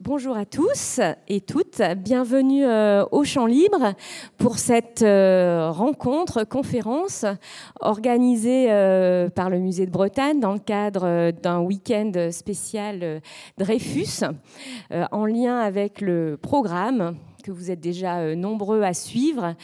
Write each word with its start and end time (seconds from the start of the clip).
Bonjour 0.00 0.36
à 0.36 0.46
tous 0.46 1.00
et 1.26 1.40
toutes, 1.40 1.82
bienvenue 1.96 2.64
euh, 2.64 3.04
au 3.10 3.24
Champ 3.24 3.46
Libre 3.46 3.94
pour 4.36 4.60
cette 4.60 5.02
euh, 5.02 5.72
rencontre, 5.72 6.44
conférence 6.44 7.24
organisée 7.80 8.70
euh, 8.70 9.28
par 9.28 9.50
le 9.50 9.58
Musée 9.58 9.86
de 9.86 9.90
Bretagne 9.90 10.38
dans 10.38 10.52
le 10.52 10.60
cadre 10.60 11.32
d'un 11.32 11.58
week-end 11.58 12.12
spécial 12.30 13.20
Dreyfus 13.58 14.22
en 15.10 15.26
lien 15.26 15.58
avec 15.58 16.00
le 16.00 16.38
programme 16.40 17.16
que 17.48 17.52
vous 17.52 17.70
êtes 17.70 17.80
déjà 17.80 18.18
euh, 18.18 18.34
nombreux 18.34 18.82
à 18.82 18.92
suivre, 18.92 19.54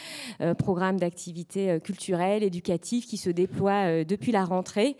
euh, 0.41 0.55
programme 0.55 0.99
d'activités 0.99 1.69
euh, 1.69 1.79
culturelles, 1.79 2.41
éducatives 2.41 3.05
qui 3.05 3.17
se 3.17 3.29
déploie 3.29 4.03
depuis 4.03 4.31
la 4.31 4.43
rentrée 4.43 4.97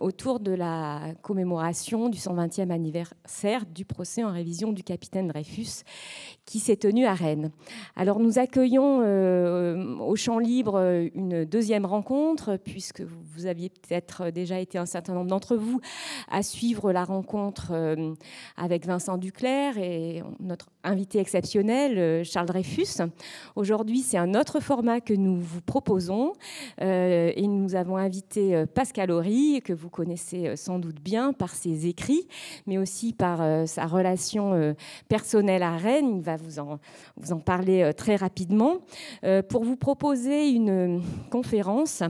autour 0.00 0.40
de 0.40 0.52
la 0.52 1.14
commémoration 1.22 2.08
du 2.08 2.18
120e 2.18 2.70
anniversaire 2.70 3.64
du 3.66 3.84
procès 3.84 4.24
en 4.24 4.32
révision 4.32 4.72
du 4.72 4.82
capitaine 4.82 5.28
Dreyfus 5.28 5.84
qui 6.44 6.58
s'est 6.58 6.76
tenu 6.76 7.06
à 7.06 7.14
Rennes. 7.14 7.50
Alors 7.94 8.18
nous 8.18 8.38
accueillons 8.38 8.98
au 10.00 10.16
Champ 10.16 10.38
Libre 10.38 11.08
une 11.14 11.44
deuxième 11.44 11.86
rencontre, 11.86 12.56
puisque 12.56 13.02
vous 13.02 13.46
aviez 13.46 13.68
peut-être 13.68 14.30
déjà 14.30 14.58
été 14.58 14.78
un 14.78 14.86
certain 14.86 15.14
nombre 15.14 15.28
d'entre 15.28 15.56
vous 15.56 15.80
à 16.28 16.42
suivre 16.42 16.92
la 16.92 17.04
rencontre 17.04 17.72
avec 18.56 18.86
Vincent 18.86 19.18
Duclerc 19.18 19.78
et 19.78 20.22
notre 20.40 20.68
invité 20.86 21.18
exceptionnel 21.18 21.98
euh, 21.98 22.24
Charles 22.24 22.46
Dreyfus. 22.46 23.02
Aujourd'hui, 23.56 24.00
c'est 24.00 24.18
un 24.18 24.34
autre 24.34 24.60
format 24.60 25.00
que 25.00 25.14
nous 25.14 25.36
vous 25.40 25.60
proposons 25.60 26.32
euh, 26.80 27.32
et 27.34 27.46
nous 27.46 27.74
avons 27.74 27.96
invité 27.96 28.54
euh, 28.54 28.66
Pascal 28.66 29.10
Horry, 29.10 29.60
que 29.64 29.72
vous 29.72 29.90
connaissez 29.90 30.54
sans 30.56 30.78
doute 30.78 31.00
bien 31.00 31.32
par 31.32 31.50
ses 31.50 31.86
écrits, 31.86 32.28
mais 32.66 32.78
aussi 32.78 33.12
par 33.12 33.66
sa 33.66 33.86
relation 33.86 34.74
personnelle 35.08 35.62
à 35.62 35.76
Rennes. 35.76 36.16
Il 36.16 36.22
va 36.22 36.36
vous 36.36 36.58
en, 36.58 36.78
vous 37.16 37.32
en 37.32 37.38
parler 37.38 37.92
très 37.96 38.16
rapidement 38.16 38.78
pour 39.48 39.64
vous 39.64 39.76
proposer 39.76 40.50
une 40.50 41.02
conférence 41.30 42.02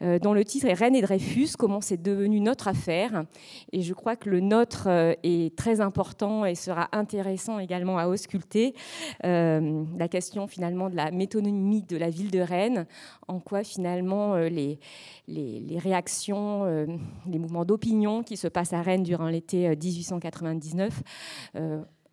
dont 0.00 0.32
le 0.32 0.44
titre 0.44 0.66
est 0.66 0.74
Rennes 0.74 0.96
et 0.96 1.02
Dreyfus, 1.02 1.50
comment 1.58 1.80
c'est 1.80 2.00
devenu 2.00 2.40
notre 2.40 2.68
affaire. 2.68 3.24
Et 3.72 3.82
je 3.82 3.94
crois 3.94 4.16
que 4.16 4.28
le 4.30 4.40
nôtre 4.40 4.88
est 5.22 5.56
très 5.56 5.80
important 5.80 6.44
et 6.44 6.54
sera 6.54 6.88
intéressant 6.92 7.58
également 7.58 7.98
à 7.98 8.06
ausculter 8.18 8.74
euh, 9.24 9.84
la 9.96 10.08
question 10.08 10.48
finalement 10.48 10.90
de 10.90 10.96
la 10.96 11.12
métonymie 11.12 11.82
de 11.82 11.96
la 11.96 12.10
ville 12.10 12.32
de 12.32 12.40
Rennes, 12.40 12.86
en 13.28 13.38
quoi 13.38 13.62
finalement 13.62 14.34
euh, 14.34 14.48
les, 14.48 14.80
les, 15.28 15.78
réactions, 15.78 16.64
euh, 16.64 16.86
les 17.30 17.38
mouvements 17.38 17.64
d'opinion 17.64 18.24
qui 18.24 18.36
se 18.36 18.48
passent 18.48 18.72
à 18.72 18.82
Rennes 18.82 19.04
durant 19.04 19.28
l'été 19.28 19.68
1899 19.68 21.02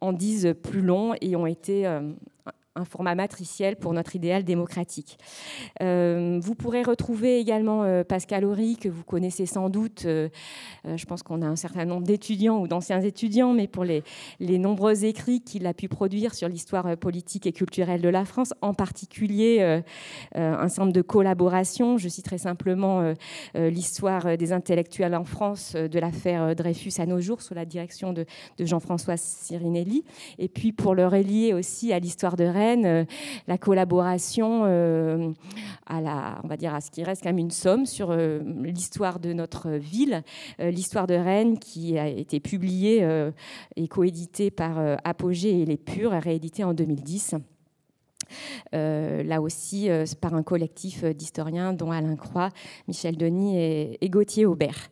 en 0.01 0.13
disent 0.13 0.53
plus 0.61 0.81
long 0.81 1.15
et 1.21 1.35
ont 1.35 1.47
été 1.47 1.87
un 2.75 2.83
format 2.83 3.15
matriciel 3.15 3.77
pour 3.77 3.93
notre 3.93 4.15
idéal 4.15 4.43
démocratique. 4.43 5.17
Euh, 5.81 6.39
vous 6.41 6.55
pourrez 6.55 6.83
retrouver 6.83 7.39
également 7.39 7.83
euh, 7.83 8.03
Pascal 8.03 8.43
Horry, 8.43 8.75
que 8.75 8.89
vous 8.89 9.03
connaissez 9.03 9.45
sans 9.45 9.69
doute. 9.69 10.03
Euh, 10.05 10.27
je 10.83 11.05
pense 11.05 11.23
qu'on 11.23 11.41
a 11.41 11.45
un 11.45 11.55
certain 11.55 11.85
nombre 11.85 12.05
d'étudiants 12.05 12.59
ou 12.59 12.67
d'anciens 12.67 12.99
étudiants, 12.99 13.53
mais 13.53 13.67
pour 13.67 13.85
les, 13.85 14.03
les 14.41 14.57
nombreux 14.57 15.05
écrits 15.05 15.41
qu'il 15.41 15.65
a 15.67 15.73
pu 15.73 15.87
produire 15.87 16.33
sur 16.33 16.49
l'histoire 16.49 16.97
politique 16.97 17.47
et 17.47 17.53
culturelle 17.53 18.01
de 18.01 18.09
la 18.09 18.25
France, 18.25 18.53
en 18.61 18.73
particulier 18.73 19.81
un 20.35 20.67
nombre 20.77 20.91
de 20.91 21.01
collaborations. 21.01 21.97
Je 21.97 22.09
citerai 22.09 22.37
simplement 22.37 23.13
l'histoire 23.55 24.37
des 24.37 24.51
intellectuels 24.53 25.15
en 25.15 25.23
France 25.23 25.73
de 25.75 25.99
l'affaire 25.99 26.55
Dreyfus 26.55 26.93
à 26.99 27.05
nos 27.05 27.19
jours, 27.19 27.41
sous 27.41 27.53
la 27.53 27.65
direction 27.65 28.13
de, 28.13 28.25
de 28.57 28.65
Jean-François 28.65 29.17
Sirinelli. 29.17 30.03
Et 30.39 30.47
puis 30.47 30.71
pour 30.71 30.95
le 30.95 31.07
relier 31.07 31.53
aussi 31.53 31.93
à 31.93 31.99
l'histoire 31.99 32.35
de 32.35 32.43
Rennes, 32.43 32.64
euh, 32.73 33.05
la 33.47 33.57
collaboration 33.57 34.63
euh, 34.65 35.31
à, 35.85 36.01
la, 36.01 36.39
on 36.43 36.47
va 36.47 36.57
dire 36.57 36.73
à 36.73 36.81
ce 36.81 36.91
qui 36.91 37.03
reste 37.03 37.23
quand 37.23 37.29
même 37.29 37.37
une 37.37 37.51
somme 37.51 37.85
sur 37.85 38.11
euh, 38.11 38.39
l'histoire 38.63 39.19
de 39.19 39.33
notre 39.33 39.71
ville, 39.71 40.23
l'histoire 40.59 41.07
de 41.07 41.13
Rennes 41.13 41.59
qui 41.59 41.97
a 41.97 42.07
été 42.07 42.39
publiée 42.39 43.07
et 43.75 43.87
coéditée 43.87 44.51
par 44.51 44.97
Apogée 45.03 45.61
et 45.61 45.65
Les 45.65 45.77
Purs, 45.77 46.11
rééditée 46.11 46.63
en 46.63 46.73
2010. 46.73 47.35
Euh, 48.73 49.23
là 49.23 49.41
aussi 49.41 49.89
euh, 49.89 50.05
par 50.19 50.33
un 50.33 50.43
collectif 50.43 51.03
euh, 51.03 51.13
d'historiens 51.13 51.73
dont 51.73 51.91
Alain 51.91 52.15
Croix, 52.15 52.49
Michel 52.87 53.17
Denis 53.17 53.57
et, 53.57 54.09
Gauthier 54.09 54.45
Aubert. 54.45 54.89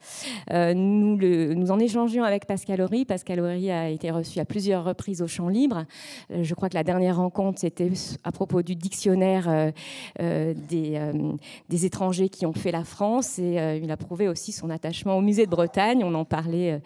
nous, 0.52 1.18
nous 1.18 1.72
en 1.72 1.80
échangions 1.80 2.24
avec 2.24 2.46
Pascal 2.46 2.82
Horry. 2.82 3.06
Pascal 3.06 3.40
Horry 3.40 3.72
a 3.72 3.90
été 3.90 4.12
reçu 4.12 4.40
à 4.40 4.46
plusieurs 4.46 4.84
reprises 4.84 5.22
au 5.22 5.28
Champ 5.28 5.48
Libre. 5.48 5.86
je 6.30 6.54
crois 6.56 6.68
que 6.68 6.74
la 6.74 6.84
dernière 6.84 7.18
rencontre, 7.18 7.60
c'était 7.60 7.90
à 8.24 8.32
propos 8.32 8.62
du 8.64 8.76
dictionnaire 8.76 9.72
des, 10.20 11.86
étrangers 11.86 12.28
qui 12.28 12.46
ont 12.46 12.54
fait 12.54 12.72
la 12.72 12.84
France 12.84 13.40
et 13.40 13.80
il 13.82 13.92
a 13.92 13.98
prouvé 13.98 14.28
aussi 14.28 14.52
son 14.52 14.70
attachement 14.70 15.18
au 15.18 15.22
musée 15.22 15.46
de 15.46 15.52
Bretagne. 15.52 16.04
On 16.04 16.16
en 16.16 16.26
parlait 16.26 16.82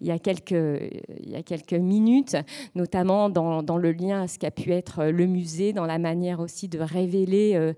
il, 0.00 0.08
y 0.08 0.10
a 0.10 0.18
quelques, 0.18 0.50
il 0.50 1.30
y 1.30 1.36
a 1.36 1.42
quelques 1.42 1.74
minutes, 1.74 2.36
notamment 2.74 3.28
dans, 3.28 3.62
dans 3.62 3.76
le 3.76 3.92
lien 3.92 4.22
à 4.22 4.28
ce 4.28 4.38
qu'a 4.38 4.50
pu 4.50 4.72
être 4.72 5.04
le 5.04 5.26
musée 5.26 5.72
dans 5.72 5.85
la 5.86 5.98
manière 5.98 6.40
aussi 6.40 6.68
de 6.68 6.78
révéler 6.78 7.52
euh, 7.54 7.72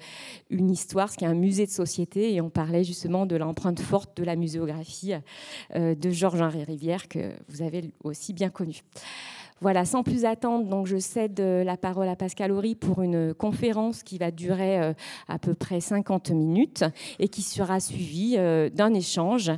une 0.50 0.70
histoire, 0.70 1.10
ce 1.10 1.16
qui 1.16 1.24
est 1.24 1.28
un 1.28 1.34
musée 1.34 1.66
de 1.66 1.70
société. 1.70 2.34
Et 2.34 2.40
on 2.40 2.50
parlait 2.50 2.84
justement 2.84 3.26
de 3.26 3.36
l'empreinte 3.36 3.80
forte 3.80 4.16
de 4.16 4.24
la 4.24 4.36
muséographie 4.36 5.14
euh, 5.74 5.94
de 5.94 6.10
Georges-Henri 6.10 6.64
Rivière, 6.64 7.08
que 7.08 7.32
vous 7.48 7.62
avez 7.62 7.90
aussi 8.04 8.32
bien 8.32 8.50
connu. 8.50 8.82
Voilà, 9.60 9.84
sans 9.84 10.04
plus 10.04 10.24
attendre, 10.24 10.68
donc 10.68 10.86
je 10.86 10.98
cède 10.98 11.40
euh, 11.40 11.64
la 11.64 11.76
parole 11.76 12.08
à 12.08 12.14
Pascal 12.14 12.52
Horry 12.52 12.76
pour 12.76 13.02
une 13.02 13.34
conférence 13.34 14.04
qui 14.04 14.16
va 14.16 14.30
durer 14.30 14.94
à 15.26 15.38
peu 15.40 15.54
près 15.54 15.80
50 15.80 16.30
minutes 16.30 16.84
et 17.18 17.26
qui 17.28 17.42
sera 17.42 17.80
suivie 17.80 18.36
d'un 18.36 18.94
échange 18.94 19.50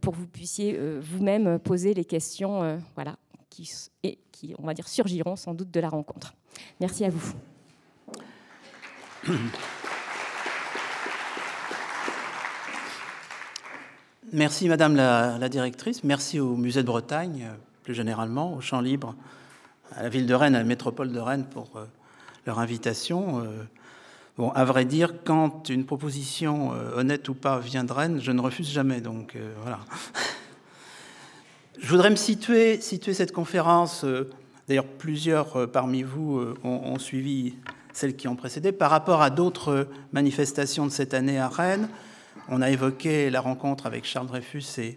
pour 0.00 0.14
que 0.14 0.18
vous 0.18 0.26
puissiez 0.26 0.78
vous-même 1.00 1.58
poser 1.58 1.92
les 1.92 2.06
questions 2.06 2.78
voilà, 2.94 3.18
qui, 3.54 3.70
et 4.02 4.18
qui, 4.32 4.54
on 4.58 4.66
va 4.66 4.74
dire, 4.74 4.88
surgiront 4.88 5.36
sans 5.36 5.54
doute 5.54 5.70
de 5.70 5.80
la 5.80 5.88
rencontre. 5.88 6.34
Merci 6.80 7.04
à 7.04 7.10
vous. 7.10 7.34
Merci 14.32 14.68
Madame 14.68 14.96
la, 14.96 15.48
directrice, 15.48 16.04
merci 16.04 16.40
au 16.40 16.56
Musée 16.56 16.82
de 16.82 16.86
Bretagne, 16.86 17.50
plus 17.84 17.94
généralement, 17.94 18.54
au 18.54 18.60
Champ 18.60 18.80
Libre, 18.80 19.14
à 19.92 20.02
la 20.02 20.08
ville 20.08 20.26
de 20.26 20.34
Rennes, 20.34 20.56
à 20.56 20.58
la 20.58 20.64
métropole 20.64 21.12
de 21.12 21.20
Rennes 21.20 21.44
pour 21.44 21.70
euh, 21.76 21.84
leur 22.46 22.58
invitation. 22.58 23.40
Euh, 23.40 23.62
bon, 24.36 24.50
à 24.50 24.64
vrai 24.64 24.84
dire, 24.84 25.14
quand 25.24 25.68
une 25.68 25.84
proposition, 25.84 26.72
euh, 26.74 26.96
honnête 26.96 27.28
ou 27.28 27.34
pas, 27.34 27.60
vient 27.60 27.84
de 27.84 27.92
Rennes, 27.92 28.20
je 28.20 28.32
ne 28.32 28.40
refuse 28.40 28.70
jamais, 28.70 29.00
donc 29.00 29.36
voilà. 29.62 29.78
Je 31.78 31.88
voudrais 31.88 32.10
me 32.10 32.16
situer, 32.16 32.80
situer 32.80 33.14
cette 33.14 33.32
conférence, 33.32 34.04
d'ailleurs 34.68 34.86
plusieurs 34.86 35.70
parmi 35.70 36.02
vous 36.02 36.54
ont 36.62 36.98
suivi 36.98 37.54
celles 37.94 38.16
qui 38.16 38.28
ont 38.28 38.36
précédé. 38.36 38.72
Par 38.72 38.90
rapport 38.90 39.22
à 39.22 39.30
d'autres 39.30 39.88
manifestations 40.12 40.84
de 40.84 40.90
cette 40.90 41.14
année 41.14 41.38
à 41.38 41.48
Rennes, 41.48 41.88
on 42.48 42.60
a 42.60 42.70
évoqué 42.70 43.30
la 43.30 43.40
rencontre 43.40 43.86
avec 43.86 44.04
Charles 44.04 44.26
Dreyfus 44.26 44.64
et 44.78 44.94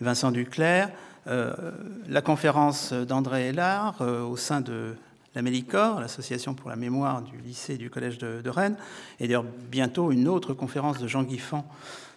Vincent 0.00 0.30
Duclerc, 0.30 0.90
euh, 1.26 1.52
la 2.08 2.22
conférence 2.22 2.92
d'André 2.92 3.48
Hélard 3.48 4.00
euh, 4.00 4.22
au 4.22 4.36
sein 4.36 4.60
de 4.60 4.94
la 5.34 5.42
Mélicor, 5.42 6.00
l'association 6.00 6.54
pour 6.54 6.70
la 6.70 6.76
mémoire 6.76 7.20
du 7.20 7.36
lycée 7.38 7.74
et 7.74 7.78
du 7.78 7.90
collège 7.90 8.16
de, 8.18 8.48
Rennes, 8.48 8.76
et 9.20 9.26
d'ailleurs 9.26 9.44
bientôt 9.70 10.12
une 10.12 10.28
autre 10.28 10.54
conférence 10.54 10.98
de 10.98 11.06
Jean 11.06 11.24
Guiffan 11.24 11.66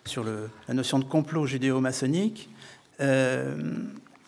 sur 0.05 0.23
la 0.23 0.73
notion 0.73 0.99
de 0.99 1.03
complot 1.03 1.45
judéo-maçonnique. 1.45 2.49
Euh, 3.01 3.57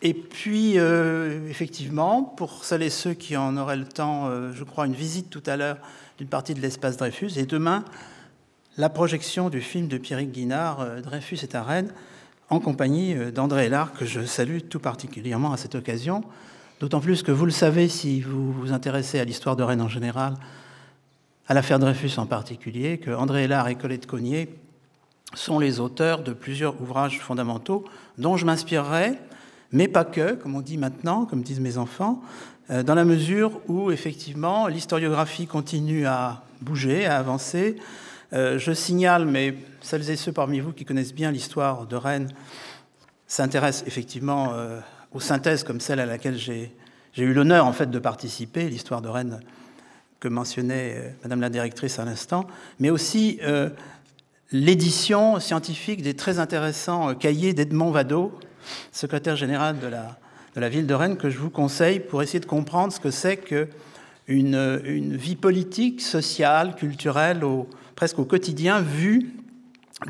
et 0.02 0.16
puis, 0.16 0.80
euh, 0.80 1.48
effectivement, 1.48 2.24
pour 2.24 2.66
celles 2.66 2.82
et 2.82 2.90
ceux 2.90 3.14
qui 3.14 3.38
en 3.38 3.56
auraient 3.56 3.78
le 3.78 3.86
temps, 3.86 4.28
euh, 4.28 4.52
je 4.54 4.64
crois, 4.64 4.88
une 4.88 4.94
visite 4.94 5.30
tout 5.30 5.44
à 5.46 5.58
l'heure 5.58 5.78
d'une 6.18 6.28
partie 6.28 6.56
de 6.56 6.60
l'espace 6.60 6.98
Dreyfus. 6.98 7.38
Et 7.38 7.46
demain, 7.46 7.86
la 8.78 8.90
projection 8.90 9.50
du 9.50 9.62
film 9.62 9.88
de 9.88 10.00
Pierrick 10.00 10.32
Guinard, 10.32 10.82
euh, 10.82 11.02
Dreyfus 11.02 11.40
est 11.44 11.54
à 11.54 11.62
Rennes, 11.62 11.94
en 12.50 12.60
compagnie 12.60 13.16
d'André 13.32 13.68
Hélard, 13.68 13.94
que 13.94 14.06
je 14.06 14.26
salue 14.26 14.58
tout 14.70 14.80
particulièrement 14.80 15.54
à 15.54 15.58
cette 15.58 15.76
occasion. 15.76 16.24
D'autant 16.80 17.00
plus 17.00 17.22
que 17.24 17.32
vous 17.32 17.46
le 17.46 17.52
savez, 17.52 17.88
si 17.88 18.22
vous 18.22 18.52
vous 18.52 18.74
intéressez 18.74 19.20
à 19.20 19.24
l'histoire 19.24 19.56
de 19.56 19.64
Rennes 19.64 19.82
en 19.82 19.88
général, 19.88 20.34
à 21.48 21.54
l'affaire 21.54 21.80
Dreyfus 21.80 22.18
en 22.18 22.26
particulier, 22.26 22.98
que 22.98 23.12
André 23.12 23.44
Hélard 23.44 23.70
et 23.70 23.76
Colette 23.76 24.06
Cognier 24.06 24.50
sont 25.34 25.60
les 25.60 25.80
auteurs 25.80 26.24
de 26.24 26.34
plusieurs 26.34 26.82
ouvrages 26.82 27.20
fondamentaux 27.20 27.86
dont 28.18 28.36
je 28.36 28.46
m'inspirerai 28.46 29.18
mais 29.72 29.88
pas 29.88 30.06
que, 30.06 30.34
comme 30.34 30.56
on 30.56 30.62
dit 30.62 30.78
maintenant, 30.78 31.26
comme 31.26 31.42
disent 31.44 31.60
mes 31.60 31.78
enfants, 31.78 32.22
euh, 32.70 32.84
dans 32.84 32.96
la 32.96 33.06
mesure 33.06 33.60
où 33.68 33.92
effectivement 33.92 34.68
l'historiographie 34.68 35.48
continue 35.48 36.06
à 36.06 36.44
bouger, 36.62 37.06
à 37.06 37.18
avancer. 37.18 37.76
Euh, 38.34 38.58
je 38.58 38.72
signale, 38.72 39.26
mais 39.26 39.56
celles 39.82 40.10
et 40.10 40.16
ceux 40.16 40.32
parmi 40.32 40.60
vous 40.60 40.72
qui 40.72 40.86
connaissent 40.86 41.14
bien 41.14 41.32
l'histoire 41.32 41.86
de 41.86 41.96
Rennes 41.96 42.30
s'intéressent 43.28 43.88
effectivement 43.88 44.54
euh, 44.54 44.80
aux 45.12 45.20
synthèses 45.20 45.64
comme 45.64 45.82
celle 45.82 46.00
à 46.00 46.06
laquelle 46.06 46.38
j'ai 46.38 46.72
eu 47.18 47.34
l'honneur 47.34 47.66
en 47.66 47.74
fait 47.74 47.90
de 47.90 48.00
participer, 48.00 48.70
l'histoire 48.70 49.02
de 49.02 49.10
Rennes 49.10 49.42
que 50.20 50.28
mentionnait 50.28 51.16
Madame 51.24 51.42
la 51.42 51.50
directrice 51.50 51.98
à 51.98 52.06
l'instant, 52.06 52.46
mais 52.80 52.92
aussi 52.92 53.40
l'édition 54.52 55.40
scientifique 55.40 56.04
des 56.04 56.14
très 56.14 56.38
intéressants 56.38 57.16
cahiers 57.16 57.54
d'Edmond 57.54 57.90
Vado, 57.90 58.32
secrétaire 58.92 59.36
général 59.36 59.78
de 59.80 59.88
la, 60.60 60.70
ville 60.70 60.88
de 60.88 60.94
Rennes, 60.94 61.18
que 61.18 61.30
je 61.30 61.38
vous 61.38 61.50
conseille 61.50 62.00
pour 62.00 62.22
essayer 62.22 62.40
de 62.40 62.46
comprendre 62.46 62.92
ce 62.92 63.00
que 63.00 63.12
c'est 63.12 63.38
qu'une 63.38 63.74
une 64.28 65.16
vie 65.16 65.36
politique, 65.36 66.02
sociale, 66.02 66.76
culturelle, 66.76 67.42
presque 67.96 68.20
au 68.20 68.26
quotidien, 68.26 68.82
vue 68.82 69.34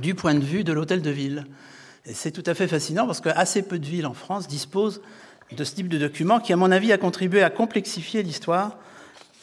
du 0.02 0.16
point 0.16 0.36
de 0.36 0.44
vue 0.44 0.64
de 0.64 0.74
l'hôtel 0.74 1.02
de 1.02 1.12
ville. 1.12 1.46
Et 2.06 2.14
c'est 2.14 2.32
tout 2.32 2.44
à 2.46 2.54
fait 2.54 2.68
fascinant 2.68 3.06
parce 3.06 3.22
que 3.22 3.30
assez 3.30 3.62
peu 3.62 3.78
de 3.78 3.86
villes 3.86 4.08
en 4.08 4.14
France 4.14 4.48
disposent 4.48 5.02
de 5.56 5.64
ce 5.64 5.76
type 5.76 5.90
de 5.90 5.98
document 5.98 6.40
qui, 6.40 6.54
à 6.54 6.56
mon 6.56 6.72
avis, 6.72 6.92
a 6.92 6.98
contribué 6.98 7.44
à 7.44 7.50
complexifier 7.50 8.24
l'histoire 8.24 8.78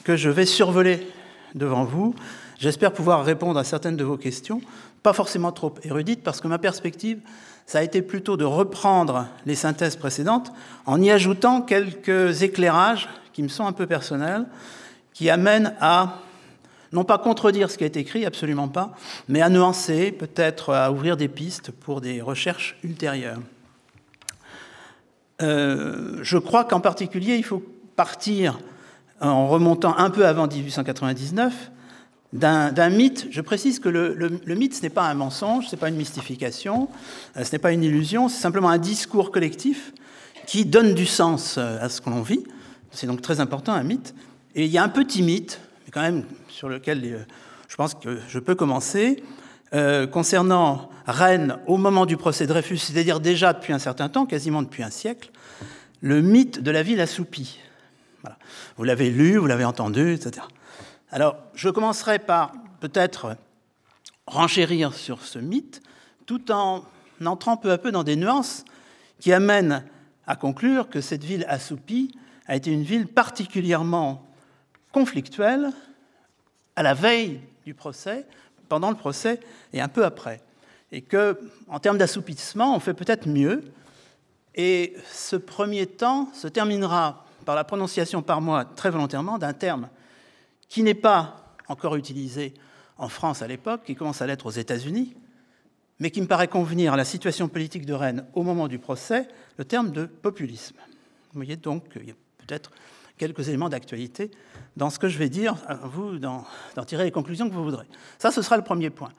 que 0.05 0.17
je 0.17 0.31
vais 0.31 0.47
survoler 0.47 1.07
devant 1.55 1.85
vous. 1.85 2.15
J'espère 2.59 2.93
pouvoir 2.93 3.25
répondre 3.25 3.59
à 3.59 3.65
certaines 3.65 3.97
de 3.97 4.05
vos 4.05 4.17
questions, 4.17 4.61
pas 5.03 5.13
forcément 5.13 5.53
trop 5.53 5.75
érudites, 5.85 6.23
parce 6.23 6.41
que 6.41 6.49
ma 6.49 6.59
perspective, 6.59 7.21
ça 7.69 7.81
a 7.81 7.83
été 7.83 8.01
plutôt 8.01 8.39
de 8.39 8.47
reprendre 8.47 9.27
les 9.45 9.55
synthèses 9.55 9.97
précédentes 9.97 10.51
en 10.87 11.03
y 11.03 11.11
ajoutant 11.11 11.61
quelques 11.61 12.43
éclairages 12.43 13.11
qui 13.35 13.43
me 13.43 13.49
sont 13.49 13.67
un 13.67 13.73
peu 13.73 13.87
personnels, 13.87 14.47
qui 15.13 15.29
amènent 15.29 15.75
à 15.79 16.23
non 16.93 17.05
pas 17.05 17.19
contredire 17.19 17.71
ce 17.71 17.77
qui 17.77 17.85
a 17.85 17.87
été 17.87 18.01
écrit, 18.01 18.25
absolument 18.25 18.69
pas, 18.69 18.93
mais 19.29 19.43
à 19.43 19.51
nuancer, 19.51 20.13
peut-être 20.13 20.73
à 20.73 20.91
ouvrir 20.91 21.19
des 21.19 21.29
pistes 21.29 21.71
pour 21.71 22.01
des 22.01 22.23
recherches 22.23 22.79
ultérieures. 22.83 23.41
Euh, 25.43 26.21
je 26.23 26.39
crois 26.39 26.65
qu'en 26.65 26.81
particulier, 26.81 27.37
il 27.37 27.45
faut 27.45 27.63
partir 27.97 28.59
en 29.21 29.47
remontant 29.47 29.95
un 29.99 30.09
peu 30.09 30.27
avant 30.27 30.47
1899 30.47 31.71
d'un 32.33 32.91
mythe. 32.91 33.29
Je 33.31 33.41
précise 33.41 33.79
que 33.79 33.89
le, 33.89 34.55
mythe, 34.55 34.75
ce 34.75 34.83
n'est 34.83 34.91
pas 34.91 35.07
un 35.07 35.15
mensonge, 35.15 35.67
ce 35.67 35.75
n'est 35.75 35.81
pas 35.81 35.89
une 35.89 35.97
mystification, 35.97 36.89
euh, 37.37 37.45
ce 37.45 37.53
n'est 37.53 37.59
pas 37.59 37.73
une 37.73 37.83
illusion, 37.83 38.29
c'est 38.29 38.41
simplement 38.41 38.69
un 38.69 38.79
discours 38.79 39.31
collectif 39.31 39.93
qui 40.47 40.65
donne 40.65 40.95
du 40.95 41.07
sens 41.07 41.57
euh, 41.59 41.79
à 41.81 41.89
ce 41.89 42.01
que 42.01 42.11
l'on 42.11 42.23
vit. 42.23 42.45
C'est 42.91 43.07
donc 43.07 43.23
très 43.23 43.41
important, 43.41 43.73
un 43.73 43.83
mythe. 43.83 44.15
Et 44.55 44.65
il 44.65 44.71
y 44.71 44.79
a 44.79 44.83
un 44.83 44.89
petit 44.89 45.23
mythe, 45.23 45.61
quand 45.93 46.03
même 46.03 46.25
sur 46.49 46.69
lequel 46.69 47.27
je 47.69 47.77
pense 47.77 47.95
que 47.95 48.19
je 48.29 48.39
peux 48.39 48.55
commencer, 48.55 49.23
concernant 50.11 50.89
Rennes 51.07 51.59
au 51.67 51.77
moment 51.77 52.07
du 52.07 52.17
procès 52.17 52.47
Dreyfus, 52.47 52.79
c'est-à-dire 52.79 53.21
déjà 53.21 53.53
depuis 53.53 53.73
un 53.73 53.79
certain 53.79 54.09
temps, 54.09 54.27
quasiment 54.27 54.63
depuis 54.63 54.83
un 54.83 54.91
siècle, 54.91 55.31
le 56.01 56.21
mythe 56.21 56.63
de 56.63 56.71
la 56.71 56.83
ville 56.83 57.01
assoupie. 57.01 57.59
Vous 58.77 58.85
l'avez 58.85 59.11
lu, 59.11 59.37
vous 59.37 59.47
l'avez 59.47 59.65
entendu, 59.65 60.13
etc. 60.13 60.47
Alors, 61.11 61.37
je 61.55 61.69
commencerai 61.69 62.19
par 62.19 62.53
peut-être 62.81 63.37
renchérir 64.27 64.95
sur 64.95 65.23
ce 65.23 65.39
mythe, 65.39 65.81
tout 66.27 66.51
en 66.53 66.85
entrant 67.25 67.57
peu 67.57 67.73
à 67.73 67.79
peu 67.79 67.91
dans 67.91 68.05
des 68.05 68.17
nuances 68.17 68.65
qui 69.19 69.33
amènent 69.33 69.85
à 70.27 70.37
conclure 70.37 70.89
que 70.89 71.01
cette 71.01 71.25
ville 71.25 71.47
assoupie 71.49 72.15
a 72.47 72.57
été 72.57 72.71
une 72.71 72.83
ville 72.83 73.07
particulièrement 73.07 74.27
conflictuelle 74.93 75.71
à 76.77 76.83
la 76.83 76.95
veille 76.95 77.41
du 77.65 77.75
procès, 77.75 78.27
pendant 78.69 78.91
le 78.91 78.97
procès 78.97 79.41
et 79.73 79.81
un 79.81 79.89
peu 79.89 80.05
après 80.05 80.43
et 80.93 81.03
que, 81.03 81.39
en 81.69 81.79
termes 81.79 81.99
d'assoupissement, 81.99 82.75
on 82.75 82.81
fait 82.81 82.95
peut-être 82.95 83.29
mieux. 83.29 83.63
Et 84.55 84.97
ce 85.13 85.37
premier 85.37 85.87
temps 85.87 86.31
se 86.35 86.49
terminera 86.49 87.27
par 87.45 87.55
la 87.55 87.65
prononciation 87.65 88.23
par 88.23 88.41
moi, 88.41 88.65
très 88.65 88.91
volontairement, 88.91 89.39
d'un 89.39 89.53
terme 89.53 89.89
qui 90.69 90.83
n'est 90.83 90.95
pas 90.95 91.55
encore 91.69 91.97
utilisé 91.97 92.55
en 92.97 93.09
France 93.09 93.43
à 93.43 93.47
l'époque, 93.47 93.83
qui 93.85 93.95
commence 93.95 94.23
à 94.23 94.27
l'être 94.27 94.47
aux 94.47 94.51
États-Unis, 94.51 95.15
mais 96.01 96.11
qui 96.11 96.21
me 96.21 96.27
paraît 96.27 96.49
convenir 96.49 96.93
à 96.93 96.97
la 96.97 97.05
situation 97.05 97.49
politique 97.49 97.87
de 97.87 97.95
Rennes 97.95 98.25
au 98.35 98.43
moment 98.43 98.69
du 98.69 98.79
procès, 98.79 99.29
le 99.57 99.65
terme 99.65 99.91
de 99.91 100.07
populisme. 100.07 100.77
Vous 101.33 101.39
voyez 101.39 101.57
donc 101.57 101.89
qu'il 101.93 102.09
y 102.09 102.11
a 102.11 102.15
peut-être 102.39 102.71
quelques 103.17 103.49
éléments 103.49 103.69
d'actualité 103.69 104.31
dans 104.77 104.91
ce 104.91 104.99
que 104.99 105.09
je 105.09 105.19
vais 105.19 105.29
dire, 105.29 105.57
vous 105.85 106.19
d'en 106.19 106.45
tirer 106.87 107.05
les 107.05 107.11
conclusions 107.11 107.49
que 107.49 107.55
vous 107.55 107.65
voudrez. 107.65 107.87
Ça, 108.19 108.31
ce 108.31 108.43
sera 108.43 108.57
le 108.57 108.63
premier 108.63 108.91
point. 108.91 109.11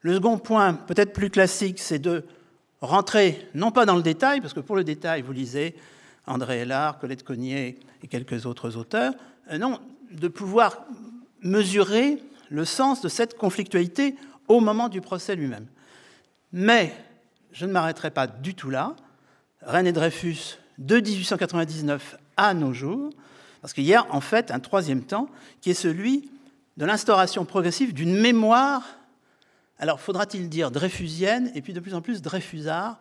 Le 0.00 0.14
second 0.14 0.38
point, 0.38 0.74
peut-être 0.74 1.12
plus 1.12 1.30
classique, 1.30 1.78
c'est 1.78 2.00
de 2.00 2.24
rentrer, 2.80 3.48
non 3.54 3.70
pas 3.70 3.86
dans 3.86 3.96
le 3.96 4.02
détail, 4.02 4.40
parce 4.40 4.52
que 4.52 4.60
pour 4.60 4.76
le 4.76 4.84
détail, 4.84 5.22
vous 5.22 5.32
lisez 5.32 5.74
André 6.26 6.60
Hélard, 6.60 6.98
Colette 6.98 7.22
Cognier 7.22 7.78
et 8.02 8.08
quelques 8.08 8.44
autres 8.44 8.76
auteurs, 8.76 9.14
euh, 9.50 9.58
non, 9.58 9.78
de 10.14 10.28
pouvoir 10.28 10.84
mesurer 11.42 12.22
le 12.50 12.64
sens 12.64 13.00
de 13.00 13.08
cette 13.08 13.36
conflictualité 13.36 14.16
au 14.48 14.60
moment 14.60 14.88
du 14.88 15.00
procès 15.00 15.36
lui-même. 15.36 15.66
Mais 16.52 16.94
je 17.52 17.66
ne 17.66 17.72
m'arrêterai 17.72 18.10
pas 18.10 18.26
du 18.26 18.54
tout 18.54 18.70
là. 18.70 18.94
René 19.62 19.92
Dreyfus, 19.92 20.58
de 20.78 21.00
1899 21.00 22.18
à 22.36 22.54
nos 22.54 22.72
jours, 22.72 23.10
parce 23.60 23.72
qu'il 23.72 23.84
y 23.84 23.94
a 23.94 24.06
en 24.10 24.20
fait 24.20 24.50
un 24.50 24.60
troisième 24.60 25.02
temps 25.02 25.28
qui 25.60 25.70
est 25.70 25.74
celui 25.74 26.30
de 26.76 26.84
l'instauration 26.84 27.44
progressive 27.44 27.94
d'une 27.94 28.14
mémoire 28.14 28.82
alors, 29.78 30.00
faudra-t-il 30.00 30.48
dire 30.48 30.70
dreyfusienne 30.70 31.50
et 31.54 31.62
puis 31.62 31.72
de 31.72 31.80
plus 31.80 31.94
en 31.94 32.00
plus 32.00 32.22
dreyfusard 32.22 32.98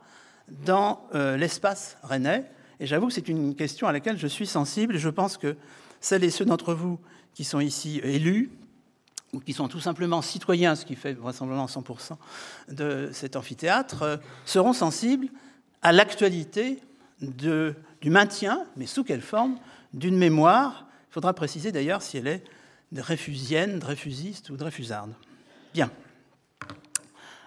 dans 0.65 1.07
euh, 1.13 1.37
l'espace 1.37 1.97
rennais 2.01 2.45
Et 2.79 2.87
j'avoue 2.87 3.07
que 3.07 3.13
c'est 3.13 3.27
une 3.27 3.55
question 3.55 3.87
à 3.87 3.91
laquelle 3.91 4.17
je 4.17 4.27
suis 4.27 4.47
sensible 4.47 4.95
et 4.95 4.99
je 4.99 5.09
pense 5.09 5.37
que 5.37 5.55
celles 6.03 6.25
et 6.25 6.29
ceux 6.29 6.45
d'entre 6.45 6.73
vous 6.73 6.99
qui 7.33 7.45
sont 7.45 7.61
ici 7.61 7.99
élus 8.03 8.51
ou 9.31 9.39
qui 9.39 9.53
sont 9.53 9.67
tout 9.67 9.79
simplement 9.79 10.21
citoyens, 10.21 10.75
ce 10.75 10.85
qui 10.85 10.95
fait 10.95 11.13
vraisemblablement 11.13 11.65
100% 11.65 12.17
de 12.71 13.09
cet 13.11 13.35
amphithéâtre, 13.35 14.03
euh, 14.03 14.17
seront 14.45 14.73
sensibles 14.73 15.29
à 15.81 15.91
l'actualité 15.91 16.79
du 17.19 18.09
maintien, 18.09 18.65
mais 18.75 18.85
sous 18.85 19.03
quelle 19.03 19.21
forme, 19.21 19.57
d'une 19.93 20.17
mémoire. 20.17 20.85
Il 21.09 21.13
faudra 21.13 21.33
préciser 21.33 21.71
d'ailleurs 21.71 22.01
si 22.01 22.17
elle 22.17 22.27
est 22.27 22.43
dreyfusienne, 22.91 23.79
dreyfusiste 23.79 24.49
ou 24.49 24.57
dreyfusarde. 24.57 25.13
Bien. 25.73 25.89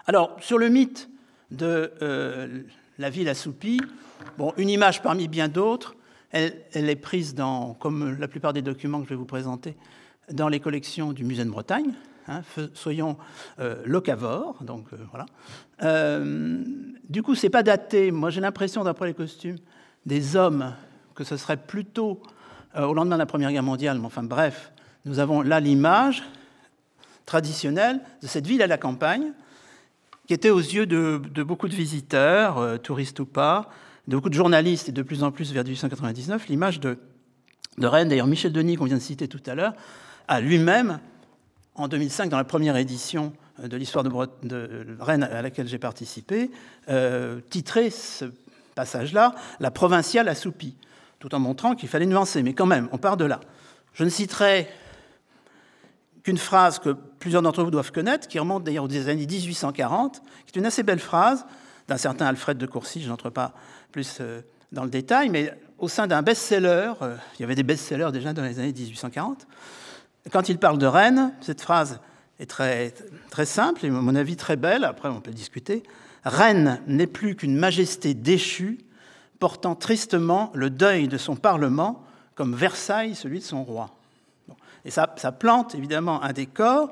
Alors, 0.07 0.35
sur 0.41 0.57
le 0.57 0.69
mythe 0.69 1.09
de 1.51 1.93
euh, 2.01 2.63
la 2.97 3.09
ville 3.09 3.29
assoupie, 3.29 3.81
bon, 4.37 4.53
une 4.57 4.69
image 4.69 5.03
parmi 5.03 5.27
bien 5.27 5.47
d'autres, 5.47 5.96
elle, 6.31 6.53
est 6.73 6.95
prise 6.95 7.35
dans, 7.35 7.73
comme 7.73 8.17
la 8.19 8.27
plupart 8.27 8.53
des 8.53 8.61
documents 8.61 8.99
que 8.99 9.05
je 9.05 9.09
vais 9.09 9.15
vous 9.15 9.25
présenter, 9.25 9.75
dans 10.31 10.49
les 10.49 10.59
collections 10.59 11.13
du 11.13 11.23
Musée 11.23 11.45
de 11.45 11.49
Bretagne. 11.49 11.93
Hein, 12.27 12.41
soyons 12.73 13.17
euh, 13.59 13.81
locavores, 13.85 14.61
donc 14.61 14.87
euh, 14.91 14.97
voilà. 15.11 16.23
du 17.09 17.23
coup, 17.23 17.35
c'est 17.35 17.49
pas 17.49 17.63
daté. 17.63 18.11
Moi, 18.11 18.29
j'ai 18.29 18.41
l'impression, 18.41 18.83
d'après 18.83 19.07
les 19.07 19.13
costumes 19.13 19.57
des 20.05 20.35
hommes, 20.35 20.73
que 21.15 21.23
ce 21.23 21.37
serait 21.37 21.57
plutôt 21.57 22.21
au 22.77 22.93
lendemain 22.93 23.15
de 23.15 23.21
la 23.21 23.25
Première 23.25 23.51
Guerre 23.51 23.63
mondiale. 23.63 23.97
Mais 23.99 24.05
enfin, 24.05 24.23
bref, 24.23 24.71
nous 25.05 25.19
avons 25.19 25.41
là 25.41 25.59
l'image 25.59 26.23
traditionnelle 27.25 27.99
de 28.21 28.27
cette 28.27 28.47
ville 28.47 28.61
à 28.63 28.67
la 28.67 28.77
campagne, 28.77 29.33
qui 30.27 30.33
était 30.33 30.49
aux 30.49 30.59
yeux 30.59 30.85
de, 30.85 31.43
beaucoup 31.43 31.67
de 31.67 31.75
visiteurs, 31.75 32.57
euh, 32.57 32.77
touristes 32.77 33.19
ou 33.19 33.25
pas, 33.25 33.69
de 34.07 34.15
beaucoup 34.15 34.29
de 34.29 34.33
journalistes 34.33 34.89
et 34.89 34.91
de 34.91 35.01
plus 35.01 35.23
en 35.23 35.31
plus 35.31 35.51
vers 35.51 35.63
1899, 35.63 36.47
l'image 36.47 36.79
de, 36.79 36.97
Rennes. 37.79 38.09
D'ailleurs, 38.09 38.27
Michel 38.27 38.51
Denis, 38.51 38.75
qu'on 38.75 38.85
vient 38.85 38.97
de 38.97 39.01
citer 39.01 39.27
tout 39.27 39.41
à 39.45 39.53
l'heure, 39.53 39.73
a 40.27 40.39
lui-même, 40.39 40.99
en 41.75 41.87
2005, 41.87 42.29
dans 42.29 42.37
la 42.37 42.43
première 42.43 42.77
édition 42.77 43.33
de 43.61 43.77
l'histoire 43.77 44.03
de, 44.03 44.09
de, 44.43 44.97
Rennes 44.99 45.23
à 45.23 45.41
laquelle 45.41 45.67
j'ai 45.67 45.77
participé, 45.77 46.51
euh, 46.89 47.39
titré 47.49 47.89
ce 47.89 48.25
passage-là 48.75 49.35
La 49.59 49.71
provinciale 49.71 50.27
assoupie, 50.27 50.75
tout 51.19 51.33
en 51.35 51.39
montrant 51.39 51.75
qu'il 51.75 51.89
fallait 51.89 52.05
nuancer. 52.05 52.43
Mais 52.43 52.53
quand 52.53 52.65
même, 52.65 52.87
on 52.91 52.97
part 52.97 53.17
de 53.17 53.25
là. 53.25 53.41
Je 53.93 54.03
ne 54.03 54.09
citerai 54.09 54.67
qu'une 56.23 56.37
phrase 56.37 56.79
que 56.79 56.89
plusieurs 57.19 57.41
d'entre 57.41 57.63
vous 57.63 57.71
doivent 57.71 57.91
connaître, 57.91 58.27
qui 58.27 58.39
remonte 58.39 58.63
d'ailleurs 58.63 58.85
aux 58.85 59.09
années 59.09 59.27
1840, 59.27 60.21
qui 60.45 60.55
est 60.55 60.59
une 60.59 60.65
assez 60.65 60.83
belle 60.83 60.99
phrase 60.99 61.45
d'un 61.87 61.97
certain 61.97 62.25
Alfred 62.25 62.57
de 62.57 62.65
Courcy, 62.65 63.01
je 63.01 63.09
n'entre 63.09 63.29
pas 63.29 63.53
plus 63.91 64.17
euh, 64.19 64.41
dans 64.71 64.83
le 64.83 64.89
détail, 64.89 65.29
mais 65.29 65.53
au 65.77 65.87
sein 65.87 66.07
d'un 66.07 66.21
best-seller, 66.21 66.93
euh, 67.01 67.15
il 67.37 67.41
y 67.41 67.45
avait 67.45 67.55
des 67.55 67.63
best-sellers 67.63 68.11
déjà 68.11 68.33
dans 68.33 68.43
les 68.43 68.59
années 68.59 68.73
1840, 68.73 69.47
quand 70.31 70.49
il 70.49 70.57
parle 70.57 70.77
de 70.77 70.85
Rennes, 70.85 71.33
cette 71.41 71.61
phrase 71.61 71.99
est 72.39 72.49
très, 72.49 72.93
très 73.29 73.45
simple 73.45 73.85
et 73.85 73.89
à 73.89 73.91
mon 73.91 74.15
avis 74.15 74.35
très 74.35 74.55
belle, 74.55 74.83
après 74.83 75.09
on 75.09 75.21
peut 75.21 75.31
discuter. 75.31 75.83
Rennes 76.23 76.81
n'est 76.87 77.07
plus 77.07 77.35
qu'une 77.35 77.55
majesté 77.55 78.13
déchue, 78.13 78.79
portant 79.39 79.75
tristement 79.75 80.51
le 80.53 80.69
deuil 80.69 81.07
de 81.07 81.17
son 81.17 81.35
Parlement, 81.35 82.03
comme 82.35 82.55
Versailles 82.55 83.15
celui 83.15 83.39
de 83.39 83.43
son 83.43 83.63
roi. 83.63 83.91
Et 84.85 84.91
ça, 84.91 85.07
plante 85.07 85.75
évidemment 85.75 86.23
un 86.23 86.33
décor 86.33 86.91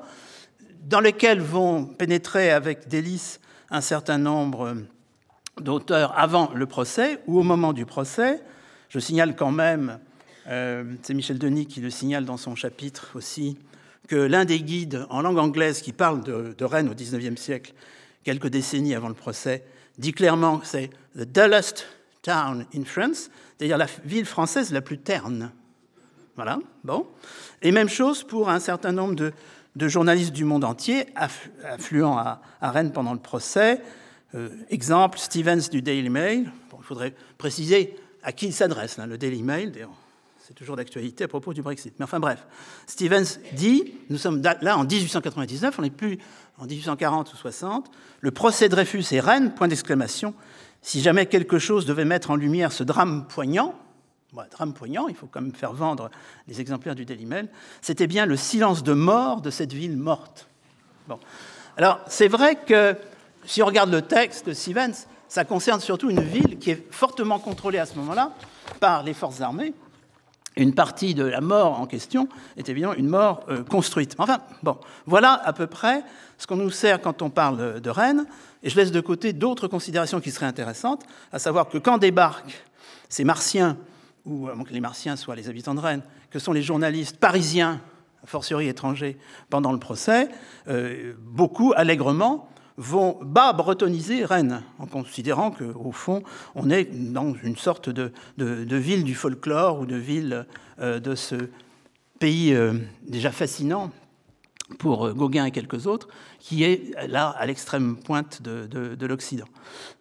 dans 0.82 1.00
lequel 1.00 1.40
vont 1.40 1.84
pénétrer 1.84 2.50
avec 2.50 2.88
délice 2.88 3.40
un 3.70 3.80
certain 3.80 4.18
nombre 4.18 4.76
d'auteurs 5.60 6.16
avant 6.18 6.50
le 6.54 6.66
procès 6.66 7.20
ou 7.26 7.38
au 7.40 7.42
moment 7.42 7.72
du 7.72 7.86
procès. 7.86 8.42
Je 8.88 8.98
signale 8.98 9.36
quand 9.36 9.52
même 9.52 9.98
Euh, 10.48 10.84
c'est 11.02 11.14
Michel 11.14 11.38
Denis 11.38 11.66
qui 11.66 11.80
le 11.80 11.90
signale 11.90 12.24
dans 12.24 12.36
son 12.36 12.54
chapitre 12.54 13.10
aussi, 13.14 13.56
que 14.08 14.16
l'un 14.16 14.44
des 14.44 14.60
guides 14.60 15.04
en 15.10 15.22
langue 15.22 15.38
anglaise 15.38 15.80
qui 15.80 15.92
parle 15.92 16.22
de, 16.22 16.64
Rennes 16.64 16.88
au 16.88 16.94
XIXe 16.94 17.40
siècle, 17.40 17.74
quelques 18.22 18.48
décennies 18.48 18.94
avant 18.94 19.08
le 19.08 19.14
procès, 19.14 19.64
dit 19.98 20.12
clairement 20.12 20.58
que 20.58 20.66
c'est 20.66 20.90
the 21.16 21.22
dullest 21.22 21.86
town 22.22 22.64
in 22.74 22.84
France, 22.84 23.30
c'est-à-dire 23.58 23.78
la 23.78 23.86
ville 24.04 24.26
française 24.26 24.72
la 24.72 24.80
plus 24.80 24.98
terne. 24.98 25.50
Voilà, 26.36 26.58
bon. 26.84 27.06
Et 27.62 27.72
même 27.72 27.88
chose 27.88 28.22
pour 28.22 28.50
un 28.50 28.60
certain 28.60 28.92
nombre 28.92 29.14
de, 29.14 29.32
journalistes 29.88 30.32
du 30.32 30.44
monde 30.44 30.64
entier 30.64 31.06
affluents 31.14 32.18
à, 32.18 32.40
Rennes 32.62 32.92
pendant 32.92 33.12
le 33.12 33.18
procès. 33.18 33.80
Euh, 34.34 34.48
exemple, 34.70 35.18
Stevens 35.18 35.68
du 35.70 35.82
Daily 35.82 36.08
Mail. 36.08 36.50
il 36.78 36.84
faudrait 36.84 37.14
préciser 37.38 37.96
à 38.22 38.32
qui 38.32 38.46
il 38.46 38.52
s'adresse, 38.52 38.98
le 38.98 39.18
Daily 39.18 39.42
Mail. 39.42 39.72
C'est 40.46 40.54
toujours 40.54 40.76
d'actualité 40.76 41.24
à 41.24 41.28
propos 41.28 41.52
du 41.52 41.62
Brexit. 41.62 41.94
Mais 41.98 42.04
enfin 42.04 42.20
bref, 42.20 42.46
Stevens 42.86 43.38
dit, 43.52 43.94
nous 44.10 44.18
sommes 44.18 44.42
là 44.42 44.78
en 44.78 44.84
1899, 44.84 45.78
on 45.78 45.82
n'est 45.82 45.90
plus 45.90 46.18
en 46.58 46.66
1840 46.66 47.32
ou 47.32 47.36
60, 47.36 47.90
le 48.20 48.30
procès 48.30 48.68
de 48.68 48.70
Dreyfus 48.70 49.04
et 49.12 49.20
Rennes, 49.20 49.54
point 49.54 49.68
d'exclamation, 49.68 50.34
si 50.82 51.00
jamais 51.00 51.26
quelque 51.26 51.58
chose 51.58 51.84
devait 51.84 52.04
mettre 52.04 52.30
en 52.30 52.36
lumière 52.36 52.72
ce 52.72 52.84
drame 52.84 53.26
poignant, 53.28 53.74
drame 54.50 54.72
poignant, 54.72 55.08
il 55.08 55.14
faut 55.14 55.26
quand 55.26 55.40
même 55.40 55.54
faire 55.54 55.72
vendre 55.72 56.10
les 56.48 56.60
exemplaires 56.60 56.94
du 56.94 57.04
Daily 57.04 57.26
Mail, 57.26 57.48
c'était 57.80 58.06
bien 58.06 58.26
le 58.26 58.36
silence 58.36 58.82
de 58.82 58.92
mort 58.92 59.40
de 59.40 59.50
cette 59.50 59.72
ville 59.72 59.96
morte. 59.96 60.46
Bon. 61.08 61.18
Alors, 61.76 62.00
c'est 62.06 62.28
vrai 62.28 62.56
que 62.56 62.96
si 63.44 63.62
on 63.62 63.66
regarde 63.66 63.90
le 63.90 64.02
texte 64.02 64.46
de 64.46 64.52
Stevens, 64.52 65.06
ça 65.28 65.44
concerne 65.44 65.80
surtout 65.80 66.10
une 66.10 66.20
ville 66.20 66.58
qui 66.58 66.70
est 66.70 66.92
fortement 66.92 67.38
contrôlée 67.38 67.78
à 67.78 67.86
ce 67.86 67.96
moment-là 67.96 68.32
par 68.80 69.02
les 69.02 69.14
forces 69.14 69.40
armées, 69.40 69.74
une 70.56 70.74
partie 70.74 71.14
de 71.14 71.24
la 71.24 71.40
mort 71.40 71.78
en 71.80 71.86
question 71.86 72.28
est 72.56 72.68
évidemment 72.68 72.94
une 72.94 73.08
mort 73.08 73.44
euh, 73.48 73.62
construite. 73.62 74.14
Enfin, 74.18 74.40
bon, 74.62 74.78
voilà 75.04 75.34
à 75.44 75.52
peu 75.52 75.66
près 75.66 76.02
ce 76.38 76.46
qu'on 76.46 76.56
nous 76.56 76.70
sert 76.70 77.00
quand 77.00 77.20
on 77.22 77.30
parle 77.30 77.80
de 77.80 77.90
Rennes, 77.90 78.26
et 78.62 78.70
je 78.70 78.76
laisse 78.76 78.90
de 78.90 79.00
côté 79.00 79.32
d'autres 79.32 79.68
considérations 79.68 80.20
qui 80.20 80.30
seraient 80.30 80.46
intéressantes, 80.46 81.02
à 81.32 81.38
savoir 81.38 81.68
que 81.68 81.78
quand 81.78 81.98
débarquent 81.98 82.64
ces 83.08 83.24
martiens, 83.24 83.76
ou 84.26 84.48
avant 84.48 84.64
que 84.64 84.72
les 84.72 84.80
martiens 84.80 85.16
soient 85.16 85.36
les 85.36 85.48
habitants 85.48 85.74
de 85.74 85.80
Rennes, 85.80 86.02
que 86.30 86.38
sont 86.38 86.52
les 86.52 86.62
journalistes 86.62 87.16
parisiens, 87.16 87.80
fortiori 88.24 88.68
étrangers, 88.68 89.16
pendant 89.48 89.72
le 89.72 89.78
procès, 89.78 90.28
euh, 90.68 91.14
beaucoup 91.20 91.72
allègrement 91.76 92.48
vont 92.76 93.18
bas 93.22 93.52
bretoniser 93.52 94.24
Rennes, 94.24 94.62
en 94.78 94.86
considérant 94.86 95.50
qu'au 95.50 95.92
fond, 95.92 96.22
on 96.54 96.68
est 96.68 96.84
dans 96.84 97.34
une 97.42 97.56
sorte 97.56 97.88
de, 97.88 98.12
ville 98.36 99.04
du 99.04 99.14
folklore 99.14 99.80
ou 99.80 99.86
de 99.86 99.96
ville 99.96 100.46
euh, 100.80 101.00
de 101.00 101.14
ce 101.14 101.36
pays 102.18 102.52
euh, 102.52 102.74
déjà 103.06 103.30
fascinant 103.30 103.90
pour 104.78 105.06
euh, 105.06 105.12
Gauguin 105.12 105.44
et 105.44 105.50
quelques 105.50 105.86
autres, 105.86 106.08
qui 106.38 106.64
est 106.64 106.94
là 107.08 107.28
à 107.28 107.46
l'extrême 107.46 107.96
pointe 107.96 108.42
de, 108.42 109.06
l'Occident. 109.06 109.46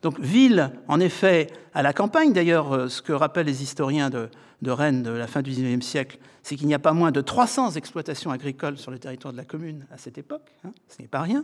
Donc 0.02 0.20
ville, 0.20 0.72
en 0.88 1.00
effet, 1.00 1.48
à 1.74 1.82
la 1.84 1.94
campagne, 1.94 2.34
d'ailleurs, 2.34 2.90
ce 2.90 3.02
que 3.02 3.14
rappellent 3.14 3.46
les 3.46 3.64
historiens 3.64 4.10
de, 4.10 4.30
Rennes 4.68 5.04
de 5.04 5.12
la 5.12 5.28
fin 5.28 5.44
du 5.44 5.52
XIXe 5.52 5.86
siècle, 5.86 6.18
c'est 6.42 6.56
qu'il 6.56 6.66
n'y 6.66 6.74
a 6.74 6.80
pas 6.80 6.94
moins 6.94 7.12
de 7.12 7.22
300 7.22 7.72
exploitations 7.72 8.32
agricoles 8.32 8.80
sur 8.80 8.90
le 8.90 8.98
territoire 8.98 9.32
de 9.32 9.38
la 9.38 9.46
commune 9.46 9.86
à 9.92 9.98
cette 10.00 10.18
époque, 10.18 10.56
hein, 10.64 10.72
ce 10.88 11.02
n'est 11.02 11.08
pas 11.08 11.22
rien. 11.22 11.44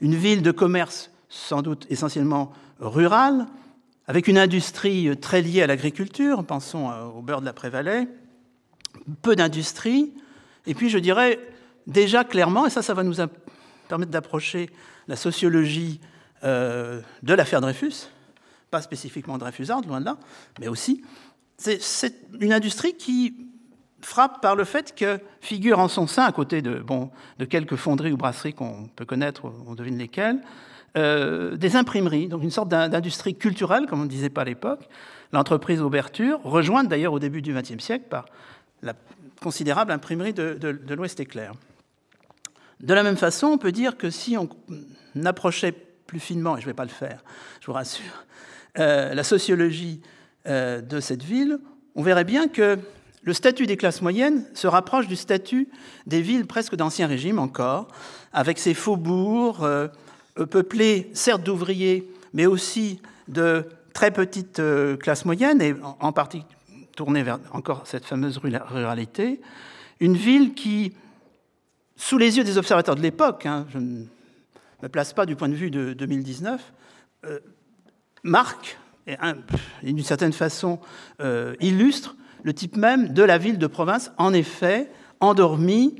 Une 0.00 0.14
ville 0.14 0.40
de 0.40 0.50
commerce 0.50 1.10
sans 1.28 1.60
doute 1.60 1.86
essentiellement 1.90 2.52
rurale, 2.80 3.46
avec 4.06 4.28
une 4.28 4.38
industrie 4.38 5.16
très 5.18 5.42
liée 5.42 5.62
à 5.62 5.66
l'agriculture, 5.66 6.44
pensons 6.44 6.90
au 7.16 7.22
beurre 7.22 7.40
de 7.40 7.46
la 7.46 7.52
Prévalais, 7.52 8.06
peu 9.22 9.34
d'industrie, 9.36 10.12
et 10.66 10.74
puis 10.74 10.88
je 10.90 10.98
dirais 10.98 11.38
déjà 11.86 12.24
clairement, 12.24 12.66
et 12.66 12.70
ça, 12.70 12.82
ça 12.82 12.94
va 12.94 13.02
nous 13.02 13.14
permettre 13.88 14.10
d'approcher 14.10 14.70
la 15.08 15.16
sociologie 15.16 16.00
euh, 16.42 17.00
de 17.22 17.34
l'affaire 17.34 17.60
Dreyfus, 17.60 18.08
pas 18.70 18.82
spécifiquement 18.82 19.38
Dreyfusard, 19.38 19.82
loin 19.82 20.00
de 20.00 20.06
là, 20.06 20.16
mais 20.60 20.68
aussi, 20.68 21.02
c'est 21.56 22.14
une 22.40 22.52
industrie 22.52 22.94
qui 22.94 23.34
frappe 24.00 24.42
par 24.42 24.54
le 24.56 24.64
fait 24.64 24.94
que 24.94 25.18
figure 25.40 25.78
en 25.78 25.88
son 25.88 26.06
sein, 26.06 26.24
à 26.24 26.32
côté 26.32 26.62
de, 26.62 26.78
bon, 26.78 27.10
de 27.38 27.44
quelques 27.44 27.76
fonderies 27.76 28.12
ou 28.12 28.16
brasseries 28.16 28.52
qu'on 28.52 28.88
peut 28.94 29.04
connaître, 29.04 29.50
on 29.66 29.74
devine 29.74 29.96
lesquelles, 29.96 30.40
euh, 30.96 31.56
des 31.56 31.74
imprimeries, 31.74 32.28
donc 32.28 32.42
une 32.42 32.50
sorte 32.50 32.68
d'industrie 32.68 33.34
culturelle, 33.34 33.86
comme 33.86 34.00
on 34.00 34.04
ne 34.04 34.08
disait 34.08 34.30
pas 34.30 34.42
à 34.42 34.44
l'époque. 34.44 34.88
L'entreprise 35.32 35.80
Auberture, 35.80 36.40
rejointe 36.44 36.88
d'ailleurs 36.88 37.12
au 37.12 37.18
début 37.18 37.42
du 37.42 37.52
XXe 37.52 37.82
siècle 37.82 38.04
par 38.08 38.26
la 38.82 38.94
considérable 39.42 39.90
imprimerie 39.90 40.32
de, 40.32 40.94
l'Ouest 40.94 41.18
éclair. 41.18 41.52
De 42.80 42.94
la 42.94 43.02
même 43.02 43.16
façon, 43.16 43.48
on 43.48 43.58
peut 43.58 43.72
dire 43.72 43.96
que 43.96 44.10
si 44.10 44.36
on 44.36 44.48
approchait 45.24 45.72
plus 46.06 46.20
finement, 46.20 46.56
et 46.56 46.60
je 46.60 46.66
ne 46.66 46.70
vais 46.70 46.74
pas 46.74 46.84
le 46.84 46.90
faire, 46.90 47.24
je 47.60 47.66
vous 47.66 47.72
rassure, 47.72 48.24
euh, 48.78 49.14
la 49.14 49.24
sociologie 49.24 50.00
euh, 50.46 50.80
de 50.80 51.00
cette 51.00 51.22
ville, 51.22 51.58
on 51.94 52.02
verrait 52.02 52.24
bien 52.24 52.48
que 52.48 52.78
le 53.22 53.32
statut 53.32 53.66
des 53.66 53.76
classes 53.76 54.02
moyennes 54.02 54.44
se 54.52 54.66
rapproche 54.66 55.06
du 55.06 55.16
statut 55.16 55.68
des 56.06 56.20
villes 56.20 56.46
presque 56.46 56.74
d'Ancien 56.74 57.06
Régime 57.06 57.38
encore, 57.38 57.88
avec 58.32 58.58
ses 58.58 58.74
faubourgs 58.74 59.64
euh, 59.64 59.88
peuplés 60.50 61.10
certes 61.14 61.42
d'ouvriers, 61.42 62.10
mais 62.32 62.46
aussi 62.46 63.00
de 63.28 63.64
très 63.94 64.10
petites 64.10 64.60
classes 64.98 65.24
moyennes, 65.24 65.62
et 65.62 65.74
en 66.00 66.12
partie 66.12 66.42
tournée 66.96 67.22
vers 67.22 67.38
encore 67.52 67.86
cette 67.86 68.04
fameuse 68.04 68.38
ruralité. 68.38 69.40
Une 70.00 70.16
ville 70.16 70.54
qui, 70.54 70.92
sous 71.96 72.18
les 72.18 72.36
yeux 72.36 72.44
des 72.44 72.58
observateurs 72.58 72.96
de 72.96 73.02
l'époque, 73.02 73.46
hein, 73.46 73.66
je 73.70 73.78
ne 73.78 74.04
me 74.82 74.88
place 74.88 75.12
pas 75.12 75.26
du 75.26 75.36
point 75.36 75.48
de 75.48 75.54
vue 75.54 75.70
de 75.70 75.92
2019, 75.92 76.72
euh, 77.26 77.38
marque 78.22 78.78
et, 79.06 79.16
d'une 79.82 80.02
certaine 80.02 80.32
façon 80.32 80.80
illustre 81.60 82.16
le 82.42 82.54
type 82.54 82.76
même 82.76 83.08
de 83.12 83.22
la 83.22 83.38
ville 83.38 83.58
de 83.58 83.66
province, 83.66 84.12
en 84.18 84.32
effet, 84.32 84.90
endormie, 85.20 85.96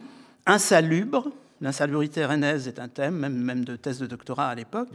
insalubre, 0.47 1.31
l'insalubrité 1.61 2.25
rennaise 2.25 2.69
est 2.69 2.79
un 2.79 2.89
thème, 2.89 3.17
même, 3.17 3.35
même 3.35 3.65
de 3.65 3.77
thèse 3.77 3.99
de 3.99 4.07
doctorat 4.07 4.49
à 4.49 4.55
l'époque, 4.55 4.89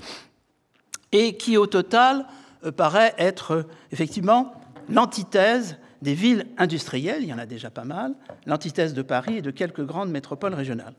et 1.12 1.36
qui 1.38 1.58
au 1.58 1.66
total 1.66 2.26
euh, 2.64 2.72
paraît 2.72 3.16
être 3.18 3.52
euh, 3.52 3.64
effectivement 3.92 4.54
l'antithèse 4.90 5.78
des 6.02 6.14
villes 6.14 6.48
industrielles, 6.58 7.24
il 7.24 7.30
y 7.30 7.34
en 7.34 7.38
a 7.38 7.46
déjà 7.46 7.70
pas 7.70 7.84
mal, 7.84 8.14
l'antithèse 8.46 8.94
de 8.94 9.02
Paris 9.02 9.38
et 9.38 9.42
de 9.42 9.52
quelques 9.52 9.86
grandes 9.86 10.12
métropoles 10.12 10.54
régionales. 10.54 10.94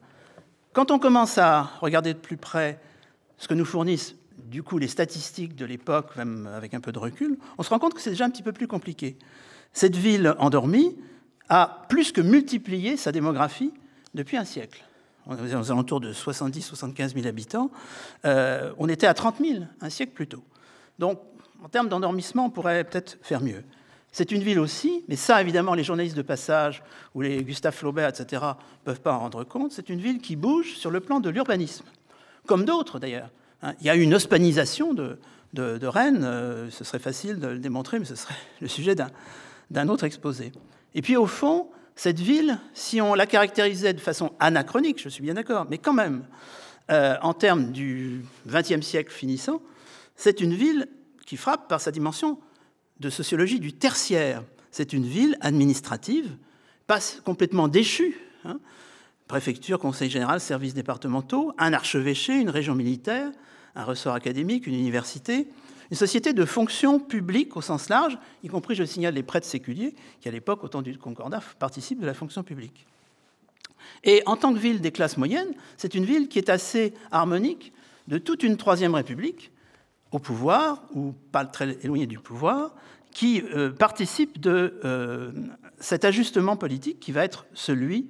Quand 0.72 0.90
on 0.90 0.98
commence 0.98 1.38
à 1.38 1.70
regarder 1.80 2.14
de 2.14 2.18
plus 2.18 2.36
près 2.36 2.78
ce 3.38 3.48
que 3.48 3.54
nous 3.54 3.64
fournissent 3.64 4.16
du 4.38 4.62
coup 4.62 4.78
les 4.78 4.88
statistiques 4.88 5.54
de 5.54 5.64
l'époque, 5.64 6.16
même 6.16 6.48
avec 6.54 6.74
un 6.74 6.80
peu 6.80 6.92
de 6.92 6.98
recul, 6.98 7.38
on 7.58 7.62
se 7.62 7.70
rend 7.70 7.78
compte 7.78 7.94
que 7.94 8.00
c'est 8.00 8.10
déjà 8.10 8.24
un 8.24 8.30
petit 8.30 8.42
peu 8.42 8.52
plus 8.52 8.66
compliqué. 8.68 9.16
Cette 9.72 9.96
ville 9.96 10.34
endormie 10.38 10.96
a 11.48 11.86
plus 11.88 12.12
que 12.12 12.20
multiplié 12.20 12.96
sa 12.96 13.12
démographie 13.12 13.72
depuis 14.14 14.36
un 14.36 14.44
siècle. 14.44 14.84
On 15.26 15.36
est 15.36 15.54
aux 15.54 15.70
alentours 15.70 16.00
de 16.00 16.12
70-75 16.12 17.14
000 17.14 17.26
habitants. 17.26 17.70
Euh, 18.24 18.72
on 18.78 18.88
était 18.88 19.06
à 19.06 19.14
30 19.14 19.36
000 19.38 19.64
un 19.80 19.90
siècle 19.90 20.12
plus 20.12 20.26
tôt. 20.26 20.42
Donc, 20.98 21.20
en 21.62 21.68
termes 21.68 21.88
d'endormissement, 21.88 22.46
on 22.46 22.50
pourrait 22.50 22.84
peut-être 22.84 23.18
faire 23.22 23.40
mieux. 23.40 23.62
C'est 24.12 24.32
une 24.32 24.42
ville 24.42 24.58
aussi, 24.58 25.04
mais 25.08 25.16
ça, 25.16 25.40
évidemment, 25.40 25.74
les 25.74 25.84
journalistes 25.84 26.16
de 26.16 26.22
passage 26.22 26.82
ou 27.14 27.20
les 27.20 27.44
Gustave 27.44 27.74
Flaubert, 27.74 28.08
etc., 28.08 28.42
ne 28.42 28.84
peuvent 28.84 29.00
pas 29.00 29.12
en 29.12 29.20
rendre 29.20 29.44
compte. 29.44 29.72
C'est 29.72 29.88
une 29.88 30.00
ville 30.00 30.18
qui 30.20 30.34
bouge 30.34 30.74
sur 30.76 30.90
le 30.90 31.00
plan 31.00 31.20
de 31.20 31.30
l'urbanisme, 31.30 31.84
comme 32.46 32.64
d'autres 32.64 32.98
d'ailleurs. 32.98 33.30
Hein. 33.62 33.74
Il 33.80 33.86
y 33.86 33.90
a 33.90 33.94
une 33.94 34.14
ospanisation 34.14 34.94
de, 34.94 35.18
Rennes, 35.86 36.24
euh, 36.24 36.70
ce 36.70 36.84
serait 36.84 36.98
facile 36.98 37.38
de 37.38 37.48
le 37.48 37.58
démontrer, 37.58 37.98
mais 37.98 38.04
ce 38.04 38.16
serait 38.16 38.34
le 38.60 38.68
sujet 38.68 38.94
d'un 38.94 39.10
d'un 39.70 39.88
autre 39.88 40.04
exposé. 40.04 40.52
Et 40.94 41.02
puis 41.02 41.16
au 41.16 41.26
fond, 41.26 41.68
cette 41.94 42.20
ville, 42.20 42.58
si 42.74 43.00
on 43.00 43.14
la 43.14 43.26
caractérisait 43.26 43.92
de 43.92 44.00
façon 44.00 44.32
anachronique, 44.40 45.00
je 45.02 45.08
suis 45.08 45.22
bien 45.22 45.34
d'accord, 45.34 45.66
mais 45.70 45.78
quand 45.78 45.92
même, 45.92 46.24
euh, 46.90 47.16
en 47.22 47.34
termes 47.34 47.72
du 47.72 48.24
XXe 48.46 48.84
siècle 48.84 49.12
finissant, 49.12 49.62
c'est 50.16 50.40
une 50.40 50.54
ville 50.54 50.88
qui 51.26 51.36
frappe 51.36 51.68
par 51.68 51.80
sa 51.80 51.90
dimension 51.90 52.38
de 53.00 53.10
sociologie 53.10 53.60
du 53.60 53.72
tertiaire. 53.72 54.44
C'est 54.70 54.92
une 54.92 55.04
ville 55.04 55.36
administrative, 55.40 56.36
pas 56.86 57.00
complètement 57.24 57.66
déchue. 57.66 58.18
Hein. 58.44 58.60
Préfecture, 59.26 59.78
conseil 59.78 60.10
général, 60.10 60.40
services 60.40 60.74
départementaux, 60.74 61.52
un 61.58 61.72
archevêché, 61.72 62.34
une 62.34 62.50
région 62.50 62.74
militaire, 62.74 63.30
un 63.74 63.84
ressort 63.84 64.14
académique, 64.14 64.66
une 64.66 64.74
université, 64.74 65.48
une 65.90 65.96
société 65.96 66.32
de 66.32 66.44
fonction 66.44 67.00
publique 67.00 67.56
au 67.56 67.60
sens 67.60 67.88
large, 67.88 68.18
y 68.44 68.48
compris, 68.48 68.74
je 68.74 68.84
signale, 68.84 69.14
les 69.14 69.22
prêtres 69.22 69.46
séculiers, 69.46 69.94
qui 70.20 70.28
à 70.28 70.32
l'époque, 70.32 70.62
au 70.62 70.68
temps 70.68 70.82
du 70.82 70.96
Concordat, 70.98 71.42
participent 71.58 72.00
de 72.00 72.06
la 72.06 72.14
fonction 72.14 72.42
publique. 72.42 72.86
Et 74.04 74.22
en 74.26 74.36
tant 74.36 74.52
que 74.52 74.58
ville 74.58 74.80
des 74.80 74.92
classes 74.92 75.16
moyennes, 75.16 75.52
c'est 75.76 75.94
une 75.94 76.04
ville 76.04 76.28
qui 76.28 76.38
est 76.38 76.48
assez 76.48 76.94
harmonique 77.10 77.72
de 78.08 78.18
toute 78.18 78.42
une 78.42 78.56
Troisième 78.56 78.94
République 78.94 79.50
au 80.12 80.18
pouvoir, 80.18 80.82
ou 80.94 81.12
pas 81.32 81.44
très 81.44 81.78
éloignée 81.82 82.06
du 82.06 82.18
pouvoir, 82.18 82.74
qui 83.12 83.42
euh, 83.54 83.70
participe 83.70 84.40
de 84.40 84.80
euh, 84.84 85.32
cet 85.78 86.04
ajustement 86.04 86.56
politique 86.56 87.00
qui 87.00 87.12
va 87.12 87.24
être 87.24 87.46
celui 87.54 88.08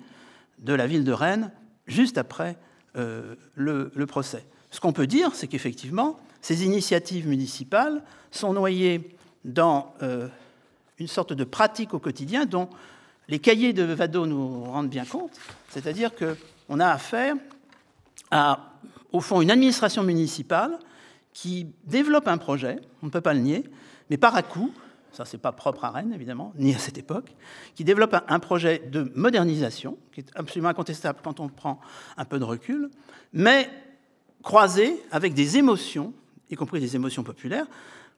de 0.58 0.74
la 0.74 0.86
ville 0.86 1.04
de 1.04 1.12
Rennes 1.12 1.50
juste 1.86 2.18
après 2.18 2.56
euh, 2.96 3.34
le, 3.54 3.90
procès. 4.06 4.44
Ce 4.70 4.80
qu'on 4.80 4.92
peut 4.92 5.06
dire, 5.06 5.34
c'est 5.34 5.46
qu'effectivement, 5.46 6.18
ces 6.42 6.64
initiatives 6.64 7.28
municipales 7.28 8.02
sont 8.30 8.52
noyées 8.52 9.16
dans 9.44 9.94
euh, 10.02 10.28
une 10.98 11.06
sorte 11.06 11.32
de 11.32 11.44
pratique 11.44 11.94
au 11.94 11.98
quotidien 11.98 12.46
dont 12.46 12.68
les 13.28 13.38
cahiers 13.38 13.72
de 13.72 13.84
Vado 13.84 14.26
nous 14.26 14.64
rendent 14.64 14.88
bien 14.88 15.04
compte, 15.04 15.32
c'est-à-dire 15.68 16.10
qu'on 16.16 16.80
a 16.80 16.88
affaire 16.88 17.36
à, 18.30 18.72
au 19.12 19.20
fond, 19.20 19.40
une 19.40 19.50
administration 19.50 20.02
municipale 20.02 20.78
qui 21.40 21.68
développe 21.84 22.28
un 22.28 22.36
projet, 22.36 22.80
on 23.02 23.06
ne 23.06 23.10
peut 23.10 23.22
pas 23.22 23.32
le 23.32 23.40
nier, 23.40 23.64
mais 24.10 24.18
par 24.18 24.36
à 24.36 24.42
coup, 24.42 24.74
ça 25.10 25.24
c'est 25.24 25.38
pas 25.38 25.52
propre 25.52 25.86
à 25.86 25.90
Rennes 25.90 26.12
évidemment, 26.12 26.52
ni 26.58 26.74
à 26.74 26.78
cette 26.78 26.98
époque, 26.98 27.34
qui 27.74 27.82
développe 27.82 28.14
un, 28.28 28.38
projet 28.40 28.82
de 28.92 29.10
modernisation, 29.14 29.96
qui 30.12 30.20
est 30.20 30.30
absolument 30.34 30.68
incontestable 30.68 31.20
quand 31.24 31.40
on 31.40 31.48
prend 31.48 31.80
un 32.18 32.26
peu 32.26 32.38
de 32.38 32.44
recul, 32.44 32.90
mais 33.32 33.70
croisé 34.42 35.02
avec 35.10 35.32
des 35.32 35.56
émotions, 35.56 36.12
y 36.50 36.56
compris 36.56 36.78
des 36.78 36.94
émotions 36.94 37.22
populaires. 37.22 37.66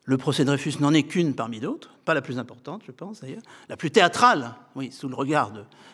Le 0.04 0.18
procès 0.18 0.44
Dreyfus 0.44 0.80
n'en 0.80 0.92
est 0.92 1.04
qu'une 1.04 1.36
parmi 1.36 1.60
d'autres, 1.60 1.94
pas 2.04 2.14
la 2.14 2.22
plus 2.22 2.40
importante, 2.40 2.82
je 2.84 2.90
pense 2.90 3.20
d'ailleurs, 3.20 3.42
la 3.68 3.76
plus 3.76 3.92
théâtrale, 3.92 4.56
oui, 4.74 4.90
sous 4.90 5.08
le 5.08 5.14
regard 5.14 5.52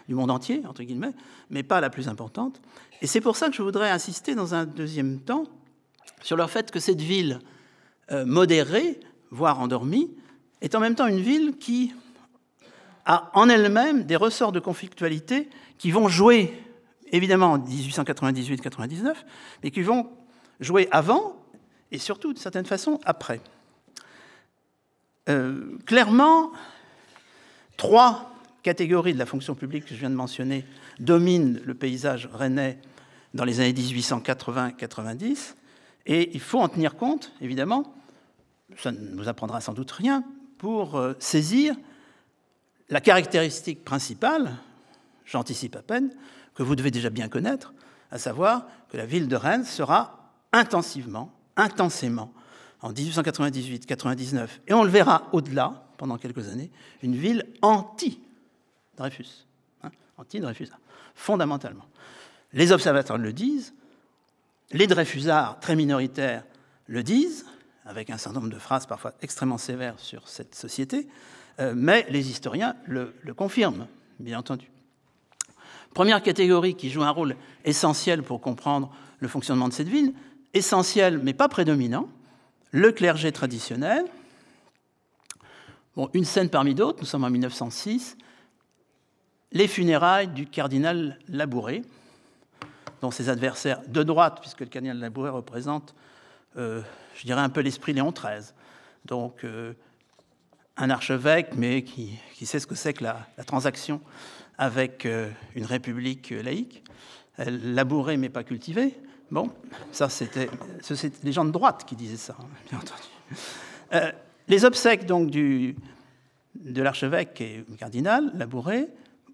du 0.08 0.14
monde 0.14 0.30
entier, 0.30 0.62
entre 0.66 0.82
guillemets, 0.82 1.12
mais 1.50 1.62
pas 1.62 1.82
la 1.82 1.90
plus 1.90 2.08
importante. 2.08 2.62
Et 3.02 3.06
c'est 3.06 3.20
pour 3.20 3.36
ça 3.36 3.50
que 3.50 3.54
je 3.54 3.60
voudrais 3.60 3.90
insister 3.90 4.34
dans 4.34 4.54
un 4.54 4.64
deuxième 4.64 5.20
temps 5.20 5.44
sur 6.22 6.36
le 6.36 6.46
fait 6.46 6.70
que 6.70 6.80
cette 6.80 7.00
ville 7.00 7.40
euh, 8.10 8.24
modérée, 8.24 9.00
voire 9.30 9.60
endormie, 9.60 10.10
est 10.60 10.74
en 10.74 10.80
même 10.80 10.94
temps 10.94 11.06
une 11.06 11.20
ville 11.20 11.56
qui 11.58 11.92
a 13.04 13.30
en 13.34 13.48
elle-même 13.48 14.04
des 14.04 14.16
ressorts 14.16 14.52
de 14.52 14.60
conflictualité 14.60 15.48
qui 15.78 15.90
vont 15.90 16.08
jouer, 16.08 16.52
évidemment, 17.12 17.52
en 17.52 17.58
1898-99, 17.58 19.14
mais 19.62 19.70
qui 19.70 19.82
vont 19.82 20.10
jouer 20.60 20.88
avant 20.90 21.38
et 21.90 21.98
surtout, 21.98 22.32
de 22.32 22.38
certaine 22.38 22.66
façon, 22.66 23.00
après. 23.04 23.40
Euh, 25.28 25.78
clairement, 25.86 26.52
trois 27.76 28.34
catégories 28.62 29.14
de 29.14 29.18
la 29.18 29.26
fonction 29.26 29.54
publique 29.54 29.86
que 29.86 29.94
je 29.94 30.00
viens 30.00 30.10
de 30.10 30.14
mentionner 30.14 30.64
dominent 31.00 31.60
le 31.64 31.74
paysage 31.74 32.28
rennais 32.32 32.78
dans 33.34 33.44
les 33.44 33.60
années 33.60 33.72
1880-90, 33.72 35.54
et 36.08 36.30
il 36.34 36.40
faut 36.40 36.58
en 36.58 36.68
tenir 36.68 36.96
compte, 36.96 37.32
évidemment. 37.40 37.94
Ça 38.76 38.90
ne 38.90 38.98
nous 38.98 39.28
apprendra 39.28 39.60
sans 39.60 39.74
doute 39.74 39.90
rien, 39.92 40.24
pour 40.56 40.96
euh, 40.96 41.14
saisir 41.20 41.76
la 42.88 43.00
caractéristique 43.00 43.84
principale, 43.84 44.56
j'anticipe 45.24 45.76
à 45.76 45.82
peine, 45.82 46.10
que 46.54 46.62
vous 46.62 46.74
devez 46.74 46.90
déjà 46.90 47.10
bien 47.10 47.28
connaître, 47.28 47.74
à 48.10 48.18
savoir 48.18 48.66
que 48.88 48.96
la 48.96 49.06
ville 49.06 49.28
de 49.28 49.36
Rennes 49.36 49.64
sera 49.64 50.32
intensivement, 50.52 51.32
intensément, 51.56 52.32
en 52.80 52.92
1898-99, 52.92 54.48
et 54.66 54.72
on 54.72 54.84
le 54.84 54.90
verra 54.90 55.28
au-delà, 55.32 55.84
pendant 55.98 56.16
quelques 56.16 56.48
années, 56.48 56.70
une 57.02 57.16
ville 57.16 57.44
anti-Dreyfus. 57.60 59.46
Hein, 59.82 59.90
anti-Dreyfus, 60.16 60.70
fondamentalement. 61.14 61.84
Les 62.54 62.72
observateurs 62.72 63.18
le 63.18 63.32
disent, 63.32 63.74
les 64.72 64.86
Dreyfusards, 64.86 65.60
très 65.60 65.76
minoritaires, 65.76 66.44
le 66.86 67.02
disent, 67.02 67.46
avec 67.84 68.10
un 68.10 68.18
certain 68.18 68.40
nombre 68.40 68.52
de 68.52 68.58
phrases 68.58 68.86
parfois 68.86 69.14
extrêmement 69.22 69.58
sévères 69.58 69.98
sur 69.98 70.28
cette 70.28 70.54
société, 70.54 71.08
euh, 71.58 71.72
mais 71.74 72.06
les 72.10 72.30
historiens 72.30 72.76
le, 72.86 73.14
confirment, 73.34 73.86
bien 74.20 74.38
entendu. 74.38 74.70
Première 75.94 76.22
catégorie 76.22 76.74
qui 76.74 76.90
joue 76.90 77.02
un 77.02 77.10
rôle 77.10 77.34
essentiel 77.64 78.22
pour 78.22 78.40
comprendre 78.40 78.94
le 79.20 79.28
fonctionnement 79.28 79.68
de 79.68 79.72
cette 79.72 79.88
ville, 79.88 80.12
essentiel 80.52 81.18
mais 81.18 81.32
pas 81.32 81.48
prédominant, 81.48 82.08
le 82.70 82.92
clergé 82.92 83.32
traditionnel. 83.32 84.04
Une 86.12 86.26
scène 86.26 86.50
parmi 86.50 86.74
d'autres, 86.74 87.00
nous 87.00 87.06
sommes 87.06 87.24
en 87.24 87.30
1906, 87.30 88.16
les 89.50 89.66
funérailles 89.66 90.28
du 90.28 90.46
cardinal 90.46 91.18
Labouré, 91.26 91.82
dont 93.00 93.10
ses 93.10 93.28
adversaires 93.28 93.80
de 93.86 94.02
droite, 94.02 94.38
puisque 94.40 94.60
le 94.60 94.66
cardinal 94.66 94.98
Labouré 94.98 95.30
représente 95.30 95.94
euh, 96.56 96.82
je 97.14 97.24
dirais, 97.24 97.40
un 97.40 97.48
peu 97.48 97.60
l'esprit 97.60 97.92
Léon 97.92 98.12
XIII. 98.12 98.52
Donc, 99.04 99.44
euh, 99.44 99.74
un 100.76 100.90
archevêque, 100.90 101.50
mais 101.56 101.82
qui, 101.82 102.18
sait 102.44 102.60
ce 102.60 102.66
que 102.66 102.74
c'est 102.74 102.94
que 102.94 103.04
la, 103.04 103.26
transaction 103.46 104.00
avec 104.56 105.06
euh, 105.06 105.30
une 105.54 105.64
république 105.64 106.30
laïque, 106.30 106.82
labourée 107.38 108.16
mais 108.16 108.28
pas 108.28 108.42
cultivée. 108.42 108.94
Bon, 109.30 109.50
ça 109.92 110.08
c'était 110.08 110.48
les 111.22 111.32
gens 111.32 111.44
de 111.44 111.50
droite 111.50 111.84
qui 111.86 111.94
disaient 111.94 112.16
ça, 112.16 112.34
hein, 112.40 112.46
bien 112.70 112.78
entendu. 112.78 114.14
les 114.48 114.64
obsèques 114.64 115.06
donc 115.06 115.30
du, 115.30 115.76
de 116.54 116.82
l'archevêque 116.82 117.40
et 117.40 117.64
cardinal, 117.78 118.32
labouré, 118.34 118.88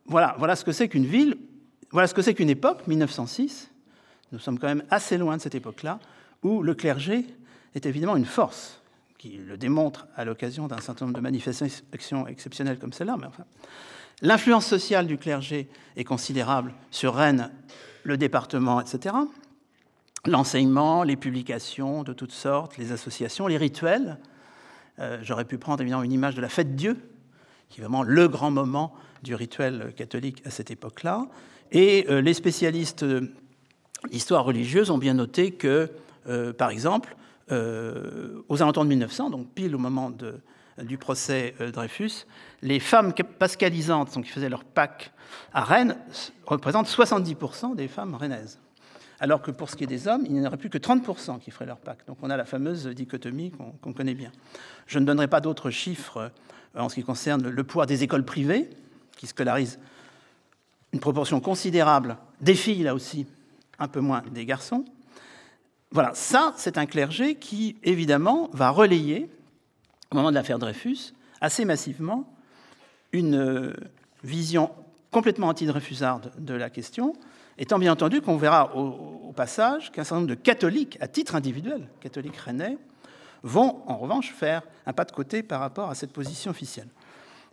voilà, 0.07 0.35
voilà 0.39 0.57
ce 0.57 0.65
que 0.65 0.73
c'est 0.73 0.89
qu'une 0.89 1.07
ville, 1.07 1.39
voilà 1.95 2.09
ce 2.09 2.15
que 2.15 2.23
c'est 2.23 2.35
qu'une 2.35 2.51
époque, 2.51 2.89
1906. 2.89 3.71
Nous 4.33 4.41
sommes 4.41 4.59
quand 4.59 4.67
même 4.67 4.83
assez 4.91 5.17
loin 5.17 5.37
de 5.37 5.41
cette 5.41 5.55
époque-là, 5.55 6.01
où 6.43 6.61
le 6.61 6.75
clergé 6.75 7.25
est 7.77 7.87
évidemment 7.87 8.17
une 8.17 8.25
force, 8.25 8.81
qui 9.17 9.37
le 9.37 9.57
démontre 9.57 10.09
à 10.17 10.25
l'occasion 10.25 10.67
d'un 10.67 10.81
certain 10.81 11.05
nombre 11.05 11.17
de 11.17 11.23
manifestations 11.23 12.27
exceptionnelles 12.27 12.81
comme 12.81 12.93
celle-là. 12.93 13.17
Mais 13.17 13.29
enfin, 13.29 13.45
l'influence 14.23 14.67
sociale 14.67 15.07
du 15.07 15.19
clergé 15.19 15.69
est 15.95 16.03
considérable 16.03 16.75
sur 16.91 17.15
Rennes, 17.15 17.53
le 18.03 18.17
département, 18.17 18.81
etc. 18.81 19.15
L'enseignement, 20.27 21.05
les 21.05 21.15
publications 21.15 22.03
de 22.03 22.13
toutes 22.13 22.33
sortes, 22.33 22.77
les 22.77 22.91
associations, 22.91 23.47
les 23.47 23.57
rituels. 23.57 24.19
Euh, 24.99 25.21
j'aurais 25.23 25.45
pu 25.45 25.59
prendre 25.59 25.81
évidemment 25.81 26.03
une 26.03 26.11
image 26.11 26.35
de 26.35 26.41
la 26.41 26.49
fête 26.49 26.75
Dieu, 26.75 26.97
qui 27.69 27.81
est 27.81 27.85
vraiment 27.85 28.03
le 28.03 28.27
grand 28.27 28.51
moment 28.51 28.93
du 29.23 29.37
rituel 29.37 29.95
catholique 29.97 30.43
à 30.45 30.51
cette 30.51 30.73
époque-là. 30.73 31.29
Et 31.73 32.07
euh, 32.09 32.21
les 32.21 32.35
spécialistes 32.35 33.05
d'histoire 34.11 34.45
religieuse 34.45 34.91
ont 34.91 34.99
bien 34.99 35.15
noté 35.15 35.53
que 35.53 35.91
euh, 36.29 36.53
par 36.53 36.71
exemple, 36.71 37.17
euh, 37.53 38.43
aux 38.49 38.63
alentours 38.63 38.85
de 38.85 38.89
1900, 38.89 39.31
donc 39.31 39.49
pile 39.49 39.75
au 39.75 39.79
moment 39.79 40.11
du 40.79 40.99
procès 40.99 41.55
euh, 41.61 41.71
Dreyfus, 41.71 42.27
les 42.63 42.81
femmes 42.81 43.13
pascalisantes, 43.39 44.15
donc 44.15 44.25
qui 44.25 44.31
faisaient 44.31 44.49
leur 44.49 44.65
Pâques 44.65 45.13
à 45.53 45.63
Rennes, 45.63 45.97
représentent 46.47 46.89
70% 46.89 47.75
des 47.75 47.89
femmes 47.89 48.15
rennaises. 48.15 48.59
Alors 49.21 49.43
que 49.43 49.51
pour 49.51 49.71
ce 49.71 49.77
qui 49.77 49.85
est 49.85 49.89
des 49.89 50.09
hommes, 50.09 50.23
il 50.27 50.33
n'y 50.33 50.41
en 50.41 50.47
aurait 50.47 50.57
plus 50.57 50.71
que 50.71 50.79
30% 50.79 51.39
qui 51.39 51.51
feraient 51.51 51.67
leur 51.67 51.79
Pâques. 51.79 52.07
Donc 52.07 52.19
on 52.23 52.31
a 52.31 52.37
la 52.37 52.45
fameuse 52.45 52.87
dichotomie 52.89 53.53
qu'on 53.83 53.93
connaît 53.93 54.15
bien. 54.15 54.33
Je 54.87 54.99
ne 54.99 55.05
donnerai 55.05 55.29
pas 55.29 55.41
d'autres 55.41 55.71
chiffres 55.71 56.33
en 56.77 56.89
ce 56.89 56.97
qui 56.97 57.05
concerne 57.05 57.49
le 57.49 57.65
poids 57.65 57.87
des 57.87 58.03
écoles 58.03 58.25
privées, 58.25 58.71
qui 59.17 59.27
scolarisent 59.27 59.79
une 60.95 61.01
proportion 61.01 61.41
considérable 61.41 62.17
des 62.41 62.55
filles, 62.55 62.85
là 62.85 62.95
aussi, 62.95 63.27
un 63.81 63.89
peu 63.89 63.99
moins 63.99 64.23
des 64.31 64.47
garçons. 64.47 64.85
Voilà, 65.91 66.13
ça, 66.15 66.55
c'est 66.57 66.79
un 66.79 66.87
clergé 66.87 67.35
qui, 67.35 67.77
évidemment, 67.83 68.49
va 68.53 68.71
relayer, 68.71 69.29
au 70.13 70.15
moment 70.15 70.31
de 70.31 70.37
l'affaire 70.37 70.61
Dreyfus, 70.61 71.13
assez 71.41 71.65
massivement, 71.65 72.33
une 73.13 73.35
euh, 73.35 73.73
vision 74.23 74.71
complètement 75.11 75.49
anti-dreyfusarde 75.49 76.31
de 76.39 76.55
la 76.55 76.71
question, 76.71 77.13
étant 77.59 77.81
bien 77.81 77.93
entendu 77.93 78.21
qu'on 78.21 78.37
verra 78.37 78.77
au, 78.77 79.33
passage 79.35 79.91
qu'un 79.91 80.05
certain 80.05 80.21
nombre 80.21 80.29
de 80.29 80.37
catholiques, 80.37 80.97
à 81.01 81.09
titre 81.09 81.35
individuel, 81.35 81.89
catholiques 82.01 82.37
rennais, 82.37 82.79
vont 83.43 83.83
en 83.89 83.97
revanche 83.97 84.33
faire 84.33 84.63
un 84.87 84.93
pas 84.93 85.05
de 85.05 85.11
côté 85.11 85.43
par 85.43 85.59
rapport 85.59 85.91
à 85.91 85.97
cette 85.97 86.13
position 86.13 86.53
officielle. 86.53 86.87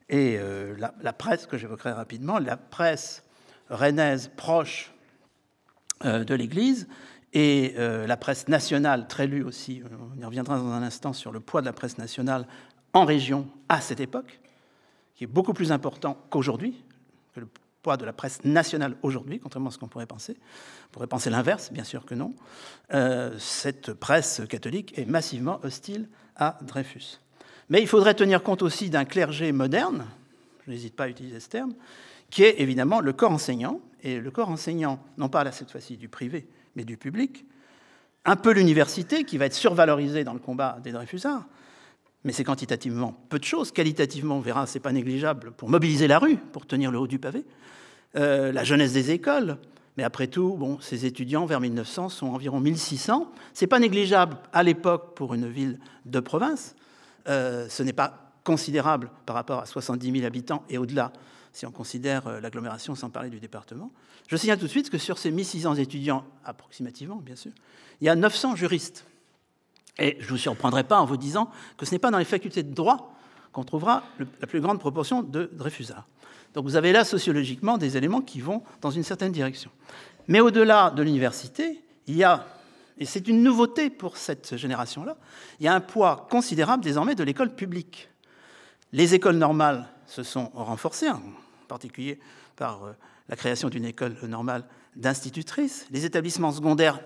Et 0.10 0.38
euh, 0.38 0.76
la, 0.78 0.94
la, 1.02 1.12
presse, 1.12 1.48
que 1.48 1.58
j'évoquerai 1.58 1.92
rapidement, 1.92 2.38
la 2.38 2.56
presse 2.56 3.24
rennaise 3.72 4.30
proche 4.36 4.94
euh, 6.06 6.24
de 6.24 6.36
l'Église, 6.36 6.88
et 7.34 7.76
euh, 7.78 8.06
la 8.08 8.18
presse 8.18 8.48
nationale, 8.50 9.08
très 9.08 9.26
lue 9.26 9.44
aussi, 9.44 9.82
on 10.16 10.22
y 10.22 10.26
reviendra 10.26 10.58
dans 10.58 10.72
un 10.72 10.84
instant 10.84 11.14
sur 11.14 11.32
le 11.32 11.40
poids 11.40 11.62
de 11.62 11.66
la 11.66 11.74
presse 11.74 11.98
nationale 11.98 12.46
en 12.94 13.06
région 13.06 13.48
à 13.70 13.80
cette 13.80 14.02
époque, 14.02 14.40
qui 15.16 15.24
est 15.24 15.28
beaucoup 15.28 15.54
plus 15.54 15.72
important 15.72 16.18
qu'aujourd'hui, 16.30 16.84
que 17.34 17.40
le 17.40 17.48
poids 17.82 17.98
de 17.98 18.06
la 18.06 18.14
presse 18.14 18.44
nationale 18.44 18.96
aujourd'hui, 19.02 19.40
contrairement 19.40 19.70
à 19.70 19.72
ce 19.72 19.78
qu'on 19.78 19.88
pourrait 19.88 20.06
penser. 20.06 20.38
On 20.88 20.92
pourrait 20.92 21.08
penser 21.08 21.30
l'inverse, 21.30 21.72
bien 21.72 21.86
sûr 21.86 22.06
que 22.06 22.16
non. 22.16 22.34
Euh, 22.94 23.38
cette 23.40 23.94
presse 23.94 24.42
catholique 24.50 24.98
est 24.98 25.06
massivement 25.06 25.60
hostile 25.64 26.08
à 26.36 26.60
Dreyfus. 26.62 27.20
Mais 27.70 27.82
il 27.82 27.88
faudrait 27.88 28.14
tenir 28.14 28.44
compte 28.44 28.62
aussi 28.62 28.90
d'un 28.90 29.06
clergé 29.06 29.52
moderne, 29.54 30.06
je 30.66 30.72
n'hésite 30.72 30.96
pas 30.96 31.06
à 31.06 31.08
utiliser 31.08 31.40
ce 31.40 31.50
terme, 31.50 31.74
qui 32.32 32.44
est 32.44 32.60
évidemment 32.60 33.02
le 33.02 33.14
corps 33.14 33.32
enseignant, 33.32 33.80
et 34.04 34.20
le 34.20 34.32
corps 34.32 34.50
enseignant, 34.50 35.04
non 35.18 35.30
pas 35.30 35.44
là 35.44 35.52
cette 35.52 35.70
fois-ci 35.70 35.98
du 35.98 36.10
privé, 36.10 36.48
mais 36.76 36.84
du 36.84 36.98
public, 36.98 37.46
un 38.26 38.36
peu 38.36 38.52
l'université 38.52 39.24
qui 39.24 39.38
va 39.38 39.46
être 39.46 39.54
survalorisée 39.54 40.24
dans 40.24 40.34
le 40.34 40.40
combat 40.40 40.80
des 40.84 40.92
Dreyfusards, 40.92 41.46
mais 42.24 42.32
c'est 42.32 42.44
quantitativement 42.44 43.20
peu 43.30 43.40
de 43.40 43.44
choses. 43.44 43.72
Qualitativement, 43.72 44.38
on 44.38 44.42
verra, 44.42 44.68
c'est 44.68 44.80
pas 44.80 44.92
négligeable 44.92 45.52
pour 45.52 45.70
mobiliser 45.70 46.08
la 46.08 46.20
rue, 46.20 46.38
pour 46.38 46.66
tenir 46.66 46.92
le 46.92 47.00
haut 47.00 47.08
du 47.08 47.20
pavé. 47.20 47.46
Euh, 48.16 48.52
la 48.52 48.64
jeunesse 48.64 48.94
des 48.94 49.12
écoles, 49.12 49.58
mais 49.98 50.04
après 50.04 50.28
tout, 50.28 50.56
bon, 50.58 50.80
ces 50.80 51.06
étudiants 51.06 51.46
vers 51.46 51.60
1900 51.60 52.10
sont 52.10 52.28
environ 52.28 52.60
1600. 52.60 53.32
C'est 53.54 53.68
pas 53.68 53.80
négligeable 53.80 54.38
à 54.54 54.64
l'époque 54.64 55.16
pour 55.16 55.34
une 55.34 55.48
ville 55.48 55.80
de 56.06 56.20
province. 56.20 56.76
Euh, 57.28 57.68
ce 57.70 57.82
n'est 57.82 57.94
pas 57.94 58.32
considérable 58.44 59.10
par 59.26 59.36
rapport 59.36 59.60
à 59.60 59.66
70 59.66 60.12
000 60.12 60.26
habitants 60.26 60.64
et 60.70 60.78
au-delà, 60.78 61.12
si 61.54 61.66
on 61.66 61.72
considère 61.72 62.28
euh, 62.28 62.40
l'agglomération 62.40 62.96
sans 62.96 63.10
parler 63.10 63.30
du 63.30 63.40
département. 63.40 63.92
Je 64.28 64.36
signale 64.36 64.58
tout 64.58 64.66
de 64.66 64.70
suite 64.70 64.90
que 64.90 64.98
sur 64.98 65.18
ces 65.18 65.32
1600 65.32 65.76
étudiants, 65.76 66.26
approximativement 66.46 67.18
bien 67.18 67.36
sûr, 67.36 67.52
il 68.00 68.06
y 68.06 68.10
a 68.10 68.16
900 68.16 68.56
juristes. 68.56 69.06
Et 70.00 70.18
je 70.20 70.26
ne 70.26 70.30
vous 70.30 70.38
surprendrai 70.38 70.84
pas 70.84 71.00
en 71.00 71.06
vous 71.06 71.18
disant 71.18 71.52
que 71.78 71.86
ce 71.86 71.92
n'est 71.92 72.00
pas 72.00 72.12
dans 72.12 72.18
les 72.18 72.26
facultés 72.26 72.64
de 72.64 72.74
droit 72.74 73.14
qu'on 73.52 73.64
trouvera 73.64 74.04
la 74.40 74.48
plus 74.48 74.62
grande 74.62 74.80
proportion 74.80 75.22
de 75.22 75.50
Dreyfusards. 75.54 76.08
Donc 76.54 76.64
vous 76.66 76.76
avez 76.76 76.92
là 76.92 77.04
sociologiquement 77.04 77.78
des 77.78 77.98
éléments 77.98 78.22
qui 78.22 78.42
vont 78.42 78.64
dans 78.82 78.92
une 78.92 79.04
certaine 79.04 79.32
direction. 79.32 79.72
Mais 80.28 80.40
au-delà 80.40 80.92
de 80.92 81.04
l'université, 81.04 81.84
il 82.08 82.16
y 82.16 82.24
a, 82.24 82.46
et 82.98 83.06
c'est 83.06 83.28
une 83.28 83.44
nouveauté 83.44 83.90
pour 83.90 84.18
cette 84.18 84.56
génération-là, 84.56 85.18
il 85.60 85.66
y 85.66 85.68
a 85.68 85.74
un 85.74 85.82
poids 85.82 86.28
considérable 86.30 86.84
désormais 86.84 87.16
de 87.16 87.24
l'école 87.24 87.54
publique. 87.54 88.10
Les 88.94 89.14
écoles 89.14 89.38
normales 89.38 89.88
se 90.08 90.24
sont 90.24 90.52
renforcées, 90.54 91.10
en 91.10 91.22
particulier 91.72 92.20
par 92.58 92.84
euh, 92.84 92.92
la 93.30 93.38
création 93.38 93.70
d'une 93.70 93.86
école 93.86 94.18
normale 94.28 94.66
d'institutrices. 94.98 95.88
Les 95.90 96.04
établissements 96.04 96.52
secondaires 96.52 97.00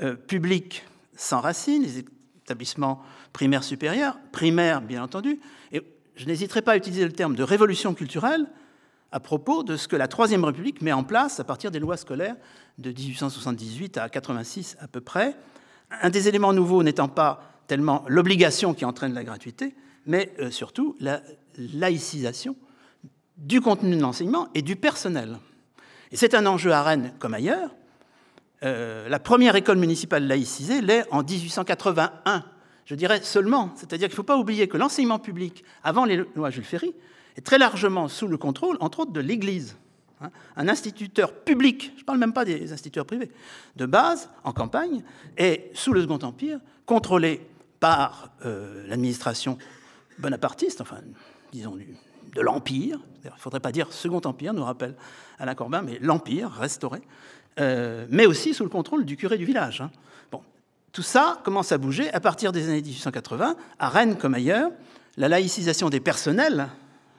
euh, 0.00 0.14
publics 0.14 0.84
s'enracinent, 1.16 1.82
les 1.82 1.98
établissements 1.98 3.02
primaires 3.32 3.64
supérieurs, 3.64 4.16
primaires 4.30 4.80
bien 4.80 5.02
entendu. 5.02 5.40
Et 5.72 5.82
je 6.14 6.26
n'hésiterai 6.26 6.62
pas 6.62 6.72
à 6.72 6.76
utiliser 6.76 7.04
le 7.04 7.10
terme 7.10 7.34
de 7.34 7.42
révolution 7.42 7.94
culturelle 7.94 8.46
à 9.10 9.18
propos 9.18 9.64
de 9.64 9.76
ce 9.76 9.88
que 9.88 9.96
la 9.96 10.06
Troisième 10.06 10.44
République 10.44 10.80
met 10.80 10.92
en 10.92 11.02
place 11.02 11.40
à 11.40 11.44
partir 11.44 11.72
des 11.72 11.80
lois 11.80 11.96
scolaires 11.96 12.36
de 12.78 12.90
1878 12.90 13.98
à 13.98 14.08
86 14.08 14.76
à 14.78 14.86
peu 14.86 15.00
près. 15.00 15.36
Un 15.90 16.10
des 16.10 16.28
éléments 16.28 16.52
nouveaux 16.52 16.84
n'étant 16.84 17.08
pas 17.08 17.42
tellement 17.66 18.04
l'obligation 18.06 18.72
qui 18.72 18.84
entraîne 18.84 19.14
la 19.14 19.24
gratuité, 19.24 19.74
mais 20.06 20.32
euh, 20.38 20.52
surtout 20.52 20.96
la 21.00 21.22
laïcisation 21.58 22.56
du 23.36 23.60
contenu 23.60 23.96
de 23.96 24.00
l'enseignement 24.00 24.48
et 24.54 24.62
du 24.62 24.76
personnel. 24.76 25.38
Et 26.10 26.16
c'est 26.16 26.34
un 26.34 26.46
enjeu 26.46 26.72
à 26.72 26.82
Rennes 26.82 27.12
comme 27.18 27.34
ailleurs. 27.34 27.70
Euh, 28.62 29.08
la 29.08 29.18
première 29.18 29.56
école 29.56 29.78
municipale 29.78 30.26
laïcisée 30.26 30.80
l'est 30.80 31.04
en 31.10 31.22
1881, 31.22 32.44
je 32.84 32.94
dirais 32.94 33.20
seulement. 33.22 33.72
C'est-à-dire 33.74 34.08
qu'il 34.08 34.14
ne 34.14 34.16
faut 34.16 34.22
pas 34.22 34.36
oublier 34.36 34.68
que 34.68 34.76
l'enseignement 34.76 35.18
public, 35.18 35.64
avant 35.82 36.04
les 36.04 36.24
lois 36.36 36.50
Jules 36.50 36.64
Ferry, 36.64 36.94
est 37.36 37.40
très 37.40 37.58
largement 37.58 38.08
sous 38.08 38.28
le 38.28 38.36
contrôle, 38.36 38.76
entre 38.80 39.00
autres, 39.00 39.12
de 39.12 39.20
l'Église. 39.20 39.76
Hein. 40.20 40.30
Un 40.56 40.68
instituteur 40.68 41.32
public, 41.32 41.92
je 41.96 42.02
ne 42.02 42.04
parle 42.04 42.18
même 42.18 42.32
pas 42.32 42.44
des 42.44 42.72
instituteurs 42.72 43.06
privés, 43.06 43.30
de 43.76 43.86
base, 43.86 44.28
en 44.44 44.52
campagne, 44.52 45.02
est, 45.36 45.70
sous 45.74 45.92
le 45.92 46.02
Second 46.02 46.18
Empire, 46.22 46.60
contrôlé 46.86 47.40
par 47.80 48.30
euh, 48.44 48.86
l'administration 48.86 49.58
bonapartiste, 50.18 50.80
enfin, 50.80 50.98
disons, 51.52 51.76
de 52.34 52.40
l'Empire. 52.40 52.98
Il 53.24 53.30
ne 53.30 53.36
faudrait 53.38 53.60
pas 53.60 53.72
dire 53.72 53.92
Second 53.92 54.20
Empire, 54.24 54.52
nous 54.54 54.64
rappelle 54.64 54.94
Alain 55.38 55.54
Corbin, 55.54 55.82
mais 55.82 55.98
l'Empire 56.00 56.50
restauré, 56.50 57.02
euh, 57.60 58.06
mais 58.10 58.26
aussi 58.26 58.54
sous 58.54 58.64
le 58.64 58.70
contrôle 58.70 59.04
du 59.04 59.16
curé 59.16 59.38
du 59.38 59.44
village. 59.44 59.80
Hein. 59.80 59.90
Bon, 60.30 60.42
tout 60.92 61.02
ça 61.02 61.40
commence 61.44 61.72
à 61.72 61.78
bouger 61.78 62.12
à 62.12 62.20
partir 62.20 62.52
des 62.52 62.68
années 62.68 62.82
1880, 62.82 63.56
à 63.78 63.88
Rennes 63.88 64.16
comme 64.16 64.34
ailleurs. 64.34 64.70
La 65.16 65.28
laïcisation 65.28 65.90
des 65.90 66.00
personnels 66.00 66.68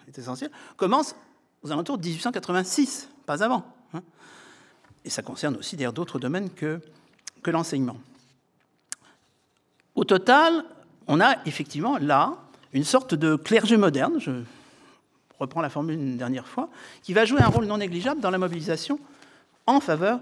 est 0.07 0.17
essentielle, 0.17 0.51
commence 0.77 1.15
aux 1.61 1.71
alentours 1.71 1.97
de 1.97 2.05
1886, 2.05 3.09
pas 3.25 3.43
avant. 3.43 3.63
Hein. 3.93 4.01
Et 5.05 5.09
ça 5.09 5.21
concerne 5.21 5.55
aussi 5.57 5.75
d'ailleurs 5.75 5.93
d'autres 5.93 6.19
domaines 6.19 6.49
que, 6.49 6.81
que 7.41 7.51
l'enseignement. 7.51 7.97
Au 9.95 10.03
total, 10.03 10.65
on 11.07 11.21
a 11.21 11.35
effectivement 11.45 11.97
là 11.97 12.35
une 12.73 12.83
sorte 12.83 13.13
de 13.13 13.35
clergé 13.35 13.77
moderne, 13.77 14.19
reprends 15.39 15.61
la 15.61 15.69
formule 15.69 15.95
une 15.95 16.17
dernière 16.17 16.47
fois, 16.47 16.69
qui 17.01 17.13
va 17.13 17.25
jouer 17.25 17.41
un 17.41 17.47
rôle 17.47 17.65
non 17.65 17.77
négligeable 17.77 18.21
dans 18.21 18.31
la 18.31 18.37
mobilisation 18.37 18.99
en 19.65 19.79
faveur 19.79 20.19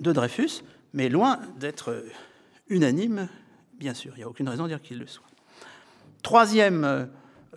de 0.00 0.12
Dreyfus, 0.12 0.62
mais 0.92 1.08
loin 1.08 1.40
d'être 1.58 2.04
unanime, 2.68 3.28
bien 3.78 3.94
sûr. 3.94 4.12
Il 4.16 4.18
n'y 4.18 4.24
a 4.24 4.28
aucune 4.28 4.48
raison 4.48 4.64
de 4.64 4.68
dire 4.68 4.82
qu'il 4.82 4.98
le 4.98 5.06
soit. 5.06 5.26
Troisième 6.22 6.84
euh, 6.84 7.04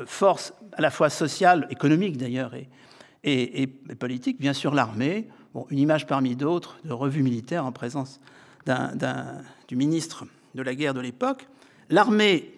force, 0.06 0.54
à 0.74 0.82
la 0.82 0.92
fois 0.92 1.10
sociale, 1.10 1.68
économique 1.70 2.18
d'ailleurs, 2.18 2.54
et, 3.24 3.68
politique, 4.00 4.40
bien 4.40 4.54
sûr 4.54 4.74
l'armée. 4.74 5.28
Bon, 5.54 5.66
une 5.70 5.80
image 5.80 6.06
parmi 6.06 6.36
d'autres 6.36 6.78
de 6.84 6.94
revue 6.94 7.24
militaire 7.24 7.66
en 7.66 7.72
présence 7.72 8.20
du 9.68 9.76
ministre 9.76 10.26
de 10.56 10.62
la 10.62 10.76
guerre 10.76 10.94
de 10.94 11.00
l'époque. 11.00 11.48
L'armée 11.90 12.54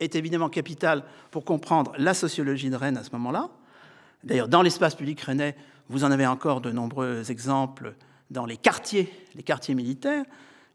est 0.00 0.16
évidemment 0.16 0.48
capitale 0.48 1.04
pour 1.30 1.44
comprendre 1.44 1.92
la 1.98 2.14
sociologie 2.14 2.70
de 2.70 2.76
Rennes 2.76 2.96
à 2.96 3.04
ce 3.04 3.10
moment-là. 3.12 3.50
D'ailleurs, 4.24 4.48
dans 4.48 4.62
l'espace 4.62 4.94
public 4.94 5.20
rennais, 5.20 5.54
vous 5.90 6.04
en 6.04 6.10
avez 6.10 6.26
encore 6.26 6.62
de 6.62 6.70
nombreux 6.70 7.30
exemples 7.30 7.94
dans 8.30 8.46
les 8.46 8.56
quartiers, 8.56 9.12
les 9.34 9.42
quartiers 9.42 9.74
militaires. 9.74 10.24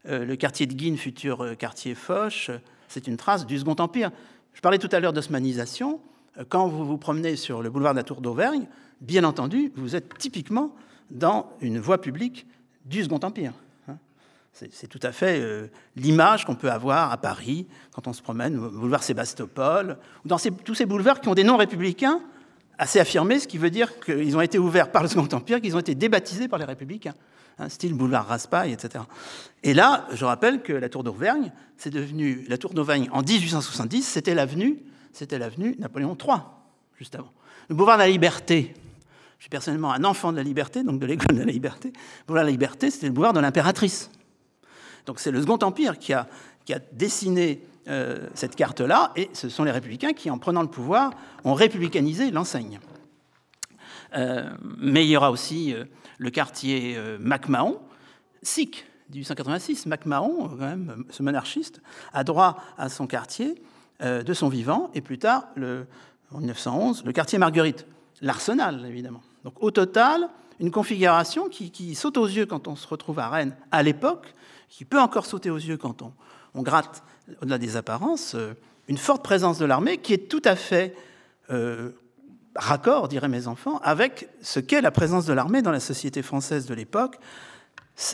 Euh, 0.08 0.24
le 0.24 0.36
quartier 0.36 0.66
de 0.66 0.72
Guine, 0.72 0.96
futur 0.96 1.42
euh, 1.42 1.54
quartier 1.54 1.94
Foch, 1.94 2.50
c'est 2.88 3.06
une 3.06 3.16
trace 3.16 3.44
du 3.44 3.58
Second 3.58 3.76
Empire. 3.78 4.10
Je 4.54 4.60
parlais 4.60 4.78
tout 4.78 4.88
à 4.92 5.00
l'heure 5.00 5.12
d'osmanisation. 5.12 6.00
Euh, 6.38 6.44
quand 6.48 6.68
vous 6.68 6.86
vous 6.86 6.96
promenez 6.96 7.36
sur 7.36 7.60
le 7.60 7.70
boulevard 7.70 7.92
de 7.92 7.98
la 7.98 8.04
Tour 8.04 8.20
d'Auvergne, 8.20 8.66
bien 9.00 9.24
entendu, 9.24 9.72
vous 9.74 9.96
êtes 9.96 10.16
typiquement 10.16 10.74
dans 11.10 11.52
une 11.60 11.80
voie 11.80 12.00
publique 12.00 12.46
du 12.86 13.02
Second 13.02 13.20
Empire. 13.22 13.52
Hein. 13.88 13.96
C'est 14.52 14.86
tout 14.86 15.00
à 15.02 15.10
fait 15.10 15.70
l'image 15.96 16.44
qu'on 16.44 16.54
peut 16.54 16.70
avoir 16.70 17.10
à 17.10 17.16
Paris 17.16 17.66
quand 17.92 18.06
on 18.06 18.12
se 18.12 18.22
promène 18.22 18.58
au 18.58 18.70
boulevard 18.70 19.02
Sébastopol, 19.02 19.98
ou 20.24 20.28
dans 20.28 20.38
tous 20.38 20.74
ces 20.74 20.86
boulevards 20.86 21.20
qui 21.20 21.28
ont 21.28 21.34
des 21.34 21.44
noms 21.44 21.56
républicains 21.56 22.20
assez 22.80 22.98
affirmés, 22.98 23.38
ce 23.38 23.46
qui 23.46 23.58
veut 23.58 23.70
dire 23.70 24.00
qu'ils 24.00 24.36
ont 24.36 24.40
été 24.40 24.58
ouverts 24.58 24.90
par 24.90 25.02
le 25.02 25.08
Second 25.08 25.28
Empire, 25.32 25.60
qu'ils 25.60 25.76
ont 25.76 25.80
été 25.80 25.94
débaptisés 25.94 26.48
par 26.48 26.58
les 26.58 26.64
républicains. 26.64 27.14
Hein, 27.58 27.68
style 27.68 27.92
boulevard 27.92 28.26
Raspail, 28.26 28.72
etc. 28.72 29.04
Et 29.62 29.74
là, 29.74 30.08
je 30.14 30.24
rappelle 30.24 30.62
que 30.62 30.72
la 30.72 30.88
tour 30.88 31.04
d'Auvergne, 31.04 31.52
c'est 31.76 31.90
devenu 31.90 32.46
la 32.48 32.56
tour 32.56 32.72
d'Auvergne 32.72 33.10
en 33.12 33.20
1870, 33.22 34.02
c'était 34.02 34.34
l'avenue, 34.34 34.78
c'était 35.12 35.38
l'avenue 35.38 35.76
Napoléon 35.78 36.16
III, 36.16 36.38
juste 36.98 37.14
avant. 37.14 37.32
Le 37.68 37.74
boulevard 37.74 37.98
de 37.98 38.02
la 38.02 38.08
Liberté, 38.08 38.72
je 39.36 39.42
suis 39.42 39.50
personnellement 39.50 39.92
un 39.92 40.04
enfant 40.04 40.32
de 40.32 40.38
la 40.38 40.42
liberté, 40.42 40.82
donc 40.82 41.00
de 41.00 41.06
l'école 41.06 41.36
de 41.36 41.42
la 41.42 41.52
liberté. 41.52 41.88
Le 41.88 42.26
boulevard 42.28 42.44
de 42.44 42.48
la 42.48 42.52
Liberté, 42.52 42.90
c'était 42.90 43.06
le 43.08 43.12
boulevard 43.12 43.34
de 43.34 43.40
l'impératrice. 43.40 44.10
Donc 45.04 45.20
c'est 45.20 45.30
le 45.30 45.40
Second 45.42 45.58
Empire 45.62 45.98
qui 45.98 46.14
a, 46.14 46.28
qui 46.64 46.72
a 46.72 46.78
dessiné 46.92 47.60
euh, 47.90 48.28
cette 48.34 48.54
carte-là, 48.54 49.10
et 49.16 49.28
ce 49.32 49.48
sont 49.48 49.64
les 49.64 49.72
républicains 49.72 50.12
qui, 50.12 50.30
en 50.30 50.38
prenant 50.38 50.62
le 50.62 50.68
pouvoir, 50.68 51.10
ont 51.42 51.54
républicanisé 51.54 52.30
l'enseigne. 52.30 52.78
Euh, 54.14 54.48
mais 54.78 55.04
il 55.04 55.10
y 55.10 55.16
aura 55.16 55.32
aussi 55.32 55.74
euh, 55.74 55.86
le 56.18 56.30
quartier 56.30 56.96
MacMahon, 57.18 57.80
sikh, 58.42 58.86
1886. 59.10 59.86
MacMahon, 59.86 60.50
quand 60.50 60.56
même, 60.56 61.04
ce 61.10 61.24
monarchiste, 61.24 61.82
a 62.12 62.22
droit 62.22 62.62
à 62.78 62.88
son 62.88 63.08
quartier 63.08 63.60
de 64.00 64.32
son 64.32 64.48
vivant, 64.48 64.90
et 64.94 65.02
plus 65.02 65.18
tard, 65.18 65.48
le, 65.56 65.86
en 66.32 66.38
1911, 66.38 67.04
le 67.04 67.12
quartier 67.12 67.38
Marguerite, 67.38 67.86
l'arsenal, 68.22 68.86
évidemment. 68.86 69.20
Donc 69.44 69.54
au 69.60 69.70
total, 69.70 70.28
une 70.58 70.70
configuration 70.70 71.48
qui, 71.48 71.94
saute 71.94 72.16
aux 72.16 72.26
yeux 72.26 72.46
quand 72.46 72.66
on 72.66 72.76
se 72.76 72.86
retrouve 72.86 73.18
à 73.18 73.28
Rennes 73.28 73.54
à 73.72 73.82
l'époque, 73.82 74.32
qui 74.70 74.86
peut 74.86 75.00
encore 75.00 75.26
sauter 75.26 75.50
aux 75.50 75.58
yeux 75.58 75.76
quand 75.76 76.02
on 76.54 76.62
gratte 76.62 77.02
au-delà 77.42 77.58
des 77.58 77.76
apparences, 77.76 78.36
une 78.88 78.98
forte 78.98 79.22
présence 79.22 79.58
de 79.58 79.64
l'armée 79.64 79.98
qui 79.98 80.12
est 80.12 80.28
tout 80.28 80.42
à 80.44 80.56
fait 80.56 80.94
raccord, 82.54 83.08
diraient 83.08 83.28
mes 83.28 83.46
enfants, 83.46 83.78
avec 83.82 84.28
ce 84.42 84.60
qu'est 84.60 84.80
la 84.80 84.90
présence 84.90 85.26
de 85.26 85.32
l'armée 85.32 85.62
dans 85.62 85.70
la 85.70 85.80
société 85.80 86.22
française 86.22 86.66
de 86.66 86.74
l'époque. 86.74 87.18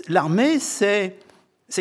L'armée, 0.09 0.59
c'est 0.59 1.15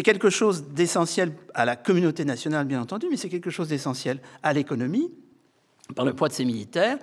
quelque 0.03 0.29
chose 0.29 0.65
d'essentiel 0.69 1.33
à 1.53 1.65
la 1.65 1.75
communauté 1.75 2.25
nationale, 2.25 2.65
bien 2.65 2.81
entendu, 2.81 3.07
mais 3.09 3.17
c'est 3.17 3.29
quelque 3.29 3.49
chose 3.49 3.69
d'essentiel 3.69 4.19
à 4.43 4.53
l'économie, 4.53 5.11
par 5.95 6.05
le 6.05 6.13
poids 6.13 6.29
de 6.29 6.33
ses 6.33 6.45
militaires. 6.45 6.97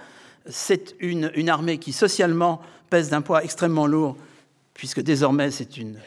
C'est 0.46 0.96
une, 1.00 1.48
armée 1.48 1.78
qui, 1.78 1.92
socialement, 1.92 2.60
pèse 2.90 3.10
d'un 3.10 3.22
poids 3.22 3.44
extrêmement 3.44 3.86
lourd, 3.86 4.16
puisque 4.74 5.00
désormais, 5.00 5.50
c'est 5.50 5.76
une, 5.76 5.98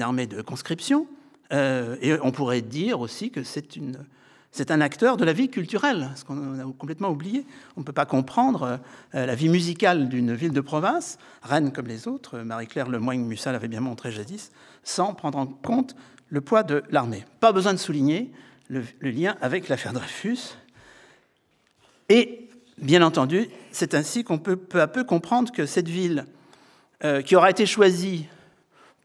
armée 0.00 0.26
de 0.26 0.42
conscription. 0.42 1.06
Euh, 1.52 1.96
et 2.00 2.14
on 2.22 2.30
pourrait 2.30 2.62
dire 2.62 3.00
aussi 3.00 3.30
que 3.30 3.42
c'est 3.42 4.70
un 4.70 4.80
acteur 4.80 5.16
de 5.16 5.24
la 5.24 5.32
vie 5.32 5.48
culturelle, 5.48 6.10
ce 6.14 6.24
qu'on 6.24 6.58
a 6.58 6.72
complètement 6.78 7.10
oublié. 7.10 7.44
On 7.76 7.80
ne 7.80 7.84
peut 7.84 7.92
pas 7.92 8.06
comprendre 8.06 8.80
euh, 9.14 9.26
la 9.26 9.34
vie 9.34 9.48
musicale 9.48 10.08
d'une 10.08 10.34
ville 10.34 10.52
de 10.52 10.60
province, 10.60 11.18
Rennes 11.42 11.72
comme 11.72 11.86
les 11.86 12.08
autres, 12.08 12.38
Marie-Claire 12.38 12.88
Lemoyne-Mussat 12.88 13.52
l'avait 13.52 13.68
bien 13.68 13.80
montré 13.80 14.10
jadis, 14.10 14.50
sans 14.82 15.14
prendre 15.14 15.38
en 15.38 15.46
compte 15.46 15.94
le 16.28 16.40
poids 16.40 16.62
de 16.62 16.82
l'armée. 16.90 17.24
Pas 17.40 17.52
besoin 17.52 17.74
de 17.74 17.78
souligner 17.78 18.32
le, 18.68 18.84
lien 19.02 19.36
avec 19.42 19.68
l'affaire 19.68 19.92
Dreyfus, 19.92 20.56
Et 22.08 22.48
bien 22.78 23.02
entendu, 23.02 23.48
c'est 23.70 23.94
ainsi 23.94 24.24
qu'on 24.24 24.38
peut 24.38 24.56
peu 24.56 24.80
à 24.80 24.88
peu 24.88 25.04
comprendre 25.04 25.52
que 25.52 25.66
cette 25.66 25.88
ville, 25.88 26.26
euh, 27.04 27.20
qui 27.20 27.36
aura 27.36 27.50
été 27.50 27.66
choisie, 27.66 28.26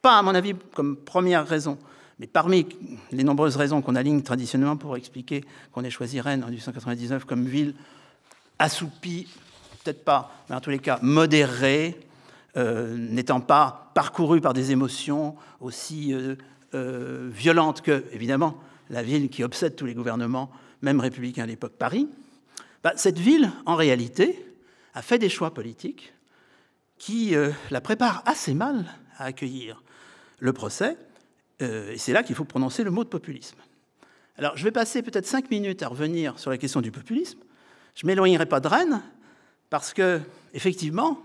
pas 0.01 0.17
à 0.17 0.21
mon 0.21 0.35
avis 0.35 0.53
comme 0.73 0.95
première 0.95 1.45
raison, 1.45 1.77
mais 2.19 2.27
parmi 2.27 2.67
les 3.11 3.23
nombreuses 3.23 3.57
raisons 3.57 3.81
qu'on 3.81 3.95
aligne 3.95 4.21
traditionnellement 4.21 4.77
pour 4.77 4.97
expliquer 4.97 5.43
qu'on 5.71 5.83
ait 5.83 5.89
choisi 5.89 6.19
Rennes 6.19 6.43
en 6.43 6.47
1899 6.47 7.25
comme 7.25 7.45
ville 7.45 7.75
assoupie, 8.59 9.27
peut-être 9.83 10.03
pas, 10.03 10.31
mais 10.49 10.55
en 10.55 10.61
tous 10.61 10.71
les 10.71 10.79
cas 10.79 10.99
modérée, 11.01 11.99
euh, 12.57 12.97
n'étant 12.97 13.39
pas 13.39 13.91
parcourue 13.93 14.41
par 14.41 14.53
des 14.53 14.71
émotions 14.71 15.35
aussi 15.61 16.11
euh, 16.11 16.35
euh, 16.73 17.29
violentes 17.31 17.81
que, 17.81 18.03
évidemment, 18.13 18.57
la 18.89 19.03
ville 19.03 19.29
qui 19.29 19.43
obsède 19.43 19.75
tous 19.75 19.85
les 19.85 19.93
gouvernements, 19.93 20.49
même 20.81 20.99
républicains 20.99 21.43
à 21.43 21.45
l'époque, 21.45 21.73
Paris, 21.77 22.09
bah, 22.83 22.93
cette 22.95 23.19
ville, 23.19 23.51
en 23.67 23.75
réalité, 23.75 24.43
a 24.95 25.03
fait 25.03 25.19
des 25.19 25.29
choix 25.29 25.53
politiques 25.53 26.13
qui 26.97 27.35
la 27.69 27.81
préparent 27.81 28.23
assez 28.25 28.55
mal 28.55 28.85
à 29.17 29.25
accueillir 29.25 29.83
le 30.39 30.51
procès, 30.51 30.97
euh, 31.61 31.91
et 31.91 31.97
c'est 31.97 32.13
là 32.13 32.23
qu'il 32.23 32.35
faut 32.35 32.45
prononcer 32.45 32.83
le 32.83 32.91
mot 32.91 33.03
de 33.03 33.09
populisme. 33.09 33.57
Alors, 34.37 34.55
je 34.55 34.63
vais 34.63 34.71
passer 34.71 35.01
peut-être 35.01 35.25
cinq 35.25 35.49
minutes 35.49 35.81
à 35.81 35.87
revenir 35.87 36.37
sur 36.37 36.51
la 36.51 36.57
question 36.57 36.81
du 36.81 36.91
populisme. 36.91 37.39
Je 37.95 38.05
ne 38.05 38.07
m'éloignerai 38.07 38.45
pas 38.45 38.59
de 38.59 38.67
Rennes, 38.67 39.01
parce 39.69 39.93
que, 39.93 40.21
effectivement, 40.53 41.19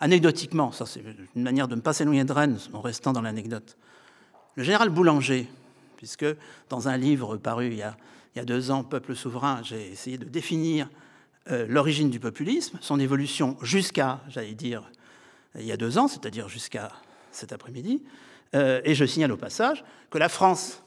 anecdotiquement, 0.00 0.72
ça 0.72 0.86
c'est 0.86 1.02
une 1.34 1.42
manière 1.42 1.68
de 1.68 1.74
ne 1.74 1.80
pas 1.80 1.92
s'éloigner 1.92 2.24
de 2.24 2.32
Rennes 2.32 2.58
en 2.72 2.80
restant 2.80 3.12
dans 3.12 3.22
l'anecdote, 3.22 3.76
le 4.56 4.62
général 4.62 4.90
Boulanger, 4.90 5.48
puisque 5.96 6.26
dans 6.68 6.88
un 6.88 6.96
livre 6.96 7.36
paru 7.36 7.68
il 7.68 7.76
y 7.76 7.82
a, 7.82 8.44
deux 8.44 8.70
ans, 8.70 8.84
Peuple 8.84 9.16
souverain, 9.16 9.60
j'ai 9.62 9.90
essayé 9.90 10.18
de 10.18 10.26
définir 10.26 10.90
euh, 11.50 11.66
l'origine 11.68 12.10
du 12.10 12.20
populisme, 12.20 12.78
son 12.82 13.00
évolution 13.00 13.56
jusqu'à, 13.62 14.20
j'allais 14.28 14.54
dire, 14.54 14.90
il 15.58 15.64
y 15.64 15.72
a 15.72 15.78
deux 15.78 15.96
ans, 15.96 16.06
c'est-à-dire 16.06 16.48
jusqu'à 16.48 16.92
cet 17.30 17.52
après-midi, 17.52 18.02
euh, 18.56 18.80
et 18.84 18.94
je 18.94 19.04
signale 19.04 19.32
au 19.32 19.36
passage 19.36 19.84
que 20.10 20.18
la 20.18 20.28
France 20.28 20.82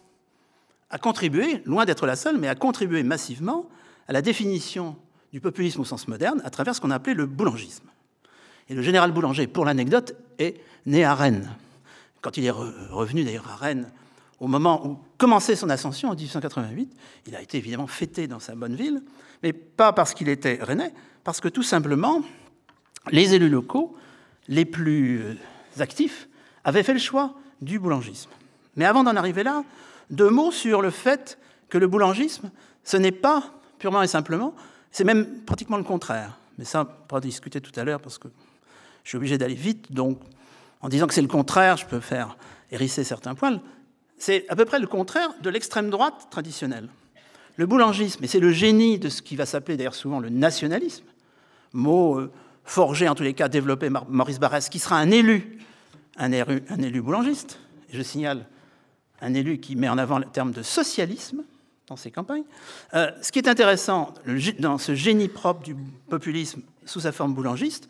a 0.90 0.98
contribué, 0.98 1.62
loin 1.66 1.86
d'être 1.86 2.06
la 2.08 2.16
seule, 2.16 2.38
mais 2.38 2.48
a 2.48 2.56
contribué 2.56 3.04
massivement 3.04 3.70
à 4.08 4.14
la 4.14 4.22
définition 4.22 4.96
du 5.32 5.40
populisme 5.40 5.82
au 5.82 5.86
sens 5.86 6.08
moderne 6.08 6.42
à 6.44 6.50
travers 6.50 6.74
ce 6.74 6.82
qu'on 6.82 6.90
a 6.90 6.96
appelé 6.96 7.14
le 7.14 7.28
boulangisme. 7.28 7.88
Et 8.70 8.74
le 8.74 8.82
général 8.82 9.12
Boulanger, 9.12 9.48
pour 9.48 9.66
l'anecdote, 9.66 10.16
est 10.40 10.60
né 10.86 11.04
à 11.04 11.14
Rennes. 11.14 11.50
Quand 12.22 12.38
il 12.38 12.46
est 12.46 12.52
revenu 12.52 13.24
d'ailleurs 13.24 13.50
à 13.50 13.56
Rennes, 13.56 13.90
au 14.40 14.48
moment 14.48 14.86
où 14.86 14.98
commençait 15.18 15.56
son 15.56 15.70
ascension 15.70 16.10
en 16.10 16.16
1888, 16.16 16.92
il 17.28 17.36
a 17.36 17.42
été 17.42 17.58
évidemment 17.58 17.88
fêté 17.88 18.28
dans 18.28 18.40
sa 18.40 18.56
bonne 18.56 18.76
ville, 18.76 19.04
mais 19.44 19.54
pas 19.54 19.94
parce 19.94 20.14
qu'il 20.14 20.30
était 20.30 20.60
rennais, 20.62 20.94
parce 21.24 21.40
que 21.40 21.48
tout 21.48 21.64
simplement, 21.64 22.22
les 23.12 23.36
élus 23.36 23.50
locaux 23.50 23.96
les 24.48 24.66
plus 24.66 25.38
actifs 25.80 26.30
avaient 26.64 26.84
fait 26.84 26.94
le 26.94 27.00
choix 27.00 27.36
du 27.62 27.80
boulangisme. 27.80 28.30
Mais 28.76 28.86
avant 28.86 29.04
d'en 29.04 29.16
arriver 29.16 29.44
là, 29.44 29.64
deux 30.10 30.30
mots 30.30 30.52
sur 30.52 30.82
le 30.82 30.90
fait 30.90 31.38
que 31.70 31.78
le 31.78 31.88
boulangisme, 31.88 32.52
ce 32.84 32.98
n'est 32.98 33.12
pas 33.12 33.44
purement 33.78 34.02
et 34.02 34.08
simplement, 34.08 34.54
c'est 34.92 35.04
même 35.04 35.42
pratiquement 35.46 35.78
le 35.78 35.84
contraire. 35.84 36.38
Mais 36.58 36.66
ça, 36.66 36.82
on 36.82 37.08
pourra 37.08 37.22
discuter 37.22 37.62
tout 37.62 37.78
à 37.80 37.84
l'heure 37.84 38.02
parce 38.02 38.18
que 38.18 38.28
je 39.04 39.10
suis 39.10 39.18
obligé 39.18 39.38
d'aller 39.38 39.56
vite. 39.56 39.92
Donc, 39.92 40.20
en 40.82 40.90
disant 40.90 41.08
que 41.08 41.14
c'est 41.14 41.22
le 41.22 41.28
contraire, 41.28 41.78
je 41.78 41.86
peux 41.86 42.00
faire 42.00 42.38
hérisser 42.72 43.04
certains 43.04 43.36
poils. 43.36 43.62
C'est 44.18 44.46
à 44.50 44.56
peu 44.56 44.66
près 44.66 44.80
le 44.80 44.88
contraire 44.88 45.30
de 45.42 45.50
l'extrême 45.50 45.90
droite 45.90 46.28
traditionnelle. 46.30 46.90
Le 47.56 47.66
boulangisme, 47.66 48.24
et 48.24 48.28
c'est 48.28 48.40
le 48.40 48.52
génie 48.52 49.00
de 49.00 49.10
ce 49.10 49.22
qui 49.22 49.36
va 49.36 49.46
s'appeler 49.46 49.78
d'ailleurs 49.78 49.96
souvent 49.96 50.20
le 50.20 50.30
nationalisme, 50.30 51.06
mot 51.74 52.20
euh, 52.20 52.32
forgé 52.64 53.08
en 53.08 53.16
tous 53.16 53.24
les 53.24 53.34
cas, 53.34 53.50
développé 53.50 53.90
par 53.90 54.08
Maurice 54.10 54.40
Barrès, 54.40 54.70
qui 54.70 54.80
sera 54.80 54.98
un 54.98 55.12
élu 55.12 55.60
un 56.20 56.32
élu, 56.32 57.02
boulangiste, 57.02 57.60
je 57.92 58.02
signale 58.02 58.46
un 59.22 59.34
élu 59.34 59.60
qui 59.60 59.76
met 59.76 59.90
en 59.90 59.98
avant 59.98 60.20
le 60.20 60.26
terme 60.26 60.52
de 60.52 60.62
socialisme 60.62 61.44
dans 61.88 61.96
ses 61.96 62.12
campagnes. 62.12 62.44
Euh, 62.94 63.10
ce 63.22 63.32
qui 63.32 63.40
est 63.40 63.48
intéressant 63.48 64.14
dans 64.60 64.78
ce 64.78 64.96
génie 64.96 65.28
propre 65.28 65.64
du 65.64 65.76
populisme 66.10 66.62
sous 66.86 67.02
sa 67.02 67.12
forme 67.12 67.34
boulangiste, 67.34 67.90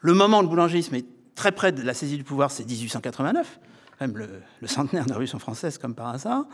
le 0.00 0.14
moment 0.14 0.42
le 0.42 0.48
boulangisme 0.48 0.94
est 0.96 1.06
très 1.34 1.52
près 1.52 1.70
de 1.70 1.82
la 1.82 1.94
saisie 1.94 2.16
du 2.16 2.24
pouvoir, 2.24 2.50
c'est 2.50 2.64
1889, 2.64 3.60
même 4.00 4.16
le, 4.16 4.66
centenaire 4.66 5.04
de 5.04 5.10
la 5.10 5.14
Révolution 5.14 5.38
française 5.38 5.78
comme 5.78 5.94
par 5.94 6.08
hasard, 6.08 6.44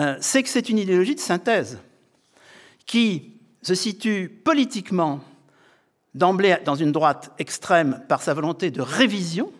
euh, 0.00 0.16
c'est 0.20 0.42
que 0.42 0.48
c'est 0.48 0.68
une 0.68 0.78
idéologie 0.78 1.14
de 1.14 1.20
synthèse 1.20 1.78
qui 2.84 3.34
se 3.62 3.74
situe 3.74 4.28
politiquement 4.28 5.20
d'emblée 6.14 6.56
dans 6.64 6.74
une 6.74 6.92
droite 6.92 7.32
extrême 7.38 8.02
par 8.08 8.22
sa 8.22 8.34
volonté 8.34 8.70
de 8.70 8.80
révision 8.80 9.52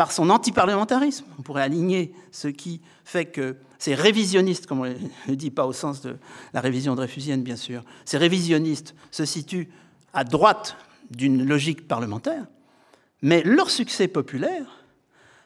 par 0.00 0.12
son 0.12 0.30
antiparlementarisme. 0.30 1.26
On 1.38 1.42
pourrait 1.42 1.60
aligner 1.60 2.14
ce 2.32 2.48
qui 2.48 2.80
fait 3.04 3.26
que 3.26 3.56
ces 3.78 3.94
révisionnistes, 3.94 4.64
comme 4.64 4.80
on 4.80 4.84
le 5.28 5.36
dit 5.36 5.50
pas 5.50 5.66
au 5.66 5.74
sens 5.74 6.00
de 6.00 6.16
la 6.54 6.62
révision 6.62 6.94
dreyfusienne 6.94 7.42
bien 7.42 7.56
sûr, 7.56 7.84
ces 8.06 8.16
révisionnistes 8.16 8.94
se 9.10 9.26
situent 9.26 9.68
à 10.14 10.24
droite 10.24 10.78
d'une 11.10 11.44
logique 11.44 11.86
parlementaire, 11.86 12.46
mais 13.20 13.42
leur 13.42 13.68
succès 13.68 14.08
populaire, 14.08 14.86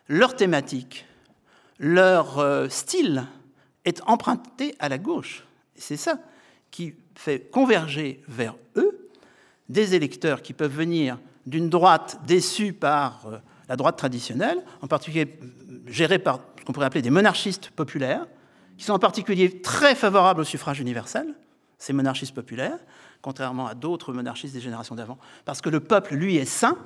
leur 0.07 0.37
thématique, 0.37 1.05
leur 1.81 2.39
euh, 2.39 2.69
style 2.69 3.27
est 3.85 4.03
emprunté 4.07 4.77
à 4.79 4.89
la 4.89 4.99
gauche. 4.99 5.45
C'est 5.75 5.97
ça 5.97 6.21
qui 6.71 6.95
fait 7.17 7.51
converger 7.51 8.23
vers 8.29 8.55
eux 8.77 9.11
des 9.69 9.97
électeurs 9.97 10.43
qui 10.43 10.53
peuvent 10.53 10.77
venir 10.77 11.19
d'une 11.45 11.69
droite 11.69 12.21
déçue 12.25 12.73
par 12.73 13.27
euh, 13.27 13.39
la 13.69 13.77
droite 13.77 13.97
traditionnelle, 13.97 14.59
en 14.83 14.87
particulier 14.87 15.39
gérée 15.87 16.19
par 16.19 16.41
ce 16.59 16.65
qu'on 16.65 16.73
pourrait 16.73 16.87
appeler 16.87 17.03
des 17.03 17.11
monarchistes 17.11 17.71
populaires, 17.71 18.27
qui 18.77 18.85
sont 18.85 18.93
en 18.93 18.99
particulier 18.99 19.61
très 19.61 19.95
favorables 19.95 20.41
au 20.41 20.45
suffrage 20.45 20.81
universel, 20.81 21.35
ces 21.79 21.93
monarchistes 21.93 22.35
populaires, 22.35 22.79
contrairement 23.23 23.67
à 23.67 23.75
d'autres 23.75 24.13
monarchistes 24.13 24.55
des 24.55 24.61
générations 24.61 24.95
d'avant, 24.95 25.19
parce 25.45 25.61
que 25.61 25.71
le 25.71 25.81
peuple, 25.81 26.15
lui, 26.15 26.37
est 26.37 26.45
saint, 26.45 26.77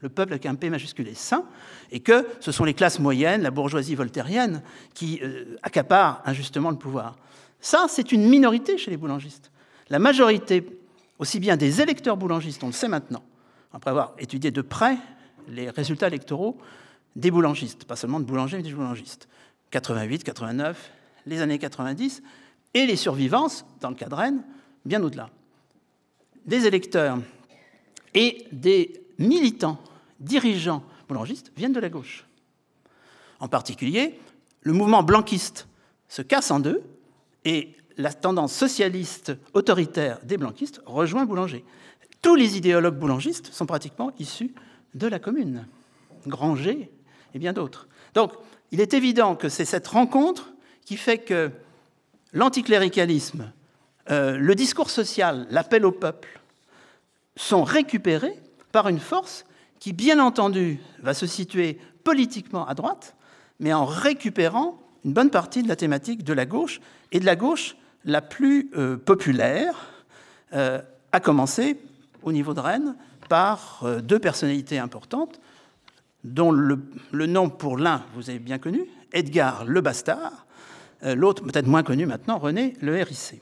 le 0.00 0.08
peuple 0.08 0.32
avec 0.32 0.46
un 0.46 0.54
P 0.54 0.70
majuscule 0.70 1.08
est 1.08 1.14
saint, 1.14 1.44
et 1.90 2.00
que 2.00 2.26
ce 2.40 2.52
sont 2.52 2.64
les 2.64 2.74
classes 2.74 2.98
moyennes, 2.98 3.42
la 3.42 3.50
bourgeoisie 3.50 3.94
voltairienne, 3.94 4.62
qui 4.94 5.20
euh, 5.22 5.56
accaparent 5.62 6.22
injustement 6.24 6.70
le 6.70 6.76
pouvoir. 6.76 7.16
Ça, 7.60 7.86
c'est 7.88 8.12
une 8.12 8.28
minorité 8.28 8.78
chez 8.78 8.90
les 8.90 8.96
boulangistes. 8.96 9.50
La 9.90 9.98
majorité, 9.98 10.64
aussi 11.18 11.40
bien 11.40 11.56
des 11.56 11.80
électeurs 11.80 12.16
boulangistes, 12.16 12.62
on 12.62 12.68
le 12.68 12.72
sait 12.72 12.88
maintenant, 12.88 13.22
après 13.72 13.90
avoir 13.90 14.14
étudié 14.18 14.50
de 14.50 14.62
près 14.62 14.98
les 15.48 15.70
résultats 15.70 16.06
électoraux 16.08 16.58
des 17.16 17.30
boulangistes, 17.30 17.84
pas 17.84 17.96
seulement 17.96 18.20
de 18.20 18.24
boulangers, 18.24 18.58
mais 18.58 18.62
des 18.62 18.72
boulangistes. 18.72 19.28
88, 19.70 20.24
89, 20.24 20.92
les 21.26 21.40
années 21.40 21.58
90, 21.58 22.22
et 22.74 22.86
les 22.86 22.96
survivances, 22.96 23.64
dans 23.80 23.90
le 23.90 23.96
cas 23.96 24.08
de 24.08 24.14
Rennes, 24.14 24.42
bien 24.84 25.02
au-delà. 25.02 25.30
Des 26.46 26.66
électeurs 26.66 27.18
et 28.14 28.46
des 28.52 29.02
militants, 29.18 29.78
dirigeants 30.20 30.84
boulangistes 31.08 31.52
viennent 31.56 31.72
de 31.72 31.80
la 31.80 31.88
gauche. 31.88 32.26
En 33.40 33.48
particulier, 33.48 34.18
le 34.62 34.72
mouvement 34.72 35.02
blanquiste 35.02 35.66
se 36.08 36.22
casse 36.22 36.50
en 36.50 36.60
deux 36.60 36.82
et 37.44 37.74
la 37.96 38.12
tendance 38.12 38.54
socialiste 38.54 39.32
autoritaire 39.54 40.20
des 40.24 40.36
blanquistes 40.36 40.80
rejoint 40.86 41.26
Boulanger. 41.26 41.64
Tous 42.22 42.34
les 42.34 42.56
idéologues 42.56 42.98
boulangistes 42.98 43.52
sont 43.52 43.66
pratiquement 43.66 44.12
issus 44.18 44.54
de 44.94 45.06
la 45.06 45.18
commune, 45.18 45.66
Granger 46.26 46.90
et 47.34 47.38
bien 47.38 47.52
d'autres. 47.52 47.88
Donc, 48.14 48.32
il 48.72 48.80
est 48.80 48.94
évident 48.94 49.36
que 49.36 49.48
c'est 49.48 49.64
cette 49.64 49.86
rencontre 49.86 50.52
qui 50.84 50.96
fait 50.96 51.18
que 51.18 51.50
l'anticléricalisme, 52.32 53.52
euh, 54.10 54.36
le 54.36 54.54
discours 54.54 54.90
social, 54.90 55.46
l'appel 55.50 55.84
au 55.84 55.92
peuple, 55.92 56.40
sont 57.36 57.64
récupérés 57.64 58.38
par 58.72 58.88
une 58.88 58.98
force 58.98 59.44
qui, 59.78 59.92
bien 59.92 60.18
entendu, 60.18 60.80
va 61.00 61.14
se 61.14 61.26
situer 61.26 61.78
politiquement 62.04 62.66
à 62.66 62.74
droite, 62.74 63.14
mais 63.60 63.72
en 63.72 63.84
récupérant 63.84 64.80
une 65.04 65.12
bonne 65.12 65.30
partie 65.30 65.62
de 65.62 65.68
la 65.68 65.76
thématique 65.76 66.24
de 66.24 66.32
la 66.32 66.46
gauche, 66.46 66.80
et 67.12 67.20
de 67.20 67.26
la 67.26 67.36
gauche 67.36 67.76
la 68.04 68.20
plus 68.20 68.70
euh, 68.76 68.96
populaire, 68.96 69.74
euh, 70.52 70.80
à 71.12 71.20
commencer 71.20 71.78
au 72.22 72.32
niveau 72.32 72.54
de 72.54 72.60
Rennes 72.60 72.96
par 73.28 73.80
euh, 73.82 74.00
deux 74.00 74.18
personnalités 74.18 74.78
importantes, 74.78 75.40
dont 76.24 76.50
le, 76.50 76.78
nom 77.12 77.48
pour 77.48 77.76
l'un, 77.78 78.04
vous 78.14 78.30
avez 78.30 78.38
bien 78.38 78.58
connu, 78.58 78.84
Edgar 79.12 79.64
Le 79.64 79.80
Bastard, 79.80 80.46
euh, 81.04 81.14
l'autre 81.14 81.42
peut-être 81.44 81.66
moins 81.66 81.82
connu 81.82 82.06
maintenant, 82.06 82.38
René 82.38 82.74
Le 82.80 82.96
Hérissé. 82.96 83.40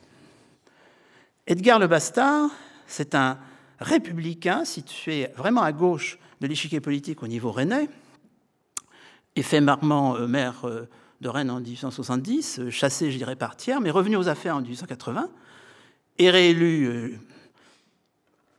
Edgar 1.46 1.78
Le 1.78 1.86
Bastard, 1.86 2.50
c'est 2.86 3.14
un 3.14 3.38
républicain 3.80 4.64
situé 4.64 5.28
vraiment 5.36 5.62
à 5.62 5.72
gauche 5.72 6.18
de 6.40 6.46
l'échiquier 6.46 6.80
politique 6.80 7.22
au 7.22 7.28
niveau 7.28 7.50
rennais, 7.50 7.88
éphémèrement 9.36 10.16
euh, 10.16 10.26
maire 10.26 10.66
de 11.20 11.28
Rennes 11.28 11.50
en 11.50 11.60
1870, 11.60 12.68
chassé, 12.68 13.10
je 13.10 13.16
dirais, 13.16 13.36
par 13.36 13.56
tiers, 13.56 13.80
mais 13.80 13.90
revenu 13.90 14.16
aux 14.16 14.28
affaires 14.28 14.56
en 14.56 14.60
1880, 14.60 15.30
et 16.18 16.30
réélu 16.30 17.18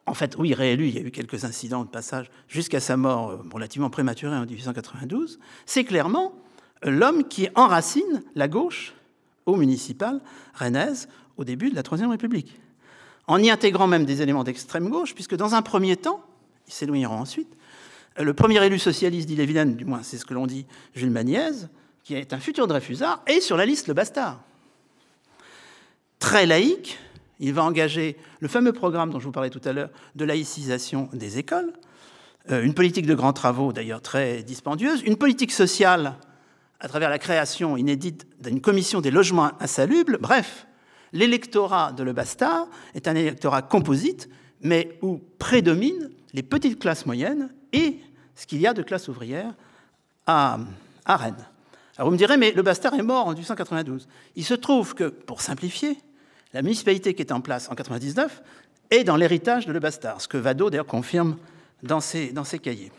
en 0.07 0.13
fait, 0.13 0.37
oui, 0.37 0.53
réélu, 0.53 0.87
il 0.87 0.95
y 0.95 0.97
a 0.97 1.01
eu 1.01 1.11
quelques 1.11 1.43
incidents 1.43 1.83
de 1.83 1.89
passage 1.89 2.31
jusqu'à 2.47 2.79
sa 2.79 2.95
mort 2.97 3.29
euh, 3.29 3.37
relativement 3.53 3.89
prématurée 3.89 4.35
en 4.35 4.45
1892, 4.45 5.39
c'est 5.65 5.83
clairement 5.83 6.33
l'homme 6.81 7.27
qui 7.27 7.49
enracine 7.55 8.23
la 8.35 8.47
gauche 8.47 8.93
au 9.45 9.57
municipal 9.57 10.21
rennaise 10.53 11.09
au 11.35 11.43
début 11.43 11.69
de 11.69 11.75
la 11.75 11.83
Troisième 11.83 12.09
République, 12.09 12.59
en 13.27 13.37
y 13.41 13.49
intégrant 13.49 13.87
même 13.87 14.05
des 14.05 14.21
éléments 14.21 14.45
d'extrême 14.45 14.89
gauche, 14.89 15.13
puisque 15.13 15.35
dans 15.35 15.55
un 15.55 15.61
premier 15.61 15.97
temps, 15.97 16.23
ils 16.67 16.73
s'éloigneront 16.73 17.19
ensuite, 17.19 17.53
le 18.17 18.33
premier 18.33 18.65
élu 18.65 18.79
socialiste 18.79 19.27
d'Ille-et-Vilaine, 19.27 19.75
du 19.75 19.85
moins 19.85 20.03
c'est 20.03 20.17
ce 20.17 20.25
que 20.25 20.33
l'on 20.33 20.47
dit, 20.47 20.65
Jules 20.95 21.11
Magniez, 21.11 21.67
qui 22.03 22.15
est 22.15 22.33
un 22.33 22.39
futur 22.39 22.67
Dreyfusard, 22.67 23.21
est 23.27 23.41
sur 23.41 23.57
la 23.57 23.65
liste 23.65 23.87
le 23.87 23.93
bastard. 23.93 24.41
Très 26.19 26.45
laïque, 26.45 26.97
il 27.39 27.53
va 27.53 27.63
engager 27.63 28.17
le 28.39 28.47
fameux 28.47 28.73
programme 28.73 29.11
dont 29.11 29.19
je 29.19 29.25
vous 29.25 29.31
parlais 29.31 29.49
tout 29.49 29.61
à 29.65 29.73
l'heure 29.73 29.89
de 30.15 30.25
laïcisation 30.25 31.09
des 31.13 31.37
écoles, 31.37 31.73
euh, 32.51 32.63
une 32.63 32.73
politique 32.73 33.05
de 33.05 33.15
grands 33.15 33.33
travaux 33.33 33.73
d'ailleurs 33.73 34.01
très 34.01 34.43
dispendieuse, 34.43 35.01
une 35.05 35.17
politique 35.17 35.51
sociale 35.51 36.15
à 36.79 36.87
travers 36.87 37.09
la 37.09 37.19
création 37.19 37.77
inédite 37.77 38.27
d'une 38.41 38.61
commission 38.61 39.01
des 39.01 39.11
logements 39.11 39.51
insalubres. 39.59 40.17
Bref, 40.19 40.67
l'électorat 41.11 41.91
de 41.91 42.03
Le 42.03 42.13
Bastard 42.13 42.67
est 42.93 43.07
un 43.07 43.15
électorat 43.15 43.61
composite, 43.61 44.29
mais 44.61 44.97
où 45.01 45.19
prédominent 45.39 46.09
les 46.33 46.43
petites 46.43 46.79
classes 46.79 47.05
moyennes 47.05 47.49
et 47.73 47.99
ce 48.35 48.45
qu'il 48.45 48.61
y 48.61 48.67
a 48.67 48.73
de 48.73 48.83
classe 48.83 49.07
ouvrière 49.07 49.53
à, 50.25 50.59
Rennes. 51.05 51.47
Alors 51.97 52.09
vous 52.09 52.13
me 52.13 52.17
direz, 52.17 52.37
mais 52.37 52.51
le 52.51 52.61
Bastard 52.61 52.93
est 52.93 53.03
mort 53.03 53.27
en 53.27 53.31
1892. 53.31 54.07
Il 54.35 54.45
se 54.45 54.53
trouve 54.53 54.93
que, 54.93 55.05
pour 55.05 55.41
simplifier, 55.41 55.97
la 56.53 56.61
municipalité 56.61 57.13
qui 57.13 57.21
est 57.21 57.31
en 57.31 57.41
place 57.41 57.67
en 57.67 57.73
1999 57.73 58.41
est 58.89 59.03
dans 59.03 59.17
l'héritage 59.17 59.65
de 59.65 59.73
Le 59.73 59.79
Bastard, 59.79 60.21
ce 60.21 60.27
que 60.27 60.37
Vado 60.37 60.69
d'ailleurs 60.69 60.85
confirme 60.85 61.37
dans 61.83 61.99
ses, 61.99 62.31
cahiers. 62.61 62.91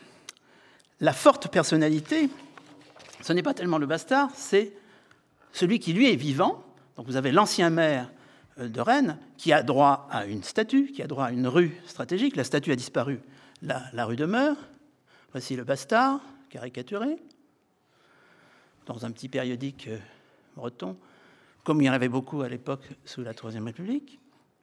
La 1.01 1.13
forte 1.13 1.49
personnalité, 1.51 2.29
ce 3.23 3.33
n'est 3.33 3.43
pas 3.43 3.55
tellement 3.55 3.79
Le 3.79 3.87
Bastard, 3.87 4.31
c'est 4.35 4.73
celui 5.53 5.79
qui 5.79 5.93
lui 5.93 6.11
est 6.11 6.17
vivant. 6.17 6.65
Donc 6.97 7.07
vous 7.07 7.17
avez 7.17 7.33
l'ancien 7.33 7.71
maire 7.71 8.11
euh, 8.59 8.69
de 8.69 8.81
Rennes 8.81 9.19
qui 9.37 9.53
a 9.53 9.63
droit 9.63 10.09
à 10.11 10.27
une 10.27 10.43
statue, 10.43 10.93
qui 10.93 11.03
a 11.03 11.07
droit 11.07 11.27
à 11.27 11.31
une 11.31 11.47
rue 11.47 11.81
stratégique. 11.87 12.37
La 12.37 12.45
statue 12.45 12.73
a 12.73 12.77
disparu, 12.77 13.21
la, 13.63 13.83
la 13.93 14.05
rue 14.05 14.17
demeure. 14.17 14.57
Voici 15.33 15.57
le 15.57 15.65
Bastard, 15.65 16.21
caricaturé, 16.51 17.17
dans 18.87 19.05
un 19.05 19.11
petit 19.11 19.29
périodique 19.29 19.89
euh, 19.89 19.99
breton 20.57 20.97
comme 21.69 21.83
il 21.83 21.85
y 21.85 21.91
en 21.91 21.93
avait 21.93 22.09
beaucoup 22.09 22.41
à 22.41 22.49
l'époque 22.49 22.89
sous 23.05 23.21
la 23.21 23.35
Troisième 23.35 23.67
République. 23.67 24.19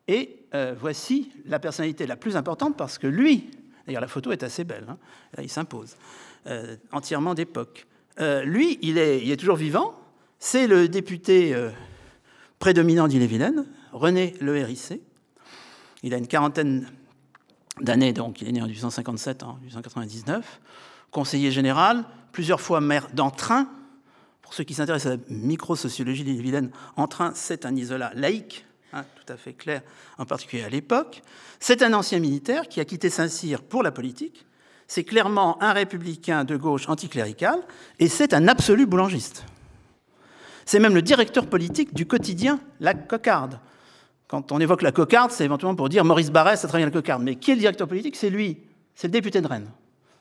Et 0.08 0.48
euh, 0.56 0.74
voici 0.76 1.32
la 1.46 1.60
personnalité 1.60 2.08
la 2.08 2.16
plus 2.16 2.36
importante 2.36 2.76
parce 2.76 2.98
que 2.98 3.06
lui, 3.06 3.52
d'ailleurs 3.86 4.02
la 4.02 4.08
photo 4.08 4.32
est 4.32 4.42
assez 4.42 4.64
belle, 4.64 4.88
hein, 4.90 4.98
il 5.40 5.48
s'impose, 5.48 5.98
euh, 6.48 6.78
entièrement 6.92 7.36
d'époque. 7.36 7.86
Euh, 8.20 8.44
lui, 8.44 8.80
il 8.82 8.98
est, 8.98 9.22
il 9.22 9.30
est, 9.30 9.38
toujours 9.38 9.56
vivant, 9.56 9.94
c'est 10.40 10.66
le 10.66 10.90
député 10.90 11.56
prédominant 12.58 13.08
d'Ille-et-Vilaine, 13.08 13.68
René 13.92 14.34
Le 14.42 14.58
Hérissé. 14.58 15.00
Il 16.02 16.12
a 16.16 16.18
une 16.18 16.28
quarantaine 16.28 16.90
d'années, 17.82 18.14
donc 18.14 18.42
il 18.42 18.48
est 18.48 18.52
né 18.52 18.64
en 18.64 18.66
1857, 18.66 19.44
en 19.44 19.60
1899, 19.62 20.60
conseiller 21.12 21.52
général, 21.52 22.04
plusieurs 22.32 22.62
fois 22.62 22.82
maire 22.82 23.10
d'Entrain, 23.14 23.70
pour 24.46 24.54
ceux 24.54 24.64
qui 24.64 24.76
s'intéressent 24.76 25.14
à 25.14 25.16
la 25.16 25.24
microsociologie 25.28 26.24
de 26.24 26.40
Vilaine, 26.40 26.70
Entrain, 26.98 27.32
c'est 27.34 27.66
un 27.66 27.76
isolat 27.76 28.12
laïque, 28.14 28.64
hein, 28.94 29.04
tout 29.16 29.34
à 29.34 29.38
fait 29.38 29.54
clair, 29.54 29.82
en 30.20 30.26
particulier 30.26 30.62
à 30.62 30.70
l'époque. 30.70 31.24
C'est 31.60 31.82
un 31.82 31.94
ancien 31.94 32.20
militaire 32.20 32.68
qui 32.68 32.80
a 32.80 32.86
quitté 32.86 33.10
Saint-Cyr 33.10 33.64
pour 33.64 33.82
la 33.82 33.92
politique. 33.92 34.46
C'est 34.88 35.04
clairement 35.04 35.60
un 35.64 35.74
républicain 35.74 36.44
de 36.44 36.58
gauche 36.58 36.88
anticlérical, 36.88 37.60
et 37.98 38.08
c'est 38.08 38.36
un 38.36 38.48
absolu 38.48 38.86
boulangiste. 38.86 39.46
C'est 40.64 40.80
même 40.80 40.94
le 40.94 41.02
directeur 41.02 41.48
politique 41.48 41.96
du 41.96 42.06
quotidien 42.06 42.60
La 42.80 42.94
Cocarde. 42.94 43.60
Quand 44.28 44.52
on 44.52 44.60
évoque 44.60 44.84
la 44.84 44.92
cocarde, 44.92 45.32
c'est 45.32 45.46
éventuellement 45.46 45.76
pour 45.76 45.90
dire 45.90 46.06
Maurice 46.06 46.30
Barrès 46.30 46.64
a 46.64 46.68
travaillé 46.68 46.84
à 46.84 46.88
la 46.88 46.92
cocarde. 46.92 47.24
Mais 47.24 47.36
qui 47.36 47.50
est 47.50 47.56
le 47.56 47.62
directeur 47.62 47.88
politique? 47.88 48.16
C'est 48.16 48.30
lui, 48.30 48.60
c'est 48.94 49.08
le 49.08 49.12
député 49.12 49.42
de 49.42 49.48
Rennes. 49.48 49.72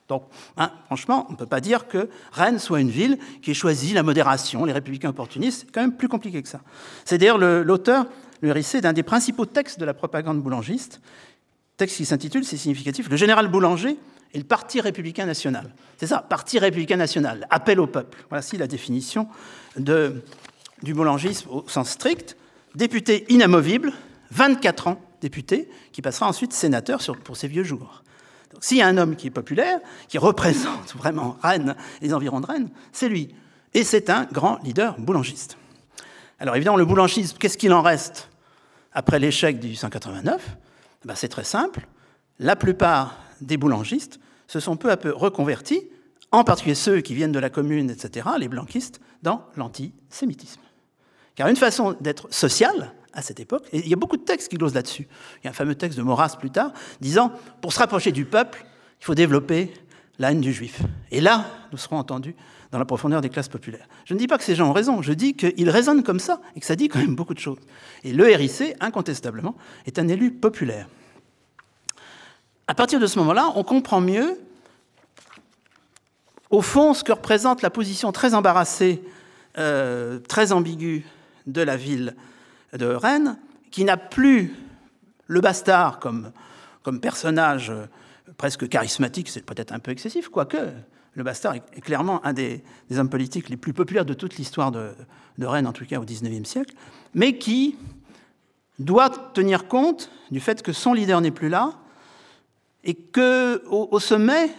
Donc, 0.07 0.23
hein, 0.57 0.71
franchement, 0.85 1.25
on 1.29 1.31
ne 1.31 1.37
peut 1.37 1.47
pas 1.47 1.61
dire 1.61 1.87
que 1.87 2.09
Rennes 2.31 2.59
soit 2.59 2.79
une 2.79 2.89
ville 2.89 3.17
qui 3.41 3.51
ait 3.51 3.55
choisi 3.55 3.93
la 3.93 4.03
modération, 4.03 4.65
les 4.65 4.73
républicains 4.73 5.09
opportunistes. 5.09 5.61
C'est 5.61 5.71
quand 5.71 5.81
même 5.81 5.95
plus 5.95 6.07
compliqué 6.07 6.43
que 6.43 6.49
ça. 6.49 6.61
C'est 7.05 7.17
d'ailleurs 7.17 7.39
l'auteur, 7.39 8.05
le 8.41 8.51
RIC, 8.51 8.77
d'un 8.77 8.93
des 8.93 9.03
principaux 9.03 9.45
textes 9.45 9.79
de 9.79 9.85
la 9.85 9.93
propagande 9.93 10.41
boulangiste, 10.41 11.01
texte 11.77 11.97
qui 11.97 12.05
s'intitule, 12.05 12.45
c'est 12.45 12.57
significatif, 12.57 13.09
Le 13.09 13.17
général 13.17 13.47
Boulanger 13.47 13.97
et 14.33 14.37
le 14.37 14.43
Parti 14.43 14.79
républicain 14.79 15.25
national. 15.25 15.73
C'est 15.97 16.07
ça, 16.07 16.19
Parti 16.19 16.59
républicain 16.59 16.97
national, 16.97 17.47
appel 17.49 17.79
au 17.79 17.87
peuple. 17.87 18.25
Voici 18.29 18.57
la 18.57 18.67
définition 18.67 19.27
de, 19.77 20.21
du 20.83 20.93
boulangisme 20.93 21.49
au 21.49 21.67
sens 21.67 21.89
strict. 21.89 22.37
Député 22.75 23.25
inamovible, 23.29 23.93
24 24.31 24.87
ans 24.87 25.01
député, 25.21 25.69
qui 25.91 26.01
passera 26.01 26.27
ensuite 26.27 26.53
sénateur 26.53 26.99
pour 27.23 27.37
ses 27.37 27.47
vieux 27.47 27.63
jours. 27.63 28.03
S'il 28.61 28.77
y 28.77 28.81
a 28.81 28.87
un 28.87 28.97
homme 28.97 29.15
qui 29.15 29.27
est 29.27 29.31
populaire, 29.31 29.79
qui 30.07 30.17
représente 30.17 30.93
vraiment 30.95 31.37
Rennes, 31.41 31.75
les 32.01 32.13
environs 32.13 32.41
de 32.41 32.45
Rennes, 32.45 32.69
c'est 32.91 33.09
lui. 33.09 33.35
Et 33.73 33.83
c'est 33.83 34.09
un 34.09 34.25
grand 34.25 34.59
leader 34.63 34.99
boulangiste. 34.99 35.57
Alors 36.39 36.55
évidemment, 36.55 36.77
le 36.77 36.85
boulangisme, 36.85 37.37
qu'est-ce 37.37 37.57
qu'il 37.57 37.73
en 37.73 37.81
reste 37.81 38.29
après 38.93 39.19
l'échec 39.19 39.59
de 39.59 39.65
1889 39.65 40.41
eh 41.03 41.07
ben, 41.07 41.15
C'est 41.15 41.27
très 41.27 41.43
simple. 41.43 41.87
La 42.39 42.55
plupart 42.55 43.17
des 43.41 43.57
boulangistes 43.57 44.19
se 44.47 44.59
sont 44.59 44.77
peu 44.77 44.91
à 44.91 44.97
peu 44.97 45.11
reconvertis, 45.11 45.87
en 46.31 46.43
particulier 46.43 46.75
ceux 46.75 47.01
qui 47.01 47.15
viennent 47.15 47.31
de 47.31 47.39
la 47.39 47.49
commune, 47.49 47.89
etc., 47.89 48.27
les 48.37 48.47
blanquistes, 48.47 48.99
dans 49.23 49.45
l'antisémitisme. 49.55 50.61
Car 51.35 51.47
une 51.47 51.55
façon 51.55 51.95
d'être 51.99 52.31
sociale, 52.33 52.93
à 53.15 53.21
cette 53.21 53.39
époque. 53.39 53.63
Et 53.71 53.79
il 53.79 53.87
y 53.87 53.93
a 53.93 53.97
beaucoup 53.97 54.17
de 54.17 54.23
textes 54.23 54.49
qui 54.49 54.57
glosent 54.57 54.75
là-dessus. 54.75 55.07
Il 55.41 55.45
y 55.45 55.47
a 55.47 55.51
un 55.51 55.53
fameux 55.53 55.75
texte 55.75 55.97
de 55.97 56.03
Maurras 56.03 56.35
plus 56.39 56.51
tard, 56.51 56.71
disant 56.99 57.31
Pour 57.61 57.73
se 57.73 57.79
rapprocher 57.79 58.11
du 58.11 58.25
peuple, 58.25 58.65
il 59.01 59.05
faut 59.05 59.15
développer 59.15 59.73
la 60.19 60.31
haine 60.31 60.41
du 60.41 60.53
juif. 60.53 60.81
Et 61.11 61.21
là, 61.21 61.45
nous 61.71 61.77
serons 61.77 61.97
entendus 61.97 62.35
dans 62.71 62.79
la 62.79 62.85
profondeur 62.85 63.21
des 63.21 63.29
classes 63.29 63.49
populaires. 63.49 63.87
Je 64.05 64.13
ne 64.13 64.19
dis 64.19 64.27
pas 64.27 64.37
que 64.37 64.43
ces 64.43 64.55
gens 64.55 64.69
ont 64.69 64.73
raison, 64.73 65.01
je 65.01 65.13
dis 65.13 65.33
qu'ils 65.33 65.69
raisonnent 65.69 66.03
comme 66.03 66.19
ça 66.19 66.41
et 66.55 66.59
que 66.59 66.65
ça 66.65 66.75
dit 66.75 66.87
quand 66.87 66.99
même 66.99 67.15
beaucoup 67.15 67.33
de 67.33 67.39
choses. 67.39 67.59
Et 68.03 68.11
le 68.11 68.25
RIC, 68.25 68.75
incontestablement, 68.79 69.55
est 69.85 69.99
un 69.99 70.07
élu 70.07 70.31
populaire. 70.31 70.87
À 72.67 72.73
partir 72.73 72.99
de 72.99 73.07
ce 73.07 73.19
moment-là, 73.19 73.51
on 73.55 73.63
comprend 73.63 74.01
mieux, 74.01 74.39
au 76.49 76.61
fond, 76.61 76.93
ce 76.93 77.03
que 77.03 77.11
représente 77.11 77.61
la 77.61 77.69
position 77.69 78.11
très 78.11 78.33
embarrassée, 78.33 79.03
euh, 79.57 80.19
très 80.19 80.51
ambiguë 80.51 81.05
de 81.47 81.61
la 81.61 81.77
ville 81.77 82.15
de 82.77 82.85
Rennes, 82.85 83.37
qui 83.71 83.83
n'a 83.83 83.97
plus 83.97 84.53
le 85.27 85.41
bastard 85.41 85.99
comme, 85.99 86.31
comme 86.83 86.99
personnage 86.99 87.71
presque 88.37 88.67
charismatique, 88.67 89.29
c'est 89.29 89.45
peut-être 89.45 89.71
un 89.71 89.79
peu 89.79 89.91
excessif, 89.91 90.29
quoique 90.29 90.57
le 91.15 91.23
bastard 91.23 91.55
est 91.55 91.81
clairement 91.81 92.23
un 92.25 92.33
des, 92.33 92.61
hommes 92.91 93.09
politiques 93.09 93.49
les 93.49 93.57
plus 93.57 93.73
populaires 93.73 94.05
de 94.05 94.13
toute 94.13 94.35
l'histoire 94.37 94.71
de, 94.71 94.93
Rennes, 95.39 95.67
en 95.67 95.73
tout 95.73 95.85
cas 95.85 95.99
au 95.99 96.03
XIXe 96.03 96.47
siècle, 96.47 96.73
mais 97.13 97.37
qui 97.37 97.75
doit 98.79 99.09
tenir 99.09 99.67
compte 99.67 100.11
du 100.31 100.39
fait 100.39 100.61
que 100.61 100.73
son 100.73 100.93
leader 100.93 101.21
n'est 101.21 101.31
plus 101.31 101.49
là 101.49 101.73
et 102.83 102.93
que 102.93 103.63
au, 103.69 103.99
sommet, 103.99 104.49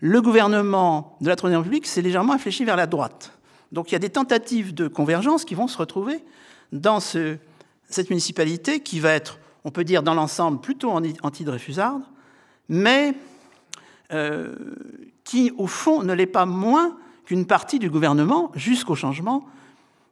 le 0.00 0.20
gouvernement 0.20 1.16
de 1.20 1.28
la 1.28 1.36
Troisième 1.36 1.60
République 1.60 1.86
s'est 1.86 2.02
légèrement 2.02 2.34
infléchi 2.34 2.64
vers 2.64 2.76
la 2.76 2.86
droite. 2.86 3.32
Donc 3.72 3.90
il 3.90 3.94
y 3.94 3.96
a 3.96 3.98
des 3.98 4.10
tentatives 4.10 4.74
de 4.74 4.86
convergence 4.86 5.44
qui 5.44 5.54
vont 5.54 5.66
se 5.66 5.78
retrouver 5.78 6.22
dans 6.72 7.00
cette 7.00 8.10
municipalité 8.10 8.80
qui 8.80 9.00
va 9.00 9.12
être, 9.12 9.38
on 9.64 9.70
peut 9.70 9.84
dire 9.84 10.02
dans 10.02 10.14
l'ensemble, 10.14 10.60
plutôt 10.60 10.90
anti-Dreyfusarde, 10.90 12.02
mais 12.68 13.14
euh, 14.12 14.54
qui, 15.24 15.52
au 15.58 15.66
fond, 15.66 16.02
ne 16.02 16.12
l'est 16.12 16.26
pas 16.26 16.46
moins 16.46 16.96
qu'une 17.24 17.46
partie 17.46 17.78
du 17.78 17.90
gouvernement 17.90 18.50
jusqu'au 18.54 18.94
changement 18.94 19.44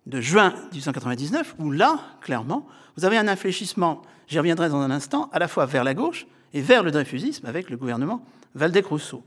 de 0.06 0.20
juin 0.20 0.54
1899, 0.72 1.56
où 1.58 1.70
là, 1.70 1.98
clairement, 2.20 2.66
vous 2.96 3.04
avez 3.04 3.18
un 3.18 3.28
infléchissement, 3.28 4.02
j'y 4.28 4.38
reviendrai 4.38 4.68
dans 4.68 4.80
un 4.80 4.90
instant, 4.90 5.28
à 5.32 5.38
la 5.38 5.48
fois 5.48 5.66
vers 5.66 5.84
la 5.84 5.94
gauche 5.94 6.26
et 6.52 6.60
vers 6.60 6.82
le 6.82 6.90
dreyfusisme 6.90 7.46
avec 7.46 7.70
le 7.70 7.76
gouvernement 7.76 8.24
Valdec-Rousseau. 8.54 9.22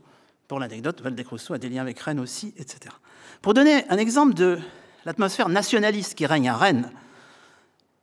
Pour 0.48 0.58
l'anecdote, 0.58 1.00
Valdec-Rousseau 1.02 1.54
a 1.54 1.58
des 1.58 1.68
liens 1.68 1.82
avec 1.82 1.98
Rennes 2.00 2.20
aussi, 2.20 2.54
etc. 2.56 2.94
Pour 3.42 3.54
donner 3.54 3.84
un 3.88 3.98
exemple 3.98 4.34
de 4.34 4.58
l'atmosphère 5.04 5.48
nationaliste 5.48 6.14
qui 6.14 6.26
règne 6.26 6.48
à 6.48 6.56
Rennes 6.56 6.90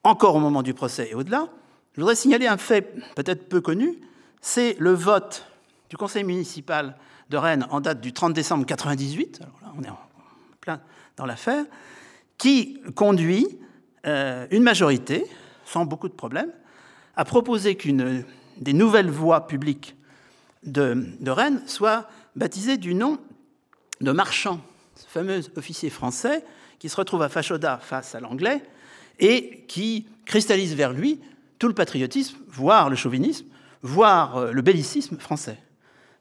encore 0.07 0.35
au 0.35 0.39
moment 0.39 0.63
du 0.63 0.73
procès. 0.73 1.09
Et 1.11 1.15
au-delà, 1.15 1.47
je 1.93 2.01
voudrais 2.01 2.15
signaler 2.15 2.47
un 2.47 2.57
fait 2.57 2.93
peut-être 3.15 3.49
peu 3.49 3.61
connu, 3.61 3.99
c'est 4.41 4.75
le 4.79 4.91
vote 4.91 5.45
du 5.89 5.97
conseil 5.97 6.23
municipal 6.23 6.95
de 7.29 7.37
Rennes 7.37 7.67
en 7.69 7.81
date 7.81 8.01
du 8.01 8.13
30 8.13 8.33
décembre 8.33 8.61
1998, 8.61 9.41
alors 9.41 9.59
là 9.61 9.73
on 9.77 9.83
est 9.83 9.89
en 9.89 9.99
plein 10.61 10.81
dans 11.17 11.25
l'affaire, 11.25 11.65
qui 12.37 12.79
conduit 12.95 13.59
euh, 14.05 14.47
une 14.51 14.63
majorité, 14.63 15.25
sans 15.65 15.85
beaucoup 15.85 16.07
de 16.07 16.13
problèmes, 16.13 16.51
à 17.15 17.25
proposer 17.25 17.75
qu'une 17.75 18.23
des 18.57 18.73
nouvelles 18.73 19.09
voies 19.09 19.47
publiques 19.47 19.95
de, 20.63 21.15
Rennes 21.25 21.61
soit 21.65 22.07
baptisé 22.35 22.77
du 22.77 22.93
nom 22.93 23.17
de 24.01 24.11
Marchand, 24.11 24.61
ce 24.95 25.07
fameux 25.07 25.41
officier 25.55 25.89
français 25.89 26.43
qui 26.79 26.89
se 26.89 26.95
retrouve 26.95 27.23
à 27.23 27.29
Fachoda 27.29 27.79
face 27.81 28.13
à 28.13 28.19
l'anglais 28.19 28.61
et 29.19 29.63
qui 29.67 30.07
cristallise 30.25 30.75
vers 30.75 30.93
lui 30.93 31.19
tout 31.59 31.67
le 31.67 31.73
patriotisme, 31.73 32.37
voire 32.47 32.89
le 32.89 32.95
chauvinisme, 32.95 33.45
voire 33.81 34.37
euh, 34.37 34.51
le 34.51 34.61
bellicisme 34.61 35.17
français. 35.17 35.57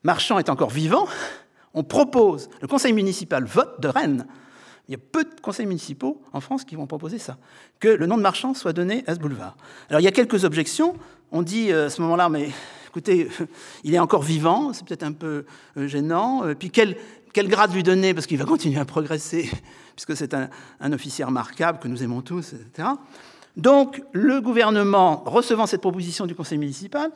Marchand 0.03 0.39
est 0.39 0.49
encore 0.49 0.71
vivant, 0.71 1.07
on 1.75 1.83
propose, 1.83 2.49
le 2.63 2.69
conseil 2.69 2.93
municipal 2.93 3.45
vote 3.45 3.81
de 3.81 3.89
Rennes, 3.89 4.27
il 4.89 4.93
y 4.93 4.95
a 4.95 4.99
peu 4.99 5.25
de 5.25 5.41
conseils 5.41 5.67
municipaux 5.67 6.23
en 6.33 6.41
France 6.41 6.65
qui 6.65 6.77
vont 6.77 6.87
proposer 6.87 7.19
ça, 7.19 7.39
que 7.81 7.89
le 7.89 8.07
nom 8.07 8.17
de 8.17 8.23
Marchand 8.23 8.55
soit 8.55 8.73
donné 8.73 9.03
à 9.09 9.15
ce 9.15 9.21
boulevard. 9.21 9.57
Alors 9.91 10.01
il 10.01 10.05
y 10.05 10.09
a 10.09 10.13
quelques 10.13 10.45
objections, 10.45 10.95
on 11.33 11.43
dit 11.43 11.73
euh, 11.73 11.87
à 11.87 11.91
ce 11.91 12.01
moment-là, 12.03 12.29
mais 12.29 12.51
écoutez, 12.89 13.29
il 13.85 13.95
est 13.95 13.99
encore 13.99 14.23
vivant, 14.23 14.73
c'est 14.73 14.87
peut-être 14.87 15.03
un 15.03 15.13
peu 15.13 15.45
euh, 15.77 15.89
gênant, 15.89 16.45
puis 16.59 16.71
quel, 16.71 16.97
quel 17.37 17.49
grade 17.49 17.75
lui 17.75 17.83
donner, 17.83 18.15
parce 18.15 18.27
qu'il 18.27 18.39
va 18.39 18.47
continuer 18.47 18.81
à 18.81 18.87
progresser, 18.87 19.51
puisque 19.95 20.17
c'est 20.17 20.33
un, 20.33 20.49
officier 20.91 21.23
remarquable 21.23 21.79
que 21.79 21.87
nous 21.87 22.03
aimons 22.03 22.23
tous, 22.23 22.55
etc. 22.55 22.89
Donc 23.59 24.03
le 24.13 24.41
gouvernement, 24.41 25.23
recevant 25.27 25.67
cette 25.67 25.83
proposition 25.83 26.25
du 26.25 26.35
conseil 26.35 26.57
municipal, 26.57 27.11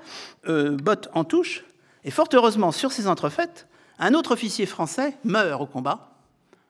euh, 0.47 0.77
botte 0.77 1.09
en 1.15 1.25
touche, 1.25 1.65
et 2.05 2.11
fort 2.11 2.29
heureusement, 2.35 2.71
sur 2.71 2.93
ces 2.93 3.09
entrefaites, 3.09 3.67
un 3.99 4.13
autre 4.13 4.33
officier 4.33 4.67
français 4.67 5.17
meurt 5.25 5.63
au 5.63 5.67
combat 5.67 6.13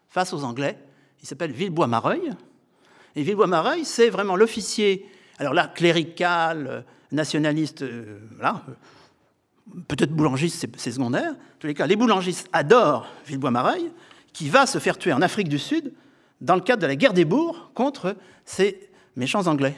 face 0.09 0.33
aux 0.33 0.45
Anglais. 0.45 0.79
Il 1.21 1.27
s'appelle 1.27 1.51
Villebois-Mareuil. 1.51 2.31
Et 3.17 3.25
Villebois-Mareuil, 3.25 3.85
c'est 3.85 4.11
vraiment 4.11 4.37
l'officier, 4.37 5.11
alors 5.41 5.55
là, 5.55 5.67
clérical, 5.67 6.67
euh, 6.69 6.81
nationaliste, 7.11 7.83
euh, 7.83 8.21
voilà, 8.37 8.63
peut-être 9.89 10.13
boulangiste, 10.13 10.67
c'est 10.77 10.91
secondaire. 10.91 11.33
En 11.33 11.59
tous 11.59 11.67
les 11.67 11.75
cas, 11.75 11.87
les 11.87 11.97
boulangistes 11.97 12.49
adorent 12.53 13.07
Villebois-Mareuil, 13.27 13.91
qui 14.33 14.49
va 14.49 14.67
se 14.67 14.79
faire 14.79 14.99
tuer 14.99 15.13
en 15.13 15.23
Afrique 15.23 15.49
du 15.49 15.59
Sud 15.59 15.93
dans 16.41 16.55
le 16.55 16.61
cadre 16.61 16.83
de 16.83 16.87
la 16.87 16.97
guerre 16.97 17.13
des 17.13 17.25
bourgs 17.25 17.71
contre 17.75 18.17
ces 18.45 18.91
méchants 19.17 19.47
Anglais. 19.47 19.75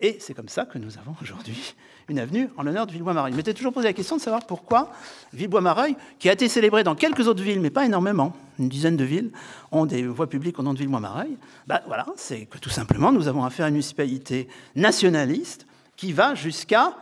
Et 0.00 0.16
c'est 0.20 0.32
comme 0.32 0.48
ça 0.48 0.64
que 0.64 0.78
nous 0.78 0.96
avons 0.96 1.14
aujourd'hui 1.20 1.74
une 2.08 2.18
avenue 2.18 2.48
en 2.56 2.62
l'honneur 2.62 2.86
de 2.86 2.92
Villebois-Mareuil. 2.92 3.32
Je 3.32 3.36
m'étais 3.36 3.54
toujours 3.54 3.72
posé 3.72 3.86
la 3.86 3.92
question 3.92 4.16
de 4.16 4.20
savoir 4.20 4.46
pourquoi 4.46 4.90
Villebois-Mareuil, 5.32 5.94
qui 6.18 6.28
a 6.28 6.32
été 6.32 6.48
célébré 6.48 6.82
dans 6.82 6.94
quelques 6.94 7.28
autres 7.28 7.42
villes, 7.42 7.60
mais 7.60 7.70
pas 7.70 7.84
énormément, 7.84 8.34
une 8.58 8.68
dizaine 8.68 8.96
de 8.96 9.04
villes, 9.04 9.30
ont 9.70 9.86
des 9.86 10.06
voies 10.06 10.28
publiques 10.28 10.58
au 10.58 10.62
nom 10.62 10.72
de 10.72 10.78
Villebois-Mareuil. 10.78 11.36
Ben 11.66 11.80
voilà, 11.86 12.06
c'est 12.16 12.46
que 12.46 12.58
tout 12.58 12.70
simplement, 12.70 13.12
nous 13.12 13.28
avons 13.28 13.44
affaire 13.44 13.66
à 13.66 13.68
une 13.68 13.74
municipalité 13.74 14.48
nationaliste 14.74 15.66
qui 15.96 16.12
va 16.12 16.34
jusqu'à 16.34 16.96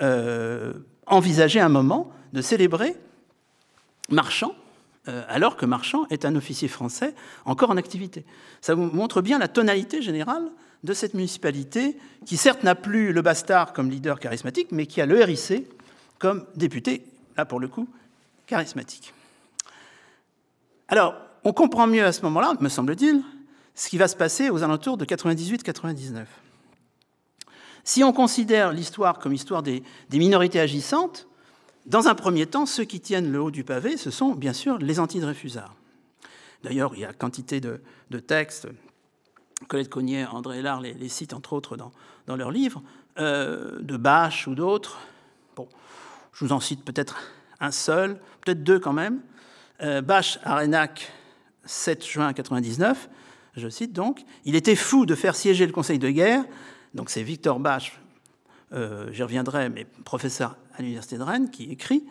euh, 0.00 0.72
envisager 1.10 1.60
un 1.60 1.68
moment 1.68 2.10
de 2.32 2.42
célébrer 2.42 2.96
Marchand, 4.10 4.54
euh, 5.08 5.22
alors 5.28 5.56
que 5.56 5.66
Marchand 5.66 6.06
est 6.10 6.24
un 6.24 6.34
officier 6.36 6.68
français 6.68 7.14
encore 7.44 7.70
en 7.70 7.76
activité. 7.76 8.24
Ça 8.60 8.74
vous 8.74 8.84
montre 8.84 9.22
bien 9.22 9.38
la 9.38 9.48
tonalité 9.48 10.02
générale 10.02 10.50
de 10.84 10.92
cette 10.92 11.14
municipalité, 11.14 11.96
qui 12.24 12.36
certes 12.36 12.62
n'a 12.62 12.74
plus 12.74 13.12
le 13.12 13.22
bastard 13.22 13.72
comme 13.72 13.90
leader 13.90 14.20
charismatique, 14.20 14.68
mais 14.70 14.86
qui 14.86 15.00
a 15.00 15.06
le 15.06 15.22
RIC 15.22 15.66
comme 16.18 16.44
député, 16.54 17.04
là 17.36 17.44
pour 17.44 17.60
le 17.60 17.68
coup, 17.68 17.88
charismatique. 18.46 19.12
Alors, 20.88 21.14
on 21.44 21.52
comprend 21.52 21.86
mieux 21.86 22.04
à 22.04 22.12
ce 22.12 22.22
moment-là, 22.22 22.54
me 22.60 22.68
semble-t-il, 22.68 23.22
ce 23.74 23.88
qui 23.88 23.98
va 23.98 24.08
se 24.08 24.16
passer 24.16 24.50
aux 24.50 24.62
alentours 24.62 24.96
de 24.96 25.04
98-99. 25.04 26.24
Si 27.88 28.04
on 28.04 28.12
considère 28.12 28.74
l'histoire 28.74 29.18
comme 29.18 29.32
histoire 29.32 29.62
des, 29.62 29.82
minorités 30.12 30.60
agissantes, 30.60 31.26
dans 31.86 32.06
un 32.06 32.14
premier 32.14 32.44
temps, 32.44 32.66
ceux 32.66 32.84
qui 32.84 33.00
tiennent 33.00 33.32
le 33.32 33.40
haut 33.40 33.50
du 33.50 33.64
pavé, 33.64 33.96
ce 33.96 34.10
sont 34.10 34.32
bien 34.32 34.52
sûr 34.52 34.76
les 34.76 35.00
anti-Dreyfusards. 35.00 35.74
D'ailleurs, 36.62 36.92
il 36.96 37.00
y 37.00 37.06
a 37.06 37.14
quantité 37.14 37.62
de, 37.62 37.80
textes, 38.18 38.68
Colette 39.68 39.88
Cognier, 39.88 40.26
André 40.26 40.58
Hélard 40.58 40.82
les, 40.82 41.08
citent 41.08 41.32
entre 41.32 41.54
autres 41.54 41.78
dans, 41.78 42.36
leurs 42.36 42.50
livres, 42.50 42.82
euh, 43.18 43.78
de 43.80 43.96
Bach 43.96 44.46
ou 44.46 44.54
d'autres. 44.54 44.98
Je 46.34 46.44
vous 46.44 46.52
en 46.52 46.60
cite 46.60 46.84
peut-être 46.84 47.16
un 47.58 47.70
seul, 47.70 48.20
peut-être 48.44 48.62
deux 48.62 48.78
quand 48.78 48.92
même. 48.92 49.22
Euh, 49.80 50.02
Bach, 50.02 50.38
Arenac, 50.44 51.10
7 51.64 52.04
juin 52.04 52.26
1999, 52.34 53.08
je 53.56 53.68
cite 53.70 53.94
donc, 53.94 54.26
Il 54.44 54.56
était 54.56 54.76
fou 54.76 55.06
de 55.06 55.14
faire 55.14 55.34
siéger 55.34 55.64
le 55.64 55.72
Conseil 55.72 55.98
de 55.98 56.10
guerre 56.10 56.44
donc 56.94 57.10
c'est 57.10 57.22
Victor 57.22 57.60
Bach, 57.60 57.92
euh, 58.72 59.10
j'y 59.12 59.22
reviendrai, 59.22 59.68
mais 59.68 59.86
professeur 60.04 60.56
à 60.74 60.82
l'Université 60.82 61.16
de 61.18 61.22
Rennes, 61.22 61.50
qui 61.50 61.64
écrit 61.70 62.04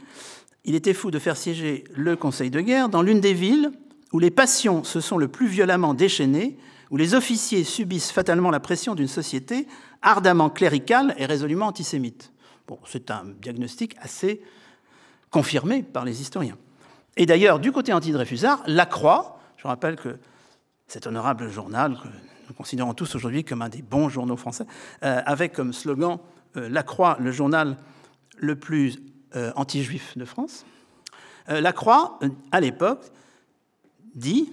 Il 0.66 0.76
était 0.76 0.94
fou 0.94 1.12
de 1.12 1.20
faire 1.20 1.38
siéger 1.38 1.84
le 1.96 2.16
Conseil 2.16 2.50
de 2.50 2.62
guerre 2.62 2.90
dans 2.90 3.02
l'une 3.02 3.20
des 3.20 3.34
villes 3.34 3.72
où 4.14 4.20
les 4.20 4.32
passions 4.32 4.84
se 4.84 5.02
sont 5.02 5.18
le 5.18 5.28
plus 5.28 5.48
violemment 5.48 5.94
déchaînées, 5.94 6.58
où 6.90 6.98
les 6.98 7.14
officiers 7.16 7.64
subissent 7.64 8.12
fatalement 8.12 8.50
la 8.50 8.60
pression 8.60 8.96
d'une 8.96 9.08
société 9.08 9.68
ardemment 10.02 10.50
cléricale 10.50 11.14
et 11.18 11.26
résolument 11.26 11.68
antisémite. 11.68 12.32
Bon, 12.68 12.80
c'est 12.86 13.12
un 13.12 13.26
diagnostic 13.42 13.96
assez 14.00 14.42
confirmé 15.30 15.84
par 15.84 16.06
les 16.06 16.22
historiens. 16.22 16.58
Et 17.18 17.26
d'ailleurs, 17.26 17.60
du 17.60 17.72
côté 17.72 17.92
anti-Dreyfusard, 17.92 18.64
La 18.68 18.86
Croix, 18.86 19.40
je 19.58 19.68
rappelle 19.68 19.96
que 19.98 20.18
cet 20.88 21.08
honorable 21.08 21.50
journal 21.50 21.98
nous 22.48 22.54
considérons 22.54 22.94
tous 22.94 23.16
aujourd'hui 23.16 23.44
comme 23.44 23.62
un 23.62 23.70
des 23.70 23.82
bons 23.82 24.10
journaux 24.10 24.38
français, 24.38 24.66
euh, 25.04 25.22
avec 25.26 25.54
comme 25.54 25.74
slogan 25.74 26.18
euh, 26.56 26.70
La 26.70 26.84
Croix, 26.84 27.18
le 27.20 27.32
journal 27.32 27.78
le 28.38 28.56
plus 28.56 29.00
euh, 29.36 29.52
anti-juif 29.56 30.18
de 30.18 30.26
France. 30.26 30.66
La 31.50 31.72
Croix, 31.72 32.20
à 32.52 32.60
l'époque, 32.60 33.06
dit, 34.14 34.52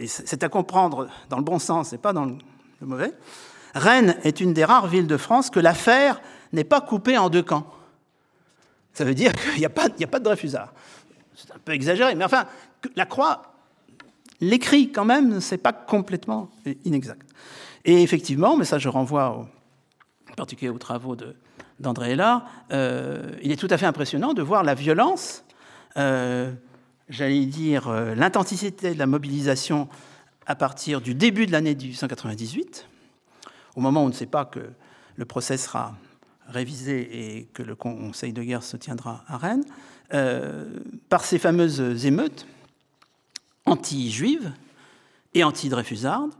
et 0.00 0.08
c'est 0.08 0.42
à 0.42 0.48
comprendre 0.48 1.06
dans 1.28 1.36
le 1.36 1.44
bon 1.44 1.60
sens 1.60 1.92
et 1.92 1.98
pas 1.98 2.12
dans 2.12 2.24
le 2.24 2.36
mauvais, 2.80 3.12
Rennes 3.76 4.16
est 4.24 4.40
une 4.40 4.52
des 4.52 4.64
rares 4.64 4.88
villes 4.88 5.06
de 5.06 5.16
France 5.16 5.50
que 5.50 5.60
l'affaire 5.60 6.20
n'est 6.52 6.64
pas 6.64 6.80
coupée 6.80 7.16
en 7.16 7.30
deux 7.30 7.44
camps. 7.44 7.72
Ça 8.92 9.04
veut 9.04 9.14
dire 9.14 9.32
qu'il 9.32 9.60
n'y 9.60 9.66
a, 9.66 9.68
a, 9.68 10.06
pas 10.08 10.18
de 10.18 10.24
Dreyfusard. 10.24 10.72
C'est 11.36 11.52
un 11.52 11.60
peu 11.64 11.70
exagéré, 11.70 12.16
mais 12.16 12.24
enfin, 12.24 12.46
la 12.96 13.06
Croix 13.06 13.57
L'écrit, 14.40 14.92
quand 14.92 15.04
même, 15.04 15.40
c'est 15.40 15.58
pas 15.58 15.72
complètement 15.72 16.50
inexact. 16.84 17.28
Et 17.84 18.02
effectivement, 18.02 18.56
mais 18.56 18.64
ça 18.64 18.78
je 18.78 18.88
renvoie 18.88 19.30
en 19.30 20.34
particulier 20.36 20.68
aux 20.68 20.78
travaux 20.78 21.16
d'André 21.80 22.12
Hélard, 22.12 22.44
euh, 22.72 23.32
il 23.42 23.50
est 23.50 23.56
tout 23.56 23.68
à 23.70 23.78
fait 23.78 23.86
impressionnant 23.86 24.34
de 24.34 24.42
voir 24.42 24.62
la 24.62 24.74
violence, 24.74 25.44
euh, 25.96 26.52
j'allais 27.08 27.46
dire 27.46 27.88
euh, 27.88 28.14
l'intensité 28.14 28.92
de 28.92 28.98
la 28.98 29.06
mobilisation 29.06 29.88
à 30.46 30.54
partir 30.54 31.00
du 31.00 31.14
début 31.14 31.46
de 31.46 31.52
l'année 31.52 31.74
1898, 31.74 32.86
au 33.74 33.80
moment 33.80 34.02
où 34.02 34.06
on 34.06 34.08
ne 34.08 34.14
sait 34.14 34.26
pas 34.26 34.44
que 34.44 34.60
le 35.16 35.24
procès 35.24 35.56
sera 35.56 35.96
révisé 36.46 37.38
et 37.38 37.44
que 37.46 37.62
le 37.62 37.74
conseil 37.74 38.32
de 38.32 38.42
guerre 38.42 38.62
se 38.62 38.76
tiendra 38.76 39.24
à 39.26 39.36
Rennes, 39.36 39.64
par 41.10 41.24
ces 41.24 41.38
fameuses 41.38 42.06
émeutes 42.06 42.46
anti-juive 43.68 44.52
et 45.34 45.44
anti-dreyfusarde, 45.44 46.32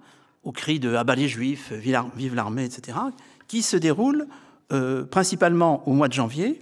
au 0.45 0.53
cri 0.53 0.81
de 0.81 0.95
Abat 0.95 1.15
les 1.15 1.29
juifs, 1.29 1.73
vive 1.73 2.35
l'armée, 2.35 2.65
etc., 2.65 2.99
qui 3.47 3.63
se 3.63 3.77
déroule 3.77 4.27
euh, 4.73 5.05
principalement 5.05 5.87
au 5.89 5.93
mois 5.93 6.09
de 6.09 6.13
janvier, 6.13 6.61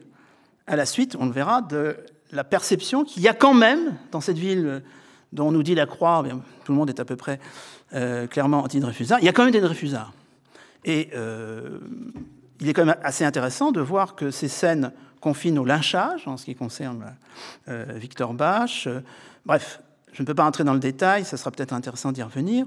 à 0.67 0.77
la 0.77 0.87
suite, 0.87 1.17
on 1.19 1.27
le 1.27 1.33
verra, 1.33 1.63
de 1.63 1.97
la 2.33 2.45
perception 2.45 3.05
qu'il 3.05 3.23
y 3.23 3.29
a 3.29 3.35
quand 3.35 3.55
même 3.55 3.97
dans 4.11 4.21
cette 4.21 4.39
ville 4.39 4.83
dont 5.33 5.49
on 5.49 5.53
nous 5.53 5.63
dit 5.63 5.75
la 5.75 5.87
croix, 5.87 6.25
tout 6.65 6.73
le 6.73 6.79
monde 6.79 6.89
est 6.89 6.99
à 6.99 7.05
peu 7.05 7.17
près 7.17 7.39
euh, 7.95 8.27
clairement 8.27 8.65
anti-dreyfusard, 8.65 9.21
il 9.21 9.25
y 9.25 9.29
a 9.29 9.33
quand 9.33 9.45
même 9.45 9.53
des 9.53 9.61
dreyfusards. 9.61 10.13
Et 10.85 11.11
euh, 11.15 11.79
il 12.61 12.69
est 12.69 12.73
quand 12.73 12.85
même 12.85 12.97
assez 13.03 13.25
intéressant 13.25 13.71
de 13.71 13.81
voir 13.81 14.17
que 14.17 14.31
ces 14.31 14.49
scènes 14.49 14.93
confinent 15.21 15.59
au 15.59 15.65
lynchage, 15.65 16.27
en 16.27 16.37
ce 16.37 16.45
qui 16.45 16.55
concerne 16.55 17.05
Victor 17.67 18.35
Bach. 18.35 18.89
bref, 19.45 19.81
je 20.17 20.23
ne 20.23 20.27
peux 20.27 20.35
pas 20.35 20.47
entrer 20.47 20.65
dans 20.65 20.73
le 20.73 20.81
détail, 20.81 21.27
ça 21.27 21.37
sera 21.37 21.51
peut-être 21.51 21.75
intéressant 21.75 22.11
d'y 22.11 22.23
revenir. 22.23 22.65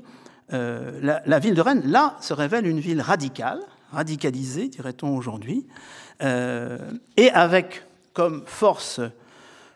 Euh, 0.54 1.20
la, 1.26 1.40
ville 1.40 1.56
de 1.56 1.62
Rennes, 1.62 1.82
là, 1.84 2.16
se 2.22 2.32
révèle 2.32 2.68
une 2.68 2.80
ville 2.80 3.02
radicale, 3.02 3.60
radicalisée, 3.92 4.68
dirait-on 4.68 5.18
aujourd'hui, 5.18 5.66
euh, 6.22 6.78
et 7.18 7.32
avec 7.32 7.86
comme 8.14 8.44
force 8.46 9.02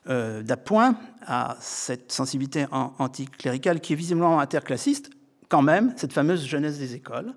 euh, 0.07 0.43
d'appoint 0.43 0.97
à 1.25 1.57
cette 1.61 2.11
sensibilité 2.11 2.67
anticléricale 2.71 3.79
qui 3.79 3.93
est 3.93 3.95
visiblement 3.95 4.39
interclassiste, 4.39 5.09
quand 5.49 5.63
même, 5.63 5.93
cette 5.95 6.13
fameuse 6.13 6.45
jeunesse 6.45 6.77
des 6.77 6.93
écoles, 6.93 7.33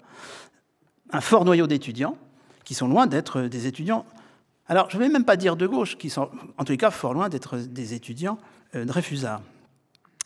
un 1.12 1.22
fort 1.22 1.46
noyau 1.46 1.66
d'étudiants 1.66 2.18
qui 2.64 2.74
sont 2.74 2.88
loin 2.88 3.06
d'être 3.06 3.40
des 3.40 3.66
étudiants. 3.66 4.04
Alors, 4.68 4.90
je 4.90 4.98
ne 4.98 5.02
vais 5.02 5.08
même 5.08 5.24
pas 5.24 5.36
dire 5.36 5.56
de 5.56 5.66
gauche, 5.66 5.96
qui 5.96 6.10
sont 6.10 6.28
en 6.58 6.64
tous 6.64 6.72
les 6.72 6.78
cas 6.78 6.90
fort 6.90 7.14
loin 7.14 7.30
d'être 7.30 7.56
des 7.56 7.94
étudiants 7.94 8.36
de 8.74 8.92
Réfusard. 8.92 9.40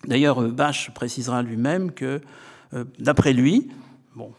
D'ailleurs, 0.04 0.42
euh, 0.42 0.50
Bach 0.50 0.90
précisera 0.94 1.42
lui-même 1.42 1.92
que, 1.92 2.20
euh, 2.72 2.84
d'après 2.98 3.32
lui, 3.32 3.70
bon, 4.14 4.32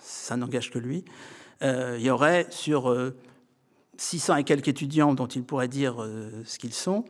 ça 0.00 0.36
n'engage 0.36 0.70
que 0.70 0.78
lui, 0.78 1.04
euh, 1.62 1.96
il 1.98 2.04
y 2.04 2.10
aurait 2.10 2.46
sur 2.50 2.94
600 3.96 4.36
et 4.36 4.44
quelques 4.44 4.68
étudiants 4.68 5.14
dont 5.14 5.26
il 5.26 5.42
pourrait 5.44 5.68
dire 5.68 6.06
ce 6.44 6.58
qu'ils 6.58 6.72
sont, 6.72 7.04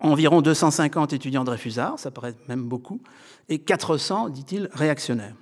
environ 0.00 0.40
250 0.40 1.12
étudiants 1.12 1.44
Dreyfusards, 1.44 1.98
ça 1.98 2.10
paraît 2.10 2.34
même 2.48 2.62
beaucoup, 2.62 3.00
et 3.48 3.58
400, 3.58 4.28
dit-il, 4.28 4.68
réactionnaires. 4.72 5.34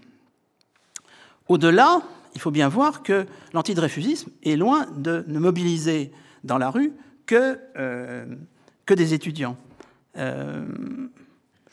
Au-delà, 1.49 2.01
il 2.35 2.41
faut 2.41 2.51
bien 2.51 2.69
voir 2.69 3.03
que 3.03 3.27
l'antidreyfusisme 3.53 4.31
est 4.43 4.57
loin 4.57 4.87
de 4.97 5.25
ne 5.27 5.39
mobiliser 5.39 6.13
dans 6.45 6.59
la 6.59 6.71
rue 6.71 6.93
que, 7.27 7.59
des 8.89 9.15
étudiants. 9.15 9.57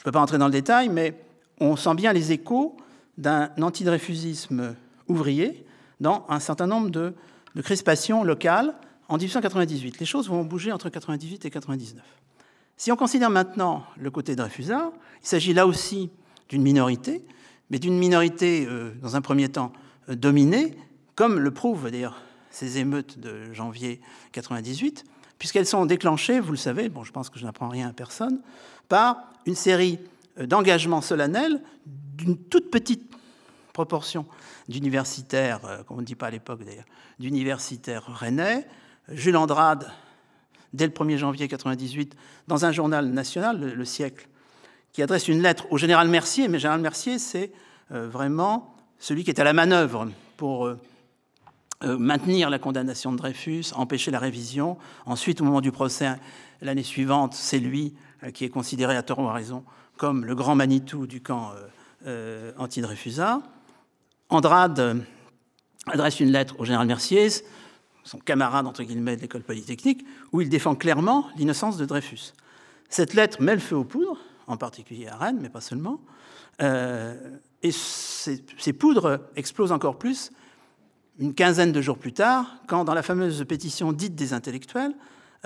Ne 0.04 0.06
peux 0.06 0.12
pas 0.12 0.22
entrer 0.22 0.38
dans 0.38 0.48
le 0.48 0.52
détail, 0.52 0.90
mais 0.90 1.18
on 1.62 1.78
sent 1.78 1.96
bien 1.96 2.12
les 2.12 2.34
échos 2.34 2.76
d'un 3.18 3.50
antidreyfusisme 3.62 4.76
ouvrier 5.08 5.66
dans 6.02 6.26
un 6.28 6.40
certain 6.40 6.68
nombre 6.68 6.90
de, 6.90 7.14
de 7.56 7.62
crispations 7.62 8.24
locales 8.24 8.74
en 9.08 9.18
1898. 9.18 10.00
Les 10.00 10.06
choses 10.06 10.28
vont 10.28 10.44
bouger 10.44 10.72
entre 10.72 10.90
98 10.90 11.46
et 11.46 11.50
99. 11.50 12.04
Si 12.76 12.92
on 12.92 12.98
considère 12.98 13.30
maintenant 13.30 13.86
le 13.98 14.12
côté 14.12 14.36
Dreyfusard, 14.36 14.92
il 15.22 15.28
s'agit 15.28 15.54
là 15.54 15.68
aussi 15.68 16.10
d'une 16.50 16.64
minorité, 16.64 17.24
mais 17.70 17.80
d'une 17.80 17.98
minorité, 17.98 18.66
euh, 18.68 18.92
dans 19.02 19.16
un 19.16 19.22
premier 19.22 19.48
temps, 19.48 19.72
euh, 20.10 20.16
dominée, 20.16 20.76
comme 21.16 21.40
le 21.40 21.52
prouvent 21.52 21.90
d'ailleurs 21.90 22.22
ces 22.50 22.78
émeutes 22.80 23.20
de 23.20 23.54
janvier 23.54 24.02
98, 24.34 25.06
puisqu'elles 25.40 25.66
sont 25.66 25.86
déclenchées, 25.86 26.40
vous 26.40 26.52
le 26.52 26.58
savez, 26.58 26.90
bon, 26.90 27.04
je 27.04 27.12
pense 27.12 27.30
que 27.30 27.40
je 27.40 27.46
n'apprends 27.46 27.70
rien 27.70 27.90
à 27.90 27.94
personne, 27.94 28.42
une 29.46 29.56
série 29.56 30.00
euh, 30.40 30.46
d'engagements 30.46 31.02
solennels 31.02 31.62
d'une 31.86 32.38
toute 32.38 32.72
petite 32.72 33.12
proportion 33.74 34.26
d'universitaires, 34.70 35.62
comme 35.88 35.98
on 35.98 36.02
ne 36.02 36.06
dit 36.06 36.16
pas 36.16 36.28
à 36.28 36.32
l'époque 36.32 36.64
d'ailleurs, 36.64 36.86
d'universitaires 37.20 38.06
rennais. 38.06 38.68
Jules 39.10 39.36
Andrade, 39.36 39.92
dès 40.74 40.86
le 40.86 40.94
1er 40.94 41.18
janvier 41.18 41.48
98, 41.48 42.16
dans 42.48 42.66
un 42.66 42.72
journal 42.72 43.08
national, 43.08 43.74
Le, 43.74 43.86
Siècle, 43.86 44.28
qui 44.92 45.02
adresse 45.02 45.28
une 45.28 45.42
lettre 45.42 45.66
au 45.72 45.78
général 45.78 46.08
Mercier, 46.08 46.48
mais 46.48 46.60
général 46.60 46.82
Mercier, 46.82 47.20
c'est 47.20 47.52
euh, 47.92 48.08
vraiment 48.08 48.76
celui 49.00 49.24
qui 49.24 49.32
est 49.32 49.40
à 49.40 49.44
la 49.44 49.54
manœuvre 49.54 50.08
pour 50.38 50.66
euh, 50.66 50.80
euh, 51.84 51.98
maintenir 51.98 52.50
la 52.50 52.60
condamnation 52.60 53.12
de 53.12 53.18
Dreyfus, 53.18 53.66
empêcher 53.76 54.12
la 54.12 54.20
révision. 54.20 54.78
Ensuite, 55.06 55.42
au 55.42 55.44
moment 55.44 55.62
du 55.62 55.72
procès, 55.72 56.16
l'année 56.62 56.84
suivante, 56.84 57.34
c'est 57.34 57.60
lui 57.60 57.94
qui 58.32 58.46
est 58.46 58.50
considéré 58.50 58.96
à 58.96 59.04
tort 59.04 59.20
ou 59.20 59.28
à 59.28 59.34
raison 59.34 59.64
comme 59.98 60.26
le 60.26 60.36
grand 60.36 60.56
Manitou 60.56 61.08
du 61.08 61.22
camp 61.22 61.52
anti-Dreyfusard. 62.58 63.42
Andrade 64.30 65.04
adresse 65.88 66.20
une 66.20 66.32
lettre 66.32 66.56
au 66.60 66.66
général 66.66 66.88
Mercier 66.88 67.30
son 68.04 68.20
camarade 68.20 68.68
entre 68.68 68.84
guillemets 68.84 69.16
de 69.16 69.22
l'école 69.22 69.44
polytechnique, 69.44 70.06
où 70.32 70.42
il 70.42 70.50
défend 70.50 70.76
clairement 70.76 71.28
l'innocence 71.38 71.78
de 71.78 71.86
Dreyfus. 71.86 72.34
Cette 72.90 73.14
lettre 73.14 73.42
met 73.42 73.56
le 73.56 73.62
feu 73.62 73.76
aux 73.76 73.86
poudres, 73.86 74.18
en 74.48 74.58
particulier 74.58 75.08
à 75.08 75.16
Rennes, 75.16 75.40
mais 75.42 75.50
pas 75.50 75.62
seulement, 75.62 76.00
euh, 76.62 77.16
et 77.64 77.72
ces, 77.72 78.74
poudres 78.78 79.22
explosent 79.36 79.72
encore 79.72 79.98
plus 79.98 80.32
une 81.20 81.34
quinzaine 81.34 81.72
de 81.72 81.82
jours 81.82 81.98
plus 81.98 82.14
tard, 82.14 82.58
quand 82.68 82.84
dans 82.84 82.94
la 82.94 83.04
fameuse 83.04 83.44
pétition 83.48 83.94
dite 83.94 84.16
des 84.16 84.34
intellectuels, 84.34 84.94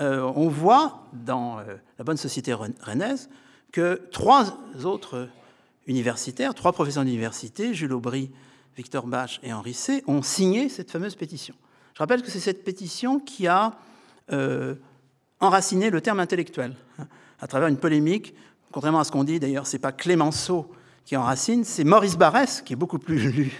euh, 0.00 0.20
on 0.36 0.48
voit 0.48 1.08
dans 1.12 1.58
euh, 1.58 1.76
la 1.98 2.04
bonne 2.04 2.16
société 2.16 2.52
rennaise 2.52 3.28
que 3.72 4.00
trois 4.12 4.58
autres 4.84 5.28
universitaires, 5.86 6.54
trois 6.54 6.72
professeurs 6.72 7.04
d'université, 7.04 7.74
Jules 7.74 7.92
Aubry, 7.92 8.30
Victor 8.76 9.06
Bach 9.06 9.40
et 9.42 9.52
Henri 9.52 9.74
C., 9.74 10.04
ont 10.06 10.22
signé 10.22 10.68
cette 10.68 10.90
fameuse 10.90 11.16
pétition. 11.16 11.54
Je 11.94 11.98
rappelle 11.98 12.22
que 12.22 12.30
c'est 12.30 12.40
cette 12.40 12.62
pétition 12.62 13.18
qui 13.18 13.48
a 13.48 13.74
euh, 14.30 14.76
enraciné 15.40 15.90
le 15.90 16.00
terme 16.00 16.20
intellectuel 16.20 16.76
hein, 16.98 17.08
à 17.40 17.48
travers 17.48 17.68
une 17.68 17.78
polémique. 17.78 18.34
Contrairement 18.70 19.00
à 19.00 19.04
ce 19.04 19.10
qu'on 19.10 19.24
dit, 19.24 19.40
d'ailleurs, 19.40 19.66
c'est 19.66 19.78
pas 19.80 19.92
Clémenceau 19.92 20.70
qui 21.04 21.16
enracine, 21.16 21.64
c'est 21.64 21.84
Maurice 21.84 22.16
Barrès, 22.16 22.62
qui 22.62 22.74
est 22.74 22.76
beaucoup 22.76 22.98
plus 22.98 23.18
lu. 23.32 23.52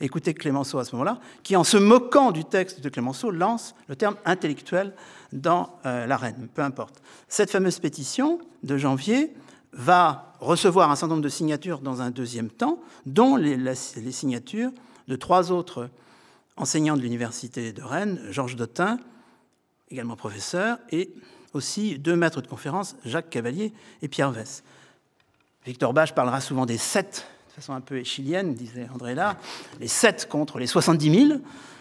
Écoutez 0.00 0.34
Clémenceau 0.34 0.78
à 0.78 0.84
ce 0.84 0.92
moment-là, 0.92 1.20
qui, 1.42 1.56
en 1.56 1.64
se 1.64 1.76
moquant 1.76 2.32
du 2.32 2.44
texte 2.44 2.80
de 2.80 2.88
Clémenceau, 2.88 3.30
lance 3.30 3.74
le 3.88 3.96
terme 3.96 4.16
intellectuel 4.24 4.94
dans 5.32 5.78
euh, 5.86 6.06
l'arène, 6.06 6.48
peu 6.54 6.62
importe. 6.62 7.02
Cette 7.28 7.50
fameuse 7.50 7.78
pétition 7.78 8.40
de 8.62 8.76
janvier 8.76 9.34
va 9.72 10.34
recevoir 10.40 10.90
un 10.90 10.96
certain 10.96 11.14
nombre 11.14 11.24
de 11.24 11.28
signatures 11.28 11.80
dans 11.80 12.02
un 12.02 12.10
deuxième 12.10 12.50
temps, 12.50 12.80
dont 13.04 13.36
les, 13.36 13.74
signatures 13.74 14.70
de 15.08 15.16
trois 15.16 15.52
autres 15.52 15.88
enseignant 16.56 16.96
de 16.96 17.02
l'université 17.02 17.72
de 17.72 17.82
Rennes, 17.82 18.20
Georges 18.30 18.56
Dotin, 18.56 18.98
également 19.90 20.16
professeur, 20.16 20.78
et 20.90 21.12
aussi 21.52 21.98
deux 21.98 22.16
maîtres 22.16 22.40
de 22.40 22.46
conférence, 22.46 22.96
Jacques 23.04 23.30
Cavalier 23.30 23.72
et 24.02 24.08
Pierre 24.08 24.30
Vess. 24.30 24.62
Victor 25.64 25.92
Bach 25.92 26.14
parlera 26.14 26.40
souvent 26.40 26.66
des 26.66 26.78
sept, 26.78 27.26
façon 27.56 27.72
un 27.72 27.80
peu 27.80 27.96
échilienne, 27.96 28.54
disait 28.54 28.86
André 28.92 29.14
Là, 29.14 29.38
les 29.80 29.88
sept 29.88 30.28
contre 30.28 30.58
les 30.58 30.66
70 30.66 31.28
000. 31.28 31.40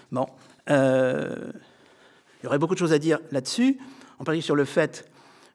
Bon, 0.10 0.26
euh, 0.70 1.52
il 2.40 2.46
y 2.46 2.48
aurait 2.48 2.60
beaucoup 2.60 2.76
de 2.76 2.80
choses 2.80 2.94
à 2.94 2.98
dire 2.98 3.20
là-dessus, 3.32 3.78
en 4.14 4.24
particulier 4.24 4.42
sur 4.42 4.56
le 4.56 4.64
fait 4.64 5.10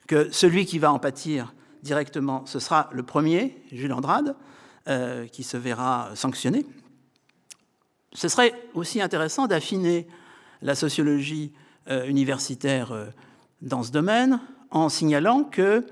que 0.06 0.30
celui 0.30 0.66
qui 0.66 0.78
va 0.78 0.92
en 0.92 0.98
pâtir 0.98 1.54
directement, 1.82 2.44
ce 2.44 2.58
sera 2.58 2.90
le 2.92 3.02
premier, 3.02 3.62
Jules 3.72 3.94
Andrade, 3.94 4.36
euh, 4.88 5.26
qui 5.26 5.42
se 5.42 5.56
verra 5.56 6.10
sanctionné 6.14 6.66
ce 8.12 8.26
serait 8.26 8.52
aussi 8.74 9.00
intéressant 9.00 9.46
d'affiner 9.46 10.08
la 10.62 10.74
sociologie 10.74 11.52
euh, 11.88 12.04
universitaire 12.08 12.92
dans 13.62 13.84
ce 13.84 13.92
domaine 13.92 14.40
en 14.72 14.88
signalant 14.88 15.44
que, 15.44 15.86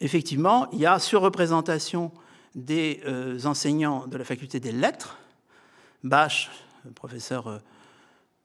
effectivement, 0.00 0.70
il 0.70 0.78
y 0.78 0.86
a 0.86 1.00
surreprésentation 1.00 2.12
des 2.54 3.00
euh, 3.06 3.44
enseignants 3.44 4.06
de 4.06 4.16
la 4.16 4.24
faculté 4.24 4.60
des 4.60 4.72
lettres, 4.72 5.18
Bach, 6.02 6.50
professeur 6.94 7.62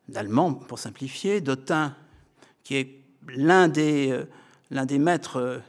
d'allemand 0.07 0.53
pour 0.53 0.79
simplifier, 0.79 1.41
Dotin, 1.41 1.95
qui 2.63 2.75
est 2.75 3.01
l'un 3.27 3.67
des, 3.67 4.17
des 4.71 4.97
maîtres, 4.97 5.61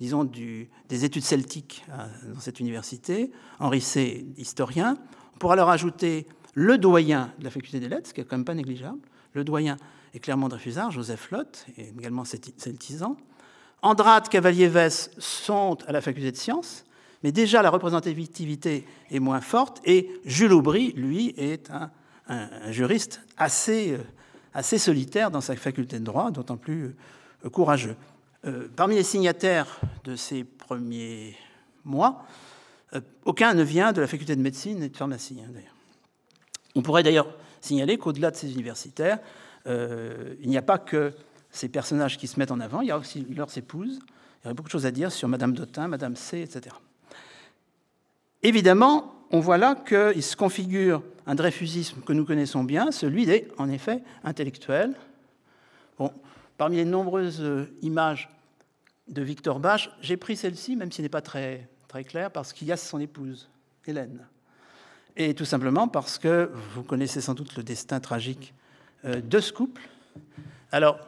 disons, 0.00 0.24
des 0.24 1.04
études 1.04 1.22
celtiques 1.22 1.84
dans 2.32 2.40
cette 2.40 2.60
université, 2.60 3.30
Henri 3.58 3.82
C., 3.82 4.24
historien. 4.38 4.96
On 5.34 5.38
pourra 5.38 5.54
leur 5.54 5.68
ajouter 5.68 6.26
le 6.54 6.78
doyen 6.78 7.30
de 7.38 7.44
la 7.44 7.50
faculté 7.50 7.78
des 7.78 7.88
lettres, 7.90 8.08
ce 8.08 8.14
qui 8.14 8.22
est 8.22 8.24
quand 8.24 8.38
même 8.38 8.46
pas 8.46 8.54
négligeable, 8.54 8.98
le 9.34 9.44
doyen 9.44 9.76
est 10.14 10.20
clairement 10.20 10.48
Dreyfusard, 10.48 10.90
Joseph 10.90 11.30
Lotte, 11.30 11.66
et 11.76 11.90
également 11.90 12.24
celtisant. 12.24 13.18
Andrade, 13.82 14.30
Cavalier-Vess 14.30 15.10
sont 15.18 15.76
à 15.86 15.92
la 15.92 16.00
faculté 16.00 16.32
de 16.32 16.36
sciences, 16.36 16.86
mais 17.22 17.32
déjà 17.32 17.62
la 17.62 17.70
représentativité 17.70 18.86
est 19.10 19.18
moins 19.18 19.40
forte, 19.40 19.80
et 19.84 20.10
Jules 20.24 20.52
Aubry, 20.52 20.92
lui, 20.92 21.34
est 21.36 21.70
un, 21.70 21.90
juriste 22.70 23.20
assez, 23.36 23.92
euh, 23.92 23.98
assez 24.52 24.78
solitaire 24.78 25.30
dans 25.30 25.40
sa 25.40 25.54
faculté 25.56 25.98
de 25.98 26.04
droit, 26.04 26.30
d'autant 26.30 26.56
plus 26.56 26.96
euh, 27.44 27.50
courageux. 27.50 27.96
Euh, 28.44 28.68
parmi 28.74 28.96
les 28.96 29.02
signataires 29.02 29.80
de 30.04 30.16
ces 30.16 30.44
premiers 30.44 31.36
mois, 31.84 32.24
aucun 33.24 33.52
ne 33.52 33.62
vient 33.62 33.92
de 33.92 34.00
la 34.00 34.06
faculté 34.06 34.34
de 34.36 34.40
médecine 34.40 34.82
et 34.82 34.88
de 34.88 34.96
pharmacie, 34.96 35.40
hein. 35.44 35.52
On 36.74 36.82
pourrait 36.82 37.02
d'ailleurs 37.02 37.28
signaler 37.60 37.98
qu'au-delà 37.98 38.30
de 38.30 38.36
ces 38.36 38.52
universitaires, 38.52 39.18
il 39.66 40.48
n'y 40.48 40.56
a 40.56 40.62
pas 40.62 40.78
que 40.78 41.12
ces 41.50 41.68
personnages 41.68 42.16
qui 42.16 42.26
se 42.26 42.38
mettent 42.38 42.52
en 42.52 42.60
avant, 42.60 42.82
il 42.82 42.88
y 42.88 42.90
a 42.90 42.98
aussi 42.98 43.26
leurs 43.34 43.56
épouses. 43.58 43.98
Il 43.98 44.44
y 44.44 44.46
aurait 44.46 44.54
beaucoup 44.54 44.68
de 44.68 44.72
choses 44.72 44.86
à 44.86 44.90
dire 44.90 45.10
sur 45.10 45.28
Madame 45.28 45.52
Dotin, 45.52 45.88
Madame 45.88 46.16
C, 46.16 46.40
etc. 46.40 46.76
Évidemment, 48.42 49.14
on 49.30 49.40
voit 49.40 49.58
là 49.58 49.74
qu'il 49.74 50.22
se 50.22 50.36
configure 50.36 51.02
un 51.26 51.34
dreyfusisme 51.34 52.00
que 52.02 52.12
nous 52.12 52.24
connaissons 52.24 52.64
bien, 52.64 52.92
celui 52.92 53.26
des, 53.26 53.48
en 53.58 53.68
effet, 53.68 54.02
intellectuels. 54.22 54.94
Bon, 55.98 56.12
parmi 56.56 56.76
les 56.76 56.84
nombreuses 56.84 57.40
euh, 57.40 57.66
images 57.82 58.28
de 59.08 59.22
Victor 59.22 59.58
Bach, 59.58 59.90
j'ai 60.00 60.16
pris 60.16 60.36
celle-ci, 60.36 60.76
même 60.76 60.92
si 60.92 61.00
elle 61.00 61.06
n'est 61.06 61.08
pas 61.08 61.22
très, 61.22 61.68
très 61.88 62.04
claire, 62.04 62.30
parce 62.30 62.52
qu'il 62.52 62.68
y 62.68 62.72
a 62.72 62.76
son 62.76 63.00
épouse, 63.00 63.48
Hélène 63.86 64.26
et 65.16 65.34
tout 65.34 65.44
simplement 65.44 65.88
parce 65.88 66.18
que 66.18 66.50
vous 66.74 66.82
connaissez 66.82 67.20
sans 67.20 67.34
doute 67.34 67.56
le 67.56 67.62
destin 67.62 68.00
tragique 68.00 68.54
euh, 69.04 69.20
de 69.20 69.40
ce 69.40 69.52
couple. 69.52 69.82
Alors, 70.70 70.98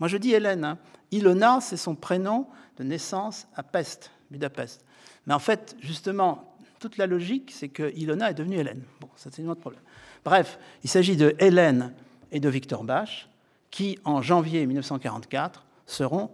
moi 0.00 0.08
je 0.08 0.16
dis 0.16 0.32
Hélène, 0.32 0.64
hein. 0.64 0.78
Ilona, 1.10 1.60
c'est 1.62 1.78
son 1.78 1.94
prénom 1.94 2.46
de 2.76 2.84
naissance 2.84 3.46
à 3.54 3.62
Pest, 3.62 4.10
Budapest. 4.30 4.84
Mais 5.28 5.34
en 5.34 5.38
fait, 5.38 5.76
justement, 5.80 6.56
toute 6.80 6.96
la 6.96 7.06
logique, 7.06 7.52
c'est 7.54 7.68
que 7.68 7.92
Ilona 7.94 8.30
est 8.30 8.34
devenue 8.34 8.56
Hélène. 8.56 8.82
Bon, 9.00 9.08
ça 9.14 9.28
c'est 9.30 9.44
un 9.44 9.48
autre 9.48 9.60
problème. 9.60 9.82
Bref, 10.24 10.58
il 10.82 10.90
s'agit 10.90 11.16
de 11.16 11.36
Hélène 11.38 11.92
et 12.32 12.40
de 12.40 12.48
Victor 12.48 12.82
Bach, 12.82 13.28
qui, 13.70 13.98
en 14.04 14.22
janvier 14.22 14.66
1944, 14.66 15.66
seront 15.86 16.30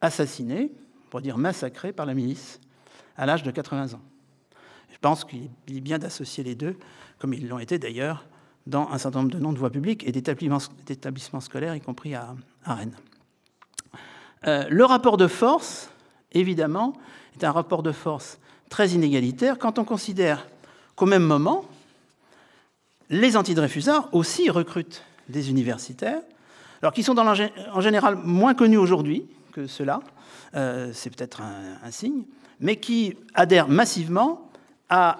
assassinés, 0.00 0.72
pour 1.10 1.20
dire 1.20 1.38
massacrés 1.38 1.92
par 1.92 2.06
la 2.06 2.14
milice, 2.14 2.60
à 3.16 3.24
l'âge 3.24 3.44
de 3.44 3.50
80 3.52 3.94
ans. 3.94 4.02
Je 4.90 4.98
pense 5.00 5.24
qu'il 5.24 5.48
est 5.68 5.80
bien 5.80 5.98
d'associer 5.98 6.42
les 6.42 6.56
deux, 6.56 6.76
comme 7.18 7.32
ils 7.32 7.48
l'ont 7.48 7.60
été 7.60 7.78
d'ailleurs 7.78 8.26
dans 8.66 8.90
un 8.90 8.98
certain 8.98 9.20
nombre 9.20 9.32
de 9.32 9.38
noms 9.38 9.52
de 9.52 9.58
voies 9.58 9.70
publiques 9.70 10.06
et 10.06 10.12
d'établissements 10.12 11.40
scolaires, 11.40 11.74
y 11.74 11.80
compris 11.80 12.14
à, 12.14 12.34
Rennes. 12.64 12.96
Euh, 14.46 14.66
le 14.68 14.84
rapport 14.84 15.16
de 15.16 15.26
force, 15.26 15.90
évidemment, 16.32 16.94
est 17.34 17.44
un 17.44 17.52
rapport 17.52 17.82
de 17.82 17.92
force 17.92 18.38
très 18.68 18.90
inégalitaire 18.90 19.58
quand 19.58 19.78
on 19.78 19.84
considère 19.84 20.46
qu'au 20.96 21.06
même 21.06 21.22
moment, 21.22 21.64
les 23.10 23.36
antidreyfusards 23.36 24.08
aussi 24.12 24.50
recrutent 24.50 25.04
des 25.28 25.50
universitaires, 25.50 26.20
alors 26.82 26.92
qui 26.92 27.02
sont 27.02 27.18
en 27.18 27.80
général 27.80 28.16
moins 28.16 28.54
connus 28.54 28.76
aujourd'hui 28.76 29.26
que 29.52 29.66
ceux-là, 29.66 30.00
euh, 30.54 30.90
c'est 30.92 31.10
peut-être 31.14 31.42
un, 31.42 31.90
signe, 31.90 32.24
mais 32.60 32.76
qui 32.76 33.16
adhèrent 33.34 33.68
massivement 33.68 34.50
à 34.88 35.18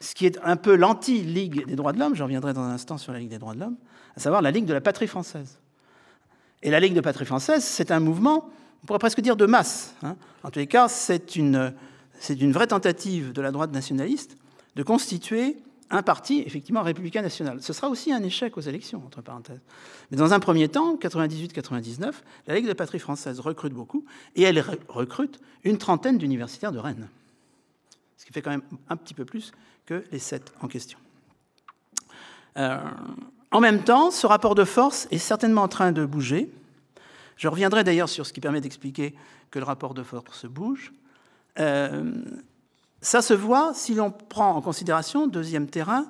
ce 0.00 0.14
qui 0.14 0.26
est 0.26 0.38
un 0.42 0.56
peu 0.56 0.76
l'anti-Ligue 0.76 1.66
des 1.66 1.76
droits 1.76 1.92
de 1.92 1.98
l'homme, 1.98 2.14
je 2.14 2.22
reviendrai 2.22 2.52
dans 2.52 2.62
un 2.62 2.70
instant 2.70 2.98
sur 2.98 3.12
la 3.12 3.18
Ligue 3.18 3.30
des 3.30 3.38
droits 3.38 3.54
de 3.54 3.60
l'homme, 3.60 3.76
à 4.16 4.20
savoir 4.20 4.42
la 4.42 4.50
Ligue 4.50 4.64
de 4.64 4.72
la 4.72 4.80
patrie 4.80 5.06
française. 5.06 5.58
Et 6.62 6.70
la 6.70 6.80
Ligue 6.80 6.94
de 6.94 7.00
patrie 7.00 7.24
française, 7.24 7.64
c'est 7.64 7.90
un 7.90 8.00
mouvement, 8.00 8.48
on 8.82 8.86
pourrait 8.86 8.98
presque 8.98 9.20
dire 9.20 9.36
de 9.36 9.46
masse. 9.46 9.94
Hein. 10.02 10.16
En 10.42 10.50
tous 10.50 10.58
les 10.58 10.66
cas, 10.66 10.88
c'est 10.88 11.36
une, 11.36 11.72
vraie 12.52 12.66
tentative 12.66 13.32
de 13.32 13.40
la 13.40 13.50
droite 13.50 13.72
nationaliste 13.72 14.36
de 14.76 14.82
constituer 14.82 15.56
un 15.90 16.02
parti, 16.02 16.42
effectivement, 16.44 16.82
républicain 16.82 17.22
national. 17.22 17.62
Ce 17.62 17.72
sera 17.72 17.88
aussi 17.88 18.12
un 18.12 18.22
échec 18.22 18.56
aux 18.58 18.60
élections, 18.60 19.02
entre 19.06 19.22
parenthèses. 19.22 19.60
Mais 20.10 20.18
dans 20.18 20.34
un 20.34 20.40
premier 20.40 20.68
temps, 20.68 20.96
98-99, 20.96 22.12
la 22.46 22.54
Ligue 22.54 22.68
de 22.68 22.74
patrie 22.74 22.98
française 22.98 23.40
recrute 23.40 23.72
beaucoup, 23.72 24.04
et 24.36 24.42
elle 24.42 24.62
recrute 24.88 25.40
une 25.64 25.78
trentaine 25.78 26.18
d'universitaires 26.18 26.72
de 26.72 26.78
Rennes. 26.78 27.08
Ce 28.18 28.26
qui 28.26 28.32
fait 28.32 28.42
quand 28.42 28.50
même 28.50 28.62
un 28.90 28.96
petit 28.96 29.14
peu 29.14 29.24
plus 29.24 29.52
que 29.86 30.04
les 30.12 30.18
sept 30.18 30.52
en 30.60 30.68
question. 30.68 30.98
Euh, 32.58 32.78
en 33.50 33.60
même 33.60 33.82
temps, 33.82 34.10
ce 34.10 34.26
rapport 34.26 34.54
de 34.54 34.64
force 34.64 35.08
est 35.10 35.18
certainement 35.18 35.62
en 35.62 35.68
train 35.68 35.92
de 35.92 36.04
bouger. 36.04 36.50
Je 37.38 37.48
reviendrai 37.48 37.84
d'ailleurs 37.84 38.08
sur 38.08 38.26
ce 38.26 38.32
qui 38.32 38.40
permet 38.40 38.60
d'expliquer 38.60 39.14
que 39.50 39.58
le 39.58 39.64
rapport 39.64 39.94
de 39.94 40.02
force 40.02 40.44
bouge. 40.44 40.92
Euh, 41.58 42.12
ça 43.00 43.22
se 43.22 43.32
voit 43.32 43.72
si 43.74 43.94
l'on 43.94 44.10
prend 44.10 44.50
en 44.50 44.60
considération, 44.60 45.28
deuxième 45.28 45.68
terrain, 45.68 46.06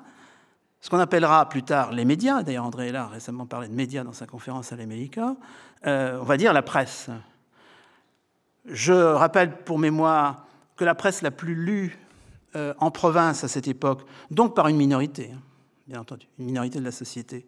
ce 0.81 0.89
qu'on 0.89 0.99
appellera 0.99 1.47
plus 1.49 1.63
tard 1.63 1.93
les 1.93 2.07
médias. 2.07 2.43
D'ailleurs, 2.43 2.65
André 2.65 2.95
a 2.95 3.07
récemment 3.07 3.45
parlé 3.45 3.69
de 3.69 3.75
médias 3.75 4.05
dans 4.05 4.15
sa 4.15 4.27
conférence 4.27 4.73
à 4.73 4.77
l'América. 4.77 5.37
Euh, 5.87 6.19
on 6.21 6.25
va 6.25 6.39
dire 6.39 6.55
la 6.55 6.63
presse. 6.63 7.11
Je 8.65 8.93
rappelle 8.93 9.55
pour 9.65 9.79
mémoire 9.79 10.47
que 10.77 10.85
la 10.85 10.95
presse 10.95 11.21
la 11.21 11.31
plus 11.31 11.55
lue 11.55 11.99
euh, 12.57 12.73
en 12.79 12.91
province 12.91 13.45
à 13.45 13.49
cette 13.49 13.69
époque, 13.69 14.03
donc 14.31 14.55
par 14.55 14.69
une 14.69 14.77
minorité, 14.77 15.33
hein, 15.35 15.41
bien 15.87 16.01
entendu, 16.01 16.27
une 16.39 16.47
minorité 16.47 16.79
de 16.79 16.85
la 16.85 16.93
société, 16.93 17.47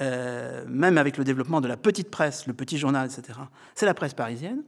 euh, 0.00 0.64
même 0.68 0.98
avec 0.98 1.16
le 1.16 1.24
développement 1.24 1.60
de 1.60 1.68
la 1.68 1.76
petite 1.76 2.10
presse, 2.10 2.46
le 2.46 2.52
petit 2.52 2.78
journal, 2.78 3.08
etc., 3.10 3.38
c'est 3.74 3.86
la 3.86 3.94
presse 3.94 4.14
parisienne. 4.14 4.62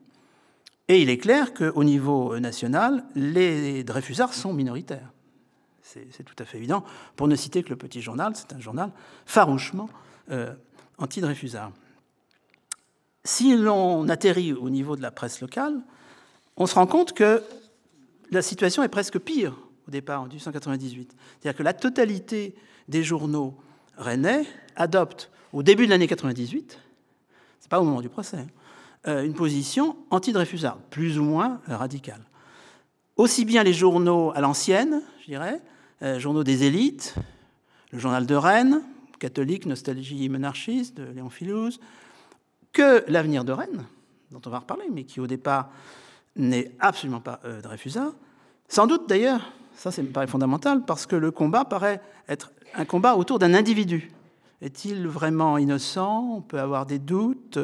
Et 0.89 1.01
il 1.01 1.11
est 1.11 1.19
clair 1.19 1.55
qu'au 1.55 1.85
niveau 1.85 2.39
national, 2.39 3.05
les 3.15 3.85
Dreyfusards 3.85 4.35
sont 4.35 4.53
minoritaires. 4.53 5.13
C'est 5.83 6.25
tout 6.25 6.35
à 6.39 6.45
fait 6.45 6.59
évident, 6.59 6.85
pour 7.17 7.29
ne 7.29 7.37
citer 7.37 7.63
que 7.63 7.69
le 7.69 7.77
Petit 7.77 8.01
Journal, 8.01 8.33
c'est 8.35 8.55
un 8.55 8.61
journal 8.61 8.91
farouchement 9.27 9.91
euh, 10.31 10.55
anti-Dreyfusard. 10.97 11.73
Si 13.25 13.57
l'on 13.57 14.09
atterrit 14.09 14.55
au 14.55 14.71
niveau 14.71 14.97
de 14.97 15.03
la 15.03 15.11
presse 15.11 15.43
locale, 15.43 15.83
on 16.57 16.67
se 16.67 16.75
rend 16.75 16.87
compte 16.87 17.13
que 17.13 17.43
la 18.31 18.41
situation 18.41 18.83
est 18.83 18.89
presque 18.89 19.19
pire 19.19 19.55
au 19.87 19.91
départ, 19.91 20.23
en 20.23 20.27
1898. 20.27 21.15
C'est-à-dire 21.41 21.59
que 21.59 21.63
la 21.63 21.75
totalité 21.75 22.55
des 22.89 23.03
journaux 23.03 23.55
rennais 23.97 24.47
adoptent, 24.77 25.31
au 25.53 25.63
début 25.63 25.87
de 25.87 25.91
l'année 25.91 26.07
98, 26.07 26.79
c'est 27.61 27.71
pas 27.71 27.81
au 27.81 27.85
moment 27.85 28.01
du 28.01 28.09
procès, 28.09 28.39
hein, 28.39 28.47
euh, 29.09 29.25
une 29.25 29.35
position 29.35 29.97
anti-Dreyfusard, 30.11 30.79
plus 30.91 31.19
ou 31.19 31.25
moins 31.25 31.61
euh, 31.69 31.77
radicale. 31.77 32.21
Aussi 33.17 33.45
bien 33.45 33.63
les 33.63 33.73
journaux 33.73 34.33
à 34.35 34.41
l'ancienne, 34.41 35.03
je 35.21 35.27
dirais, 35.27 35.61
euh, 36.03 36.19
journaux 36.19 36.45
des 36.45 36.65
élites, 36.65 37.17
le 37.91 37.99
journal 37.99 38.27
de 38.27 38.35
Rennes, 38.35 38.83
catholique, 39.19 39.67
nostalgie 39.67 40.29
monarchiste, 40.29 40.97
de 40.97 41.05
Léon 41.05 41.31
Filouz, 41.31 41.81
que 42.73 43.05
l'avenir 43.09 43.45
de 43.45 43.53
Rennes, 43.53 43.85
dont 44.31 44.41
on 44.47 44.51
va 44.51 44.61
reparler, 44.61 44.87
mais 44.93 45.05
qui 45.05 45.21
au 45.21 45.27
départ 45.27 45.71
n'est 46.37 46.73
absolument 46.81 47.21
pas 47.21 47.41
Dreyfusard. 47.63 48.13
Sans 48.69 48.87
doute 48.87 49.09
d'ailleurs, 49.09 49.53
ça 49.77 49.91
c'est 49.91 50.03
paraît 50.05 50.27
fondamental, 50.27 50.85
parce 50.85 51.07
que 51.07 51.17
le 51.17 51.31
combat 51.31 51.65
paraît 51.65 52.01
être 52.29 52.53
un 52.75 52.85
combat 52.85 53.17
autour 53.17 53.39
d'un 53.39 53.53
individu. 53.53 54.11
Est-il 54.63 55.09
vraiment 55.09 55.59
innocent? 55.59 56.37
On 56.37 56.41
peut 56.41 56.61
avoir 56.61 56.87
des 56.87 57.01
doutes. 57.01 57.59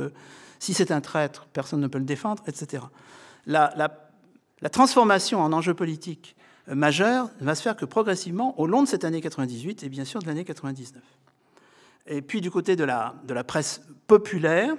Si 0.58 0.74
c'est 0.74 0.90
un 0.90 1.00
traître, 1.00 1.46
personne 1.52 1.80
ne 1.80 1.86
peut 1.86 1.98
le 1.98 2.04
défendre, 2.04 2.42
etc. 2.48 2.82
La, 3.46 3.70
transformation 4.70 5.40
en 5.40 5.52
enjeu 5.52 5.74
politique 5.74 6.34
euh, 6.68 6.74
majeur 6.74 7.30
va 7.40 7.54
se 7.54 7.62
faire 7.62 7.76
que 7.76 7.84
progressivement 7.84 8.58
au 8.60 8.66
long 8.66 8.82
de 8.82 8.88
cette 8.88 9.04
année 9.04 9.20
98 9.20 9.84
et 9.84 9.88
bien 9.88 10.04
sûr 10.04 10.20
de 10.20 10.26
l'année 10.26 10.44
99. 10.44 11.00
Et 12.08 12.20
puis 12.20 12.40
du 12.40 12.50
côté 12.50 12.74
de 12.74 12.82
la, 12.82 13.14
de 13.24 13.32
la 13.32 13.44
presse 13.44 13.82
populaire, 14.08 14.74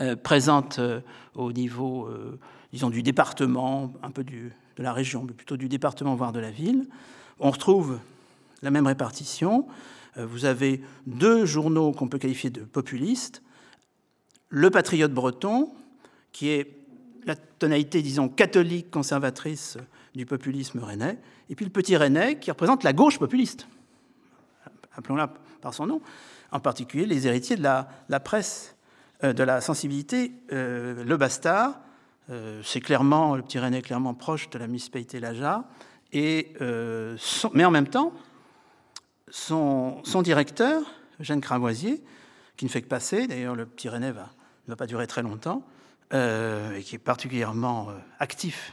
euh, 0.00 0.16
présente 0.16 0.80
euh, 0.80 1.00
au 1.36 1.52
niveau, 1.52 2.10
disons, 2.72 2.90
du 2.90 3.04
département, 3.04 3.92
un 4.02 4.10
peu 4.10 4.24
de 4.24 4.50
la 4.78 4.92
région, 4.92 5.22
mais 5.24 5.32
plutôt 5.32 5.56
du 5.56 5.68
département, 5.68 6.16
voire 6.16 6.32
de 6.32 6.40
la 6.40 6.50
ville, 6.50 6.88
on 7.38 7.52
retrouve 7.52 8.00
la 8.62 8.72
même 8.72 8.88
répartition. 8.88 9.68
Vous 10.18 10.44
avez 10.44 10.80
deux 11.06 11.46
journaux 11.46 11.92
qu'on 11.92 12.08
peut 12.08 12.18
qualifier 12.18 12.50
de 12.50 12.60
populistes, 12.60 13.42
le 14.48 14.70
patriote 14.70 15.12
breton, 15.12 15.72
qui 16.32 16.48
est 16.48 16.78
la 17.24 17.36
tonalité, 17.36 18.02
disons, 18.02 18.28
catholique 18.28 18.90
conservatrice 18.90 19.78
du 20.14 20.26
populisme 20.26 20.80
rennais, 20.80 21.18
et 21.50 21.54
puis 21.54 21.64
le 21.64 21.70
petit 21.70 21.96
rennais, 21.96 22.38
qui 22.38 22.50
représente 22.50 22.82
la 22.84 22.92
gauche 22.92 23.18
populiste, 23.18 23.68
appelons-la 24.96 25.32
par 25.60 25.74
son 25.74 25.86
nom, 25.86 26.00
en 26.50 26.60
particulier 26.60 27.06
les 27.06 27.26
héritiers 27.26 27.56
de 27.56 27.62
la, 27.62 28.20
presse, 28.20 28.76
euh, 29.22 29.32
de 29.32 29.42
la 29.42 29.60
sensibilité, 29.60 30.32
euh, 30.52 31.04
le 31.04 31.16
bastard, 31.16 31.78
euh, 32.30 32.60
c'est 32.64 32.80
clairement, 32.80 33.36
le 33.36 33.42
petit 33.42 33.58
rennais 33.58 33.78
est 33.78 33.82
clairement 33.82 34.14
proche 34.14 34.50
de 34.50 34.58
la 34.58 34.66
municipalité 34.66 35.20
Laja, 35.20 35.64
et, 36.10 36.54
mais 37.52 37.66
en 37.66 37.70
même 37.70 37.88
temps, 37.88 38.14
son, 39.30 40.22
directeur, 40.22 40.82
Eugène 41.20 41.40
Cravoisier, 41.40 42.02
qui 42.56 42.64
ne 42.64 42.70
fait 42.70 42.82
que 42.82 42.88
passer, 42.88 43.26
d'ailleurs 43.26 43.54
le 43.54 43.66
petit 43.66 43.88
va 43.88 43.98
ne 43.98 44.12
va 44.72 44.76
pas 44.76 44.86
durer 44.86 45.06
très 45.06 45.22
longtemps, 45.22 45.62
euh, 46.14 46.76
et 46.76 46.82
qui 46.82 46.94
est 46.94 46.98
particulièrement 46.98 47.90
euh, 47.90 47.92
actif 48.18 48.72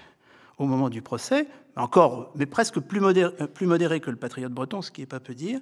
au 0.57 0.65
moment 0.65 0.89
du 0.89 1.01
procès, 1.01 1.47
encore, 1.75 2.31
mais 2.35 2.45
presque 2.45 2.79
plus 2.79 3.01
modéré, 3.01 3.33
euh, 3.41 3.47
plus 3.47 3.65
modéré 3.65 3.99
que 3.99 4.09
le 4.09 4.15
patriote 4.15 4.53
breton, 4.53 4.81
ce 4.81 4.89
qui 4.89 5.01
n'est 5.01 5.07
pas 5.07 5.19
peu 5.19 5.33
dire, 5.33 5.59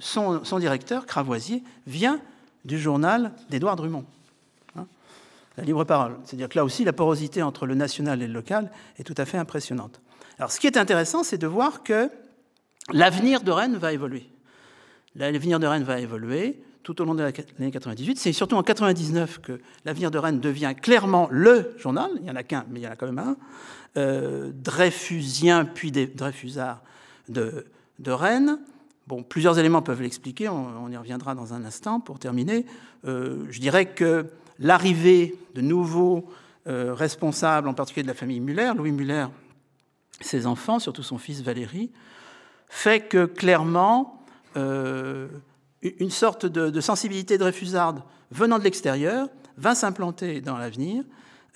son, 0.00 0.40
directeur, 0.58 1.04
Cravoisier, 1.04 1.62
vient 1.86 2.18
du 2.64 2.78
journal 2.78 3.32
d'Édouard 3.50 3.76
Drummond, 3.76 4.06
hein, 4.74 4.86
la 5.58 5.64
libre 5.64 5.84
parole. 5.84 6.16
C'est-à-dire 6.24 6.48
que 6.48 6.56
là 6.56 6.64
aussi, 6.64 6.82
la 6.82 6.94
porosité 6.94 7.42
entre 7.42 7.66
le 7.66 7.74
national 7.74 8.22
et 8.22 8.26
le 8.26 8.32
local 8.32 8.70
est 8.98 9.04
tout 9.04 9.14
à 9.18 9.26
fait 9.26 9.36
impressionnante. 9.36 10.00
Alors, 10.38 10.50
ce 10.50 10.58
qui 10.58 10.66
est 10.66 10.78
intéressant, 10.78 11.24
c'est 11.24 11.36
de 11.36 11.46
voir 11.46 11.82
que 11.82 12.10
l'avenir 12.92 13.42
de 13.42 13.50
Rennes 13.50 13.76
va 13.76 13.92
évoluer. 13.92 14.26
L'avenir 15.16 15.60
de 15.60 15.66
Rennes 15.66 15.84
va 15.84 16.00
évoluer 16.00 16.60
tout 16.84 17.00
au 17.00 17.04
long 17.04 17.14
de 17.14 17.22
l'année 17.22 17.70
98. 17.72 18.18
C'est 18.18 18.32
surtout 18.32 18.56
en 18.56 18.62
99 18.62 19.40
que 19.40 19.60
l'avenir 19.84 20.10
de 20.10 20.18
Rennes 20.18 20.38
devient 20.38 20.74
clairement 20.80 21.28
le 21.30 21.74
journal. 21.78 22.10
Il 22.16 22.22
n'y 22.22 22.30
en 22.30 22.36
a 22.36 22.42
qu'un, 22.42 22.64
mais 22.68 22.80
il 22.80 22.82
y 22.82 22.86
en 22.86 22.92
a 22.92 22.96
quand 22.96 23.06
même 23.06 23.18
un. 23.18 23.36
Euh, 23.96 24.50
Dreyfusien, 24.52 25.64
puis 25.64 25.90
des 25.90 26.06
Dreyfusards 26.06 26.82
de, 27.28 27.66
de, 27.98 28.10
Rennes. 28.10 28.58
Bon, 29.06 29.22
plusieurs 29.22 29.58
éléments 29.58 29.82
peuvent 29.82 30.02
l'expliquer, 30.02 30.48
on, 30.48 30.90
y 30.90 30.96
reviendra 30.96 31.34
dans 31.34 31.54
un 31.54 31.64
instant. 31.64 32.00
Pour 32.00 32.18
terminer, 32.18 32.66
euh, 33.06 33.44
je 33.50 33.60
dirais 33.60 33.86
que 33.86 34.26
l'arrivée 34.58 35.36
de 35.54 35.60
nouveaux 35.60 36.28
euh, 36.66 36.92
responsables, 36.92 37.68
en 37.68 37.74
particulier 37.74 38.02
de 38.02 38.08
la 38.08 38.14
famille 38.14 38.40
Muller, 38.40 38.72
Louis 38.76 38.92
Muller, 38.92 39.26
ses 40.20 40.46
enfants, 40.46 40.78
surtout 40.78 41.02
son 41.02 41.18
fils 41.18 41.42
Valérie, 41.42 41.90
fait 42.74 43.00
que 43.00 43.24
clairement, 43.24 44.20
une 44.56 46.10
sorte 46.10 46.46
de, 46.46 46.80
sensibilité 46.80 47.38
de 47.38 47.44
venant 48.30 48.58
de 48.58 48.64
l'extérieur 48.64 49.28
va 49.56 49.74
s'implanter 49.74 50.40
dans 50.40 50.58
l'avenir 50.58 51.04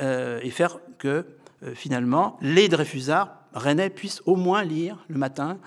euh, 0.00 0.38
et 0.42 0.50
faire 0.50 0.78
que 0.98 1.26
euh, 1.64 1.74
finalement 1.74 2.38
les 2.40 2.68
Dreyfusards 2.68 3.34
rennais 3.52 3.90
puissent 3.90 4.22
au 4.26 4.36
moins 4.36 4.62
lire 4.62 5.04
le 5.08 5.18
matin 5.18 5.58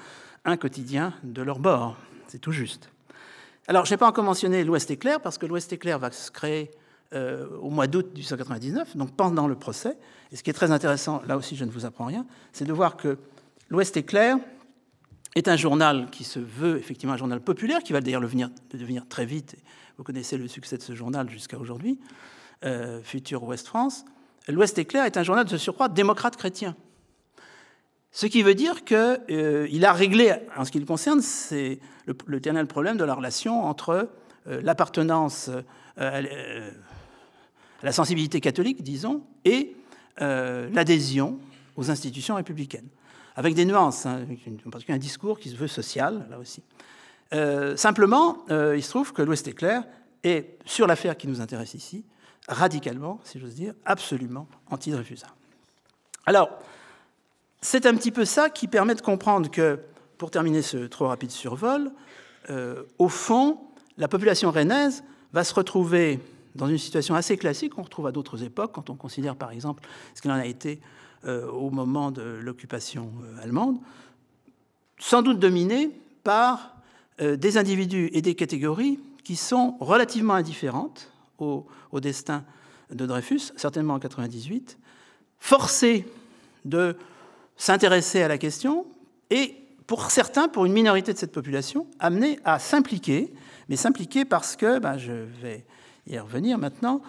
un 0.45 0.55
quotidien 0.55 1.13
de 1.23 1.41
leur 1.41 1.59
bord. 1.59 1.97
C'est 2.27 2.39
tout 2.39 2.53
juste. 2.53 2.89
Alors, 3.67 3.85
je 3.85 3.91
n'ai 3.91 3.97
pas 3.97 4.07
encore 4.07 4.23
mentionné 4.23 4.63
l'Ouest 4.63 4.89
éclair, 4.89 5.19
parce 5.19 5.37
que 5.37 5.45
l'Ouest 5.45 5.71
éclair 5.73 5.99
va 5.99 6.11
se 6.11 6.31
créer 6.31 6.71
euh, 7.13 7.45
au 7.61 7.69
mois 7.69 7.87
d'août 7.87 8.07
1899, 8.13 8.95
donc 8.95 9.11
pendant 9.15 9.47
le 9.47 9.55
procès. 9.55 9.97
Et 10.31 10.35
ce 10.35 10.43
qui 10.43 10.49
est 10.49 10.53
très 10.53 10.71
intéressant, 10.71 11.21
là 11.27 11.37
aussi 11.37 11.55
je 11.55 11.65
ne 11.65 11.71
vous 11.71 11.85
apprends 11.85 12.05
rien, 12.05 12.25
c'est 12.53 12.65
de 12.65 12.73
voir 12.73 12.95
que 12.95 13.17
l'Ouest 13.69 13.97
éclair 13.97 14.37
est 15.35 15.47
un 15.47 15.55
journal 15.55 16.09
qui 16.11 16.23
se 16.23 16.39
veut 16.39 16.77
effectivement 16.77 17.13
un 17.13 17.17
journal 17.17 17.39
populaire, 17.39 17.83
qui 17.83 17.93
va 17.93 18.01
d'ailleurs 18.01 18.21
devenir, 18.21 18.49
devenir 18.71 19.07
très 19.07 19.25
vite. 19.25 19.55
Vous 19.97 20.03
connaissez 20.03 20.37
le 20.37 20.47
succès 20.47 20.77
de 20.77 20.81
ce 20.81 20.93
journal 20.93 21.29
jusqu'à 21.29 21.57
aujourd'hui, 21.57 21.99
euh, 22.65 23.01
Futur 23.03 23.43
Ouest 23.43 23.67
France. 23.67 24.03
L'Ouest 24.47 24.77
éclair 24.77 25.05
est 25.05 25.17
un 25.17 25.23
journal 25.23 25.45
de 25.45 25.57
surcroît 25.57 25.89
démocrate 25.89 26.35
chrétien. 26.35 26.75
Ce 28.11 28.25
qui 28.25 28.43
veut 28.43 28.55
dire 28.55 28.83
qu'il 28.83 28.97
euh, 28.97 29.83
a 29.83 29.93
réglé, 29.93 30.33
en 30.57 30.65
ce 30.65 30.71
qui 30.71 30.79
le 30.79 30.85
concerne, 30.85 31.21
c'est 31.21 31.79
le, 32.05 32.15
le 32.25 32.65
problème 32.65 32.97
de 32.97 33.05
la 33.05 33.13
relation 33.13 33.63
entre 33.63 34.09
euh, 34.47 34.61
l'appartenance 34.61 35.49
à 35.97 36.21
la 37.83 37.91
sensibilité 37.91 38.41
catholique, 38.41 38.81
disons, 38.81 39.23
et 39.45 39.75
l'adhésion 40.17 41.37
aux 41.75 41.91
institutions 41.91 42.35
républicaines 42.35 42.87
avec 43.35 43.55
des 43.55 43.65
nuances, 43.65 44.05
hein, 44.05 44.25
parce 44.71 44.83
un 44.89 44.97
discours 44.97 45.39
qui 45.39 45.49
se 45.49 45.55
veut 45.55 45.67
social, 45.67 46.27
là 46.29 46.37
aussi. 46.37 46.63
Euh, 47.33 47.77
simplement, 47.77 48.43
euh, 48.49 48.75
il 48.75 48.83
se 48.83 48.89
trouve 48.89 49.13
que 49.13 49.21
l'Ouest 49.21 49.47
éclair 49.47 49.83
est, 50.23 50.57
sur 50.65 50.87
l'affaire 50.87 51.17
qui 51.17 51.27
nous 51.27 51.39
intéresse 51.41 51.73
ici, 51.73 52.03
radicalement, 52.47 53.19
si 53.23 53.39
j'ose 53.39 53.55
dire, 53.55 53.73
absolument 53.85 54.47
anti-Dreyfusard. 54.69 55.35
Alors, 56.25 56.49
c'est 57.61 57.85
un 57.85 57.95
petit 57.95 58.11
peu 58.11 58.25
ça 58.25 58.49
qui 58.49 58.67
permet 58.67 58.95
de 58.95 59.01
comprendre 59.01 59.49
que, 59.49 59.79
pour 60.17 60.31
terminer 60.31 60.61
ce 60.61 60.77
trop 60.77 61.07
rapide 61.07 61.31
survol, 61.31 61.91
euh, 62.49 62.83
au 62.97 63.07
fond, 63.07 63.59
la 63.97 64.07
population 64.07 64.51
rennaise 64.51 65.03
va 65.31 65.43
se 65.43 65.53
retrouver 65.53 66.19
dans 66.55 66.67
une 66.67 66.77
situation 66.77 67.15
assez 67.15 67.37
classique 67.37 67.73
qu'on 67.73 67.83
retrouve 67.83 68.07
à 68.07 68.11
d'autres 68.11 68.43
époques, 68.43 68.71
quand 68.73 68.89
on 68.89 68.95
considère 68.95 69.35
par 69.35 69.51
exemple 69.51 69.87
ce 70.15 70.21
qu'il 70.21 70.31
en 70.31 70.35
a 70.35 70.45
été 70.45 70.79
euh, 71.25 71.47
au 71.47 71.69
moment 71.69 72.11
de 72.11 72.21
l'occupation 72.21 73.11
euh, 73.23 73.43
allemande, 73.43 73.77
sans 74.97 75.21
doute 75.21 75.39
dominé 75.39 75.91
par 76.23 76.75
euh, 77.21 77.35
des 77.35 77.57
individus 77.57 78.09
et 78.13 78.21
des 78.21 78.35
catégories 78.35 78.99
qui 79.23 79.35
sont 79.35 79.77
relativement 79.79 80.33
indifférentes 80.33 81.11
au, 81.37 81.65
destin 81.99 82.43
de 82.91 83.05
Dreyfus, 83.05 83.51
certainement 83.55 83.95
en 83.95 83.99
98, 83.99 84.77
forcés 85.39 86.05
de 86.65 86.95
s'intéresser 87.57 88.21
à 88.21 88.27
la 88.27 88.37
question 88.37 88.85
et, 89.29 89.55
pour 89.87 90.11
certains, 90.11 90.47
pour 90.47 90.65
une 90.65 90.73
minorité 90.73 91.13
de 91.13 91.17
cette 91.17 91.31
population, 91.31 91.87
amenés 91.99 92.39
à 92.45 92.59
s'impliquer, 92.59 93.33
mais 93.69 93.75
s'impliquer 93.75 94.25
parce 94.25 94.55
que, 94.55 94.79
ben, 94.79 94.97
je 94.97 95.11
vais 95.11 95.65
y 96.07 96.17
revenir 96.17 96.57
maintenant, 96.57 97.01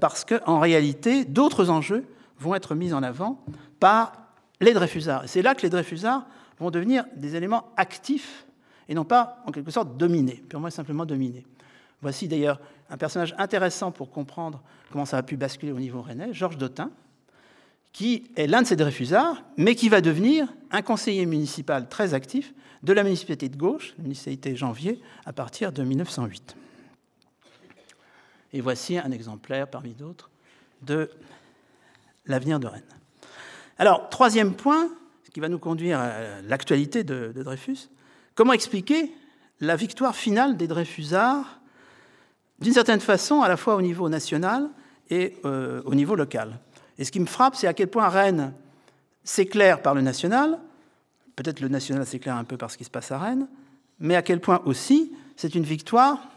parce 0.00 0.24
qu'en 0.24 0.58
réalité, 0.60 1.24
d'autres 1.24 1.70
enjeux 1.70 2.04
vont 2.38 2.54
être 2.54 2.74
mis 2.74 2.92
en 2.92 3.02
avant 3.02 3.38
par 3.80 4.12
les 4.60 4.72
Dreyfusards. 4.72 5.24
C'est 5.26 5.42
là 5.42 5.54
que 5.54 5.62
les 5.62 5.70
Dreyfusards 5.70 6.26
vont 6.58 6.70
devenir 6.70 7.04
des 7.16 7.36
éléments 7.36 7.70
actifs 7.76 8.46
et 8.88 8.94
non 8.94 9.04
pas, 9.04 9.42
en 9.46 9.52
quelque 9.52 9.70
sorte, 9.70 9.96
dominés, 9.96 10.42
purement 10.48 10.68
et 10.68 10.72
simplement 10.72 11.06
dominés. 11.06 11.46
Voici 12.00 12.28
d'ailleurs 12.28 12.60
un 12.90 12.96
personnage 12.96 13.34
intéressant 13.38 13.92
pour 13.92 14.10
comprendre 14.10 14.62
comment 14.90 15.04
ça 15.04 15.18
a 15.18 15.22
pu 15.22 15.36
basculer 15.36 15.72
au 15.72 15.78
niveau 15.78 16.02
rennais, 16.02 16.32
Georges 16.32 16.58
Dautin, 16.58 16.90
qui 17.92 18.24
est 18.36 18.46
l'un 18.46 18.62
de 18.62 18.66
ces 18.66 18.76
Dreyfusards, 18.76 19.42
mais 19.56 19.74
qui 19.74 19.88
va 19.88 20.00
devenir 20.00 20.52
un 20.70 20.82
conseiller 20.82 21.26
municipal 21.26 21.88
très 21.88 22.14
actif 22.14 22.54
de 22.82 22.92
la 22.92 23.04
municipalité 23.04 23.48
de 23.48 23.56
gauche, 23.56 23.94
la 23.98 24.02
municipalité 24.02 24.56
Janvier, 24.56 25.00
à 25.24 25.32
partir 25.32 25.72
de 25.72 25.82
1908. 25.84 26.56
Et 28.52 28.60
voici 28.60 28.98
un 28.98 29.10
exemplaire 29.10 29.68
parmi 29.68 29.94
d'autres 29.94 30.30
de 30.82 31.10
l'avenir 32.26 32.60
de 32.60 32.66
Rennes. 32.66 32.82
Alors, 33.78 34.08
troisième 34.10 34.54
point, 34.54 34.88
ce 35.24 35.30
qui 35.30 35.40
va 35.40 35.48
nous 35.48 35.58
conduire 35.58 35.98
à 35.98 36.42
l'actualité 36.42 37.04
de, 37.04 37.32
Dreyfus, 37.34 37.88
comment 38.34 38.52
expliquer 38.52 39.12
la 39.60 39.76
victoire 39.76 40.14
finale 40.14 40.56
des 40.56 40.66
Dreyfusards, 40.66 41.60
d'une 42.58 42.72
certaine 42.72 43.00
façon, 43.00 43.42
à 43.42 43.48
la 43.48 43.56
fois 43.56 43.76
au 43.76 43.82
niveau 43.82 44.08
national 44.08 44.68
et 45.10 45.36
euh, 45.44 45.82
au 45.84 45.94
niveau 45.94 46.14
local. 46.14 46.58
Et 46.98 47.04
ce 47.04 47.12
qui 47.12 47.20
me 47.20 47.26
frappe, 47.26 47.56
c'est 47.56 47.66
à 47.66 47.74
quel 47.74 47.88
point 47.88 48.08
Rennes 48.08 48.52
s'éclaire 49.24 49.82
par 49.82 49.94
le 49.94 50.00
national, 50.00 50.58
peut-être 51.36 51.60
le 51.60 51.68
national 51.68 52.06
s'éclaire 52.06 52.36
un 52.36 52.44
peu 52.44 52.56
par 52.56 52.70
ce 52.70 52.78
qui 52.78 52.84
se 52.84 52.90
passe 52.90 53.10
à 53.10 53.18
Rennes, 53.18 53.48
mais 53.98 54.16
à 54.16 54.22
quel 54.22 54.40
point 54.40 54.60
aussi 54.64 55.12
c'est 55.36 55.54
une 55.54 55.64
victoire 55.64 56.28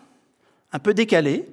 un 0.71 0.79
peu 0.79 0.93
décalée. 0.93 1.47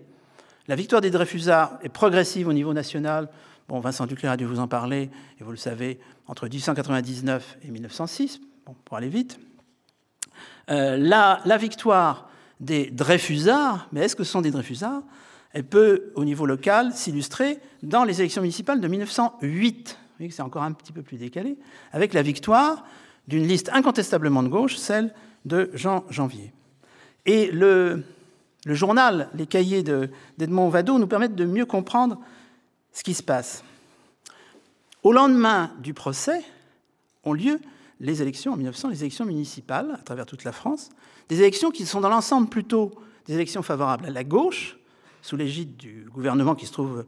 La 0.68 0.76
victoire 0.76 1.00
des 1.00 1.10
Dreyfusards 1.10 1.78
est 1.82 1.88
progressive 1.88 2.48
au 2.48 2.52
niveau 2.52 2.72
national, 2.72 3.28
Bon, 3.68 3.80
Vincent 3.80 4.06
Duclerc 4.06 4.32
a 4.32 4.36
dû 4.36 4.44
vous 4.44 4.58
en 4.58 4.68
parler, 4.68 5.10
et 5.40 5.44
vous 5.44 5.50
le 5.50 5.56
savez, 5.56 5.98
entre 6.26 6.48
1899 6.48 7.58
et 7.62 7.70
1906, 7.70 8.40
bon, 8.66 8.74
pour 8.84 8.96
aller 8.96 9.08
vite. 9.08 9.38
Euh, 10.70 10.96
la, 10.96 11.40
la, 11.44 11.56
victoire 11.56 12.28
des 12.60 12.90
Dreyfusards, 12.90 13.88
mais 13.92 14.00
est-ce 14.00 14.16
que 14.16 14.24
ce 14.24 14.32
sont 14.32 14.40
des 14.40 14.50
Dreyfusards? 14.50 15.02
Elle 15.52 15.64
peut, 15.64 16.12
au 16.16 16.24
niveau 16.24 16.46
local, 16.46 16.92
s'illustrer 16.92 17.60
dans 17.82 18.04
les 18.04 18.20
élections 18.20 18.42
municipales 18.42 18.80
de 18.80 18.88
1908. 18.88 19.88
Vous 19.90 20.16
voyez 20.18 20.28
que 20.28 20.34
c'est 20.34 20.42
encore 20.42 20.62
un 20.62 20.72
petit 20.72 20.92
peu 20.92 21.02
plus 21.02 21.16
décalé, 21.16 21.56
avec 21.92 22.14
la 22.14 22.22
victoire 22.22 22.84
d'une 23.28 23.46
liste 23.46 23.70
incontestablement 23.72 24.42
de 24.42 24.48
gauche, 24.48 24.76
celle 24.76 25.14
de 25.44 25.70
Jean 25.74 26.04
Janvier. 26.10 26.52
Et 27.26 27.50
le, 27.50 28.04
le 28.64 28.74
journal, 28.74 29.28
les 29.34 29.46
cahiers 29.46 29.82
d'Edmond 29.82 30.68
Vado 30.68 30.98
nous 30.98 31.06
permettent 31.06 31.34
de 31.34 31.44
mieux 31.44 31.66
comprendre 31.66 32.18
ce 32.92 33.02
qui 33.02 33.14
se 33.14 33.22
passe. 33.22 33.64
Au 35.02 35.12
lendemain 35.12 35.72
du 35.80 35.94
procès 35.94 36.42
ont 37.24 37.32
lieu 37.32 37.60
les 38.00 38.22
élections, 38.22 38.52
en 38.52 38.56
1900, 38.56 38.88
les 38.90 39.00
élections 39.00 39.24
municipales 39.24 39.96
à 39.98 40.02
travers 40.02 40.26
toute 40.26 40.44
la 40.44 40.52
France, 40.52 40.90
des 41.28 41.40
élections 41.40 41.70
qui 41.70 41.86
sont 41.86 42.00
dans 42.00 42.08
l'ensemble 42.08 42.48
plutôt 42.48 42.92
des 43.26 43.34
élections 43.34 43.62
favorables 43.62 44.06
à 44.06 44.10
la 44.10 44.24
gauche, 44.24 44.76
sous 45.22 45.36
l'égide 45.36 45.76
du 45.76 46.08
gouvernement 46.12 46.54
qui 46.54 46.66
se 46.66 46.72
trouve 46.72 47.04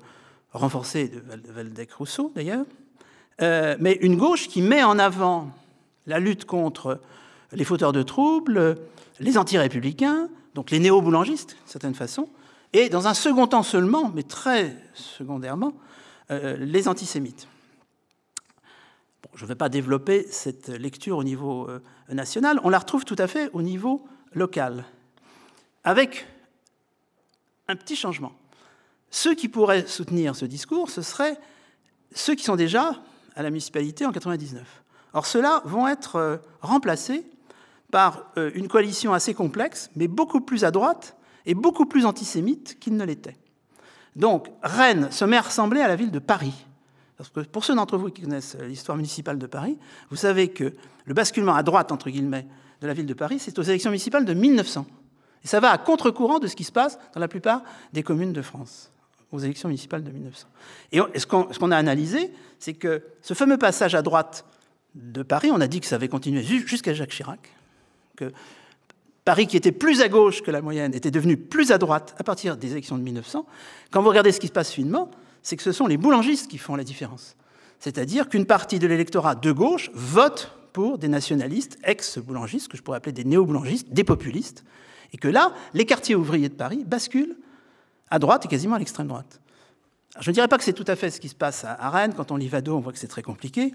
renforcé 0.52 1.08
de 1.08 1.52
Valdec-Rousseau 1.52 2.32
d'ailleurs, 2.34 2.64
euh, 3.42 3.76
mais 3.80 3.98
une 4.00 4.16
gauche 4.16 4.48
qui 4.48 4.62
met 4.62 4.84
en 4.84 4.98
avant 4.98 5.50
la 6.06 6.20
lutte 6.20 6.44
contre 6.44 7.00
les 7.52 7.64
fauteurs 7.64 7.92
de 7.92 8.02
troubles, 8.02 8.76
les 9.18 9.36
anti-républicains, 9.36 10.28
donc 10.54 10.70
les 10.70 10.78
néo-boulangistes, 10.78 11.50
d'une 11.50 11.66
certaine 11.66 11.94
façon, 11.94 12.28
et 12.72 12.88
dans 12.88 13.06
un 13.06 13.14
second 13.14 13.46
temps 13.46 13.62
seulement, 13.62 14.10
mais 14.14 14.22
très 14.22 14.76
secondairement, 14.94 15.74
euh, 16.30 16.56
les 16.56 16.88
antisémites. 16.88 17.48
je 19.34 19.44
ne 19.44 19.48
vais 19.48 19.54
pas 19.54 19.68
développer 19.68 20.26
cette 20.30 20.68
lecture 20.68 21.18
au 21.18 21.24
niveau 21.24 21.68
euh, 21.68 21.80
national, 22.08 22.60
on 22.64 22.70
la 22.70 22.78
retrouve 22.78 23.04
tout 23.04 23.16
à 23.18 23.26
fait 23.26 23.50
au 23.52 23.62
niveau 23.62 24.06
local, 24.32 24.84
avec 25.82 26.26
un 27.68 27.76
petit 27.76 27.96
changement. 27.96 28.32
Ceux 29.10 29.34
qui 29.34 29.48
pourraient 29.48 29.86
soutenir 29.86 30.34
ce 30.34 30.44
discours, 30.44 30.90
ce 30.90 31.02
seraient 31.02 31.38
ceux 32.12 32.34
qui 32.34 32.44
sont 32.44 32.56
déjà 32.56 33.00
à 33.36 33.42
la 33.42 33.50
municipalité 33.50 34.06
en 34.06 34.12
99. 34.12 34.82
Or, 35.12 35.26
ceux-là 35.26 35.62
vont 35.64 35.86
être 35.86 36.16
euh, 36.16 36.36
remplacés 36.60 37.24
par 37.90 38.32
une 38.36 38.68
coalition 38.68 39.12
assez 39.12 39.34
complexe, 39.34 39.90
mais 39.96 40.08
beaucoup 40.08 40.40
plus 40.40 40.64
à 40.64 40.70
droite, 40.70 41.16
et 41.46 41.54
beaucoup 41.54 41.86
plus 41.86 42.06
antisémite 42.06 42.78
qu'il 42.80 42.96
ne 42.96 43.04
l'était. 43.04 43.36
Donc 44.16 44.48
Rennes 44.62 45.10
se 45.10 45.24
met 45.24 45.36
à 45.36 45.42
ressembler 45.42 45.80
à 45.80 45.88
la 45.88 45.96
ville 45.96 46.10
de 46.10 46.18
Paris. 46.18 46.54
Parce 47.16 47.28
que 47.30 47.40
pour 47.40 47.64
ceux 47.64 47.74
d'entre 47.74 47.96
vous 47.96 48.10
qui 48.10 48.22
connaissent 48.22 48.56
l'histoire 48.62 48.96
municipale 48.96 49.38
de 49.38 49.46
Paris, 49.46 49.78
vous 50.10 50.16
savez 50.16 50.48
que 50.48 50.72
le 51.04 51.14
basculement 51.14 51.54
à 51.54 51.62
droite, 51.62 51.92
entre 51.92 52.10
guillemets, 52.10 52.46
de 52.80 52.86
la 52.86 52.94
ville 52.94 53.06
de 53.06 53.14
Paris, 53.14 53.38
c'est 53.38 53.58
aux 53.58 53.62
élections 53.62 53.90
municipales 53.90 54.24
de 54.24 54.34
1900. 54.34 54.86
Et 55.44 55.46
ça 55.46 55.60
va 55.60 55.70
à 55.70 55.78
contre-courant 55.78 56.38
de 56.38 56.46
ce 56.46 56.56
qui 56.56 56.64
se 56.64 56.72
passe 56.72 56.98
dans 57.12 57.20
la 57.20 57.28
plupart 57.28 57.62
des 57.92 58.02
communes 58.02 58.32
de 58.32 58.42
France, 58.42 58.90
aux 59.30 59.38
élections 59.38 59.68
municipales 59.68 60.02
de 60.02 60.10
1900. 60.10 60.48
Et 60.92 61.00
ce 61.18 61.26
qu'on 61.26 61.70
a 61.70 61.76
analysé, 61.76 62.32
c'est 62.58 62.74
que 62.74 63.04
ce 63.20 63.34
fameux 63.34 63.58
passage 63.58 63.94
à 63.94 64.02
droite 64.02 64.44
de 64.94 65.22
Paris, 65.22 65.50
on 65.52 65.60
a 65.60 65.66
dit 65.66 65.80
que 65.80 65.86
ça 65.86 65.96
avait 65.96 66.08
continué 66.08 66.42
jusqu'à 66.42 66.94
Jacques 66.94 67.10
Chirac, 67.10 67.52
que 68.16 68.32
Paris, 69.24 69.46
qui 69.46 69.56
était 69.56 69.72
plus 69.72 70.02
à 70.02 70.08
gauche 70.08 70.42
que 70.42 70.50
la 70.50 70.60
moyenne, 70.60 70.94
était 70.94 71.10
devenu 71.10 71.36
plus 71.36 71.72
à 71.72 71.78
droite 71.78 72.14
à 72.18 72.24
partir 72.24 72.56
des 72.56 72.72
élections 72.72 72.98
de 72.98 73.02
1900. 73.02 73.46
Quand 73.90 74.02
vous 74.02 74.10
regardez 74.10 74.32
ce 74.32 74.40
qui 74.40 74.48
se 74.48 74.52
passe 74.52 74.70
finement, 74.70 75.10
c'est 75.42 75.56
que 75.56 75.62
ce 75.62 75.72
sont 75.72 75.86
les 75.86 75.96
boulangistes 75.96 76.48
qui 76.48 76.58
font 76.58 76.76
la 76.76 76.84
différence. 76.84 77.36
C'est-à-dire 77.80 78.28
qu'une 78.28 78.46
partie 78.46 78.78
de 78.78 78.86
l'électorat 78.86 79.34
de 79.34 79.52
gauche 79.52 79.90
vote 79.94 80.52
pour 80.72 80.98
des 80.98 81.08
nationalistes 81.08 81.78
ex-boulangistes, 81.84 82.68
que 82.68 82.76
je 82.76 82.82
pourrais 82.82 82.98
appeler 82.98 83.12
des 83.12 83.24
néo-boulangistes, 83.24 83.92
des 83.92 84.04
populistes, 84.04 84.64
et 85.12 85.16
que 85.16 85.28
là, 85.28 85.54
les 85.72 85.86
quartiers 85.86 86.14
ouvriers 86.14 86.48
de 86.48 86.54
Paris 86.54 86.82
basculent 86.84 87.36
à 88.10 88.18
droite 88.18 88.44
et 88.44 88.48
quasiment 88.48 88.76
à 88.76 88.78
l'extrême 88.78 89.06
droite. 89.06 89.40
je 90.20 90.30
ne 90.30 90.34
dirais 90.34 90.48
pas 90.48 90.58
que 90.58 90.64
c'est 90.64 90.72
tout 90.72 90.84
à 90.86 90.96
fait 90.96 91.10
ce 91.10 91.20
qui 91.20 91.28
se 91.28 91.34
passe 91.34 91.64
à 91.64 91.90
Rennes. 91.90 92.14
Quand 92.16 92.30
on 92.30 92.36
lit 92.36 92.48
Vado, 92.48 92.76
on 92.76 92.80
voit 92.80 92.92
que 92.92 92.98
c'est 92.98 93.08
très 93.08 93.22
compliqué. 93.22 93.74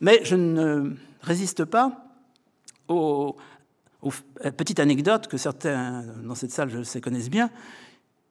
Mais 0.00 0.20
je 0.24 0.36
ne 0.36 0.94
résiste 1.22 1.64
pas 1.64 2.04
au, 2.88 3.36
petite 4.56 4.80
anecdote 4.80 5.28
que 5.28 5.36
certains 5.36 6.04
dans 6.22 6.34
cette 6.34 6.50
salle, 6.50 6.70
je 6.70 6.82
sais, 6.82 7.00
connaissent 7.00 7.30
bien, 7.30 7.50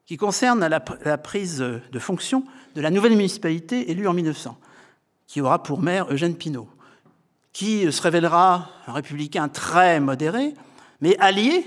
qui 0.05 0.17
concerne 0.17 0.65
la, 0.67 0.79
prise 1.17 1.59
de 1.59 1.99
fonction 1.99 2.43
de 2.75 2.81
la 2.81 2.91
nouvelle 2.91 3.15
municipalité 3.15 3.91
élue 3.91 4.07
en 4.07 4.13
1900, 4.13 4.57
qui 5.27 5.41
aura 5.41 5.63
pour 5.63 5.81
maire 5.81 6.11
Eugène 6.11 6.35
Pinault. 6.35 6.69
qui 7.53 7.91
se 7.91 8.01
révélera 8.01 8.69
un 8.87 8.93
républicain 8.93 9.47
très 9.47 9.99
modéré, 9.99 10.53
mais 11.01 11.15
allié, 11.19 11.65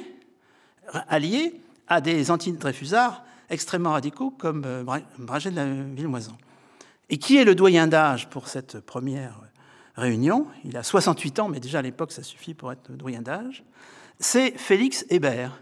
allié 1.08 1.60
à 1.86 2.00
des 2.00 2.30
anti-Dreyfusards 2.30 3.22
extrêmement 3.50 3.92
radicaux 3.92 4.30
comme 4.30 4.64
euh, 4.66 4.84
Bragé 5.18 5.50
de 5.50 5.56
la 5.56 5.66
Villemoisan. 5.66 6.36
Et 7.08 7.18
qui 7.18 7.36
est 7.36 7.44
le 7.44 7.54
doyen 7.54 7.86
d'âge 7.86 8.28
pour 8.28 8.48
cette 8.48 8.80
première 8.80 9.40
réunion? 9.94 10.46
Il 10.64 10.76
a 10.76 10.82
68 10.82 11.38
ans, 11.38 11.48
mais 11.48 11.60
déjà 11.60 11.78
à 11.78 11.82
l'époque 11.82 12.12
ça 12.12 12.22
suffit 12.22 12.54
pour 12.54 12.72
être 12.72 12.88
le 12.88 12.96
doyen 12.96 13.22
d'âge. 13.22 13.62
C'est 14.18 14.56
Félix 14.56 15.04
Hébert, 15.10 15.60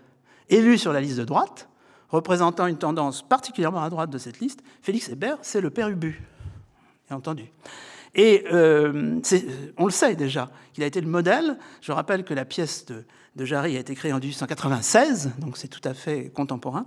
élu 0.48 0.78
sur 0.78 0.92
la 0.92 1.00
liste 1.00 1.18
de 1.18 1.24
droite, 1.24 1.68
représentant 2.08 2.66
une 2.66 2.78
tendance 2.78 3.26
particulièrement 3.26 3.82
à 3.82 3.90
droite 3.90 4.10
de 4.10 4.18
cette 4.18 4.40
liste. 4.40 4.60
Félix 4.82 5.08
Hébert, 5.08 5.38
c'est 5.42 5.60
le 5.60 5.70
père 5.70 5.88
Ubu, 5.88 6.22
entendu. 7.10 7.50
Et 8.14 8.44
euh, 8.52 9.20
on 9.76 9.86
le 9.86 9.90
sait 9.90 10.14
déjà, 10.14 10.50
qu'il 10.72 10.84
a 10.84 10.86
été 10.86 11.00
le 11.00 11.08
modèle. 11.08 11.58
Je 11.80 11.90
rappelle 11.90 12.24
que 12.24 12.32
la 12.32 12.44
pièce 12.44 12.86
de, 12.86 13.04
Jarry 13.44 13.76
a 13.76 13.80
été 13.80 13.96
créée 13.96 14.12
en 14.12 14.20
1896, 14.20 15.32
donc 15.38 15.56
c'est 15.56 15.68
tout 15.68 15.80
à 15.82 15.94
fait 15.94 16.30
contemporain. 16.30 16.86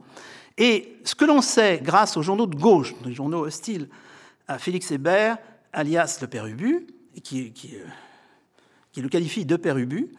Et 0.58 0.98
ce 1.04 1.16
que 1.16 1.26
l'on 1.26 1.42
sait 1.42 1.82
grâce 1.84 2.16
aux 2.16 2.22
journaux 2.22 2.48
de 2.48 2.56
gauche, 2.56 2.96
les 3.04 3.14
journaux 3.14 3.46
hostiles 3.46 3.90
à 4.48 4.58
Félix 4.58 4.90
Hébert, 4.92 5.38
alias 5.74 6.20
le 6.22 6.28
père 6.28 6.46
Ubu, 6.46 6.88
qui, 7.22 7.52
qui, 7.52 7.76
euh, 7.76 7.86
qui 8.94 9.02
le 9.02 9.10
qualifie 9.10 9.46
de 9.46 9.58
père 9.58 9.78
Ubu, 9.78 10.10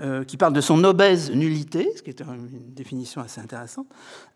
euh, 0.00 0.24
qui 0.24 0.36
parle 0.36 0.52
de 0.52 0.60
son 0.60 0.82
obèse 0.84 1.30
nullité, 1.30 1.90
ce 1.96 2.02
qui 2.02 2.10
est 2.10 2.20
une 2.20 2.74
définition 2.74 3.20
assez 3.20 3.40
intéressante, 3.40 3.86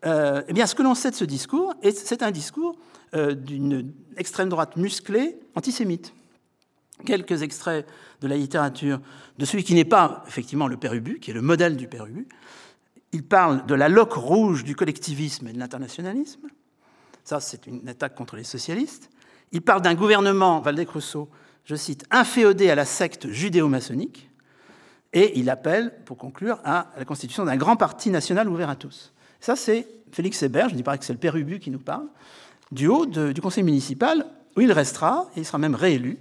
euh, 0.05 0.41
eh 0.47 0.53
bien, 0.53 0.65
ce 0.65 0.75
que 0.75 0.83
l'on 0.83 0.95
sait 0.95 1.11
de 1.11 1.15
ce 1.15 1.25
discours, 1.25 1.73
c'est 1.83 2.23
un 2.23 2.31
discours 2.31 2.77
d'une 3.13 3.91
extrême 4.15 4.47
droite 4.47 4.77
musclée, 4.77 5.37
antisémite. 5.55 6.13
Quelques 7.05 7.41
extraits 7.41 7.85
de 8.21 8.27
la 8.27 8.37
littérature 8.37 9.01
de 9.37 9.45
celui 9.45 9.65
qui 9.65 9.73
n'est 9.73 9.85
pas 9.85 10.23
effectivement 10.27 10.67
le 10.67 10.77
père 10.77 10.93
Ubu, 10.93 11.19
qui 11.19 11.31
est 11.31 11.33
le 11.33 11.41
modèle 11.41 11.75
du 11.75 11.87
père 11.87 12.05
Ubu, 12.05 12.27
il 13.11 13.23
parle 13.23 13.65
de 13.65 13.75
la 13.75 13.89
loque 13.89 14.13
rouge 14.13 14.63
du 14.63 14.75
collectivisme 14.75 15.47
et 15.47 15.53
de 15.53 15.59
l'internationalisme. 15.59 16.47
Ça, 17.23 17.39
c'est 17.39 17.67
une 17.67 17.87
attaque 17.87 18.15
contre 18.15 18.35
les 18.35 18.43
socialistes. 18.43 19.09
Il 19.51 19.61
parle 19.61 19.81
d'un 19.81 19.95
gouvernement, 19.95 20.61
Valdec-Rousseau, 20.61 21.29
je 21.65 21.75
cite, 21.75 22.05
inféodé 22.09 22.69
à 22.69 22.75
la 22.75 22.85
secte 22.85 23.29
judéo-maçonnique. 23.29 24.29
Et 25.13 25.39
il 25.39 25.49
appelle, 25.49 25.93
pour 26.05 26.17
conclure, 26.17 26.59
à 26.63 26.87
la 26.97 27.05
constitution 27.05 27.43
d'un 27.43 27.57
grand 27.57 27.75
parti 27.75 28.09
national 28.09 28.47
ouvert 28.47 28.69
à 28.69 28.75
tous. 28.75 29.11
Ça, 29.39 29.55
c'est 29.55 29.87
Félix 30.11 30.41
Hébert, 30.43 30.69
je 30.69 30.73
ne 30.73 30.77
dis 30.77 30.83
pas 30.83 30.97
que 30.97 31.05
c'est 31.05 31.13
le 31.13 31.19
père 31.19 31.35
Ubu 31.35 31.59
qui 31.59 31.71
nous 31.71 31.79
parle, 31.79 32.07
du 32.71 32.87
haut 32.87 33.05
du 33.05 33.41
conseil 33.41 33.63
municipal, 33.63 34.25
où 34.55 34.61
il 34.61 34.71
restera, 34.71 35.29
et 35.35 35.41
il 35.41 35.45
sera 35.45 35.57
même 35.57 35.75
réélu 35.75 36.17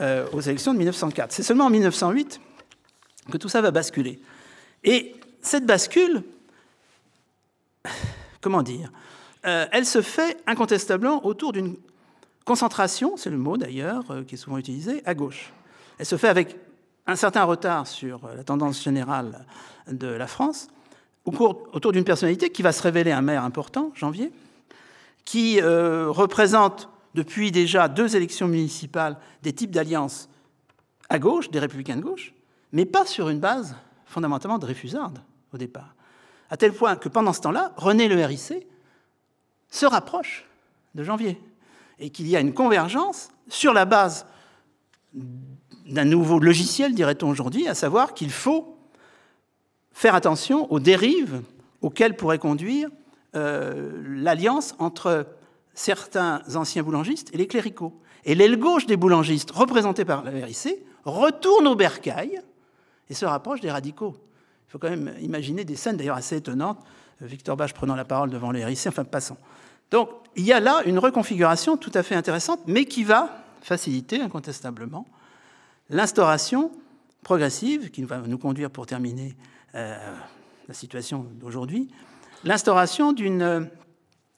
euh, 0.00 0.26
aux 0.32 0.40
élections 0.40 0.72
de 0.72 0.78
1904. 0.78 1.32
C'est 1.32 1.42
seulement 1.42 1.66
en 1.66 1.70
1908 1.70 2.40
que 3.30 3.36
tout 3.36 3.48
ça 3.48 3.60
va 3.60 3.70
basculer. 3.70 4.20
Et 4.84 5.14
cette 5.42 5.66
bascule, 5.66 6.22
comment 8.40 8.62
dire, 8.62 8.90
euh, 9.44 9.66
elle 9.72 9.86
se 9.86 10.02
fait 10.02 10.38
incontestablement 10.46 11.26
autour 11.26 11.52
d'une 11.52 11.76
concentration, 12.44 13.16
c'est 13.16 13.30
le 13.30 13.36
mot 13.36 13.56
d'ailleurs 13.56 14.10
euh, 14.10 14.24
qui 14.24 14.34
est 14.34 14.38
souvent 14.38 14.58
utilisé, 14.58 15.02
à 15.04 15.14
gauche. 15.14 15.52
Elle 15.98 16.06
se 16.06 16.16
fait 16.16 16.28
avec 16.28 16.56
un 17.06 17.16
certain 17.16 17.44
retard 17.44 17.86
sur 17.86 18.24
euh, 18.24 18.36
la 18.36 18.44
tendance 18.44 18.82
générale 18.82 19.44
de 19.88 20.08
la 20.08 20.26
France, 20.26 20.68
autour 21.24 21.92
d'une 21.92 22.04
personnalité 22.04 22.50
qui 22.50 22.62
va 22.62 22.72
se 22.72 22.82
révéler 22.82 23.12
un 23.12 23.22
maire 23.22 23.44
important, 23.44 23.92
Janvier, 23.94 24.32
qui 25.24 25.60
représente 25.60 26.88
depuis 27.14 27.52
déjà 27.52 27.86
deux 27.86 28.16
élections 28.16 28.48
municipales 28.48 29.16
des 29.42 29.52
types 29.52 29.70
d'alliances 29.70 30.28
à 31.08 31.18
gauche, 31.18 31.50
des 31.50 31.58
républicains 31.58 31.96
de 31.96 32.02
gauche, 32.02 32.32
mais 32.72 32.86
pas 32.86 33.06
sur 33.06 33.28
une 33.28 33.38
base 33.38 33.76
fondamentalement 34.06 34.58
de 34.58 34.66
réfusarde 34.66 35.20
au 35.52 35.58
départ. 35.58 35.94
À 36.50 36.56
tel 36.56 36.72
point 36.72 36.96
que 36.96 37.08
pendant 37.08 37.32
ce 37.32 37.40
temps-là, 37.40 37.72
René 37.76 38.08
Le 38.08 38.24
RIC 38.24 38.66
se 39.70 39.86
rapproche 39.86 40.46
de 40.94 41.02
Janvier 41.02 41.40
et 41.98 42.10
qu'il 42.10 42.28
y 42.28 42.36
a 42.36 42.40
une 42.40 42.54
convergence 42.54 43.30
sur 43.48 43.72
la 43.72 43.84
base 43.84 44.26
d'un 45.86 46.04
nouveau 46.04 46.38
logiciel, 46.38 46.94
dirait-on 46.94 47.28
aujourd'hui, 47.28 47.68
à 47.68 47.74
savoir 47.74 48.14
qu'il 48.14 48.30
faut 48.30 48.76
faire 49.92 50.14
attention 50.14 50.70
aux 50.72 50.80
dérives 50.80 51.42
auxquelles 51.80 52.16
pourrait 52.16 52.38
conduire 52.38 52.88
euh, 53.34 54.02
l'alliance 54.04 54.74
entre 54.78 55.26
certains 55.74 56.42
anciens 56.54 56.82
boulangistes 56.82 57.30
et 57.34 57.38
les 57.38 57.46
cléricaux. 57.46 58.00
Et 58.24 58.34
l'aile 58.34 58.56
gauche 58.56 58.86
des 58.86 58.96
boulangistes, 58.96 59.50
représentée 59.50 60.04
par 60.04 60.22
la 60.22 60.30
RIC, 60.30 60.76
retourne 61.04 61.66
au 61.66 61.74
bercail 61.74 62.40
et 63.10 63.14
se 63.14 63.24
rapproche 63.24 63.60
des 63.60 63.70
radicaux. 63.70 64.16
Il 64.68 64.72
faut 64.72 64.78
quand 64.78 64.90
même 64.90 65.12
imaginer 65.20 65.64
des 65.64 65.76
scènes 65.76 65.96
d'ailleurs 65.96 66.16
assez 66.16 66.36
étonnantes. 66.36 66.78
Victor 67.20 67.56
Bach 67.56 67.72
prenant 67.72 67.94
la 67.94 68.04
parole 68.04 68.30
devant 68.30 68.52
les 68.52 68.64
RIC, 68.64 68.86
enfin 68.86 69.04
passons. 69.04 69.36
Donc 69.90 70.08
il 70.36 70.44
y 70.44 70.52
a 70.52 70.60
là 70.60 70.82
une 70.86 70.98
reconfiguration 70.98 71.76
tout 71.76 71.90
à 71.94 72.02
fait 72.02 72.14
intéressante, 72.14 72.60
mais 72.66 72.84
qui 72.84 73.04
va 73.04 73.44
faciliter 73.60 74.20
incontestablement 74.20 75.06
l'instauration 75.92 76.72
progressive, 77.22 77.90
qui 77.90 78.02
va 78.02 78.18
nous 78.18 78.38
conduire 78.38 78.70
pour 78.70 78.86
terminer 78.86 79.36
euh, 79.76 79.96
la 80.66 80.74
situation 80.74 81.26
d'aujourd'hui, 81.34 81.88
l'instauration 82.42 83.12
d'une 83.12 83.70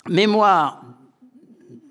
mémoire 0.06 0.84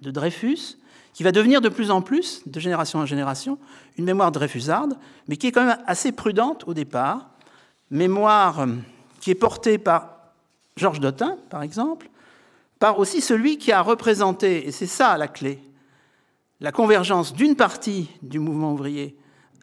de 0.02 0.12
Dreyfus 0.12 0.78
qui 1.14 1.24
va 1.24 1.32
devenir 1.32 1.62
de 1.62 1.70
plus 1.70 1.92
en 1.92 2.02
plus, 2.02 2.42
de 2.48 2.60
génération 2.60 3.00
en 3.00 3.06
génération, 3.06 3.60
une 3.98 4.06
mémoire 4.06 4.32
dreyfusarde, 4.32 4.98
mais 5.28 5.38
qui 5.38 5.48
est 5.48 5.52
quand 5.52 5.66
même 5.66 5.78
assez 5.86 6.12
prudente 6.12 6.68
au 6.68 6.74
départ, 6.74 7.30
mémoire 7.92 8.62
euh, 8.62 8.68
qui 9.20 9.32
est 9.32 9.36
portée 9.36 9.78
par 9.78 10.18
Georges 10.76 11.00
Dotin, 11.00 11.38
par 11.50 11.62
exemple, 11.62 12.10
par 12.80 12.98
aussi 12.98 13.22
celui 13.22 13.60
qui 13.60 13.72
a 13.72 13.82
représenté, 13.82 14.68
et 14.68 14.72
c'est 14.72 14.88
ça 14.88 15.18
la 15.18 15.28
clé, 15.28 15.60
la 16.60 16.72
convergence 16.72 17.34
d'une 17.34 17.56
partie 17.56 18.10
du 18.24 18.40
mouvement 18.40 18.74
ouvrier 18.74 19.16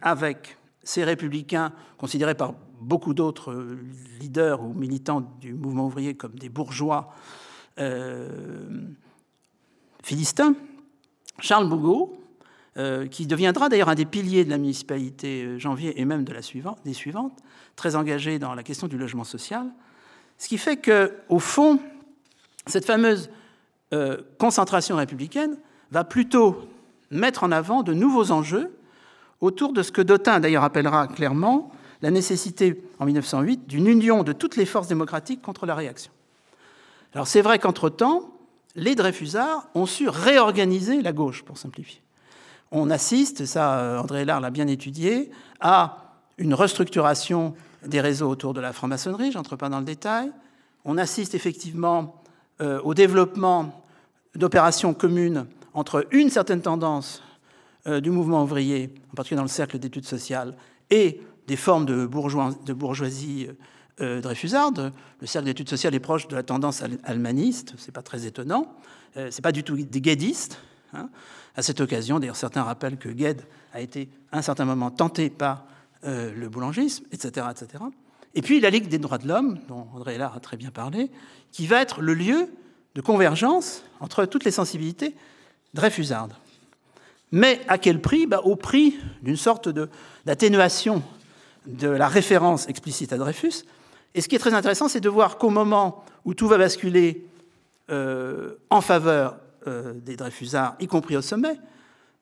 avec 0.03 0.57
ces 0.83 1.05
républicains 1.05 1.73
considérés 1.99 2.35
par 2.35 2.55
beaucoup 2.81 3.15
d'autres 3.15 3.53
euh, 3.53 3.79
leaders 4.21 4.63
ou 4.63 4.73
militants 4.73 5.21
du 5.41 5.53
mouvement 5.55 5.87
ouvrier 5.87 6.15
comme 6.15 6.33
des 6.33 6.49
bourgeois 6.49 7.15
euh, 7.79 8.29
philistins, 10.03 10.55
Charles 11.39 11.69
Bougot, 11.69 12.17
euh, 12.77 13.07
qui 13.07 13.27
deviendra 13.27 13.69
d'ailleurs 13.69 13.89
un 13.89 13.95
des 13.95 14.07
piliers 14.07 14.45
de 14.45 14.51
la 14.51 14.59
municipalité 14.59 15.59
janvier 15.59 16.01
et 16.01 16.05
même 16.05 16.25
de 16.25 16.33
la 16.33 16.43
suivante, 16.43 16.79
des 16.85 16.95
suivantes, 16.95 17.39
très 17.77 17.97
engagé 17.97 18.39
dans 18.39 18.55
la 18.55 18.63
question 18.63 18.87
du 18.87 18.97
logement 18.97 19.25
social. 19.25 19.67
Ce 20.39 20.49
qui 20.49 20.57
fait 20.57 20.79
que, 20.79 21.15
au 21.29 21.39
fond, 21.39 21.79
cette 22.67 22.87
fameuse 22.87 23.31
concentration 24.39 24.97
républicaine 24.97 25.57
va 25.91 26.05
plutôt 26.05 26.69
mettre 27.11 27.43
en 27.43 27.51
avant 27.51 27.83
de 27.83 27.93
nouveaux 27.93 28.31
enjeux 28.31 28.71
autour 29.41 29.73
de 29.73 29.83
ce 29.83 29.93
que 29.93 30.03
Dotin 30.03 30.41
d'ailleurs 30.41 30.65
appellera 30.65 31.09
clairement 31.09 31.71
la 32.03 32.11
nécessité 32.11 32.83
en 32.99 33.05
1908 33.05 33.67
d'une 33.67 33.87
union 33.87 34.23
de 34.23 34.33
toutes 34.33 34.57
les 34.57 34.67
forces 34.67 34.89
démocratiques 34.89 35.43
contre 35.43 35.67
la 35.67 35.75
réaction. 35.75 36.13
Alors 37.15 37.27
c'est 37.27 37.43
vrai 37.43 37.59
qu'entre-temps, 37.59 38.31
les 38.77 38.95
Dreyfusards 38.95 39.69
ont 39.75 39.87
su 39.87 40.09
réorganiser 40.09 41.03
la 41.03 41.13
gauche, 41.13 41.43
pour 41.43 41.59
simplifier 41.59 42.01
on 42.71 42.91
assiste, 42.91 43.47
ça 43.47 43.79
euh, 43.79 43.99
André 43.99 44.25
Lard 44.25 44.41
l'a 44.41 44.51
bien 44.51 44.67
étudié, 44.67 45.31
à 45.61 46.15
une 46.39 46.55
restructuration 46.55 47.55
des 47.85 48.01
réseaux 48.01 48.29
autour 48.29 48.55
de 48.55 48.61
la 48.61 48.73
franc-maçonnerie, 48.73 49.33
j'entre 49.33 49.57
pas 49.57 49.69
dans 49.69 49.79
le 49.79 49.85
détail. 49.85 50.31
On 50.85 50.99
assiste 50.99 51.35
effectivement 51.35 52.23
euh, 52.61 52.81
au 52.83 52.95
développement 52.95 53.85
d'opérations 54.35 54.95
communes 54.95 55.47
entre 55.75 56.07
une 56.11 56.31
certaine 56.31 56.63
tendance 56.63 57.23
du 57.87 58.11
mouvement 58.11 58.43
ouvrier, 58.43 58.95
en 59.13 59.15
particulier 59.15 59.37
dans 59.37 59.43
le 59.43 59.49
cercle 59.49 59.79
d'études 59.79 60.05
sociales, 60.05 60.57
et 60.91 61.21
des 61.47 61.57
formes 61.57 61.87
de, 61.87 62.07
bourgeoisie 62.07 63.49
dreyfusarde. 63.99 64.93
Le 65.21 65.27
cercle 65.27 65.47
d'études 65.47 65.69
sociales 65.69 65.95
est 65.95 66.01
proche 66.01 66.29
de 66.29 66.37
la 66.37 66.43
tendance 66.43 66.83
almaniste, 67.05 67.75
c'est 67.79 67.93
pas 67.93 68.03
très 68.03 68.27
étonnant. 68.27 68.75
c'est 69.15 69.43
pas 69.43 69.53
du 69.53 69.65
tout 69.65 69.77
des 69.77 70.01
guédistes. 70.01 70.61
Hein. 70.93 71.09
À 71.57 71.63
cette 71.63 71.81
occasion, 71.81 72.19
d'ailleurs, 72.19 72.37
certains 72.37 72.63
rappellent 72.63 72.99
que 72.99 73.09
Gued 73.09 73.43
a 73.73 73.81
été 73.81 74.09
à 74.33 74.39
un 74.39 74.43
certain 74.43 74.65
moment 74.65 74.91
tenté 74.91 75.31
par 75.31 75.65
euh, 76.05 76.33
le 76.35 76.49
boulangisme, 76.49 77.05
etc., 77.13 77.47
etc. 77.51 77.85
Et 78.35 78.43
puis 78.43 78.61
la 78.61 78.71
Ligue 78.71 78.89
des 78.89 78.99
droits 78.99 79.19
de 79.19 79.29
l'homme, 79.29 79.59
dont 79.69 79.87
André 79.95 80.15
Hélard 80.15 80.37
a 80.37 80.41
très 80.41 80.57
bien 80.57 80.71
parlé, 80.71 81.11
qui 81.53 81.67
va 81.67 81.83
être 81.83 82.01
le 82.01 82.15
lieu 82.15 82.49
de 82.95 83.01
convergence 83.01 83.83
entre 84.01 84.25
toutes 84.25 84.45
les 84.45 84.51
sensibilités 84.51 85.15
dreyfusardes. 85.75 86.35
Mais 87.33 87.61
à 87.69 87.79
quel 87.79 88.01
prix 88.01 88.27
bah, 88.27 88.41
Au 88.45 88.57
prix 88.57 88.99
d'une 89.23 89.37
sorte 89.37 89.69
d'atténuation 90.27 91.03
de, 91.67 91.89
la 91.89 92.09
référence 92.09 92.69
explicite 92.69 93.13
à 93.13 93.19
Dreyfus. 93.19 93.65
Et 94.15 94.21
ce 94.21 94.29
qui 94.29 94.35
est 94.35 94.41
très 94.41 94.55
intéressant, 94.55 94.89
c'est 94.89 95.01
de 95.01 95.09
voir 95.09 95.39
qu'au 95.39 95.51
moment 95.51 96.05
où 96.25 96.35
tout 96.35 96.49
va 96.49 96.59
basculer 96.59 97.25
euh, 97.91 98.55
en 98.71 98.81
faveur 98.81 99.37
euh, 99.67 99.93
des 99.95 100.17
Dreyfusards, 100.17 100.75
y 100.81 100.87
compris 100.87 101.17
au 101.17 101.23
sommet, 101.23 101.59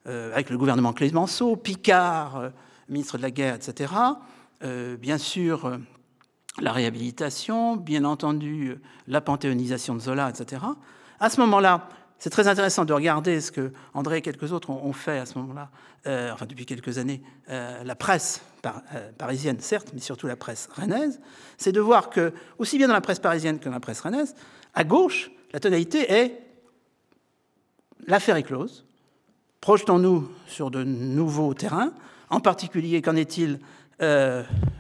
euh, 0.07 0.33
avec 0.33 0.51
le 0.51 0.59
gouvernement 0.59 0.93
Clémenceau, 0.93 1.57
Picard, 1.57 2.51
ministre 2.89 3.17
de 3.17 3.23
la 3.23 3.31
Guerre, 3.31 3.55
etc. 3.55 3.93
bien 4.99 5.19
sûr, 5.19 5.79
la 6.61 6.73
réhabilitation, 6.73 7.77
bien 7.77 8.05
entendu, 8.05 8.77
la 9.07 9.21
panthéonisation 9.21 9.95
de 9.95 10.01
Zola, 10.01 10.31
etc. 10.31 10.63
À 11.21 11.31
ce 11.31 11.41
moment-là, 11.41 11.89
c'est 12.19 12.31
très 12.31 12.49
intéressant 12.49 12.85
de 12.85 12.93
regarder 12.93 13.41
ce 13.41 13.53
que 13.53 13.73
André 13.95 14.19
et 14.19 14.23
quelques 14.23 14.53
autres 14.53 14.71
ont, 14.71 14.93
fait 14.93 15.19
à 15.19 15.27
ce 15.27 15.39
moment-là, 15.39 15.71
euh, 16.07 16.33
enfin 16.33 16.47
depuis 16.47 16.67
quelques 16.67 16.99
années, 16.99 17.23
euh, 17.49 17.85
la 17.85 17.95
presse 17.95 18.43
euh, 18.67 19.13
parisienne, 19.17 19.61
certes, 19.61 19.91
mais 19.95 20.01
surtout 20.01 20.27
la 20.27 20.35
presse 20.35 20.69
rennaise, 20.73 21.21
c'est 21.59 21.71
de 21.71 21.81
voir 21.81 22.11
que, 22.11 22.33
aussi 22.59 22.77
bien 22.77 22.89
dans 22.89 22.95
la 22.95 23.01
presse 23.01 23.21
parisienne 23.21 23.61
que 23.61 23.67
dans 23.67 23.71
la 23.71 23.81
presse 23.81 24.01
rennaise, 24.01 24.35
à 24.75 24.83
gauche, 24.83 25.31
la 25.53 25.61
tonalité 25.61 26.13
est 26.13 26.43
l'affaire 28.07 28.37
est 28.37 28.43
close, 28.43 28.85
projetons-nous 29.61 30.29
sur 30.47 30.73
de 30.73 30.83
nouveaux 30.83 31.55
terrains, 31.55 31.93
en 32.31 32.41
particulier, 32.41 33.01
qu'en 33.01 33.17
est-il 33.17 33.61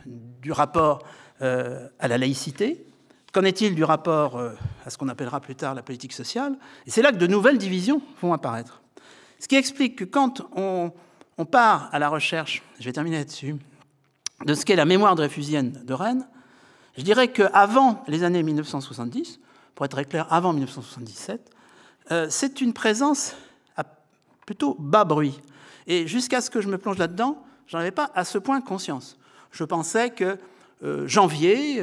du 0.06 0.52
rapport 0.52 1.02
à 1.40 2.08
la 2.08 2.18
laïcité? 2.18 2.84
Qu'en 3.32 3.42
est-il 3.42 3.74
du 3.74 3.84
rapport 3.84 4.40
à 4.88 4.90
ce 4.90 4.96
qu'on 4.96 5.08
appellera 5.08 5.40
plus 5.40 5.54
tard 5.54 5.74
la 5.74 5.82
politique 5.82 6.14
sociale 6.14 6.56
Et 6.86 6.90
c'est 6.90 7.02
là 7.02 7.12
que 7.12 7.18
de 7.18 7.26
nouvelles 7.26 7.58
divisions 7.58 8.00
vont 8.22 8.32
apparaître. 8.32 8.80
Ce 9.38 9.46
qui 9.46 9.54
explique 9.56 9.96
que 9.96 10.04
quand 10.04 10.48
on, 10.56 10.92
part 11.44 11.90
à 11.92 11.98
la 11.98 12.08
recherche, 12.08 12.62
je 12.80 12.86
vais 12.86 12.92
terminer 12.92 13.18
là-dessus, 13.18 13.56
de 14.46 14.54
ce 14.54 14.64
qu'est 14.64 14.76
la 14.76 14.86
mémoire 14.86 15.14
dreyfusienne 15.14 15.84
de 15.84 15.92
Rennes, 15.92 16.26
je 16.96 17.02
dirais 17.02 17.28
qu'avant 17.28 18.02
les 18.08 18.24
années 18.24 18.42
1970, 18.42 19.40
pour 19.74 19.84
être 19.84 19.92
très 19.92 20.06
clair, 20.06 20.26
avant 20.30 20.54
1977, 20.54 21.50
euh, 22.10 22.26
c'est 22.30 22.62
une 22.62 22.72
présence 22.72 23.36
à 23.76 23.84
plutôt 24.46 24.74
bas 24.78 25.04
bruit. 25.04 25.38
Et 25.86 26.06
jusqu'à 26.06 26.40
ce 26.40 26.48
que 26.48 26.62
je 26.62 26.68
me 26.68 26.78
plonge 26.78 26.96
là-dedans, 26.96 27.44
je 27.66 27.76
n'en 27.76 27.82
avais 27.82 27.90
pas 27.90 28.10
à 28.14 28.24
ce 28.24 28.38
point 28.38 28.62
conscience. 28.62 29.18
Je 29.50 29.64
pensais 29.64 30.08
que 30.08 30.38
euh, 30.82 31.06
janvier, 31.06 31.78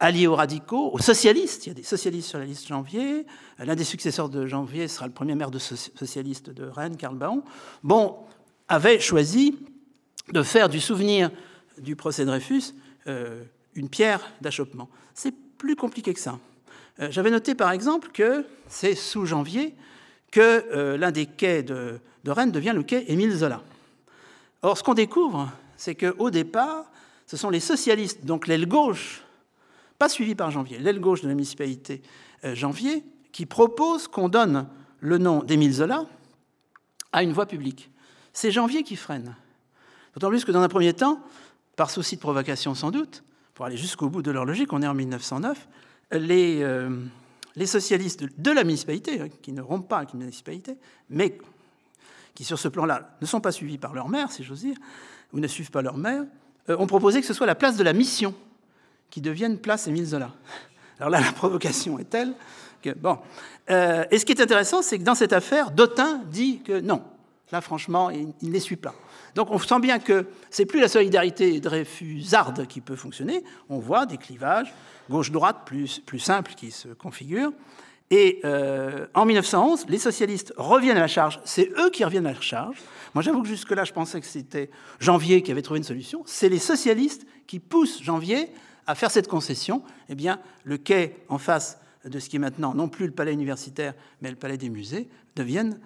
allié 0.00 0.26
aux 0.26 0.34
radicaux, 0.34 0.90
aux 0.92 0.98
socialistes. 0.98 1.66
Il 1.66 1.70
y 1.70 1.72
a 1.72 1.74
des 1.74 1.82
socialistes 1.82 2.28
sur 2.28 2.38
la 2.38 2.44
liste 2.44 2.66
Janvier. 2.66 3.26
L'un 3.58 3.74
des 3.74 3.84
successeurs 3.84 4.28
de 4.28 4.46
Janvier 4.46 4.88
sera 4.88 5.06
le 5.06 5.12
premier 5.12 5.34
maire 5.34 5.50
de 5.50 5.58
socialiste 5.58 6.50
de 6.50 6.64
Rennes, 6.64 6.96
Karl 6.96 7.16
Baon. 7.16 7.42
Bon, 7.82 8.16
avait 8.68 9.00
choisi 9.00 9.58
de 10.32 10.42
faire 10.42 10.68
du 10.68 10.80
souvenir 10.80 11.30
du 11.78 11.96
procès 11.96 12.24
Dreyfus 12.24 12.74
euh, 13.06 13.42
une 13.74 13.88
pierre 13.88 14.20
d'achoppement. 14.40 14.88
C'est 15.14 15.34
plus 15.58 15.76
compliqué 15.76 16.14
que 16.14 16.20
ça. 16.20 16.38
Euh, 17.00 17.08
j'avais 17.10 17.30
noté 17.30 17.54
par 17.54 17.72
exemple 17.72 18.10
que 18.12 18.46
c'est 18.68 18.94
sous 18.94 19.26
Janvier 19.26 19.74
que 20.30 20.64
euh, 20.72 20.96
l'un 20.96 21.10
des 21.10 21.26
quais 21.26 21.62
de, 21.62 21.98
de, 22.24 22.30
Rennes 22.30 22.52
devient 22.52 22.72
le 22.74 22.82
quai 22.82 23.04
Émile 23.10 23.32
Zola. 23.32 23.62
Or, 24.62 24.78
ce 24.78 24.82
qu'on 24.82 24.94
découvre, 24.94 25.50
c'est 25.76 25.94
qu'au 25.94 26.30
départ, 26.30 26.86
ce 27.26 27.36
sont 27.36 27.50
les 27.50 27.60
socialistes, 27.60 28.24
donc 28.24 28.46
l'aile 28.46 28.66
gauche 28.66 29.22
suivi 30.08 30.34
par 30.34 30.50
Janvier, 30.50 30.78
l'aile 30.78 31.00
gauche 31.00 31.22
de 31.22 31.28
la 31.28 31.34
municipalité 31.34 32.02
euh, 32.44 32.54
Janvier, 32.54 33.04
qui 33.32 33.46
propose 33.46 34.08
qu'on 34.08 34.28
donne 34.28 34.68
le 35.00 35.18
nom 35.18 35.42
d'Émile 35.42 35.72
Zola 35.72 36.06
à 37.12 37.22
une 37.22 37.32
voie 37.32 37.46
publique. 37.46 37.90
C'est 38.32 38.50
Janvier 38.50 38.82
qui 38.82 38.96
freine. 38.96 39.36
D'autant 40.14 40.28
plus 40.28 40.44
que 40.44 40.52
dans 40.52 40.62
un 40.62 40.68
premier 40.68 40.92
temps, 40.92 41.20
par 41.76 41.90
souci 41.90 42.16
de 42.16 42.20
provocation 42.20 42.74
sans 42.74 42.90
doute, 42.90 43.24
pour 43.54 43.64
aller 43.64 43.76
jusqu'au 43.76 44.08
bout 44.08 44.22
de 44.22 44.30
leur 44.30 44.44
logique, 44.44 44.72
on 44.72 44.82
est 44.82 44.86
en 44.86 44.94
1909, 44.94 45.68
les, 46.12 46.62
euh, 46.62 47.04
les 47.56 47.66
socialistes 47.66 48.24
de 48.38 48.50
la 48.50 48.64
municipalité, 48.64 49.20
hein, 49.20 49.28
qui 49.42 49.52
ne 49.52 49.60
rompent 49.60 49.88
pas 49.88 49.98
avec 49.98 50.12
la 50.12 50.18
municipalité, 50.18 50.76
mais 51.10 51.38
qui 52.34 52.44
sur 52.44 52.58
ce 52.58 52.68
plan-là 52.68 53.16
ne 53.20 53.26
sont 53.26 53.40
pas 53.40 53.52
suivis 53.52 53.78
par 53.78 53.94
leur 53.94 54.08
maire, 54.08 54.30
si 54.30 54.42
j'ose 54.42 54.60
dire, 54.60 54.76
ou 55.32 55.40
ne 55.40 55.46
suivent 55.46 55.70
pas 55.70 55.82
leur 55.82 55.96
maire, 55.96 56.24
euh, 56.68 56.76
ont 56.78 56.86
proposé 56.86 57.20
que 57.20 57.26
ce 57.26 57.34
soit 57.34 57.46
la 57.46 57.54
place 57.54 57.76
de 57.76 57.84
la 57.84 57.92
mission 57.92 58.34
qui 59.10 59.20
deviennent 59.20 59.58
place 59.58 59.86
Émile 59.86 60.06
Zola. 60.06 60.32
Alors 60.98 61.10
là, 61.10 61.20
la 61.20 61.32
provocation 61.32 61.98
est 61.98 62.10
telle 62.10 62.34
que... 62.82 62.90
Bon. 62.90 63.18
Euh, 63.70 64.04
et 64.10 64.18
ce 64.18 64.24
qui 64.24 64.32
est 64.32 64.40
intéressant, 64.40 64.82
c'est 64.82 64.98
que 64.98 65.04
dans 65.04 65.14
cette 65.14 65.32
affaire, 65.32 65.70
Dotin 65.70 66.22
dit 66.30 66.60
que 66.62 66.80
non, 66.80 67.02
là, 67.50 67.60
franchement, 67.60 68.10
il 68.10 68.34
ne 68.42 68.52
les 68.52 68.60
suit 68.60 68.76
pas. 68.76 68.94
Donc 69.34 69.50
on 69.50 69.58
sent 69.58 69.80
bien 69.80 69.98
que 69.98 70.26
c'est 70.50 70.66
plus 70.66 70.80
la 70.80 70.88
solidarité 70.88 71.60
dreyfusarde 71.60 72.66
qui 72.66 72.80
peut 72.80 72.96
fonctionner. 72.96 73.42
On 73.68 73.78
voit 73.78 74.06
des 74.06 74.16
clivages 74.16 74.72
gauche-droite 75.10 75.62
plus, 75.66 76.00
plus 76.00 76.18
simples 76.18 76.52
qui 76.54 76.70
se 76.70 76.88
configurent. 76.88 77.52
Et 78.10 78.40
euh, 78.44 79.06
en 79.14 79.24
1911, 79.24 79.86
les 79.88 79.98
socialistes 79.98 80.52
reviennent 80.56 80.96
à 80.96 81.00
la 81.00 81.08
charge. 81.08 81.40
C'est 81.44 81.70
eux 81.78 81.90
qui 81.90 82.04
reviennent 82.04 82.26
à 82.26 82.32
la 82.32 82.40
charge. 82.40 82.76
Moi, 83.14 83.22
j'avoue 83.22 83.42
que 83.42 83.48
jusque-là, 83.48 83.84
je 83.84 83.92
pensais 83.92 84.20
que 84.20 84.26
c'était 84.26 84.70
Janvier 85.00 85.42
qui 85.42 85.50
avait 85.50 85.62
trouvé 85.62 85.78
une 85.78 85.84
solution. 85.84 86.22
C'est 86.26 86.48
les 86.48 86.58
socialistes 86.58 87.26
qui 87.46 87.60
poussent 87.60 88.02
Janvier 88.02 88.50
à 88.86 88.94
faire 88.94 89.10
cette 89.10 89.28
concession, 89.28 89.82
eh 90.08 90.14
bien, 90.14 90.40
le 90.64 90.78
quai 90.78 91.16
en 91.28 91.38
face 91.38 91.78
de 92.04 92.18
ce 92.18 92.28
qui 92.28 92.36
est 92.36 92.40
maintenant 92.40 92.74
non 92.74 92.88
plus 92.88 93.06
le 93.06 93.12
palais 93.12 93.32
universitaire, 93.32 93.94
mais 94.20 94.30
le 94.30 94.36
palais 94.36 94.58
des 94.58 94.68
musées, 94.68 95.08
devienne 95.36 95.78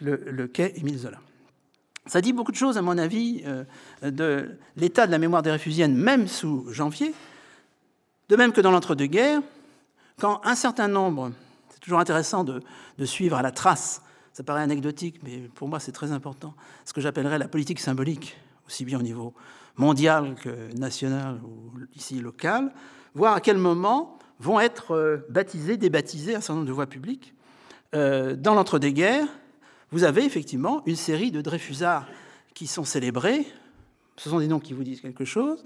le, 0.00 0.46
quai 0.46 0.72
Émile 0.76 0.98
Zola. 0.98 1.20
Ça 2.06 2.20
dit 2.20 2.32
beaucoup 2.32 2.52
de 2.52 2.56
choses, 2.56 2.78
à 2.78 2.82
mon 2.82 2.98
avis, 2.98 3.42
euh, 3.46 3.64
de 4.02 4.58
l'état 4.76 5.06
de 5.06 5.12
la 5.12 5.18
mémoire 5.18 5.42
des 5.42 5.50
réfugiennes, 5.50 5.94
même 5.94 6.28
sous 6.28 6.70
janvier, 6.72 7.14
de 8.28 8.36
même 8.36 8.52
que 8.52 8.60
dans 8.60 8.70
l'entre-deux-guerres, 8.70 9.42
quand 10.18 10.40
un 10.44 10.54
certain 10.54 10.88
nombre, 10.88 11.32
c'est 11.70 11.80
toujours 11.80 11.98
intéressant 11.98 12.44
de, 12.44 12.62
de, 12.98 13.04
suivre 13.04 13.36
à 13.36 13.42
la 13.42 13.50
trace, 13.50 14.02
ça 14.32 14.42
paraît 14.42 14.62
anecdotique, 14.62 15.20
mais 15.22 15.48
pour 15.54 15.68
moi 15.68 15.80
c'est 15.80 15.92
très 15.92 16.12
important, 16.12 16.54
ce 16.84 16.92
que 16.92 17.00
j'appellerais 17.00 17.38
la 17.38 17.48
politique 17.48 17.80
symbolique, 17.80 18.36
aussi 18.66 18.84
bien 18.84 18.98
au 18.98 19.02
niveau 19.02 19.34
mondiale 19.76 20.34
que 20.42 20.74
nationale 20.76 21.40
ou 21.44 21.72
ici 21.94 22.20
locale, 22.20 22.72
voir 23.14 23.34
à 23.34 23.40
quel 23.40 23.58
moment 23.58 24.18
vont 24.38 24.60
être 24.60 24.94
euh, 24.94 25.26
baptisées, 25.28 25.76
débaptisées 25.76 26.34
un 26.34 26.40
certain 26.40 26.54
nombre 26.54 26.66
de 26.66 26.72
voies 26.72 26.86
publiques. 26.86 27.34
Euh, 27.94 28.36
dans 28.36 28.54
l'entre-deux-guerres, 28.54 29.28
vous 29.90 30.04
avez 30.04 30.24
effectivement 30.24 30.82
une 30.86 30.96
série 30.96 31.30
de 31.30 31.40
Dreyfusards 31.40 32.06
qui 32.54 32.66
sont 32.66 32.84
célébrés. 32.84 33.46
Ce 34.16 34.28
sont 34.28 34.40
des 34.40 34.48
noms 34.48 34.60
qui 34.60 34.72
vous 34.72 34.82
disent 34.82 35.00
quelque 35.00 35.24
chose. 35.24 35.62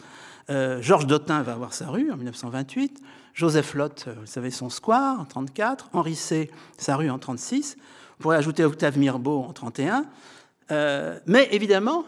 Euh, 0.50 0.82
Georges 0.82 1.06
Dotin 1.06 1.42
va 1.42 1.52
avoir 1.52 1.72
sa 1.72 1.88
rue 1.88 2.10
en 2.10 2.16
1928. 2.16 3.00
Joseph 3.34 3.74
Lotte, 3.74 4.08
vous 4.20 4.26
savez, 4.26 4.50
son 4.50 4.70
square 4.70 5.14
en 5.14 5.24
1934. 5.24 5.90
Henri 5.92 6.16
C., 6.16 6.50
sa 6.76 6.96
rue 6.96 7.10
en 7.10 7.18
1936. 7.18 7.76
Vous 7.76 8.22
pourrez 8.22 8.36
ajouter 8.36 8.64
Octave 8.64 8.98
Mirbeau 8.98 9.38
en 9.38 9.52
1931. 9.52 10.04
mais 11.26 11.48
évidemment, 11.52 12.04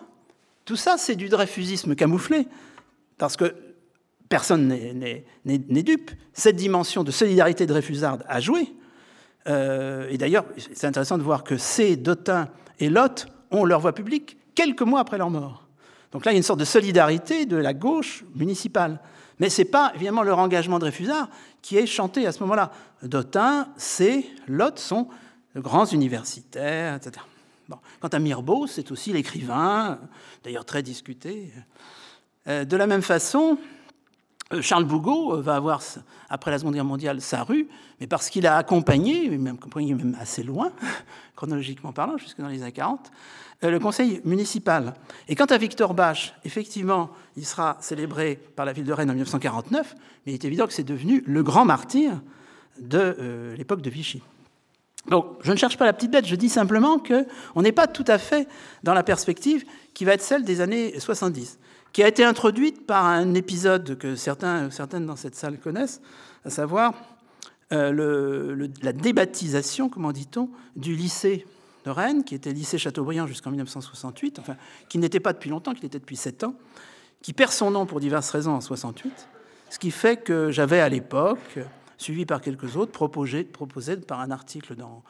tout 0.64 0.76
ça, 0.76 0.96
c'est 0.98 1.16
du 1.16 1.28
dreyfusisme 1.28 1.94
camouflé, 1.94 2.46
parce 3.18 3.36
que 3.36 3.54
personne 4.28 4.68
n'est 4.68 5.82
dupe. 5.82 6.10
Cette 6.32 6.56
dimension 6.56 7.04
de 7.04 7.10
solidarité 7.10 7.66
dreyfusarde 7.66 8.24
a 8.28 8.40
joué. 8.40 8.72
Euh, 9.48 10.08
et 10.08 10.18
d'ailleurs, 10.18 10.44
c'est 10.56 10.86
intéressant 10.86 11.18
de 11.18 11.22
voir 11.22 11.44
que 11.44 11.56
C, 11.56 11.96
Dotin 11.96 12.48
et 12.78 12.88
Lot 12.88 13.26
ont 13.50 13.64
leur 13.64 13.80
voix 13.80 13.92
publique 13.92 14.38
quelques 14.54 14.82
mois 14.82 15.00
après 15.00 15.18
leur 15.18 15.30
mort. 15.30 15.66
Donc 16.12 16.24
là, 16.24 16.32
il 16.32 16.34
y 16.34 16.36
a 16.36 16.38
une 16.38 16.44
sorte 16.44 16.60
de 16.60 16.64
solidarité 16.64 17.46
de 17.46 17.56
la 17.56 17.74
gauche 17.74 18.24
municipale. 18.34 19.00
Mais 19.38 19.50
ce 19.50 19.62
n'est 19.62 19.68
pas 19.68 19.92
évidemment 19.94 20.22
leur 20.22 20.38
engagement 20.38 20.78
dreyfusard 20.78 21.28
qui 21.62 21.76
est 21.76 21.86
chanté 21.86 22.26
à 22.26 22.32
ce 22.32 22.40
moment-là. 22.40 22.70
Dotin, 23.02 23.68
C, 23.76 24.26
Lot 24.46 24.78
sont 24.78 25.08
de 25.54 25.60
grands 25.60 25.86
universitaires, 25.86 26.94
etc. 26.94 27.24
Quant 28.00 28.08
à 28.08 28.18
Mirbeau, 28.18 28.66
c'est 28.66 28.90
aussi 28.90 29.12
l'écrivain, 29.12 29.98
d'ailleurs 30.44 30.64
très 30.64 30.82
discuté. 30.82 31.52
Euh, 32.48 32.64
de 32.64 32.76
la 32.76 32.86
même 32.86 33.02
façon, 33.02 33.58
euh, 34.52 34.60
Charles 34.62 34.84
Bougot 34.84 35.40
va 35.40 35.56
avoir, 35.56 35.80
après 36.28 36.50
la 36.50 36.58
Seconde 36.58 36.74
Guerre 36.74 36.84
mondiale, 36.84 37.20
sa 37.20 37.44
rue, 37.44 37.68
mais 38.00 38.06
parce 38.06 38.30
qu'il 38.30 38.46
a 38.46 38.56
accompagné, 38.56 39.28
même, 39.38 39.58
même 39.76 40.16
assez 40.20 40.42
loin, 40.42 40.72
chronologiquement 41.36 41.92
parlant, 41.92 42.16
jusque 42.18 42.40
dans 42.40 42.48
les 42.48 42.62
années 42.62 42.72
40, 42.72 43.10
euh, 43.64 43.70
le 43.70 43.78
conseil 43.78 44.20
municipal. 44.24 44.94
Et 45.28 45.36
quant 45.36 45.46
à 45.46 45.56
Victor 45.56 45.94
Bach, 45.94 46.34
effectivement, 46.44 47.10
il 47.36 47.46
sera 47.46 47.76
célébré 47.80 48.40
par 48.56 48.66
la 48.66 48.72
ville 48.72 48.84
de 48.84 48.92
Rennes 48.92 49.10
en 49.10 49.14
1949, 49.14 49.94
mais 50.26 50.32
il 50.32 50.34
est 50.34 50.44
évident 50.44 50.66
que 50.66 50.72
c'est 50.72 50.82
devenu 50.82 51.22
le 51.26 51.42
grand 51.42 51.64
martyr 51.64 52.20
de 52.80 53.54
l'époque 53.56 53.82
de 53.82 53.90
Vichy. 53.90 54.22
Donc, 55.08 55.26
je 55.42 55.50
ne 55.50 55.56
cherche 55.56 55.76
pas 55.76 55.84
la 55.84 55.92
petite 55.92 56.10
bête, 56.10 56.26
je 56.26 56.36
dis 56.36 56.48
simplement 56.48 56.98
qu'on 56.98 57.62
n'est 57.62 57.72
pas 57.72 57.86
tout 57.86 58.04
à 58.06 58.18
fait 58.18 58.48
dans 58.84 58.94
la 58.94 59.02
perspective 59.02 59.64
qui 59.94 60.04
va 60.04 60.14
être 60.14 60.22
celle 60.22 60.44
des 60.44 60.60
années 60.60 60.98
70, 60.98 61.58
qui 61.92 62.02
a 62.02 62.08
été 62.08 62.24
introduite 62.24 62.86
par 62.86 63.04
un 63.06 63.34
épisode 63.34 63.98
que 63.98 64.14
certains, 64.14 64.70
certaines 64.70 65.06
dans 65.06 65.16
cette 65.16 65.34
salle 65.34 65.58
connaissent, 65.58 66.00
à 66.44 66.50
savoir 66.50 66.94
euh, 67.72 68.68
la 68.82 68.92
débaptisation, 68.92 69.88
comment 69.88 70.12
dit-on, 70.12 70.50
du 70.76 70.94
lycée 70.94 71.46
de 71.84 71.90
Rennes, 71.90 72.22
qui 72.22 72.34
était 72.34 72.52
lycée 72.52 72.78
Chateaubriand 72.78 73.26
jusqu'en 73.26 73.50
1968, 73.50 74.38
enfin, 74.38 74.56
qui 74.88 74.98
n'était 74.98 75.20
pas 75.20 75.32
depuis 75.32 75.50
longtemps, 75.50 75.74
qui 75.74 75.84
était 75.84 75.98
depuis 75.98 76.16
7 76.16 76.44
ans, 76.44 76.54
qui 77.22 77.32
perd 77.32 77.50
son 77.50 77.70
nom 77.70 77.86
pour 77.86 77.98
diverses 77.98 78.30
raisons 78.30 78.52
en 78.52 78.60
68, 78.60 79.28
ce 79.68 79.78
qui 79.78 79.90
fait 79.90 80.16
que 80.16 80.50
j'avais 80.50 80.80
à 80.80 80.88
l'époque 80.88 81.58
suivi 82.02 82.26
par 82.26 82.40
quelques 82.40 82.76
autres, 82.76 82.92
proposé, 82.92 83.44
par 83.96 84.20
un 84.20 84.30
article 84.30 84.74
dans, 84.74 85.02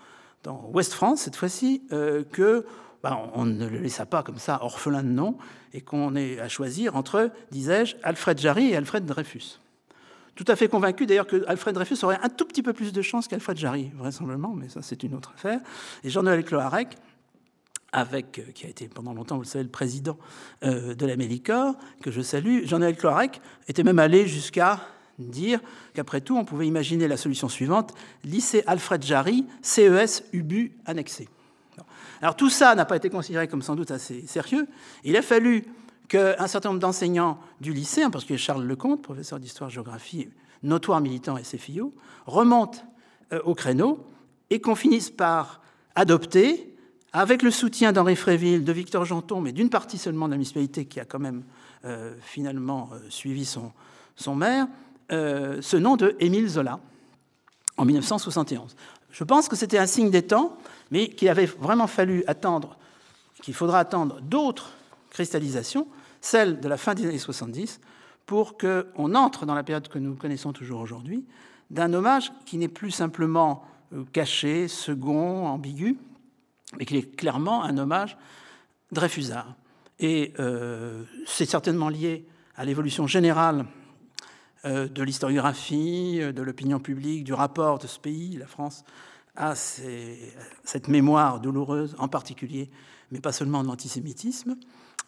dans 0.43 0.71
Ouest 0.73 0.93
France, 0.93 1.23
cette 1.23 1.37
fois-ci, 1.37 1.83
euh, 1.93 2.25
que 2.25 2.65
ben, 3.03 3.19
on 3.35 3.45
ne 3.45 3.67
le 3.67 3.79
laissa 3.79 4.07
pas 4.07 4.23
comme 4.23 4.39
ça, 4.39 4.63
orphelin 4.63 5.03
de 5.03 5.09
nom, 5.09 5.37
et 5.73 5.81
qu'on 5.81 6.15
ait 6.15 6.39
à 6.39 6.49
choisir 6.49 6.97
entre, 6.97 7.31
disais-je, 7.51 7.97
Alfred 8.03 8.39
Jarry 8.39 8.71
et 8.71 8.77
Alfred 8.77 9.05
Dreyfus. 9.05 9.59
Tout 10.35 10.45
à 10.49 10.57
fait 10.57 10.69
convaincu 10.69 11.05
d'ailleurs 11.05 11.27
que 11.27 11.45
Alfred 11.47 11.75
Dreyfus 11.75 12.05
aurait 12.05 12.19
un 12.23 12.29
tout 12.29 12.47
petit 12.47 12.63
peu 12.63 12.73
plus 12.73 12.93
de 12.93 13.03
chance 13.03 13.29
qu'Alfred 13.29 13.57
Jarry, 13.57 13.91
vraisemblablement, 13.95 14.55
mais 14.55 14.69
ça 14.69 14.81
c'est 14.83 15.03
une 15.03 15.15
autre 15.15 15.33
affaire. 15.35 15.61
Et 16.05 16.11
Jean-Noël 16.11 16.45
Cloarec, 16.45 16.97
avec, 17.93 18.39
euh, 18.39 18.53
qui 18.55 18.67
a 18.67 18.71
été 18.71 18.89
pendant 18.89 19.13
longtemps, 19.13 19.37
vous 19.37 19.43
le 19.43 19.47
savez, 19.47 19.65
le 19.65 19.71
président 19.71 20.17
euh, 20.65 20.95
de 20.95 21.07
la 21.07 21.17
Mélicor, 21.17 21.75
que 22.01 22.11
je 22.11 22.23
salue, 22.23 22.65
Jean-Noël 22.65 22.97
Cloarec 22.97 23.41
était 23.69 23.83
même 23.83 23.99
allé 23.99 24.27
jusqu'à 24.27 24.81
dire 25.19 25.61
qu'après 25.95 26.21
tout, 26.21 26.37
on 26.37 26.45
pouvait 26.45 26.67
imaginer 26.67 27.09
la 27.09 27.17
solution 27.17 27.49
suivante, 27.49 27.95
lycée 28.25 28.63
Alfred 28.67 29.03
Jarry, 29.03 29.47
CES 29.63 30.25
UBU 30.33 30.73
annexé. 30.87 31.29
Alors 32.21 32.37
tout 32.37 32.51
ça 32.51 32.75
n'a 32.75 32.85
pas 32.85 32.97
été 32.97 33.11
considéré 33.11 33.49
comme 33.49 33.63
sans 33.63 33.75
doute 33.75 33.91
assez 33.91 34.27
sérieux. 34.27 34.69
Il 35.03 35.17
a 35.17 35.23
fallu 35.23 35.65
qu'un 36.09 36.47
certain 36.47 36.69
nombre 36.69 36.81
d'enseignants 36.81 37.39
du 37.61 37.73
lycée, 37.73 38.05
en 38.05 38.11
particulier 38.11 38.39
Charles 38.39 38.65
Lecomte, 38.65 39.03
professeur 39.03 39.41
d'histoire-géographie, 39.41 40.29
notoire 40.63 41.01
militant 41.01 41.37
SFIO, 41.43 41.93
remontent 42.27 42.79
euh, 43.33 43.41
au 43.45 43.55
créneau 43.55 44.07
et 44.51 44.61
qu'on 44.61 44.75
finisse 44.75 45.11
par 45.11 45.63
adopter, 45.95 46.69
avec 47.13 47.43
le 47.43 47.51
soutien 47.51 47.93
d'Henri 47.93 48.17
Fréville, 48.17 48.65
de 48.65 48.73
Victor 48.73 49.05
Janton, 49.05 49.41
mais 49.41 49.53
d'une 49.53 49.69
partie 49.69 49.99
seulement 49.99 50.27
de 50.27 50.33
la 50.33 50.37
municipalité 50.37 50.87
qui 50.87 51.01
a 51.01 51.05
quand 51.05 51.19
même 51.19 51.43
euh, 51.85 52.15
finalement 52.23 52.91
euh, 52.93 52.99
suivi 53.09 53.45
son, 53.45 53.73
son 54.17 54.35
maire, 54.35 54.67
ce 55.13 55.77
nom 55.77 55.97
de 55.97 56.17
Émile 56.21 56.49
Zola 56.49 56.81
en 57.77 57.85
1971. 57.85 58.75
Je 59.11 59.25
pense 59.25 59.49
que 59.49 59.57
c'était 59.57 59.79
un 59.79 59.87
signe 59.87 60.11
des 60.11 60.23
temps, 60.23 60.57
mais 60.91 61.09
qu'il 61.09 61.29
avait 61.29 61.47
vraiment 61.47 61.87
fallu 61.87 62.25
attendre, 62.27 62.79
qu'il 63.43 63.55
faudra 63.55 63.79
attendre 63.79 64.21
d'autres 64.23 64.73
cristallisations, 65.11 65.87
celle 66.21 66.61
de 66.61 66.69
la 66.69 66.77
fin 66.77 66.95
des 66.95 67.07
années 67.07 67.19
70, 67.19 67.81
pour 68.27 68.57
qu'on 68.57 69.15
entre 69.15 69.45
dans 69.45 69.55
la 69.55 69.63
période 69.63 69.89
que 69.89 69.99
nous 69.99 70.15
connaissons 70.15 70.53
toujours 70.53 70.81
aujourd'hui, 70.81 71.25
d'un 71.71 71.93
hommage 71.93 72.33
qui 72.47 72.57
n'est 72.57 72.69
plus 72.69 72.91
simplement 72.91 73.65
euh, 73.93 74.05
caché, 74.13 74.69
second, 74.69 75.47
ambigu, 75.47 75.99
mais 76.79 76.87
qui 76.87 76.97
est 76.97 77.17
clairement 77.17 77.65
un 77.65 77.77
hommage 77.77 78.17
Dreyfusard. 78.93 79.55
Et 79.99 80.33
euh, 80.39 81.03
c'est 81.27 81.47
certainement 81.47 81.89
lié 81.89 82.27
à 82.57 82.65
l'évolution 82.65 83.07
générale 83.07 83.61
euh, 83.61 83.82
de 84.65 85.03
l'historiographie, 85.03 86.21
de 86.21 86.43
l'opinion 86.43 86.79
publique, 86.79 87.25
du 87.25 87.33
rapport 87.33 87.79
de 87.79 87.87
ce 87.87 87.99
pays, 87.99 88.37
la 88.37 88.47
France, 88.47 88.85
à 89.35 89.55
cette 89.55 90.89
mémoire 90.89 91.41
douloureuse, 91.41 91.97
en 91.99 92.09
particulier, 92.09 92.71
mais 93.11 93.21
pas 93.21 93.33
seulement 93.33 93.63
de 93.63 93.69
l'antisémitisme. 93.69 94.57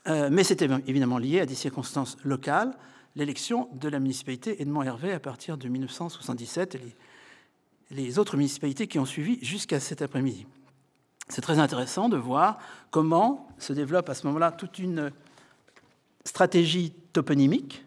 Euh, 0.07 0.29
mais 0.31 0.45
c'était 0.45 0.69
évidemment 0.87 1.19
lié 1.19 1.41
à 1.41 1.47
des 1.47 1.55
circonstances 1.55 2.17
locales, 2.25 2.77
l'élection 3.17 3.69
de 3.75 3.89
la 3.89 4.01
municipalité 4.01 4.61
Edmond 4.61 4.83
Hervé 4.83 5.13
à 5.13 5.21
partir 5.21 5.57
de 5.57 5.69
1977 5.69 6.75
et 6.75 6.97
les 7.91 8.19
autres 8.19 8.37
municipalités 8.37 8.87
qui 8.87 8.99
ont 8.99 9.07
suivi 9.07 9.39
jusqu'à 9.43 9.81
cet 9.81 10.03
après-midi. 10.03 10.47
C'est 11.29 11.41
très 11.41 11.59
intéressant 11.59 12.09
de 12.11 12.19
voir 12.19 12.59
comment 12.91 13.49
se 13.59 13.73
développe 13.73 14.11
à 14.11 14.15
ce 14.15 14.27
moment-là 14.27 14.53
toute 14.53 14.79
une 14.79 15.11
stratégie 16.25 16.93
toponymique. 17.13 17.85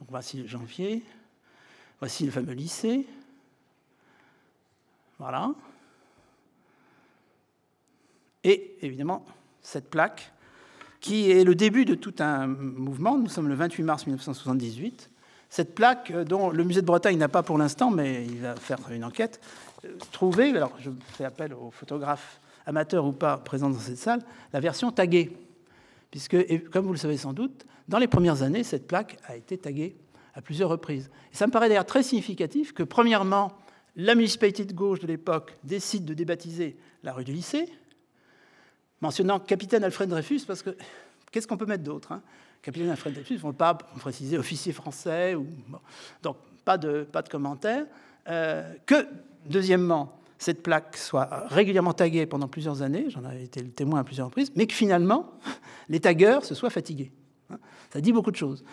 Donc 0.00 0.08
voici 0.10 0.48
janvier, 0.48 1.02
voici 2.00 2.24
le 2.24 2.30
fameux 2.30 2.54
lycée, 2.54 3.06
voilà. 5.18 5.52
Et 8.42 8.78
évidemment, 8.80 9.26
cette 9.60 9.90
plaque, 9.90 10.32
qui 11.00 11.30
est 11.30 11.44
le 11.44 11.54
début 11.54 11.84
de 11.84 11.94
tout 11.94 12.14
un 12.18 12.46
mouvement. 12.46 13.18
Nous 13.18 13.28
sommes 13.28 13.48
le 13.48 13.54
28 13.54 13.82
mars 13.82 14.06
1978. 14.06 15.10
Cette 15.50 15.74
plaque, 15.74 16.10
euh, 16.10 16.24
dont 16.24 16.50
le 16.50 16.64
musée 16.64 16.80
de 16.80 16.86
Bretagne 16.86 17.18
n'a 17.18 17.28
pas 17.28 17.42
pour 17.42 17.58
l'instant, 17.58 17.90
mais 17.90 18.24
il 18.24 18.40
va 18.40 18.56
faire 18.56 18.78
une 18.90 19.04
enquête, 19.04 19.40
euh, 19.84 19.96
trouvée, 20.12 20.50
alors 20.56 20.72
je 20.78 20.90
fais 21.12 21.24
appel 21.24 21.52
aux 21.52 21.70
photographes 21.70 22.40
amateurs 22.66 23.04
ou 23.04 23.12
pas 23.12 23.36
présents 23.36 23.70
dans 23.70 23.78
cette 23.78 23.98
salle, 23.98 24.22
la 24.52 24.60
version 24.60 24.90
taguée. 24.92 25.36
Puisque, 26.10 26.36
comme 26.70 26.86
vous 26.86 26.92
le 26.92 26.98
savez 26.98 27.16
sans 27.16 27.32
doute, 27.32 27.66
dans 27.90 27.98
les 27.98 28.06
premières 28.06 28.44
années, 28.44 28.62
cette 28.62 28.86
plaque 28.86 29.18
a 29.26 29.34
été 29.34 29.58
taguée 29.58 29.96
à 30.34 30.40
plusieurs 30.40 30.70
reprises. 30.70 31.10
Et 31.32 31.36
ça 31.36 31.48
me 31.48 31.52
paraît 31.52 31.68
d'ailleurs 31.68 31.84
très 31.84 32.04
significatif 32.04 32.72
que, 32.72 32.84
premièrement, 32.84 33.52
la 33.96 34.14
municipalité 34.14 34.64
de 34.64 34.72
gauche 34.72 35.00
de 35.00 35.08
l'époque 35.08 35.58
décide 35.64 36.04
de 36.04 36.14
débaptiser 36.14 36.76
la 37.02 37.12
rue 37.12 37.24
du 37.24 37.32
lycée, 37.32 37.68
mentionnant 39.00 39.40
capitaine 39.40 39.82
Alfred 39.82 40.08
Dreyfus, 40.08 40.42
parce 40.46 40.62
que 40.62 40.76
qu'est-ce 41.32 41.48
qu'on 41.48 41.56
peut 41.56 41.66
mettre 41.66 41.82
d'autre 41.82 42.12
hein? 42.12 42.22
Capitaine 42.62 42.90
Alfred 42.90 43.12
Dreyfus, 43.12 43.40
ils 43.42 43.44
ne 43.44 43.50
pas 43.50 43.74
préciser 43.74 44.38
officier 44.38 44.72
français, 44.72 45.34
ou, 45.34 45.48
donc 46.22 46.36
pas 46.64 46.78
de, 46.78 47.02
pas. 47.02 47.24
Euh, 48.28 48.72
que, 48.86 49.08
deuxièmement, 49.46 50.20
cette 50.38 50.62
plaque 50.62 50.96
soit 50.96 51.48
régulièrement 51.48 51.94
taguée 51.94 52.26
pendant 52.26 52.46
plusieurs 52.46 52.82
années, 52.82 53.06
j'en 53.08 53.24
avais 53.24 53.42
été 53.42 53.60
le 53.60 53.70
témoin 53.70 53.98
à 53.98 54.04
plusieurs 54.04 54.28
reprises, 54.28 54.52
mais 54.54 54.68
que 54.68 54.74
finalement, 54.74 55.32
les 55.88 55.98
taggeurs 55.98 56.44
se 56.44 56.54
soient 56.54 56.70
fatigués. 56.70 57.10
Hein. 57.52 57.58
Ça 57.92 58.00
dit 58.00 58.12
beaucoup 58.12 58.30
de 58.30 58.36
choses. 58.36 58.64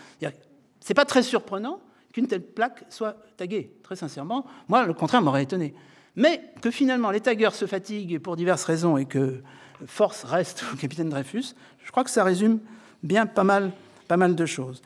C'est 0.79 0.93
pas 0.93 1.05
très 1.05 1.23
surprenant 1.23 1.79
qu'une 2.13 2.27
telle 2.27 2.41
plaque 2.41 2.85
soit 2.89 3.17
taguée, 3.37 3.71
très 3.83 3.95
sincèrement. 3.95 4.45
Moi, 4.67 4.85
le 4.85 4.93
contraire 4.93 5.21
m'aurait 5.21 5.43
étonné. 5.43 5.73
Mais 6.15 6.41
que 6.61 6.71
finalement 6.71 7.11
les 7.11 7.21
taggeurs 7.21 7.53
se 7.53 7.67
fatiguent 7.67 8.19
pour 8.19 8.35
diverses 8.35 8.63
raisons 8.63 8.97
et 8.97 9.05
que 9.05 9.41
force 9.85 10.23
reste 10.23 10.65
au 10.73 10.75
capitaine 10.75 11.09
Dreyfus, 11.09 11.53
je 11.83 11.91
crois 11.91 12.03
que 12.03 12.09
ça 12.09 12.23
résume 12.23 12.59
bien 13.03 13.25
pas 13.27 13.43
mal, 13.43 13.71
pas 14.07 14.17
mal 14.17 14.35
de 14.35 14.45
choses. 14.45 14.81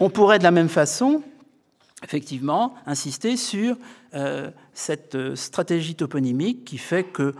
On 0.00 0.08
pourrait 0.08 0.38
de 0.38 0.44
la 0.44 0.52
même 0.52 0.68
façon, 0.68 1.22
effectivement, 2.04 2.74
insister 2.86 3.36
sur 3.36 3.76
euh, 4.14 4.50
cette 4.72 5.34
stratégie 5.34 5.94
toponymique 5.94 6.64
qui 6.64 6.78
fait 6.78 7.04
que 7.04 7.34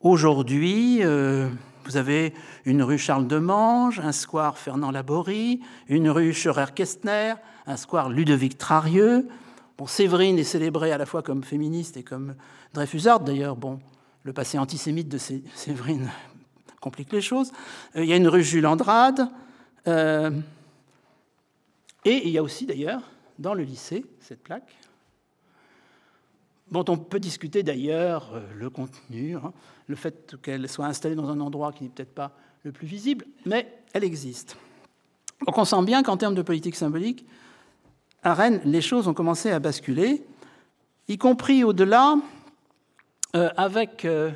aujourd'hui, 0.00 0.98
euh, 1.02 1.48
vous 1.86 1.96
avez 1.96 2.34
une 2.64 2.82
rue 2.82 2.98
Charles 2.98 3.28
de 3.28 3.38
Mange, 3.38 4.00
un 4.00 4.12
square 4.12 4.58
Fernand 4.58 4.90
Laborie, 4.90 5.60
une 5.88 6.10
rue 6.10 6.32
Scherer-Kestner, 6.32 7.34
un 7.66 7.76
square 7.76 8.10
Ludovic 8.10 8.58
Trarieux. 8.58 9.28
Bon, 9.78 9.86
Séverine 9.86 10.38
est 10.38 10.44
célébrée 10.44 10.90
à 10.90 10.98
la 10.98 11.06
fois 11.06 11.22
comme 11.22 11.44
féministe 11.44 11.96
et 11.96 12.02
comme 12.02 12.34
Dreyfusard. 12.74 13.20
D'ailleurs, 13.20 13.56
bon, 13.56 13.78
le 14.24 14.32
passé 14.32 14.58
antisémite 14.58 15.08
de 15.08 15.18
Séverine 15.18 16.10
complique 16.80 17.12
les 17.12 17.20
choses. 17.20 17.52
Euh, 17.94 18.02
il 18.02 18.10
y 18.10 18.12
a 18.12 18.16
une 18.16 18.28
rue 18.28 18.42
Jules 18.42 18.66
Andrade. 18.66 19.28
Euh, 19.86 20.30
et 22.04 22.26
il 22.26 22.30
y 22.30 22.38
a 22.38 22.42
aussi, 22.42 22.66
d'ailleurs, 22.66 23.02
dans 23.38 23.54
le 23.54 23.62
lycée, 23.62 24.04
cette 24.20 24.42
plaque, 24.42 24.76
dont 26.70 26.84
on 26.88 26.96
peut 26.96 27.20
discuter 27.20 27.62
d'ailleurs 27.62 28.32
euh, 28.34 28.40
le 28.56 28.70
contenu, 28.70 29.36
hein, 29.36 29.52
le 29.86 29.96
fait 29.96 30.36
qu'elle 30.42 30.68
soit 30.68 30.86
installée 30.86 31.14
dans 31.14 31.28
un 31.30 31.40
endroit 31.40 31.72
qui 31.72 31.84
n'est 31.84 31.90
peut-être 31.90 32.14
pas 32.14 32.32
le 32.64 32.72
plus 32.72 32.86
visible, 32.86 33.24
mais 33.44 33.72
elle 33.92 34.04
existe. 34.04 34.56
Donc 35.46 35.56
on 35.58 35.64
sent 35.64 35.82
bien 35.84 36.02
qu'en 36.02 36.16
termes 36.16 36.34
de 36.34 36.42
politique 36.42 36.76
symbolique, 36.76 37.26
à 38.22 38.34
Rennes, 38.34 38.60
les 38.64 38.80
choses 38.80 39.06
ont 39.06 39.14
commencé 39.14 39.50
à 39.52 39.60
basculer, 39.60 40.24
y 41.08 41.18
compris 41.18 41.62
au-delà, 41.62 42.16
euh, 43.36 43.50
avec 43.56 44.04
euh, 44.04 44.32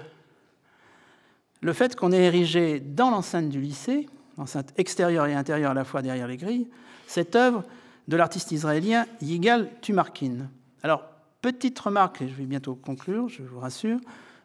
le 1.60 1.72
fait 1.72 1.96
qu'on 1.96 2.12
ait 2.12 2.24
érigé 2.24 2.80
dans 2.80 3.10
l'enceinte 3.10 3.48
du 3.48 3.60
lycée, 3.60 4.08
l'enceinte 4.38 4.72
extérieure 4.76 5.26
et 5.26 5.34
intérieure 5.34 5.72
à 5.72 5.74
la 5.74 5.84
fois 5.84 6.02
derrière 6.02 6.28
les 6.28 6.36
grilles, 6.36 6.68
cette 7.06 7.34
œuvre 7.34 7.64
de 8.08 8.16
l'artiste 8.16 8.52
israélien 8.52 9.06
Yigal 9.20 9.70
Tumarkin. 9.80 10.48
Alors, 10.82 11.04
petite 11.42 11.78
remarque, 11.78 12.22
et 12.22 12.28
je 12.28 12.34
vais 12.34 12.44
bientôt 12.44 12.74
conclure, 12.74 13.28
je 13.28 13.42
vous 13.42 13.58
rassure. 13.58 13.98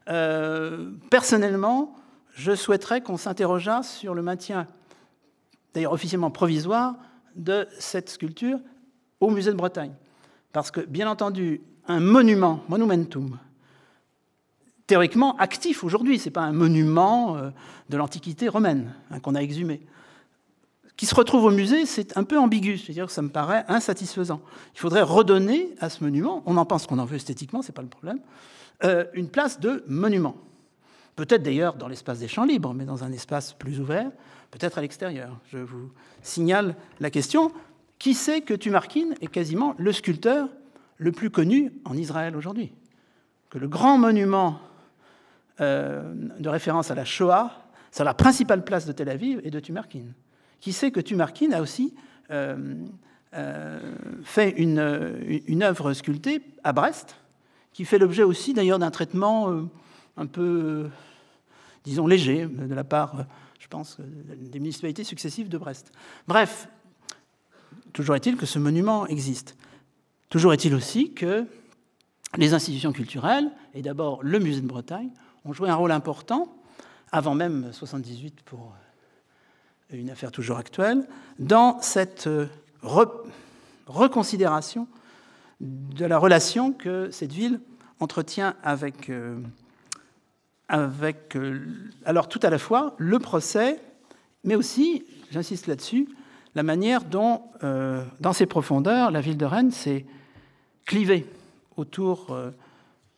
Euh, 0.10 0.91
personnellement, 1.10 1.95
je 2.34 2.53
souhaiterais 2.53 3.02
qu'on 3.02 3.18
s'interrogeât 3.18 3.84
sur 3.84 4.14
le 4.14 4.22
maintien, 4.22 4.68
d'ailleurs 5.73 5.94
officiellement 5.94 6.32
provisoire, 6.32 6.95
de 7.36 7.68
cette 7.80 8.10
sculpture 8.10 8.60
au 9.19 9.30
musée 9.30 9.52
de 9.52 9.57
Bretagne. 9.57 9.94
Parce 10.53 10.72
que, 10.72 10.82
bien 10.82 11.10
entendu, 11.10 11.61
un 11.88 11.99
monument, 11.99 12.61
monumentum, 12.69 13.38
théoriquement 14.88 15.36
actif 15.38 15.84
aujourd'hui, 15.84 16.19
ce 16.19 16.26
n'est 16.26 16.32
pas 16.32 16.44
un 16.44 16.53
monument 16.53 17.38
euh, 17.38 17.49
de 17.90 17.98
l'Antiquité 17.98 18.48
romaine 18.48 18.94
hein, 19.11 19.19
qu'on 19.19 19.36
a 19.36 19.40
exhumé, 19.40 19.82
qui 20.98 21.06
se 21.06 21.15
retrouve 21.15 21.44
au 21.45 21.52
musée, 21.52 21.86
c'est 21.86 22.18
un 22.18 22.23
peu 22.23 22.40
ambigu, 22.40 22.77
c'est-à-dire 22.77 23.07
que 23.07 23.11
ça 23.11 23.22
me 23.22 23.30
paraît 23.30 23.65
insatisfaisant. 23.68 24.41
Il 24.73 24.80
faudrait 24.80 25.02
redonner 25.02 25.76
à 25.80 25.90
ce 25.90 26.03
monument, 26.03 26.41
on 26.45 26.57
en 26.57 26.65
pense 26.65 26.88
qu'on 26.88 26.99
en 26.99 27.06
veut 27.06 27.18
esthétiquement, 27.18 27.61
ce 27.61 27.68
n'est 27.68 27.73
pas 27.73 27.82
le 27.82 27.90
problème, 27.90 28.19
euh, 28.84 29.06
une 29.14 29.30
place 29.30 29.60
de 29.60 29.84
monument. 29.88 30.35
Peut-être 31.15 31.43
d'ailleurs 31.43 31.76
dans 31.76 31.88
l'espace 31.88 32.19
des 32.19 32.27
champs 32.27 32.45
libres, 32.45 32.73
mais 32.73 32.85
dans 32.85 33.03
un 33.03 33.11
espace 33.11 33.53
plus 33.53 33.80
ouvert, 33.80 34.11
peut-être 34.52 34.77
à 34.77 34.81
l'extérieur. 34.81 35.39
Je 35.47 35.60
vous 35.60 35.91
signale 36.22 36.76
la 36.99 37.10
question. 37.10 37.52
Qui 37.99 38.14
sait 38.14 38.41
que 38.41 38.53
Tumarkin 38.53 39.11
est 39.22 39.27
quasiment 39.27 39.76
le 39.77 39.93
sculpteur 39.93 40.49
le 40.97 41.11
plus 41.14 41.30
connu 41.30 41.72
en 41.85 41.95
Israël 41.95 42.35
aujourd'hui? 42.35 42.73
Que 43.49 43.57
le 43.57 43.69
grand 43.69 43.97
monument 43.97 44.60
de 45.60 46.49
référence 46.49 46.91
à 46.91 46.95
la 46.95 47.06
Shoah 47.06 47.52
sur 47.91 48.03
la 48.03 48.14
principale 48.14 48.65
place 48.65 48.85
de 48.85 48.91
Tel 48.91 49.07
Aviv 49.07 49.39
et 49.45 49.52
de 49.52 49.61
Tumarkin. 49.61 50.07
Qui 50.60 50.73
sait 50.73 50.91
que 50.91 50.99
Tumarkin 50.99 51.53
a 51.53 51.61
aussi 51.61 51.93
fait 54.23 54.49
une, 54.57 55.43
une 55.47 55.64
œuvre 55.64 55.93
sculptée 55.93 56.41
à 56.65 56.73
Brest, 56.73 57.15
qui 57.76 57.84
fait 57.84 57.97
l'objet 57.97 58.23
aussi 58.23 58.53
d'ailleurs 58.53 58.80
d'un 58.80 58.89
traitement 58.89 59.53
un 60.15 60.27
peu, 60.27 60.89
disons, 61.84 62.07
léger 62.07 62.45
de 62.45 62.73
la 62.73 62.85
part, 62.85 63.26
je 63.60 63.68
pense, 63.68 63.97
des 63.99 64.60
municipalités 64.60 65.03
successives 65.03 65.49
de 65.49 65.57
Brest. 65.57 65.91
Bref, 66.26 66.69
toujours 67.91 68.15
est-il 68.15 68.38
que 68.38 68.45
ce 68.45 68.60
monument 68.60 69.06
existe. 69.07 69.57
Toujours 70.30 70.53
est-il 70.53 70.73
aussi 70.73 71.11
que 71.11 71.45
les 72.38 72.53
institutions 72.53 72.93
culturelles, 72.93 73.52
et 73.73 73.81
d'abord 73.81 74.23
le 74.23 74.39
musée 74.39 74.61
de 74.61 74.68
Bretagne, 74.68 75.10
ont 75.43 75.52
joué 75.52 75.69
un 75.69 75.76
rôle 75.76 75.91
important, 75.91 76.56
avant 77.11 77.35
même 77.35 77.73
78 77.73 78.41
pour 78.43 78.73
une 79.89 80.10
affaire 80.10 80.31
toujours 80.31 80.60
actuelle, 80.60 81.06
dans 81.39 81.81
cette 81.81 82.30
reconsidération 82.81 84.88
de 85.61 86.06
la 86.06 86.18
relation 86.18 86.72
que 86.72 87.10
cette 87.11 87.32
ville 87.32 87.60
entretient 87.99 88.56
avec, 88.64 89.10
euh, 89.10 89.38
avec 90.68 91.36
euh, 91.36 91.65
alors 92.06 92.27
tout 92.27 92.40
à 92.44 92.49
la 92.49 92.57
fois 92.57 92.95
le 92.98 93.19
procès, 93.19 93.80
mais 94.44 94.56
aussi, 94.56 95.06
j'insiste 95.32 95.68
là-dessus, 95.68 96.07
la 96.56 96.64
manière 96.64 97.03
dont, 97.03 97.41
euh, 97.64 98.03
dans 98.19 98.34
ses 98.34 98.45
profondeurs, 98.45 99.11
la 99.11 99.22
ville 99.22 99.38
de 99.38 99.45
Rennes 99.45 99.72
s'est 99.72 100.06
clivée 100.86 101.26
autour 101.77 102.38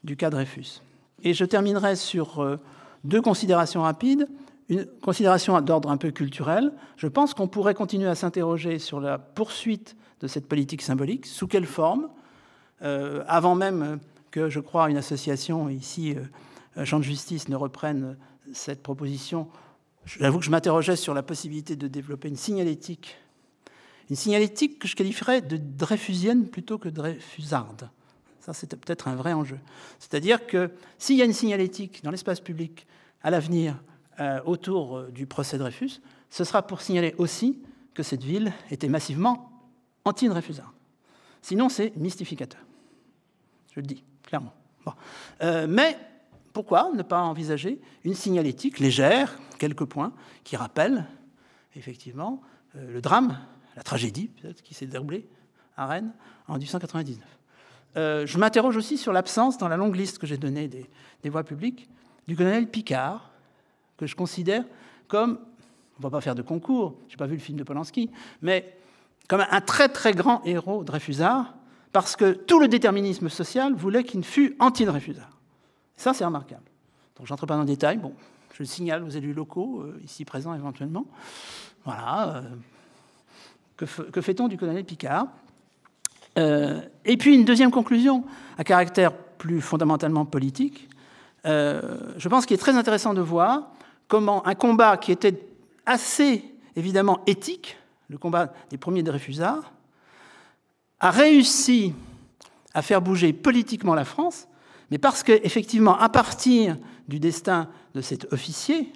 du 0.03 0.15
cas 0.15 0.29
Dreyfus. 0.31 0.81
Et 1.23 1.33
je 1.33 1.45
terminerai 1.45 1.95
sur 1.95 2.57
deux 3.03 3.21
considérations 3.21 3.83
rapides. 3.83 4.27
Une 4.69 4.85
considération 5.01 5.59
d'ordre 5.61 5.91
un 5.91 5.97
peu 5.97 6.11
culturel. 6.11 6.71
Je 6.95 7.07
pense 7.07 7.33
qu'on 7.33 7.47
pourrait 7.47 7.75
continuer 7.75 8.07
à 8.07 8.15
s'interroger 8.15 8.79
sur 8.79 8.99
la 8.99 9.19
poursuite 9.19 9.95
de 10.21 10.27
cette 10.27 10.47
politique 10.47 10.81
symbolique, 10.81 11.25
sous 11.25 11.45
quelle 11.45 11.65
forme, 11.65 12.07
avant 12.81 13.55
même 13.55 13.99
que, 14.31 14.49
je 14.49 14.59
crois, 14.59 14.89
une 14.89 14.97
association 14.97 15.69
ici, 15.69 16.15
Champ 16.83 16.99
de 16.99 17.03
Justice, 17.03 17.49
ne 17.49 17.55
reprenne 17.55 18.17
cette 18.53 18.83
proposition. 18.83 19.47
J'avoue 20.05 20.39
que 20.39 20.45
je 20.45 20.51
m'interrogeais 20.51 20.95
sur 20.95 21.13
la 21.13 21.23
possibilité 21.23 21.75
de 21.75 21.87
développer 21.87 22.27
une 22.27 22.37
signalétique 22.37 23.17
une 24.09 24.15
signalétique 24.15 24.79
que 24.79 24.87
je 24.87 24.95
qualifierais 24.95 25.41
de 25.41 25.57
dreyfusienne 25.57 26.47
plutôt 26.47 26.77
que 26.77 26.89
dreyfusarde. 26.89 27.89
Ça, 28.39 28.53
c'est 28.53 28.73
peut-être 28.75 29.07
un 29.07 29.15
vrai 29.15 29.33
enjeu. 29.33 29.59
C'est-à-dire 29.99 30.47
que 30.47 30.71
s'il 30.97 31.17
y 31.17 31.21
a 31.21 31.25
une 31.25 31.33
signalétique 31.33 32.03
dans 32.03 32.11
l'espace 32.11 32.39
public 32.39 32.87
à 33.21 33.29
l'avenir 33.29 33.75
euh, 34.19 34.39
autour 34.45 34.97
euh, 34.97 35.11
du 35.11 35.25
procès 35.25 35.57
Dreyfus, 35.57 35.99
ce 36.29 36.43
sera 36.45 36.65
pour 36.65 36.81
signaler 36.81 37.13
aussi 37.17 37.59
que 37.93 38.03
cette 38.03 38.23
ville 38.23 38.53
était 38.71 38.87
massivement 38.87 39.51
anti-dreyfusarde. 40.05 40.71
Sinon, 41.41 41.67
c'est 41.67 41.95
mystificateur. 41.97 42.61
Je 43.77 43.81
le 43.81 43.87
dis 43.87 44.03
clairement. 44.23 44.53
Euh, 45.41 45.67
mais 45.69 45.97
pourquoi 46.51 46.91
ne 46.93 47.03
pas 47.03 47.21
envisager 47.21 47.79
une 48.03 48.15
signalétique 48.15 48.79
légère, 48.79 49.37
quelques 49.59 49.85
points, 49.85 50.11
qui 50.43 50.55
rappellent 50.55 51.05
effectivement 51.75 52.41
le 52.73 53.01
drame 53.01 53.37
la 53.77 53.83
tragédie 53.83 54.27
peut-être 54.41 54.61
qui 54.63 54.73
s'est 54.73 54.87
déroulée 54.87 55.25
à 55.77 55.85
Rennes 55.85 56.11
en 56.47 56.57
1899. 56.57 57.23
Euh, 57.95 58.25
je 58.25 58.37
m'interroge 58.37 58.75
aussi 58.75 58.97
sur 58.97 59.13
l'absence, 59.13 59.57
dans 59.57 59.67
la 59.67 59.77
longue 59.77 59.95
liste 59.95 60.17
que 60.17 60.27
j'ai 60.27 60.37
donnée 60.37 60.67
des, 60.67 60.89
des, 61.23 61.29
voies 61.29 61.43
publiques, 61.43 61.87
du 62.27 62.35
colonel 62.35 62.67
Picard, 62.67 63.31
que 63.95 64.07
je 64.07 64.15
considère 64.15 64.63
comme, 65.07 65.39
on 65.95 65.99
ne 65.99 66.03
va 66.03 66.09
pas 66.09 66.21
faire 66.21 66.35
de 66.35 66.41
concours, 66.41 66.95
je 67.07 67.13
n'ai 67.13 67.17
pas 67.17 67.27
vu 67.27 67.35
le 67.35 67.41
film 67.41 67.57
de 67.57 67.63
Polanski, 67.63 68.09
mais 68.41 68.75
comme 69.27 69.45
un 69.49 69.61
très 69.61 69.89
très 69.89 70.13
grand 70.13 70.43
héros 70.43 70.83
Dreyfusard, 70.83 71.53
parce 71.91 72.15
que 72.15 72.33
tout 72.33 72.59
le 72.59 72.67
déterminisme 72.67 73.29
social 73.29 73.73
voulait 73.73 74.03
qu'il 74.03 74.19
ne 74.19 74.25
fût 74.25 74.55
anti-Dreyfusard. 74.59 75.37
Ça, 75.95 76.13
c'est 76.13 76.25
remarquable. 76.25 76.63
Donc, 77.17 77.27
j'entre 77.27 77.45
pas 77.45 77.55
dans 77.55 77.61
le 77.61 77.67
détail. 77.67 77.97
Bon, 77.97 78.13
je 78.53 78.63
le 78.63 78.67
signale 78.67 79.03
aux 79.03 79.09
élus 79.09 79.33
locaux, 79.33 79.81
euh, 79.81 79.99
ici 80.03 80.25
présents 80.25 80.53
éventuellement. 80.53 81.05
Voilà. 81.85 82.43
Euh, 83.79 83.85
que, 84.11 84.21
fait-on 84.21 84.47
du 84.47 84.57
colonel 84.57 84.83
Picard? 84.83 85.27
Euh, 86.37 86.81
Et 87.05 87.17
puis 87.17 87.35
une 87.35 87.45
deuxième 87.45 87.71
conclusion 87.71 88.23
à 88.57 88.63
caractère 88.63 89.13
plus 89.13 89.61
fondamentalement 89.61 90.25
politique. 90.25 90.89
Je 91.45 92.27
pense 92.27 92.45
qu'il 92.45 92.55
est 92.55 92.59
très 92.59 92.75
intéressant 92.75 93.13
de 93.13 93.21
voir 93.21 93.71
comment 94.07 94.45
un 94.45 94.55
combat 94.55 94.97
qui 94.97 95.13
était 95.13 95.47
assez 95.85 96.43
évidemment 96.75 97.21
éthique, 97.25 97.77
le 98.09 98.17
combat 98.17 98.51
des 98.69 98.77
premiers 98.77 99.03
Dreyfusards, 99.03 99.71
a 100.99 101.11
réussi 101.11 101.93
à 102.73 102.81
faire 102.81 103.01
bouger 103.01 103.33
politiquement 103.33 103.95
la 103.95 104.05
France, 104.05 104.47
mais 104.91 104.97
parce 104.97 105.23
qu'effectivement, 105.23 105.97
à 105.97 106.09
partir 106.09 106.77
du 107.07 107.19
destin 107.19 107.69
de 107.93 108.01
cet 108.01 108.31
officier, 108.33 108.91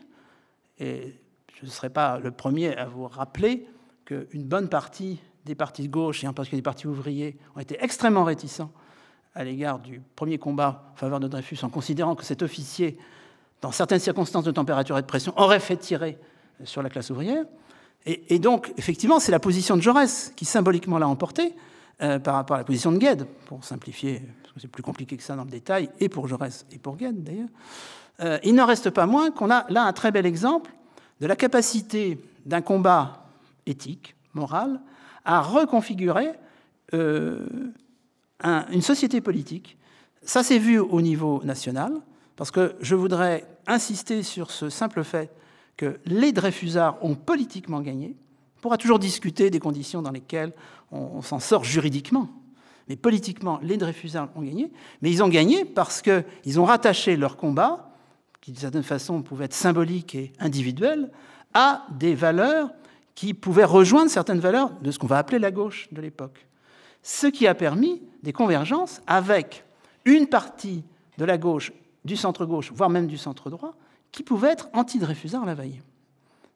et 0.79 1.15
je 1.59 1.65
ne 1.65 1.71
serai 1.71 1.89
pas 1.89 2.19
le 2.19 2.31
premier 2.31 2.75
à 2.75 2.85
vous 2.85 3.07
rappeler 3.07 3.67
qu'une 4.05 4.43
bonne 4.43 4.69
partie 4.69 5.19
des 5.45 5.55
partis 5.55 5.83
de 5.83 5.87
gauche, 5.87 6.23
et 6.23 6.27
en 6.27 6.33
particulier 6.33 6.61
des 6.61 6.65
partis 6.65 6.87
ouvriers, 6.87 7.37
ont 7.55 7.59
été 7.59 7.77
extrêmement 7.79 8.23
réticents 8.23 8.71
à 9.33 9.43
l'égard 9.43 9.79
du 9.79 10.01
premier 10.15 10.37
combat 10.37 10.91
en 10.93 10.95
faveur 10.95 11.19
de 11.19 11.27
Dreyfus, 11.27 11.59
en 11.63 11.69
considérant 11.69 12.15
que 12.15 12.25
cet 12.25 12.41
officier, 12.41 12.97
dans 13.61 13.71
certaines 13.71 13.99
circonstances 13.99 14.43
de 14.43 14.51
température 14.51 14.97
et 14.97 15.01
de 15.01 15.07
pression, 15.07 15.33
aurait 15.37 15.59
fait 15.59 15.77
tirer 15.77 16.17
sur 16.63 16.81
la 16.81 16.89
classe 16.89 17.09
ouvrière. 17.09 17.45
Et, 18.05 18.39
donc, 18.39 18.73
effectivement, 18.77 19.19
c'est 19.19 19.31
la 19.31 19.39
position 19.39 19.77
de 19.77 19.81
Jaurès 19.81 20.33
qui 20.35 20.45
symboliquement 20.45 20.97
l'a 20.97 21.07
emporté 21.07 21.53
euh, 22.01 22.19
par 22.19 22.35
rapport 22.35 22.55
à 22.55 22.59
la 22.59 22.63
position 22.63 22.91
de 22.91 22.97
Gued, 22.97 23.25
pour 23.45 23.63
simplifier, 23.63 24.21
parce 24.41 24.53
que 24.53 24.59
c'est 24.59 24.67
plus 24.67 24.83
compliqué 24.83 25.17
que 25.17 25.23
ça 25.23 25.35
dans 25.35 25.43
le 25.43 25.51
détail, 25.51 25.89
et 25.99 26.09
pour 26.09 26.27
Jaurès 26.27 26.65
et 26.71 26.79
pour 26.79 26.97
Gued 26.97 27.23
d'ailleurs. 27.23 27.49
Euh, 28.21 28.39
il 28.43 28.55
n'en 28.55 28.65
reste 28.65 28.89
pas 28.89 29.05
moins 29.05 29.31
qu'on 29.31 29.51
a 29.51 29.65
là 29.69 29.83
un 29.83 29.93
très 29.93 30.11
bel 30.11 30.25
exemple 30.25 30.71
de 31.19 31.27
la 31.27 31.35
capacité 31.35 32.19
d'un 32.45 32.61
combat 32.61 33.25
éthique, 33.65 34.15
morale, 34.33 34.81
à 35.25 35.41
reconfigurer 35.41 36.31
euh, 36.93 37.45
une 38.43 38.81
société 38.81 39.21
politique. 39.21 39.77
Ça 40.23 40.43
s'est 40.43 40.59
vu 40.59 40.79
au 40.79 41.01
niveau 41.01 41.41
national, 41.43 41.93
parce 42.35 42.49
que 42.49 42.75
je 42.81 42.95
voudrais 42.95 43.45
insister 43.67 44.23
sur 44.23 44.49
ce 44.49 44.69
simple 44.69 45.03
fait 45.03 45.31
que 45.77 45.99
les 46.05 46.31
Dreyfusards 46.31 46.97
ont 47.03 47.15
politiquement 47.15 47.81
gagné. 47.81 48.15
On 48.61 48.69
pourra 48.69 48.77
toujours 48.77 48.99
discuter 48.99 49.49
des 49.49 49.59
conditions 49.59 50.03
dans 50.03 50.11
lesquelles 50.11 50.53
on, 50.91 51.23
s'en 51.23 51.39
sort 51.39 51.63
juridiquement, 51.63 52.29
mais 52.87 52.95
politiquement, 52.95 53.59
les 53.63 53.75
Dreyfusards 53.75 54.29
ont 54.35 54.43
gagné. 54.43 54.71
Mais 55.01 55.09
ils 55.09 55.23
ont 55.23 55.29
gagné 55.29 55.65
parce 55.65 56.03
qu'ils 56.03 56.59
ont 56.59 56.65
rattaché 56.65 57.17
leur 57.17 57.37
combat, 57.37 57.89
qui 58.39 58.51
d'une 58.51 58.61
certaine 58.61 58.83
façon 58.83 59.23
pouvait 59.23 59.45
être 59.45 59.55
symbolique 59.55 60.13
et 60.13 60.31
individuel, 60.37 61.09
à 61.55 61.87
des 61.89 62.13
valeurs 62.13 62.69
qui 63.15 63.33
pouvaient 63.33 63.63
rejoindre 63.65 64.11
certaines 64.11 64.39
valeurs 64.39 64.69
de 64.79 64.91
ce 64.91 64.99
qu'on 64.99 65.07
va 65.07 65.17
appeler 65.17 65.39
la 65.39 65.49
gauche 65.49 65.87
de 65.91 65.99
l'époque. 65.99 66.45
Ce 67.01 67.25
qui 67.25 67.47
a 67.47 67.55
permis 67.55 67.99
des 68.21 68.31
convergences 68.31 69.01
avec 69.07 69.65
une 70.05 70.27
partie 70.27 70.83
de 71.17 71.25
la 71.25 71.39
gauche, 71.39 71.73
du 72.05 72.15
centre-gauche, 72.15 72.71
voire 72.75 72.91
même 72.91 73.07
du 73.07 73.17
centre-droit, 73.17 73.73
qui 74.11 74.21
pouvait 74.21 74.49
être 74.49 74.69
anti-Dreyfusard 74.73 75.47
la 75.47 75.55
veille. 75.55 75.81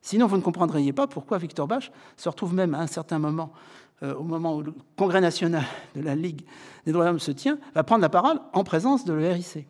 Sinon, 0.05 0.27
vous 0.27 0.37
ne 0.37 0.43
comprendriez 0.43 0.93
pas 0.93 1.07
pourquoi 1.07 1.39
Victor 1.39 1.67
Bach 1.67 1.91
se 2.15 2.29
retrouve 2.29 2.53
même 2.53 2.75
à 2.75 2.79
un 2.79 2.85
certain 2.85 3.17
moment, 3.17 3.51
euh, 4.03 4.13
au 4.13 4.21
moment 4.21 4.55
où 4.55 4.61
le 4.61 4.71
Congrès 4.95 5.19
national 5.19 5.63
de 5.95 6.01
la 6.03 6.13
Ligue 6.13 6.43
des 6.85 6.91
droits 6.91 7.05
de 7.05 7.09
l'homme 7.09 7.19
se 7.19 7.31
tient, 7.31 7.57
va 7.73 7.83
prendre 7.83 8.03
la 8.03 8.09
parole 8.09 8.39
en 8.53 8.63
présence 8.63 9.03
de 9.03 9.13
l'ERIC. 9.13 9.65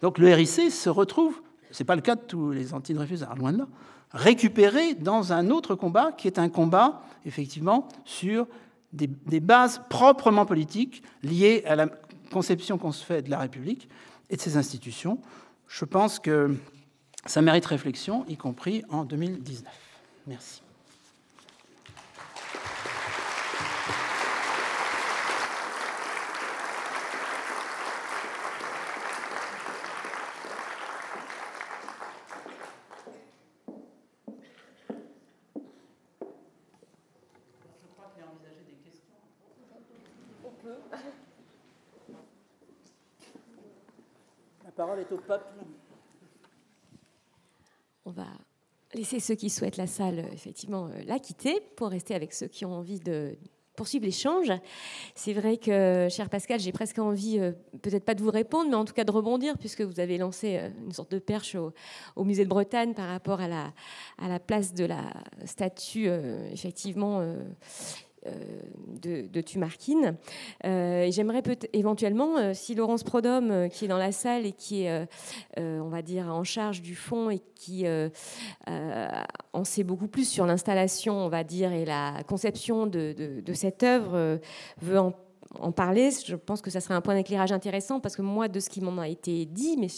Donc 0.00 0.16
le 0.16 0.32
RIC 0.32 0.70
se 0.70 0.88
retrouve, 0.88 1.42
ce 1.72 1.82
n'est 1.82 1.86
pas 1.86 1.94
le 1.94 2.00
cas 2.00 2.14
de 2.14 2.22
tous 2.22 2.52
les 2.52 2.72
anti-Dreyfusards, 2.72 3.36
loin 3.36 3.52
de 3.52 3.58
là, 3.58 3.66
récupéré 4.12 4.94
dans 4.94 5.34
un 5.34 5.50
autre 5.50 5.74
combat 5.74 6.10
qui 6.12 6.26
est 6.26 6.38
un 6.38 6.48
combat, 6.48 7.02
effectivement, 7.26 7.86
sur 8.06 8.46
des, 8.94 9.40
bases 9.40 9.82
proprement 9.90 10.46
politiques 10.46 11.02
liées 11.22 11.64
à 11.66 11.76
la 11.76 11.86
conception 12.32 12.78
qu'on 12.78 12.92
se 12.92 13.04
fait 13.04 13.20
de 13.20 13.28
la 13.28 13.40
République 13.40 13.90
et 14.30 14.36
de 14.36 14.40
ses 14.40 14.56
institutions. 14.56 15.18
Je 15.68 15.84
pense 15.84 16.18
que 16.18 16.56
ça 17.26 17.42
mérite 17.42 17.66
réflexion, 17.66 18.24
y 18.28 18.36
compris 18.36 18.84
en 18.88 19.04
2019. 19.04 19.72
Merci. 20.26 20.62
parole 44.80 45.00
est 45.00 45.12
au 45.12 45.18
peuple. 45.18 45.44
On 48.10 48.12
va 48.12 48.26
laisser 48.94 49.20
ceux 49.20 49.36
qui 49.36 49.50
souhaitent 49.50 49.76
la 49.76 49.86
salle 49.86 50.24
effectivement 50.32 50.90
la 51.06 51.20
quitter 51.20 51.60
pour 51.76 51.88
rester 51.88 52.14
avec 52.14 52.32
ceux 52.32 52.48
qui 52.48 52.64
ont 52.64 52.72
envie 52.72 52.98
de 52.98 53.36
poursuivre 53.76 54.04
l'échange. 54.04 54.52
C'est 55.14 55.32
vrai 55.32 55.56
que, 55.56 56.08
cher 56.10 56.28
Pascal, 56.28 56.60
j'ai 56.60 56.70
presque 56.70 56.98
envie, 56.98 57.38
euh, 57.38 57.52
peut-être 57.80 58.04
pas 58.04 58.14
de 58.14 58.22
vous 58.22 58.30
répondre, 58.30 58.68
mais 58.68 58.76
en 58.76 58.84
tout 58.84 58.92
cas 58.92 59.04
de 59.04 59.10
rebondir, 59.10 59.56
puisque 59.56 59.80
vous 59.80 60.00
avez 60.00 60.18
lancé 60.18 60.58
euh, 60.58 60.68
une 60.84 60.92
sorte 60.92 61.10
de 61.12 61.18
perche 61.18 61.56
au, 62.16 62.24
musée 62.24 62.44
de 62.44 62.50
Bretagne 62.50 62.92
par 62.92 63.08
rapport 63.08 63.40
à 63.40 63.48
la, 63.48 63.72
à 64.18 64.28
la 64.28 64.38
place 64.38 64.74
de 64.74 64.84
la 64.84 65.14
statue, 65.46 66.08
euh, 66.08 66.50
effectivement 66.52 67.20
euh, 67.20 67.42
de, 69.00 69.26
de 69.26 69.40
Tumarkin. 69.40 70.16
Euh, 70.64 71.10
j'aimerais 71.10 71.42
éventuellement, 71.72 72.36
euh, 72.36 72.52
si 72.54 72.74
Laurence 72.74 73.02
Prodhomme, 73.02 73.68
qui 73.70 73.86
est 73.86 73.88
dans 73.88 73.98
la 73.98 74.12
salle 74.12 74.46
et 74.46 74.52
qui 74.52 74.84
est, 74.84 75.06
on 75.56 75.88
va 75.88 76.02
dire, 76.02 76.26
en 76.26 76.44
charge 76.44 76.82
du 76.82 76.94
fond 76.94 77.30
et 77.30 77.40
qui 77.54 77.86
en 78.66 79.64
sait 79.64 79.84
beaucoup 79.84 80.08
plus 80.08 80.28
sur 80.28 80.46
l'installation, 80.46 81.14
on 81.14 81.28
va 81.28 81.44
dire, 81.44 81.72
et 81.72 81.84
la 81.84 82.22
conception 82.26 82.86
de 82.86 83.52
cette 83.54 83.82
œuvre, 83.82 84.38
veut 84.80 84.98
en 84.98 85.14
en 85.58 85.72
parler. 85.72 86.10
Je 86.24 86.36
pense 86.36 86.60
que 86.60 86.70
ça 86.70 86.80
serait 86.80 86.94
un 86.94 87.00
point 87.00 87.14
d'éclairage 87.14 87.52
intéressant 87.52 88.00
parce 88.00 88.16
que 88.16 88.22
moi, 88.22 88.48
de 88.48 88.60
ce 88.60 88.70
qui 88.70 88.80
m'en 88.80 88.98
a 88.98 89.08
été 89.08 89.46
dit, 89.46 89.76
mais 89.78 89.88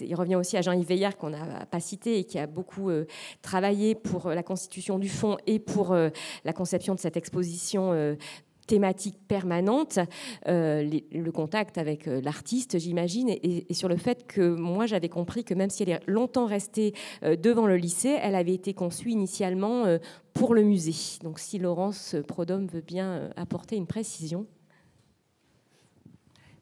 il 0.00 0.14
revient 0.14 0.36
aussi 0.36 0.56
à 0.56 0.62
Jean-Yves 0.62 0.88
Veillard 0.88 1.16
qu'on 1.16 1.30
n'a 1.30 1.66
pas 1.66 1.80
cité 1.80 2.18
et 2.18 2.24
qui 2.24 2.38
a 2.38 2.46
beaucoup 2.46 2.90
euh, 2.90 3.06
travaillé 3.42 3.94
pour 3.94 4.30
la 4.30 4.42
constitution 4.42 4.98
du 4.98 5.08
fonds 5.08 5.36
et 5.46 5.58
pour 5.58 5.92
euh, 5.92 6.08
la 6.44 6.52
conception 6.52 6.94
de 6.94 7.00
cette 7.00 7.16
exposition 7.16 7.92
euh, 7.92 8.16
thématique 8.66 9.16
permanente, 9.28 10.00
le 10.44 11.30
contact 11.30 11.78
avec 11.78 12.06
l'artiste, 12.06 12.80
j'imagine, 12.80 13.28
et, 13.28 13.64
et, 13.70 13.74
sur 13.74 13.88
le 13.88 13.96
fait 13.96 14.26
que 14.26 14.56
moi 14.56 14.86
j'avais 14.86 15.08
compris 15.08 15.44
que 15.44 15.54
même 15.54 15.70
si 15.70 15.84
elle 15.84 15.90
est 15.90 16.00
longtemps 16.08 16.46
restée 16.46 16.92
devant 17.22 17.68
le 17.68 17.76
lycée, 17.76 18.18
elle 18.20 18.34
avait 18.34 18.54
été 18.54 18.74
conçue 18.74 19.10
initialement 19.10 19.84
pour 20.34 20.52
le 20.52 20.64
musée. 20.64 21.20
Donc 21.22 21.38
si 21.38 21.60
Laurence 21.60 22.16
Prodhomme 22.26 22.66
veut 22.66 22.80
bien 22.80 23.30
apporter 23.36 23.76
une 23.76 23.86
précision. 23.86 24.48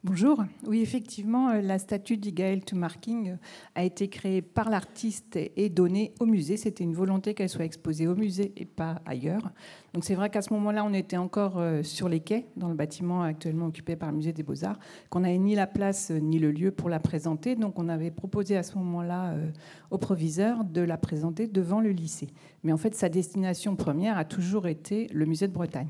Bonjour. 0.06 0.44
Oui, 0.66 0.82
effectivement, 0.82 1.48
euh, 1.48 1.62
la 1.62 1.78
statue 1.78 2.18
d'Igaël 2.18 2.62
Tumarking 2.62 3.30
euh, 3.30 3.36
a 3.74 3.84
été 3.84 4.08
créée 4.08 4.42
par 4.42 4.68
l'artiste 4.68 5.38
et 5.56 5.70
donnée 5.70 6.12
au 6.20 6.26
musée. 6.26 6.58
C'était 6.58 6.84
une 6.84 6.92
volonté 6.92 7.32
qu'elle 7.32 7.48
soit 7.48 7.64
exposée 7.64 8.06
au 8.06 8.14
musée 8.14 8.52
et 8.58 8.66
pas 8.66 9.00
ailleurs. 9.06 9.50
Donc 9.94 10.04
c'est 10.04 10.14
vrai 10.14 10.28
qu'à 10.28 10.42
ce 10.42 10.52
moment-là, 10.52 10.84
on 10.84 10.92
était 10.92 11.16
encore 11.16 11.54
euh, 11.56 11.82
sur 11.82 12.10
les 12.10 12.20
quais, 12.20 12.44
dans 12.58 12.68
le 12.68 12.74
bâtiment 12.74 13.22
actuellement 13.22 13.64
occupé 13.64 13.96
par 13.96 14.10
le 14.10 14.18
musée 14.18 14.34
des 14.34 14.42
Beaux-Arts, 14.42 14.78
qu'on 15.08 15.20
n'avait 15.20 15.38
ni 15.38 15.54
la 15.54 15.66
place 15.66 16.10
ni 16.10 16.38
le 16.38 16.52
lieu 16.52 16.70
pour 16.70 16.90
la 16.90 17.00
présenter. 17.00 17.56
Donc 17.56 17.78
on 17.78 17.88
avait 17.88 18.10
proposé 18.10 18.58
à 18.58 18.62
ce 18.62 18.76
moment-là 18.76 19.34
au 19.90 19.96
proviseur 19.96 20.64
de 20.64 20.82
la 20.82 20.98
présenter 20.98 21.46
devant 21.46 21.80
le 21.80 21.92
lycée. 21.92 22.28
Mais 22.62 22.72
en 22.72 22.76
fait, 22.76 22.94
sa 22.94 23.08
destination 23.08 23.74
première 23.74 24.18
a 24.18 24.26
toujours 24.26 24.66
été 24.66 25.06
le 25.14 25.24
musée 25.24 25.48
de 25.48 25.54
Bretagne. 25.54 25.88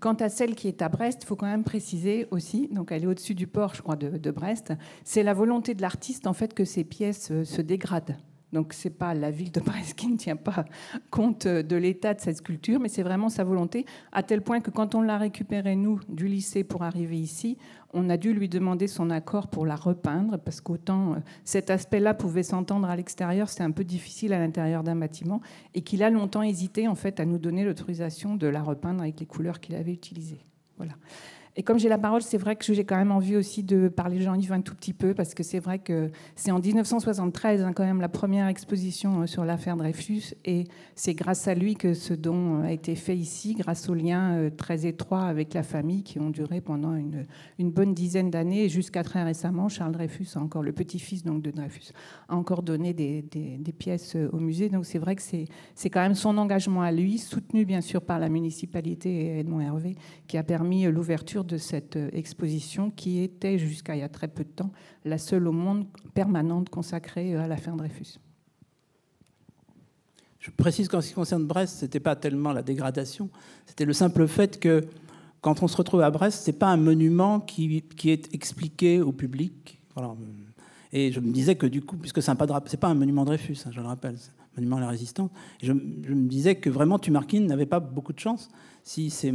Quant 0.00 0.14
à 0.14 0.28
celle 0.28 0.54
qui 0.54 0.68
est 0.68 0.82
à 0.82 0.88
Brest, 0.88 1.20
il 1.22 1.26
faut 1.26 1.36
quand 1.36 1.46
même 1.46 1.64
préciser 1.64 2.26
aussi, 2.30 2.68
donc 2.68 2.92
elle 2.92 3.04
est 3.04 3.06
au-dessus 3.06 3.34
du 3.34 3.46
port, 3.46 3.74
je 3.74 3.82
crois, 3.82 3.96
de, 3.96 4.30
Brest, 4.30 4.72
c'est 5.04 5.22
la 5.22 5.34
volonté 5.34 5.74
de 5.74 5.82
l'artiste 5.82 6.26
en 6.26 6.32
fait 6.32 6.54
que 6.54 6.64
ces 6.64 6.84
pièces 6.84 7.30
euh, 7.30 7.44
se 7.44 7.62
dégradent. 7.62 8.16
Donc 8.52 8.72
c'est 8.72 8.90
pas 8.90 9.12
la 9.14 9.30
ville 9.30 9.52
de 9.52 9.60
Brest 9.60 9.94
qui 9.94 10.08
ne 10.08 10.16
tient 10.16 10.36
pas 10.36 10.64
compte 11.10 11.46
de 11.46 11.76
l'état 11.76 12.14
de 12.14 12.20
cette 12.20 12.38
sculpture, 12.38 12.80
mais 12.80 12.88
c'est 12.88 13.02
vraiment 13.02 13.28
sa 13.28 13.44
volonté, 13.44 13.84
à 14.12 14.22
tel 14.22 14.42
point 14.42 14.60
que 14.60 14.70
quand 14.70 14.94
on 14.94 15.02
l'a 15.02 15.18
récupérée, 15.18 15.76
nous, 15.76 16.00
du 16.08 16.28
lycée 16.28 16.64
pour 16.64 16.82
arriver 16.82 17.18
ici, 17.18 17.58
on 17.92 18.10
a 18.10 18.16
dû 18.16 18.32
lui 18.32 18.48
demander 18.48 18.86
son 18.86 19.10
accord 19.10 19.48
pour 19.48 19.66
la 19.66 19.76
repeindre, 19.76 20.38
parce 20.38 20.60
qu'autant 20.60 21.12
euh, 21.12 21.16
cet 21.44 21.70
aspect-là 21.70 22.14
pouvait 22.14 22.42
s'entendre 22.42 22.88
à 22.88 22.96
l'extérieur, 22.96 23.48
c'est 23.48 23.62
un 23.62 23.70
peu 23.70 23.84
difficile 23.84 24.32
à 24.32 24.38
l'intérieur 24.38 24.82
d'un 24.82 24.96
bâtiment, 24.96 25.40
et 25.74 25.82
qu'il 25.82 26.02
a 26.02 26.10
longtemps 26.10 26.42
hésité 26.42 26.88
en 26.88 26.94
fait 26.94 27.20
à 27.20 27.24
nous 27.24 27.38
donner 27.38 27.64
l'autorisation 27.64 28.36
de 28.36 28.46
la 28.46 28.62
repeindre 28.62 29.02
avec 29.02 29.20
les 29.20 29.26
couleurs 29.26 29.60
qu'il 29.60 29.74
avait 29.74 29.92
utilisées. 29.92 30.44
Voilà. 30.76 30.94
Et 31.58 31.64
comme 31.64 31.76
j'ai 31.76 31.88
la 31.88 31.98
parole, 31.98 32.22
c'est 32.22 32.38
vrai 32.38 32.54
que 32.54 32.72
j'ai 32.72 32.84
quand 32.84 32.96
même 32.96 33.10
envie 33.10 33.34
aussi 33.34 33.64
de 33.64 33.88
parler 33.88 34.20
Jean-Yves 34.20 34.52
un 34.52 34.60
tout 34.60 34.76
petit 34.76 34.92
peu, 34.92 35.12
parce 35.12 35.34
que 35.34 35.42
c'est 35.42 35.58
vrai 35.58 35.80
que 35.80 36.08
c'est 36.36 36.52
en 36.52 36.60
1973 36.60 37.62
hein, 37.64 37.72
quand 37.72 37.84
même 37.84 38.00
la 38.00 38.08
première 38.08 38.46
exposition 38.46 39.22
euh, 39.22 39.26
sur 39.26 39.44
l'affaire 39.44 39.76
Dreyfus, 39.76 40.34
et 40.44 40.68
c'est 40.94 41.14
grâce 41.14 41.48
à 41.48 41.56
lui 41.56 41.74
que 41.74 41.94
ce 41.94 42.14
don 42.14 42.62
a 42.62 42.70
été 42.70 42.94
fait 42.94 43.16
ici, 43.16 43.54
grâce 43.54 43.88
aux 43.88 43.94
liens 43.94 44.36
euh, 44.36 44.50
très 44.50 44.86
étroits 44.86 45.24
avec 45.24 45.52
la 45.52 45.64
famille 45.64 46.04
qui 46.04 46.20
ont 46.20 46.30
duré 46.30 46.60
pendant 46.60 46.94
une, 46.94 47.26
bonne 47.58 47.92
dizaine 47.92 48.30
d'années, 48.30 48.68
jusqu'à 48.68 49.02
très 49.02 49.24
récemment, 49.24 49.68
Charles 49.68 49.90
Dreyfus, 49.90 50.28
encore 50.36 50.62
le 50.62 50.70
petit-fils 50.70 51.24
de 51.24 51.50
Dreyfus, 51.50 51.90
a 52.28 52.36
encore 52.36 52.62
donné 52.62 52.92
des, 52.92 53.24
pièces 53.76 54.14
euh, 54.14 54.30
au 54.32 54.38
musée. 54.38 54.68
Donc 54.68 54.86
c'est 54.86 54.98
vrai 54.98 55.16
que 55.16 55.22
c'est 55.22 55.90
quand 55.90 56.02
même 56.02 56.14
son 56.14 56.38
engagement 56.38 56.82
à 56.82 56.92
lui, 56.92 57.18
soutenu 57.18 57.64
bien 57.64 57.80
sûr 57.80 58.00
par 58.00 58.20
la 58.20 58.28
municipalité 58.28 59.40
Edmond 59.40 59.58
Hervé, 59.58 59.96
qui 60.28 60.38
a 60.38 60.44
permis 60.44 60.84
l'ouverture 60.84 61.47
de 61.48 61.58
cette 61.58 61.96
euh, 61.96 62.10
exposition 62.12 62.90
qui 62.90 63.20
était 63.20 63.58
jusqu'à 63.58 63.96
il 63.96 64.00
y 64.00 64.02
a 64.02 64.08
très 64.08 64.28
peu 64.28 64.44
de 64.44 64.48
temps 64.48 64.70
la 65.04 65.18
seule 65.18 65.48
au 65.48 65.52
monde 65.52 65.86
permanente 66.14 66.68
consacrée 66.68 67.34
euh, 67.34 67.42
à 67.42 67.48
l'affaire 67.48 67.76
Dreyfus. 67.76 68.18
Je 70.38 70.50
précise 70.52 70.88
qu'en 70.88 71.00
ce 71.00 71.08
qui 71.08 71.14
concerne 71.14 71.44
Brest, 71.44 71.78
ce 71.78 71.84
n'était 71.84 72.00
pas 72.00 72.14
tellement 72.14 72.52
la 72.52 72.62
dégradation, 72.62 73.28
c'était 73.66 73.84
le 73.84 73.92
simple 73.92 74.28
fait 74.28 74.60
que 74.60 74.86
quand 75.40 75.62
on 75.62 75.68
se 75.68 75.76
retrouve 75.76 76.02
à 76.02 76.10
Brest, 76.10 76.44
ce 76.44 76.50
n'est 76.50 76.56
pas 76.56 76.68
un 76.68 76.76
monument 76.76 77.40
qui, 77.40 77.82
qui, 77.82 78.10
est 78.10 78.32
expliqué 78.34 79.00
au 79.00 79.12
public. 79.12 79.80
Et 80.92 81.12
je 81.12 81.20
me 81.20 81.32
disais 81.32 81.56
que 81.56 81.66
du 81.66 81.82
coup, 81.82 81.96
puisque 81.96 82.22
ce 82.22 82.30
n'est 82.30 82.36
pas, 82.36 82.46
pas, 82.46 82.88
un 82.88 82.94
monument 82.94 83.24
Dreyfus, 83.24 83.58
hein, 83.66 83.70
je 83.72 83.80
le 83.80 83.86
rappelle, 83.86 84.16
monument 84.58 84.76
à 84.76 84.80
la 84.80 84.88
résistance, 84.88 85.30
je, 85.62 85.72
me 85.72 86.28
disais 86.28 86.56
que 86.56 86.70
vraiment 86.70 86.98
Tumarkin 86.98 87.40
n'avait 87.40 87.66
pas 87.66 87.80
beaucoup 87.80 88.12
de 88.12 88.20
chance. 88.20 88.50
Si 88.84 89.10
c'est 89.10 89.32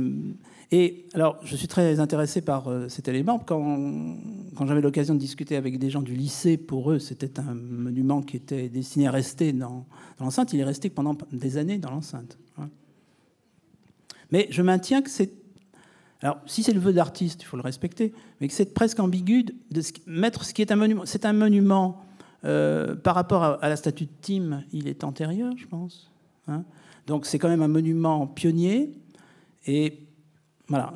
et 0.72 1.06
alors, 1.14 1.38
je 1.44 1.56
suis 1.56 1.68
très 1.68 2.00
intéressé 2.00 2.42
par 2.42 2.68
euh, 2.68 2.90
cet 2.90 3.08
élément. 3.08 3.38
Quand, 3.38 3.80
quand 4.56 4.66
j'avais 4.66 4.82
l'occasion 4.82 5.14
de 5.14 5.20
discuter 5.20 5.56
avec 5.56 5.78
des 5.78 5.92
gens 5.92 6.02
du 6.02 6.16
lycée, 6.16 6.58
pour 6.58 6.92
eux, 6.92 6.98
c'était 6.98 7.40
un 7.40 7.54
monument 7.54 8.24
qui 8.24 8.38
était 8.38 8.70
destiné 8.70 9.06
à 9.06 9.12
rester 9.12 9.54
dans, 9.54 9.86
l'enceinte. 10.20 10.52
Il 10.52 10.60
est 10.60 10.64
resté 10.64 10.90
pendant 10.90 11.16
des 11.32 11.58
années 11.58 11.78
dans 11.78 11.92
l'enceinte. 11.92 12.40
Mais 14.32 14.48
je 14.50 14.64
maintiens 14.64 15.04
que 15.04 15.12
c'est. 15.12 15.32
Alors, 16.24 16.40
si 16.48 16.64
c'est 16.64 16.74
le 16.74 16.80
vœu 16.80 16.92
d'artiste, 16.92 17.44
il 17.44 17.46
faut 17.46 17.58
le 17.58 17.62
respecter, 17.62 18.14
mais 18.42 18.48
que 18.48 18.54
c'est 18.56 18.74
presque 18.74 19.00
ambigu 19.00 19.44
de 19.44 19.82
mettre 20.08 20.44
ce 20.44 20.56
qui 20.56 20.64
est 20.64 20.72
un 20.72 20.76
monument. 20.76 21.04
C'est 21.06 21.26
un 21.26 21.34
monument 21.34 22.04
euh, 22.46 22.96
par 22.96 23.16
rapport 23.16 23.44
à, 23.44 23.70
la 23.70 23.76
statue 23.76 24.06
de 24.06 24.12
Tim, 24.22 24.64
il 24.72 24.88
est 24.88 25.04
antérieur, 25.04 25.54
je 25.58 25.66
pense. 25.68 26.12
Hein. 26.48 26.64
Donc, 27.08 27.26
c'est 27.26 27.40
quand 27.40 27.50
même 27.50 27.62
un 27.62 27.68
monument 27.68 28.28
pionnier. 28.28 28.94
Et 29.66 30.00
voilà. 30.68 30.94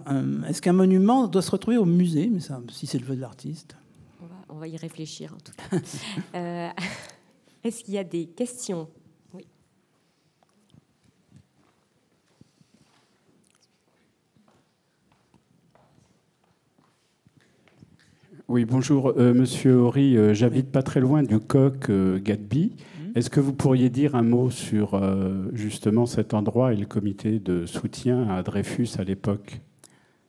Est-ce 0.47 0.61
qu'un 0.61 0.73
monument 0.73 1.27
doit 1.27 1.41
se 1.41 1.51
retrouver 1.51 1.77
au 1.77 1.85
musée 1.85 2.29
Mais 2.31 2.39
si 2.71 2.87
c'est 2.87 2.99
le 2.99 3.05
vœu 3.05 3.15
de 3.15 3.21
l'artiste? 3.21 3.75
On 4.49 4.55
va, 4.55 4.67
y 4.67 4.77
réfléchir 4.77 5.33
en 5.33 5.37
tout 5.37 5.51
cas. 5.51 5.77
Euh, 6.35 6.69
est-ce 7.63 7.83
qu'il 7.83 7.93
y 7.93 7.97
a 7.97 8.03
des 8.03 8.25
questions? 8.25 8.87
Oui. 18.47 18.65
Bonjour, 18.65 19.13
euh, 19.17 19.33
monsieur 19.33 19.73
Horry. 19.73 20.17
J'habite 20.33 20.71
pas 20.71 20.83
très 20.83 20.99
loin 20.99 21.23
du 21.23 21.39
coq 21.39 21.91
Gadby. 21.91 22.71
Mhm. 22.71 23.11
Est-ce 23.15 23.29
que 23.29 23.39
vous 23.39 23.53
pourriez 23.53 23.89
dire 23.89 24.15
un 24.15 24.23
mot 24.23 24.49
sur 24.49 24.99
justement 25.53 26.05
cet 26.05 26.33
endroit 26.33 26.73
et 26.73 26.77
le 26.77 26.85
comité 26.85 27.39
de 27.39 27.65
soutien 27.65 28.29
à 28.29 28.43
Dreyfus 28.43 28.89
à 28.99 29.03
l'époque? 29.03 29.61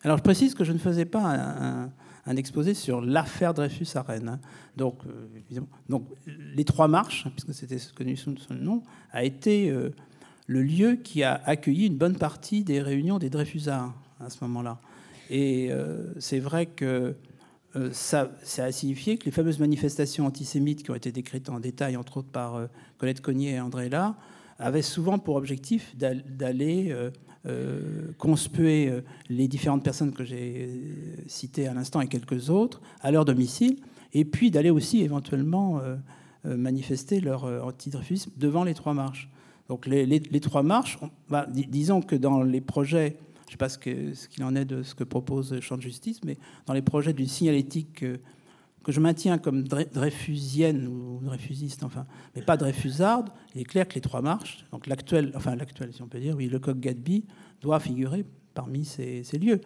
Alors 0.02 0.16
je 0.16 0.22
précise 0.22 0.54
que 0.54 0.64
je 0.64 0.72
ne 0.72 0.78
faisais 0.78 1.04
pas 1.04 1.90
un, 2.26 2.36
exposé 2.36 2.74
sur 2.74 3.00
l'affaire 3.00 3.54
Dreyfus 3.54 3.88
à 3.94 4.02
Rennes. 4.02 4.28
Hein. 4.28 4.40
Donc, 4.76 5.00
euh, 5.06 5.60
donc 5.88 6.04
les 6.54 6.64
trois 6.64 6.88
marches, 6.88 7.26
puisque 7.30 7.54
c'était 7.54 7.78
connu 7.96 8.16
sous 8.16 8.36
ce 8.36 8.52
nom, 8.52 8.82
a 9.12 9.24
été 9.24 9.70
euh, 9.70 9.90
le 10.46 10.62
lieu 10.62 10.96
qui 10.96 11.22
a 11.22 11.40
accueilli 11.44 11.86
une 11.86 11.96
bonne 11.96 12.16
partie 12.16 12.64
des 12.64 12.80
réunions 12.80 13.18
des 13.18 13.30
Dreyfusards 13.30 13.94
à 14.20 14.30
ce 14.30 14.44
moment-là. 14.44 14.78
Et 15.30 15.68
euh, 15.70 16.12
c'est 16.18 16.38
vrai 16.38 16.66
que 16.66 17.14
ça, 17.92 18.30
ça, 18.42 18.64
a 18.64 18.72
signifié 18.72 19.18
que 19.18 19.26
les 19.26 19.30
fameuses 19.30 19.58
manifestations 19.58 20.26
antisémites 20.26 20.82
qui 20.82 20.90
ont 20.90 20.94
été 20.94 21.12
décrites 21.12 21.48
en 21.48 21.60
détail, 21.60 21.96
entre 21.96 22.18
autres 22.18 22.30
par 22.30 22.68
Colette 22.98 23.20
Cognier 23.20 23.52
et 23.52 23.60
André 23.60 23.88
Là, 23.88 24.16
avaient 24.58 24.82
souvent 24.82 25.18
pour 25.18 25.36
objectif 25.36 25.94
d'aller 25.96 26.92
euh, 27.46 28.12
conspuer 28.18 28.88
euh, 28.88 29.00
les 29.30 29.46
différentes 29.46 29.84
personnes 29.84 30.12
que 30.12 30.24
j'ai 30.24 30.68
euh, 30.68 31.22
citées 31.28 31.68
à 31.68 31.72
l'instant 31.72 32.00
et 32.00 32.08
quelques 32.08 32.50
autres 32.50 32.82
à 33.00 33.12
leur 33.12 33.24
domicile, 33.24 33.76
et 34.12 34.24
puis 34.24 34.50
d'aller 34.50 34.70
aussi 34.70 35.02
éventuellement 35.02 35.80
manifester 36.44 37.20
leur 37.20 37.44
antidreyfusisme 37.44 38.30
devant 38.38 38.64
les 38.64 38.72
trois 38.72 38.94
marches. 38.94 39.28
Donc 39.68 39.86
les, 39.86 40.40
trois 40.40 40.62
marches, 40.62 40.98
bah, 41.28 41.46
disons 41.50 42.00
que 42.00 42.16
dans 42.16 42.42
les 42.42 42.62
projets, 42.62 43.18
je 43.48 43.52
ne 43.52 43.52
sais 43.52 43.56
pas 43.56 43.68
ce 43.70 43.78
qu'il 44.28 44.44
en 44.44 44.54
est 44.54 44.66
de 44.66 44.82
ce 44.82 44.94
que 44.94 45.04
propose 45.04 45.58
Champ 45.60 45.76
de 45.76 45.82
Justice, 45.82 46.20
mais 46.24 46.36
dans 46.66 46.74
les 46.74 46.82
projets 46.82 47.14
d'une 47.14 47.26
signalétique 47.26 48.04
que 48.84 48.92
je 48.92 49.00
maintiens 49.00 49.38
comme 49.38 49.64
dreyfusienne 49.64 50.86
ou 50.86 51.20
dreyfusiste, 51.22 51.82
enfin, 51.82 52.06
mais 52.34 52.42
pas 52.42 52.56
dreyfusarde, 52.56 53.30
il 53.54 53.60
est 53.60 53.64
clair 53.64 53.86
que 53.88 53.94
les 53.94 54.00
trois 54.00 54.22
marches, 54.22 54.64
donc 54.72 54.86
l'actuel, 54.86 55.32
enfin 55.34 55.56
l'actuel 55.56 55.92
si 55.92 56.02
on 56.02 56.08
peut 56.08 56.20
dire, 56.20 56.36
oui, 56.36 56.48
le 56.48 56.58
coq 56.58 56.78
Gadby, 56.78 57.24
doit 57.60 57.80
figurer 57.80 58.24
parmi 58.54 58.84
ces, 58.84 59.22
lieux. 59.38 59.60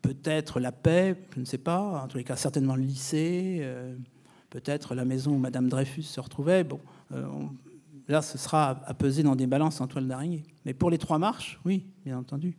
Peut-être 0.00 0.60
la 0.60 0.72
paix, 0.72 1.16
je 1.34 1.40
ne 1.40 1.44
sais 1.44 1.58
pas, 1.58 2.02
en 2.02 2.08
tous 2.08 2.16
les 2.18 2.24
cas 2.24 2.36
certainement 2.36 2.76
le 2.76 2.82
lycée, 2.82 3.58
euh, 3.60 3.94
peut-être 4.48 4.94
la 4.94 5.04
maison 5.04 5.32
où 5.32 5.38
Madame 5.38 5.68
Dreyfus 5.68 6.02
se 6.02 6.20
retrouvait. 6.20 6.64
Bon, 6.64 6.80
euh, 7.12 7.26
là, 8.08 8.22
ce 8.22 8.38
sera 8.38 8.80
à 8.84 8.94
peser 8.94 9.22
dans 9.22 9.36
des 9.36 9.46
balances 9.46 9.80
en 9.80 9.86
toile 9.86 10.08
d'araignée. 10.08 10.42
Mais 10.64 10.74
pour 10.74 10.90
les 10.90 10.98
trois 10.98 11.18
marches, 11.18 11.60
oui, 11.64 11.86
bien 12.04 12.18
entendu. 12.18 12.56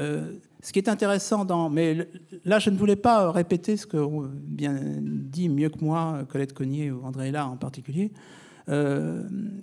Ce 0.00 0.72
qui 0.72 0.78
est 0.78 0.88
intéressant 0.88 1.44
dans. 1.44 1.70
Mais 1.70 2.08
là, 2.44 2.58
je 2.58 2.70
ne 2.70 2.76
voulais 2.76 2.96
pas 2.96 3.30
répéter 3.30 3.76
ce 3.76 3.86
que 3.86 3.98
bien 4.28 4.74
dit 5.00 5.48
mieux 5.48 5.68
que 5.68 5.84
moi 5.84 6.24
Colette 6.28 6.52
Cognier 6.52 6.90
ou 6.90 7.04
André 7.04 7.28
Hélard 7.28 7.50
en 7.50 7.56
particulier. 7.56 8.12
il, 8.68 8.74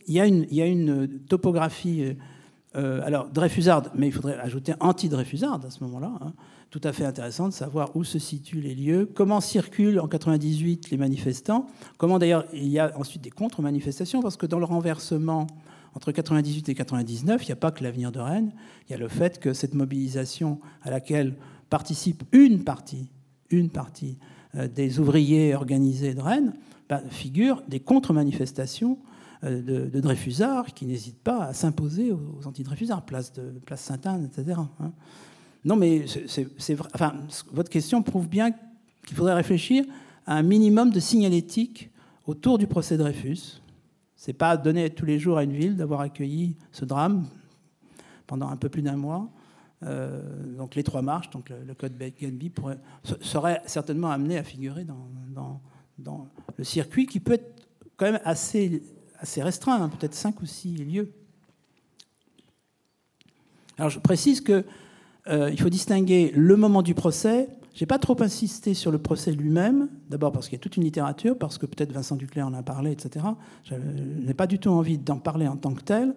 y 0.07 0.19
a 0.19 0.25
une, 0.25 0.45
il 0.49 0.55
y 0.55 0.61
a 0.61 0.65
une 0.65 1.07
topographie 1.27 2.15
euh, 2.77 3.01
alors, 3.03 3.27
Dreyfusard, 3.29 3.83
mais 3.95 4.07
il 4.07 4.13
faudrait 4.13 4.37
ajouter 4.37 4.73
anti-Dreyfusard 4.79 5.61
à 5.65 5.69
ce 5.69 5.83
moment-là. 5.83 6.11
Hein. 6.21 6.33
Tout 6.69 6.81
à 6.83 6.91
fait 6.91 7.05
intéressant 7.05 7.47
de 7.47 7.53
savoir 7.53 7.95
où 7.95 8.03
se 8.03 8.19
situent 8.19 8.61
les 8.61 8.75
lieux, 8.75 9.09
comment 9.15 9.41
circulent 9.41 9.99
en 9.99 10.07
98 10.07 10.91
les 10.91 10.97
manifestants, 10.97 11.67
comment 11.97 12.19
d'ailleurs 12.19 12.45
il 12.53 12.67
y 12.67 12.77
a 12.77 12.91
ensuite 12.97 13.21
des 13.21 13.31
contre-manifestations, 13.31 14.21
parce 14.21 14.37
que 14.37 14.45
dans 14.45 14.59
le 14.59 14.65
renversement 14.65 15.47
entre 15.97 16.11
98 16.11 16.69
et 16.69 16.75
99, 16.75 17.41
il 17.43 17.47
n'y 17.47 17.53
a 17.53 17.55
pas 17.55 17.71
que 17.71 17.83
l'avenir 17.83 18.11
de 18.11 18.19
Rennes, 18.19 18.51
il 18.87 18.91
y 18.91 18.93
a 18.93 18.99
le 18.99 19.07
fait 19.07 19.39
que 19.39 19.53
cette 19.53 19.73
mobilisation 19.73 20.59
à 20.83 20.91
laquelle 20.91 21.33
participe 21.71 22.23
une 22.33 22.63
partie, 22.63 23.09
une 23.49 23.71
partie 23.71 24.19
euh, 24.53 24.67
des 24.67 24.99
ouvriers 24.99 25.55
organisés 25.55 26.13
de 26.13 26.21
Rennes, 26.21 26.53
bah, 26.87 27.01
figure 27.09 27.63
des 27.67 27.79
contre-manifestations 27.79 28.99
euh, 29.43 29.63
de, 29.63 29.89
de 29.89 29.99
Dreyfusard 29.99 30.75
qui 30.75 30.85
n'hésite 30.85 31.17
pas 31.17 31.45
à 31.45 31.53
s'imposer 31.53 32.11
aux, 32.11 32.45
anti-Dreyfusards, 32.45 33.03
place, 33.03 33.33
de, 33.33 33.59
place 33.65 33.81
Sainte-Anne, 33.81 34.29
etc. 34.31 34.59
Hein. 34.79 34.91
Non, 35.65 35.75
mais 35.75 36.05
votre 37.51 37.71
question 37.71 38.03
prouve 38.03 38.29
bien 38.29 38.51
qu'il 39.07 39.17
faudrait 39.17 39.33
réfléchir 39.33 39.83
à 40.27 40.35
un 40.35 40.43
minimum 40.43 40.91
de 40.91 40.99
signalétique 40.99 41.89
autour 42.27 42.59
du 42.59 42.67
procès 42.67 42.97
Dreyfus. 42.97 43.63
C'est 44.17 44.33
pas 44.33 44.57
donné 44.57 44.89
tous 44.89 45.05
les 45.05 45.19
jours 45.19 45.37
à 45.37 45.43
une 45.43 45.53
ville 45.53 45.77
d'avoir 45.77 46.01
accueilli 46.01 46.55
ce 46.71 46.85
drame 46.85 47.25
pendant 48.25 48.49
un 48.49 48.57
peu 48.57 48.67
plus 48.67 48.81
d'un 48.81 48.97
mois. 48.97 49.29
Euh, 49.83 50.21
donc 50.57 50.73
les 50.73 50.83
trois 50.83 51.03
marches, 51.03 51.29
donc 51.29 51.49
le, 51.49 51.73
code 51.75 51.95
Gatsby 51.97 52.49
pourrait, 52.49 52.79
serait 53.21 53.61
certainement 53.67 54.09
amené 54.09 54.39
à 54.39 54.43
figurer 54.43 54.85
dans, 54.85 55.61
le 56.57 56.63
circuit 56.63 57.05
qui 57.05 57.19
peut 57.19 57.33
être 57.33 57.63
quand 57.95 58.11
même 58.11 58.21
assez 58.23 58.81
restreint, 59.37 59.81
hein, 59.81 59.89
peut-être 59.89 60.15
cinq 60.15 60.41
ou 60.41 60.47
six 60.47 60.75
lieux. 60.75 61.11
Alors 63.77 63.91
je 63.91 63.99
précise 63.99 64.41
qu'il 64.41 64.65
euh, 65.27 65.55
faut 65.57 65.69
distinguer 65.69 66.31
le 66.35 66.55
moment 66.55 66.81
du 66.81 66.95
procès. 66.95 67.49
Je 67.77 67.83
n'ai 67.83 67.85
pas 67.87 67.99
trop 67.99 68.19
insisté 68.23 68.73
sur 68.73 68.89
le 68.89 68.97
procès 68.97 69.31
lui-même, 69.31 69.87
d'abord 70.09 70.31
parce 70.31 70.47
qu'il 70.49 70.57
y 70.57 70.59
a 70.59 70.63
toute 70.63 70.77
une 70.77 70.83
littérature, 70.83 71.37
parce 71.37 71.59
que 71.59 71.67
peut-être 71.67 71.91
Vincent 71.91 72.15
Duclerc 72.15 72.47
en 72.47 72.55
a 72.55 72.63
parlé, 72.63 72.91
etc. 72.91 73.23
Je 73.65 73.75
n'ai 73.75 74.33
pas 74.33 74.47
du 74.47 74.57
tout 74.57 74.69
envie 74.69 74.97
d'en 74.97 75.19
parler 75.19 75.47
en 75.47 75.57
tant 75.57 75.71
que 75.75 75.83
tel. 75.83 76.15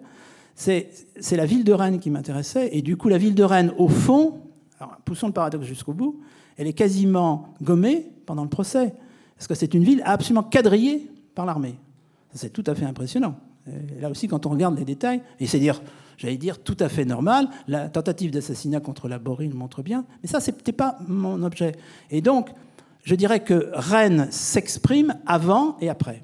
C'est 0.55 0.89
la 1.29 1.45
ville 1.45 1.63
de 1.63 1.71
Rennes 1.71 1.99
qui 1.99 2.09
m'intéressait, 2.09 2.75
et 2.75 2.81
du 2.81 2.97
coup 2.97 3.09
la 3.09 3.19
ville 3.19 3.35
de 3.35 3.43
Rennes, 3.43 3.73
au 3.77 3.89
fond, 3.89 4.39
poussons 5.05 5.27
le 5.27 5.33
paradoxe 5.33 5.67
jusqu'au 5.67 5.93
bout, 5.93 6.19
elle 6.57 6.65
est 6.65 6.73
quasiment 6.73 7.53
gommée 7.61 8.07
pendant 8.25 8.41
le 8.41 8.49
procès, 8.49 8.95
parce 9.35 9.47
que 9.47 9.53
c'est 9.53 9.75
une 9.75 9.83
ville 9.83 10.01
absolument 10.03 10.41
quadrillée 10.41 11.11
par 11.35 11.45
l'armée. 11.45 11.75
C'est 12.33 12.51
tout 12.51 12.63
à 12.65 12.73
fait 12.73 12.85
impressionnant. 12.85 13.35
là 13.99 14.09
aussi, 14.09 14.27
quand 14.27 14.47
on 14.47 14.49
regarde 14.49 14.79
les 14.79 14.85
détails, 14.85 15.21
et 15.39 15.45
c'est 15.45 15.59
dire, 15.59 15.79
j'allais 16.21 16.37
dire, 16.37 16.61
tout 16.61 16.77
à 16.79 16.87
fait 16.87 17.03
normal, 17.03 17.49
la 17.67 17.89
tentative 17.89 18.29
d'assassinat 18.29 18.79
contre 18.79 19.07
la 19.07 19.17
Borine 19.17 19.55
montre 19.55 19.81
bien, 19.81 20.05
mais 20.21 20.29
ça, 20.29 20.39
ce 20.39 20.51
n'était 20.51 20.71
pas 20.71 20.97
mon 21.07 21.41
objet. 21.41 21.73
Et 22.11 22.21
donc, 22.21 22.49
je 23.03 23.15
dirais 23.15 23.39
que 23.39 23.71
Rennes 23.73 24.27
s'exprime 24.29 25.15
avant 25.25 25.77
et 25.81 25.89
après. 25.89 26.23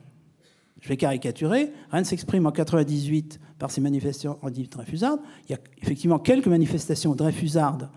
Je 0.81 0.89
vais 0.89 0.97
caricaturer. 0.97 1.73
Rennes 1.89 2.05
s'exprime 2.05 2.45
en 2.45 2.51
98 2.51 3.39
par 3.57 3.71
ses 3.71 3.81
manifestations 3.81 4.37
anti-Dreyfusardes. 4.43 5.19
Il 5.49 5.53
y 5.53 5.55
a 5.55 5.59
effectivement 5.81 6.19
quelques 6.19 6.47
manifestations 6.47 7.15
Dreyfusardes 7.15 7.89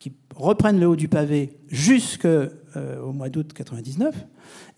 qui 0.00 0.12
reprennent 0.34 0.80
le 0.80 0.88
haut 0.88 0.96
du 0.96 1.06
pavé 1.06 1.60
jusqu'au 1.68 2.26
euh, 2.76 3.12
mois 3.12 3.28
d'août 3.28 3.52
99. 3.52 4.26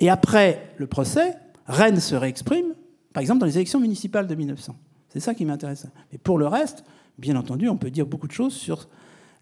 Et 0.01 0.11
après 0.11 0.74
le 0.77 0.87
procès, 0.87 1.35
Rennes 1.66 2.01
se 2.01 2.15
réexprime, 2.15 2.74
par 3.15 3.23
exemple, 3.23 3.41
dans 3.41 3.47
les 3.47 3.57
élections 3.57 3.81
municipales 3.81 4.27
de 4.27 4.35
1900. 4.35 4.77
C'est 5.12 5.20
ça 5.20 5.34
qui 5.34 5.44
m'intéresse. 5.44 5.86
Mais 6.10 6.18
pour 6.18 6.39
le 6.39 6.47
reste, 6.47 6.84
bien 7.18 7.36
entendu, 7.36 7.68
on 7.68 7.76
peut 7.76 7.90
dire 7.90 8.06
beaucoup 8.06 8.26
de 8.26 8.32
choses 8.32 8.55
sur 8.55 8.89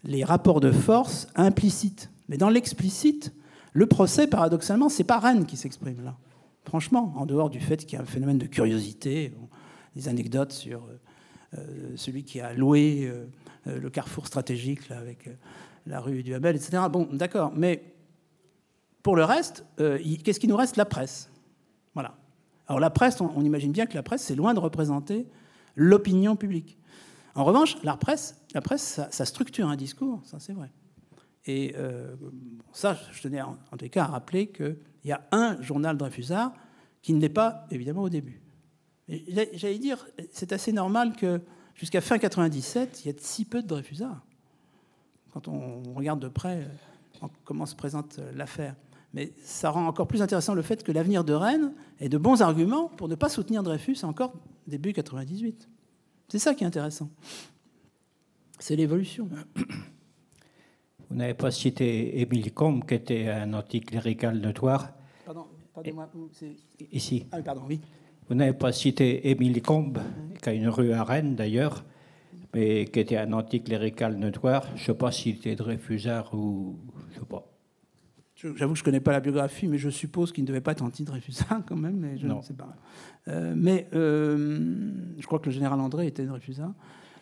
les 0.03 0.23
rapports 0.23 0.59
de 0.59 0.71
force 0.71 1.27
implicites. 1.35 2.09
Mais 2.27 2.37
dans 2.37 2.49
l'explicite, 2.49 3.33
le 3.71 3.85
procès, 3.85 4.27
paradoxalement, 4.27 4.89
c'est 4.89 5.05
pas 5.05 5.19
Rennes 5.19 5.45
qui 5.45 5.55
s'exprime 5.55 6.03
là. 6.03 6.17
Franchement, 6.65 7.13
en 7.15 7.25
dehors 7.25 7.49
du 7.49 7.59
fait 7.59 7.85
qu'il 7.85 7.93
y 7.93 7.99
a 7.99 8.01
un 8.01 8.05
phénomène 8.05 8.37
de 8.37 8.45
curiosité, 8.47 9.33
des 9.95 10.07
anecdotes 10.09 10.51
sur 10.51 10.83
euh, 10.83 11.57
euh, 11.57 11.91
celui 11.95 12.23
qui 12.23 12.41
a 12.41 12.53
loué 12.53 13.09
euh, 13.09 13.79
le 13.79 13.89
carrefour 13.89 14.27
stratégique 14.27 14.91
avec 14.91 15.29
la 15.85 15.99
rue 15.99 16.21
du 16.21 16.33
Habel, 16.33 16.55
etc. 16.55 16.83
Bon, 16.91 17.07
d'accord. 17.11 17.53
Mais 17.55 17.93
pour 19.03 19.15
le 19.15 19.23
reste, 19.23 19.65
qu'est-ce 19.77 20.39
qui 20.39 20.47
nous 20.47 20.55
reste? 20.55 20.77
La 20.77 20.85
presse. 20.85 21.29
Voilà. 21.93 22.15
Alors 22.67 22.79
la 22.79 22.89
presse, 22.89 23.19
on, 23.21 23.41
imagine 23.41 23.71
bien 23.71 23.85
que 23.85 23.95
la 23.95 24.03
presse, 24.03 24.21
c'est 24.21 24.35
loin 24.35 24.53
de 24.53 24.59
représenter 24.59 25.25
l'opinion 25.75 26.35
publique. 26.35 26.77
En 27.35 27.43
revanche, 27.43 27.77
la 27.83 27.95
presse, 27.95 28.35
la 28.53 28.61
presse 28.61 28.99
ça, 29.09 29.25
structure 29.25 29.67
un 29.67 29.75
discours, 29.75 30.21
ça 30.25 30.39
c'est 30.39 30.53
vrai. 30.53 30.71
Et 31.45 31.73
euh, 31.77 32.15
ça, 32.71 32.97
je 33.11 33.21
tenais 33.21 33.41
en, 33.41 33.57
les 33.79 33.89
cas 33.89 34.03
à 34.03 34.07
rappeler 34.07 34.47
qu'il 34.47 34.77
y 35.05 35.11
a 35.11 35.27
un 35.31 35.59
journal 35.61 35.97
Dreyfusard 35.97 36.53
qui 37.01 37.13
ne 37.13 37.19
l'est 37.19 37.29
pas, 37.29 37.65
évidemment, 37.71 38.03
au 38.03 38.09
début. 38.09 38.41
J'allais 39.07 39.79
dire, 39.79 40.05
c'est 40.31 40.53
assez 40.53 40.71
normal 40.71 41.15
que 41.15 41.41
jusqu'à 41.73 41.99
fin 41.99 42.19
97, 42.19 43.03
il 43.03 43.07
y 43.07 43.09
ait 43.09 43.15
si 43.19 43.45
peu 43.45 43.63
de 43.63 43.67
Dreyfusards. 43.67 44.21
Quand 45.33 45.47
on 45.47 45.81
regarde 45.95 46.19
de 46.19 46.27
près 46.27 46.67
euh, 47.23 47.27
comment 47.43 47.65
se 47.65 47.75
présente 47.75 48.19
euh, 48.19 48.31
l'affaire. 48.35 48.75
Mais 49.13 49.33
ça 49.43 49.69
rend 49.69 49.87
encore 49.87 50.07
plus 50.07 50.21
intéressant 50.21 50.53
le 50.53 50.61
fait 50.61 50.83
que 50.83 50.91
l'avenir 50.91 51.23
de 51.23 51.33
Rennes 51.33 51.73
ait 51.99 52.09
de 52.09 52.17
bons 52.17 52.41
arguments 52.41 52.87
pour 52.87 53.09
ne 53.09 53.15
pas 53.15 53.29
soutenir 53.29 53.63
Dreyfus 53.63 53.97
encore 54.03 54.33
début 54.71 54.93
98. 54.93 55.69
C'est 56.29 56.39
ça 56.39 56.55
qui 56.55 56.63
est 56.63 56.67
intéressant. 56.67 57.09
C'est 58.57 58.75
l'évolution. 58.75 59.29
Vous 61.09 61.15
n'avez 61.15 61.33
pas 61.33 61.51
cité 61.51 62.21
Émile 62.21 62.53
Combe, 62.53 62.85
qui 62.85 62.93
était 62.93 63.27
un 63.27 63.53
anticlérical 63.53 64.39
notoire. 64.39 64.93
Pardon, 65.25 65.45
pardonnez-moi. 65.73 66.09
Ici. 66.91 67.25
Ah, 67.31 67.41
pardon, 67.41 67.63
oui. 67.67 67.81
Vous 68.29 68.35
n'avez 68.35 68.53
pas 68.53 68.71
cité 68.71 69.29
Émile 69.29 69.61
Combe, 69.61 69.99
qui 70.41 70.49
a 70.49 70.53
une 70.53 70.69
rue 70.69 70.93
à 70.93 71.03
Rennes 71.03 71.35
d'ailleurs, 71.35 71.83
mais 72.53 72.85
qui 72.85 73.01
était 73.01 73.17
un 73.17 73.33
anticlérical 73.33 74.15
notoire. 74.15 74.65
Je 74.75 74.81
ne 74.83 74.85
sais 74.85 74.93
pas 74.93 75.11
s'il 75.11 75.35
était 75.35 75.55
Dreyfusard 75.55 76.33
ou. 76.33 76.77
Je 77.09 77.15
ne 77.15 77.19
sais 77.19 77.25
pas. 77.25 77.50
J'avoue 78.55 78.73
que 78.73 78.79
je 78.79 78.83
ne 78.83 78.85
connais 78.85 78.99
pas 78.99 79.11
la 79.11 79.19
biographie, 79.19 79.67
mais 79.67 79.77
je 79.77 79.89
suppose 79.89 80.31
qu'il 80.31 80.43
ne 80.43 80.47
devait 80.47 80.61
pas 80.61 80.71
être 80.71 80.81
anti-Dreyfusard 80.81 81.61
quand 81.67 81.75
même, 81.75 81.97
mais 81.97 82.17
je 82.17 82.27
ne 82.27 82.41
sais 82.41 82.53
pas. 82.53 82.69
Euh, 83.27 83.53
mais 83.55 83.87
euh, 83.93 84.91
je 85.19 85.25
crois 85.27 85.39
que 85.39 85.45
le 85.45 85.51
général 85.51 85.79
André 85.79 86.07
était 86.07 86.25
Dreyfusard. 86.25 86.73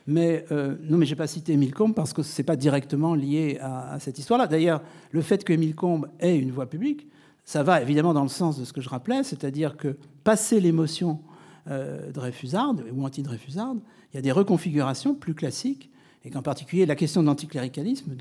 Mais 0.07 0.45
euh, 0.51 0.77
non, 0.83 0.97
mais 0.97 1.05
j'ai 1.05 1.15
pas 1.15 1.27
cité 1.27 1.53
Émile 1.53 1.73
Combes 1.73 1.93
parce 1.93 2.13
que 2.13 2.23
c'est 2.23 2.43
pas 2.43 2.55
directement 2.55 3.15
lié 3.15 3.59
à, 3.61 3.99
cette 3.99 4.17
histoire-là. 4.17 4.47
D'ailleurs, 4.47 4.81
le 5.11 5.21
fait 5.21 5.43
que 5.43 5.53
Émile 5.53 5.75
Combes 5.75 6.07
ait 6.19 6.37
une 6.37 6.51
voix 6.51 6.67
publique, 6.67 7.07
ça 7.43 7.63
va 7.63 7.81
évidemment 7.81 8.13
dans 8.13 8.23
le 8.23 8.29
sens 8.29 8.57
de 8.57 8.63
ce 8.63 8.73
que 8.73 8.81
je 8.81 8.89
rappelais, 8.89 9.23
c'est-à-dire 9.23 9.77
que 9.77 9.97
passer 10.23 10.59
l'émotion 10.59 11.19
Dreyfusarde 11.67 12.83
ou 12.91 13.05
anti-Dreyfusarde, 13.05 13.79
il 14.11 14.15
y 14.15 14.19
a 14.19 14.23
des 14.23 14.31
reconfigurations 14.31 15.13
plus 15.13 15.35
classiques 15.35 15.91
et 16.25 16.31
qu'en 16.31 16.41
particulier 16.41 16.87
la 16.87 16.95
question 16.95 17.21
de 17.21 17.27
l'anticléricalisme 17.27 18.15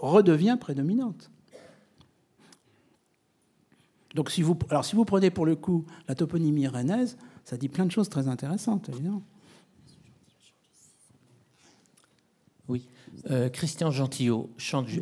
redevient 0.00 0.56
prédominante. 0.58 1.30
Donc 4.16 4.30
si 4.30 4.40
vous, 4.40 4.58
alors 4.70 4.84
si 4.84 4.96
vous 4.96 5.04
prenez 5.04 5.30
pour 5.30 5.44
le 5.44 5.56
coup 5.56 5.84
la 6.08 6.14
toponymie 6.14 6.66
rennaise, 6.66 7.18
ça 7.44 7.58
dit 7.58 7.68
plein 7.68 7.84
de 7.84 7.92
choses 7.92 8.08
très 8.08 8.28
intéressantes, 8.28 8.88
évidemment. 8.88 9.22
Oui. 12.66 12.88
Euh, 13.30 13.50
Christian 13.50 13.90
Gentillot, 13.90 14.50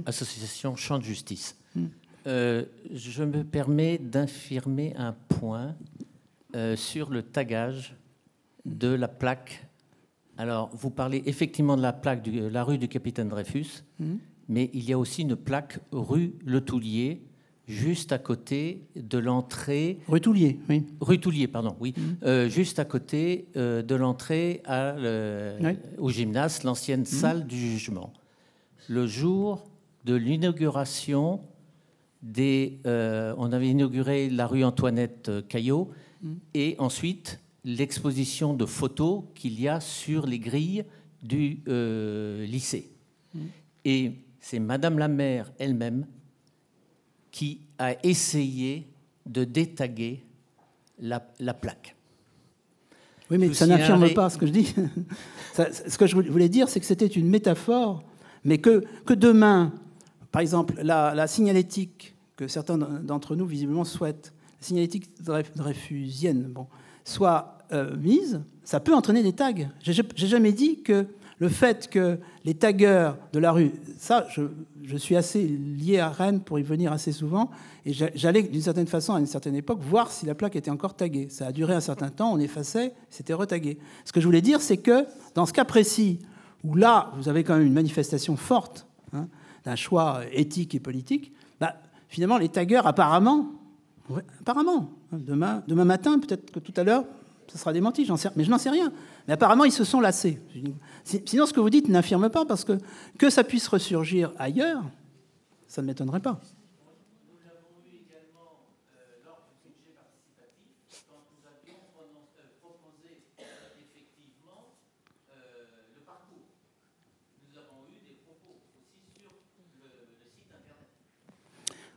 association 0.04 0.74
Champ 0.74 0.98
de 0.98 1.04
Justice. 1.04 1.56
Hmm. 1.76 1.86
Euh, 2.26 2.64
je 2.92 3.22
me 3.22 3.44
permets 3.44 3.98
d'infirmer 3.98 4.94
un 4.96 5.12
point 5.12 5.76
euh, 6.56 6.74
sur 6.74 7.08
le 7.10 7.22
tagage 7.22 7.94
de 8.64 8.88
la 8.88 9.08
plaque. 9.08 9.68
Alors, 10.36 10.70
vous 10.74 10.90
parlez 10.90 11.22
effectivement 11.26 11.76
de 11.76 11.82
la 11.82 11.92
plaque 11.92 12.22
de 12.24 12.46
la 12.46 12.64
rue 12.64 12.78
du 12.78 12.88
Capitaine 12.88 13.28
Dreyfus, 13.28 13.84
hmm. 14.00 14.16
mais 14.48 14.70
il 14.72 14.82
y 14.82 14.92
a 14.92 14.98
aussi 14.98 15.22
une 15.22 15.36
plaque 15.36 15.78
rue 15.92 16.34
Le 16.44 16.60
Toulier 16.60 17.22
juste 17.66 18.12
à 18.12 18.18
côté 18.18 18.82
de 18.96 19.18
l'entrée. 19.18 19.98
Rue 20.08 20.20
Toulier, 20.20 20.58
oui. 20.68 20.84
Rue 21.00 21.18
Toulier, 21.18 21.46
pardon, 21.48 21.76
oui. 21.80 21.94
Mhm. 21.96 22.16
Euh, 22.24 22.48
juste 22.48 22.78
à 22.78 22.84
côté 22.84 23.46
euh, 23.56 23.82
de 23.82 23.94
l'entrée 23.94 24.60
à 24.64 24.94
le- 24.98 25.56
Oui. 25.62 25.76
au 25.98 26.10
gymnase, 26.10 26.62
l'ancienne 26.64 27.04
salle 27.06 27.46
du 27.46 27.56
jugement. 27.56 28.12
Le 28.88 29.06
jour 29.06 29.64
de 30.04 30.14
l'inauguration 30.14 31.40
des. 32.22 32.78
euh, 32.86 33.34
on 33.38 33.52
avait 33.52 33.68
inauguré 33.68 34.28
la 34.30 34.46
rue 34.46 34.64
Antoinette 34.64 35.30
Caillot 35.48 35.90
et 36.54 36.74
ensuite 36.78 37.40
l'exposition 37.64 38.52
de 38.54 38.66
photos 38.66 39.24
qu'il 39.34 39.58
y 39.60 39.68
a 39.68 39.80
sur 39.80 40.26
les 40.26 40.38
grilles 40.38 40.84
du 41.22 41.60
lycée. 42.46 42.90
Et 43.86 44.12
c'est 44.40 44.58
Madame 44.58 44.98
la 44.98 45.08
maire 45.08 45.50
elle-même 45.58 46.06
qui 47.34 47.58
a 47.80 47.96
essayé 48.06 48.86
de 49.26 49.42
détaguer 49.42 50.22
la, 51.00 51.20
la 51.40 51.52
plaque. 51.52 51.96
Oui, 53.28 53.38
mais 53.38 53.52
ça 53.54 53.66
n'affirme 53.66 54.02
pas 54.14 54.30
ce 54.30 54.38
que 54.38 54.46
je 54.46 54.52
dis. 54.52 54.72
Ça- 55.52 55.72
ce 55.72 55.98
que 55.98 56.06
je 56.06 56.14
voulais 56.14 56.48
dire, 56.48 56.68
c'est 56.68 56.78
que 56.78 56.86
c'était 56.86 57.08
une 57.08 57.26
métaphore, 57.28 58.04
mais 58.44 58.58
que, 58.58 58.84
que 59.04 59.14
demain, 59.14 59.72
par 60.30 60.42
exemple, 60.42 60.74
la, 60.80 61.12
la 61.14 61.26
signalétique 61.26 62.14
que 62.36 62.46
certains 62.46 62.78
d'entre 62.78 63.34
nous 63.34 63.46
visiblement 63.46 63.84
souhaitent, 63.84 64.32
la 64.60 64.66
signalétique 64.68 65.10
dreyf- 65.20 65.56
dreyfusienne, 65.56 66.42
bon, 66.44 66.68
soit 67.04 67.58
euh, 67.72 67.96
mise, 67.96 68.42
ça 68.62 68.78
peut 68.78 68.94
entraîner 68.94 69.24
des 69.24 69.32
tags. 69.32 69.52
J'ai 69.82 70.26
jamais 70.28 70.52
dit 70.52 70.82
que 70.82 71.06
le 71.38 71.48
fait 71.48 71.88
que 71.88 72.18
les 72.44 72.54
taggeurs 72.54 73.16
de 73.32 73.38
la 73.38 73.52
rue, 73.52 73.72
ça, 73.98 74.26
je, 74.30 74.96
suis 74.96 75.16
assez 75.16 75.42
lié 75.42 75.98
à 75.98 76.08
Rennes 76.08 76.40
pour 76.40 76.58
y 76.58 76.62
venir 76.62 76.92
assez 76.92 77.12
souvent, 77.12 77.50
et 77.84 77.92
j'a- 77.92 78.10
j'allais 78.14 78.42
d'une 78.42 78.60
certaine 78.60 78.86
façon 78.86 79.14
à 79.14 79.20
une 79.20 79.26
certaine 79.26 79.54
époque 79.54 79.80
voir 79.80 80.10
si 80.12 80.26
la 80.26 80.34
plaque 80.34 80.56
était 80.56 80.70
encore 80.70 80.94
taguée. 80.94 81.28
Ça 81.30 81.48
a 81.48 81.52
duré 81.52 81.74
un 81.74 81.80
certain 81.80 82.10
temps, 82.10 82.32
on 82.32 82.38
effaçait, 82.38 82.94
c'était 83.10 83.34
retagué. 83.34 83.78
Ce 84.04 84.12
que 84.12 84.20
je 84.20 84.26
voulais 84.26 84.42
dire, 84.42 84.60
c'est 84.60 84.76
que 84.76 85.06
dans 85.34 85.46
ce 85.46 85.52
cas 85.52 85.64
précis, 85.64 86.20
où 86.62 86.74
là, 86.76 87.10
vous 87.16 87.28
avez 87.28 87.44
quand 87.44 87.56
même 87.56 87.66
une 87.66 87.74
manifestation 87.74 88.36
forte 88.36 88.86
hein, 89.12 89.28
d'un 89.64 89.76
choix 89.76 90.20
éthique 90.32 90.74
et 90.74 90.80
politique, 90.80 91.32
bah, 91.60 91.76
finalement, 92.08 92.38
les 92.38 92.48
taggeurs, 92.48 92.86
apparemment, 92.86 93.50
apparemment, 94.40 94.90
hein, 95.12 95.18
demain, 95.20 95.84
matin, 95.84 96.18
peut-être 96.18 96.50
que 96.50 96.60
tout 96.60 96.72
à 96.76 96.84
l'heure, 96.84 97.04
ça 97.48 97.58
sera 97.58 97.72
démenti, 97.72 98.06
mais 98.36 98.44
je 98.44 98.50
n'en 98.50 98.58
sais 98.58 98.70
rien. 98.70 98.92
Mais 99.26 99.34
apparemment, 99.34 99.64
ils 99.64 99.72
se 99.72 99.84
sont 99.84 100.00
lassés. 100.00 100.38
Si- 101.04 101.22
Sinon, 101.24 101.46
ce 101.46 101.52
que 101.52 101.60
vous 101.60 101.70
dites 101.70 101.88
n'affirme 101.88 102.28
pas, 102.30 102.44
parce 102.44 102.64
que 102.64 102.78
que 103.18 103.30
ça 103.30 103.42
puisse 103.44 103.68
ressurgir 103.68 104.32
ailleurs, 104.38 104.82
ça 105.66 105.80
ne 105.82 105.86
m'étonnerait 105.86 106.20
pas. 106.20 106.40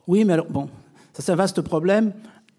Oui, 0.07 0.23
mais 0.23 0.33
alors, 0.33 0.47
bon, 0.49 0.69
ça 1.13 1.21
c'est 1.21 1.31
un 1.31 1.35
vaste 1.35 1.61
problème. 1.61 2.13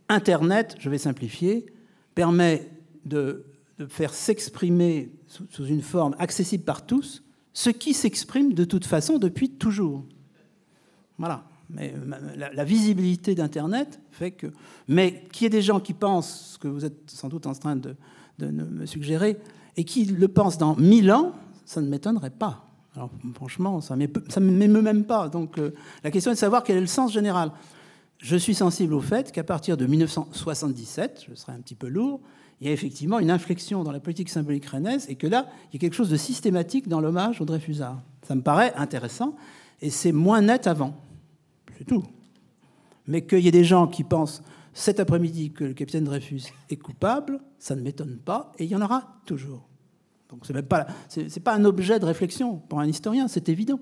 Internet, 0.09 0.77
je 0.78 0.90
vais 0.90 0.99
simplifier, 0.99 1.66
permet 2.15 2.70
de, 3.05 3.47
de 3.79 3.87
faire 3.87 4.13
s'exprimer 4.13 5.13
sous, 5.27 5.65
une 5.65 5.83
forme 5.83 6.15
accessible 6.19 6.65
par 6.65 6.85
tous 6.85 7.23
ce 7.53 7.71
qui 7.71 7.95
s'exprime 7.95 8.53
de 8.53 8.65
toute 8.65 8.85
façon 8.85 9.19
depuis 9.19 9.51
toujours. 9.51 10.05
Voilà. 11.19 11.45
Mais 11.71 11.93
euh, 11.95 12.35
la, 12.37 12.53
la 12.53 12.65
visibilité 12.65 13.35
d'Internet 13.35 14.01
fait 14.11 14.31
que. 14.31 14.47
Mais 14.87 15.25
qu'il 15.33 15.45
y 15.45 15.47
ait 15.47 15.51
des 15.51 15.63
gens 15.63 15.81
qui 15.81 15.93
pensent 15.93 16.53
ce 16.53 16.59
que 16.59 16.69
vous 16.69 16.85
êtes 16.85 17.11
sans 17.11 17.29
doute 17.29 17.47
en 17.47 17.53
train 17.53 17.77
de, 17.77 17.97
de 18.39 18.47
me 18.47 18.87
suggérer 18.87 19.39
et 19.77 19.85
qui 19.85 20.05
le 20.05 20.29
pensent 20.29 20.59
dans 20.59 20.77
mille 20.77 21.13
ans, 21.13 21.35
ça 21.65 21.81
ne 21.81 21.89
m'étonnerait 21.89 22.31
pas. 22.31 22.65
Alors 22.95 23.11
franchement, 23.35 23.81
ça 23.81 23.97
ne 23.97 24.41
m'émeut 24.41 24.83
même 24.83 25.05
pas. 25.05 25.29
Donc 25.29 25.59
euh, 25.59 25.73
la 26.03 26.11
question 26.11 26.33
est 26.33 26.35
de 26.35 26.39
savoir 26.39 26.65
quel 26.65 26.79
est 26.79 26.81
le 26.81 26.87
sens 26.87 27.13
général. 27.13 27.53
Je 28.19 28.37
suis 28.37 28.55
sensible 28.55 28.95
au 28.95 29.01
fait 29.01 29.31
qu'à 29.31 29.45
partir 29.45 29.77
de 29.77 29.87
1977, 29.87 31.27
je 31.29 31.35
serai 31.35 31.53
un 31.53 31.61
petit 31.61 31.77
peu 31.77 31.87
lourd, 31.87 32.21
il 32.61 32.67
y 32.67 32.71
a 32.71 32.73
effectivement 32.73 33.19
une 33.21 33.31
inflexion 33.31 33.85
dans 33.85 33.93
la 33.93 34.01
politique 34.01 34.29
symbolique 34.29 34.67
rennaise 34.67 35.07
et 35.09 35.15
que 35.15 35.27
là, 35.27 35.49
il 35.71 35.75
y 35.75 35.77
a 35.77 35.81
quelque 35.81 35.95
chose 35.95 36.11
de 36.11 36.17
systématique 36.17 36.89
dans 36.89 37.01
l'hommage 37.01 37.41
au 37.41 37.45
Dreyfusard. 37.45 38.03
Ça 38.27 38.35
me 38.35 38.43
paraît 38.43 38.73
intéressant 38.75 39.37
et 39.81 39.91
c'est 39.91 40.13
moins 40.13 40.41
net 40.41 40.67
avant. 40.67 40.95
C'est 41.77 41.85
tout. 41.85 42.05
Mais 43.07 43.25
qu'il 43.25 43.41
y 43.41 43.49
ait 43.49 43.53
des 43.53 43.65
gens 43.65 43.87
qui 43.87 44.03
pensent 44.03 44.43
cet 44.75 45.01
après-midi 45.01 45.53
que 45.53 45.65
le 45.65 45.75
capitaine 45.75 46.05
Dreyfus 46.05 46.43
est 46.69 46.77
coupable, 46.77 47.41
ça 47.59 47.77
ne 47.77 47.81
m'étonne 47.81 48.19
pas 48.19 48.53
et 48.59 48.65
il 48.65 48.71
y 48.71 48.77
en 48.77 48.83
aura 48.83 49.21
toujours. 49.25 49.69
Donc 50.29 50.45
c'est 50.45 50.53
même 50.53 50.67
pas, 50.67 50.87
pas 51.45 51.55
un 51.55 51.65
objet 51.65 51.99
de 51.99 52.05
réflexion 52.05 52.57
pour 52.57 52.81
un 52.81 52.87
historien, 52.87 53.29
c'est 53.29 53.49
évident. 53.49 53.81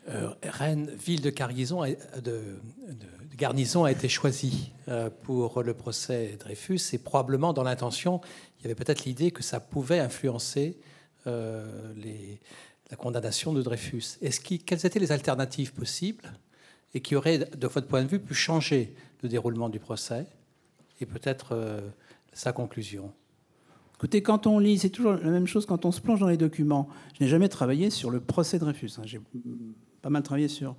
Rennes, 0.43 0.89
ville 0.91 1.21
de, 1.21 1.29
garnison, 1.29 1.81
a- 3.83 3.91
été 3.91 4.09
choisie 4.09 4.71
euh, 4.87 5.09
pour 5.23 5.63
le 5.63 5.73
procès 5.73 6.37
Dreyfus 6.39 6.79
et 6.93 6.97
probablement 6.97 7.53
dans 7.53 7.63
l'intention, 7.63 8.21
il 8.59 8.63
y 8.63 8.65
avait 8.65 8.75
peut-être 8.75 9.05
l'idée 9.05 9.31
que 9.31 9.43
ça 9.43 9.59
pouvait 9.59 9.99
influencer 9.99 10.77
euh, 11.27 11.93
la 12.89 12.97
condamnation 12.97 13.53
de 13.53 13.61
Dreyfus. 13.61 14.17
Quelles 14.65 14.85
étaient 14.85 14.99
les 14.99 15.11
alternatives 15.11 15.73
possibles 15.73 16.31
et 16.93 17.01
qui 17.01 17.15
auraient, 17.15 17.37
de 17.39 17.67
votre 17.67 17.87
point 17.87 18.03
de 18.03 18.07
vue, 18.07 18.19
pu 18.19 18.33
changer 18.33 18.93
le 19.23 19.29
déroulement 19.29 19.69
du 19.69 19.79
procès 19.79 20.25
et 20.99 21.05
peut-être 21.05 21.53
euh, 21.53 21.81
sa 22.33 22.51
conclusion? 22.53 23.13
Écoutez, 23.95 24.23
quand 24.23 24.47
on 24.47 24.57
lit, 24.57 24.79
c'est 24.79 24.89
toujours 24.89 25.13
la 25.13 25.29
même 25.29 25.45
chose 25.45 25.67
quand 25.67 25.85
on 25.85 25.91
se 25.91 26.01
plonge 26.01 26.19
dans 26.19 26.27
les 26.27 26.37
documents. 26.37 26.89
Je 27.17 27.23
n'ai 27.23 27.29
jamais 27.29 27.49
travaillé 27.49 27.91
sur 27.91 28.09
le 28.09 28.19
procès 28.19 28.57
Dreyfus. 28.57 28.93
hein. 28.97 29.03
Pas 30.01 30.09
mal 30.09 30.23
travaillé 30.23 30.47
sur 30.47 30.75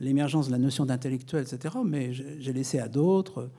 l'émergence 0.00 0.46
de 0.46 0.52
la 0.52 0.58
notion 0.58 0.86
d'intellectuel, 0.86 1.42
etc. 1.42 1.76
Mais 1.84 2.12
j'ai 2.12 2.52
laissé 2.52 2.78
à 2.78 2.88
d'autres, 2.88 3.50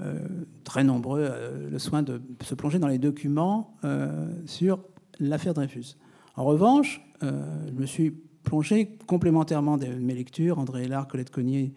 euh, 0.00 0.26
très 0.64 0.84
nombreux, 0.84 1.20
euh, 1.22 1.70
le 1.70 1.78
soin 1.78 2.02
de 2.02 2.20
se 2.42 2.54
plonger 2.54 2.78
dans 2.78 2.88
les 2.88 2.98
documents 2.98 3.74
euh, 3.84 4.26
sur 4.46 4.80
l'affaire 5.20 5.54
Dreyfus. 5.54 5.96
En 6.36 6.44
revanche, 6.44 7.00
je 7.20 7.72
me 7.72 7.86
suis 7.86 8.10
plongé 8.42 8.98
complémentairement 9.06 9.76
de 9.76 9.86
mes 9.86 10.14
lectures, 10.14 10.58
André 10.58 10.84
Hélard, 10.84 11.06
Colette 11.06 11.30
Cognier 11.30 11.72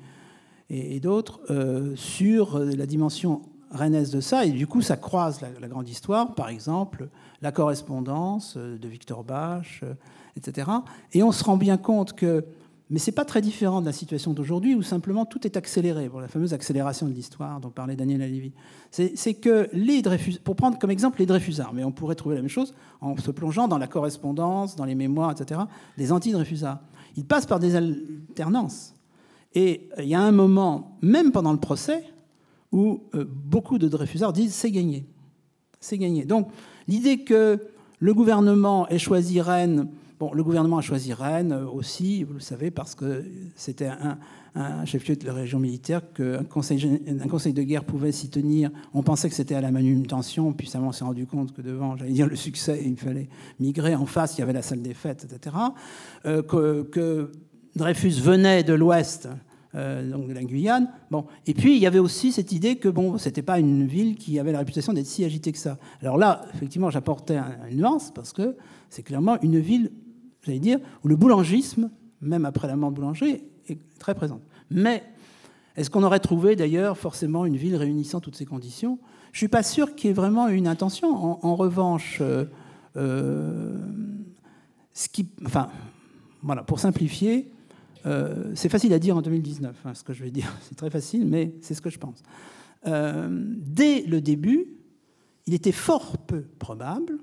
et, 0.72 0.96
et 0.96 1.00
d'autres, 1.00 1.42
sur 1.96 2.58
la 2.58 2.86
dimension 2.88 3.44
rennaise 3.76 4.12
de 4.12 4.22
ça. 4.22 4.46
Et 4.46 4.52
du 4.52 4.68
coup, 4.68 4.82
ça 4.82 4.98
croise 4.98 5.42
la, 5.42 5.68
grande 5.68 5.88
histoire, 5.88 6.34
par 6.34 6.50
exemple, 6.50 7.10
la 7.42 7.52
correspondance 7.52 8.56
euh, 8.58 8.78
de 8.78 8.88
Victor 8.88 9.24
Bach, 9.24 9.82
euh, 9.84 9.94
etc. 10.38 10.70
Et 11.14 11.24
on 11.24 11.32
se 11.32 11.44
rend 11.44 11.58
bien 11.58 11.78
compte 11.78 12.14
que, 12.14 12.46
mais 12.90 13.00
c'est 13.00 13.12
pas 13.12 13.26
très 13.26 13.42
différent 13.42 13.82
de 13.82 13.86
la 13.86 13.92
situation 13.92 14.34
d'aujourd'hui 14.34 14.76
où 14.76 14.82
simplement 14.82 15.26
tout 15.26 15.46
est 15.46 15.58
accéléré, 15.58 16.10
pour 16.10 16.22
la 16.22 16.28
fameuse 16.28 16.54
accélération 16.54 17.08
de 17.08 17.14
l'histoire 17.14 17.60
dont 17.60 17.70
parlait 17.70 17.96
Daniel 17.96 18.22
Alévi. 18.22 18.54
C'est 18.92 19.34
que 19.34 19.70
les 19.74 20.02
Dreyfus, 20.02 20.40
pour 20.44 20.56
prendre 20.56 20.78
comme 20.80 20.92
exemple 20.92 21.20
les 21.20 21.26
Dreyfusards, 21.26 21.74
mais 21.74 21.84
on 21.84 21.92
pourrait 21.92 22.16
trouver 22.16 22.36
la 22.36 22.42
même 22.42 22.50
chose 22.50 22.74
en 23.02 23.18
se 23.18 23.32
plongeant 23.32 23.68
dans 23.68 23.78
la 23.78 23.88
correspondance, 23.88 24.76
dans 24.76 24.86
les 24.86 24.96
mémoires, 24.96 25.32
etc., 25.32 25.62
des 25.98 26.12
anti-Dreyfusards. 26.12 26.80
Ils 27.18 27.26
passent 27.26 27.46
par 27.46 27.60
des 27.60 27.76
alternances. 27.76 28.94
Et 29.56 29.90
il 29.98 30.06
y 30.06 30.16
a 30.16 30.22
un 30.22 30.34
moment, 30.34 30.98
même 31.02 31.32
pendant 31.32 31.54
le 31.54 31.60
procès, 31.60 32.04
où 32.76 33.02
euh, 33.16 33.24
beaucoup 33.26 33.80
de 33.80 33.88
Dreyfusards 33.88 34.34
disent 34.34 34.54
c'est 34.54 34.70
gagné. 34.70 35.06
C'est 35.80 35.98
gagné. 35.98 36.26
Donc 36.26 36.50
l'idée 36.90 37.20
que 37.20 37.58
le 38.00 38.14
gouvernement 38.14 38.88
ait 38.90 39.00
choisi 39.00 39.40
Rennes, 39.40 39.88
bon, 40.20 40.34
le 40.34 40.44
gouvernement 40.44 40.80
a 40.80 40.82
choisi 40.82 41.14
Rennes 41.14 41.54
euh, 41.54 41.66
aussi, 41.66 42.24
vous 42.24 42.34
le 42.34 42.42
savez, 42.42 42.72
parce 42.72 42.94
que 42.94 43.24
c'était 43.56 43.88
un, 43.88 44.18
chef-lieu 44.86 45.16
de 45.16 45.26
la 45.26 45.34
région 45.34 45.60
militaire, 45.60 46.02
qu'un 46.14 46.44
conseil, 46.44 47.02
un 47.08 47.28
conseil 47.28 47.54
de 47.54 47.62
guerre 47.64 47.86
pouvait 47.86 48.12
s'y 48.12 48.30
tenir. 48.30 48.72
On 48.94 49.04
pensait 49.04 49.30
que 49.30 49.36
c'était 49.36 49.56
à 49.56 49.62
la 49.62 49.72
manutention, 49.72 50.52
puis 50.52 50.68
ça, 50.68 50.80
on 50.82 50.92
s'est 50.92 51.04
rendu 51.04 51.26
compte 51.26 51.54
que 51.54 51.62
devant, 51.62 51.96
j'allais 51.96 52.12
dire, 52.12 52.28
le 52.28 52.36
succès, 52.36 52.82
il 52.86 52.98
fallait 52.98 53.30
migrer. 53.60 53.96
En 53.96 54.06
face, 54.06 54.38
il 54.38 54.42
y 54.42 54.44
avait 54.44 54.54
la 54.54 54.62
salle 54.62 54.82
des 54.82 54.94
fêtes, 54.94 55.26
etc. 55.30 55.56
Euh, 56.26 56.42
que 56.42 57.32
Dreyfus 57.76 58.22
venait 58.22 58.64
de 58.64 58.74
l'Ouest, 58.74 59.28
euh, 59.76 60.10
donc 60.10 60.28
de 60.28 60.34
la 60.34 60.44
Guyane. 60.44 60.90
Bon. 61.12 61.26
Et 61.46 61.54
puis, 61.54 61.76
il 61.76 61.82
y 61.82 61.88
avait 61.88 62.00
aussi 62.00 62.32
cette 62.32 62.52
idée 62.52 62.78
que 62.78 62.88
bon, 62.90 63.18
ce 63.18 63.28
n'était 63.28 63.42
pas 63.42 63.60
une 63.60 63.86
ville 63.86 64.16
qui 64.16 64.40
avait 64.40 64.52
la 64.52 64.60
réputation 64.60 64.94
d'être 64.94 65.06
si 65.06 65.24
agitée 65.26 65.52
que 65.52 65.58
ça. 65.58 65.78
Alors 66.02 66.18
là, 66.18 66.46
effectivement, 66.54 66.90
j'apportais 66.90 67.38
un- 67.38 67.58
une 67.70 67.78
nuance, 67.78 68.12
parce 68.14 68.32
que 68.34 68.56
c'est 68.90 69.04
clairement 69.04 69.38
une 69.42 69.60
ville, 69.60 69.92
j'allais 70.44 70.60
dire, 70.60 70.80
où 71.04 71.08
le 71.08 71.16
boulangisme, 71.16 71.90
même 72.22 72.46
après 72.46 72.68
la 72.68 72.76
mort 72.76 72.92
de 72.92 72.96
Boulanger, 72.96 73.44
est 73.68 73.80
très 74.00 74.16
présent. 74.16 74.40
Mais 74.72 75.04
est-ce 75.76 75.90
qu'on 75.90 76.04
aurait 76.04 76.20
trouvé 76.20 76.56
d'ailleurs 76.56 76.98
forcément 76.98 77.46
une 77.46 77.58
ville 77.58 77.76
réunissant 77.76 78.22
toutes 78.22 78.36
ces 78.36 78.46
conditions? 78.46 78.98
Je 79.32 79.38
ne 79.38 79.40
suis 79.40 79.48
pas 79.50 79.64
sûr 79.64 79.96
qu'il 79.96 80.08
y 80.08 80.12
ait 80.12 80.14
vraiment 80.14 80.48
une 80.48 80.68
intention. 80.68 81.46
En, 81.46 81.56
revanche, 81.56 82.22
euh, 82.22 83.78
ce 84.94 85.10
qui, 85.10 85.28
enfin, 85.46 85.68
voilà, 86.42 86.64
pour 86.64 86.80
simplifier, 86.80 87.52
c'est 88.54 88.70
facile 88.70 88.94
à 88.94 89.00
dire 89.00 89.18
en 89.18 89.22
2019, 89.22 89.76
hein, 89.86 89.94
ce 89.94 90.04
que 90.04 90.14
je 90.14 90.24
vais 90.24 90.32
dire. 90.32 90.52
C'est 90.62 90.76
très 90.76 90.90
facile, 90.90 91.26
mais 91.26 91.56
c'est 91.62 91.74
ce 91.74 91.82
que 91.82 91.90
je 91.90 92.00
pense. 92.00 92.22
dès 92.86 94.02
le 94.04 94.22
début, 94.22 94.68
il 95.48 95.54
était 95.54 95.72
fort 95.72 96.18
peu 96.18 96.42
probable, 96.60 97.18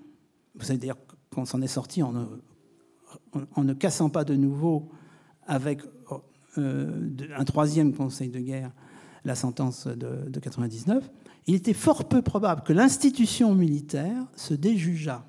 vous 0.54 0.64
savez 0.64 0.78
d'ailleurs 0.78 0.98
qu'on 1.34 1.44
s'en 1.44 1.62
est 1.62 1.66
sorti 1.66 2.02
en 2.02 2.12
ne 3.64 3.72
cassant 3.74 4.10
pas 4.10 4.24
de 4.24 4.34
nouveau 4.34 4.90
avec 5.46 5.82
euh, 6.59 7.09
un 7.36 7.44
troisième 7.44 7.94
conseil 7.94 8.28
de 8.28 8.38
guerre 8.38 8.72
la 9.24 9.34
sentence 9.34 9.86
de, 9.86 10.28
de 10.28 10.40
99, 10.40 11.09
il 11.46 11.54
était 11.54 11.72
fort 11.72 12.09
peu 12.09 12.22
probable 12.22 12.62
que 12.62 12.72
l'institution 12.72 13.54
militaire 13.54 14.26
se 14.36 14.52
déjugeât. 14.52 15.24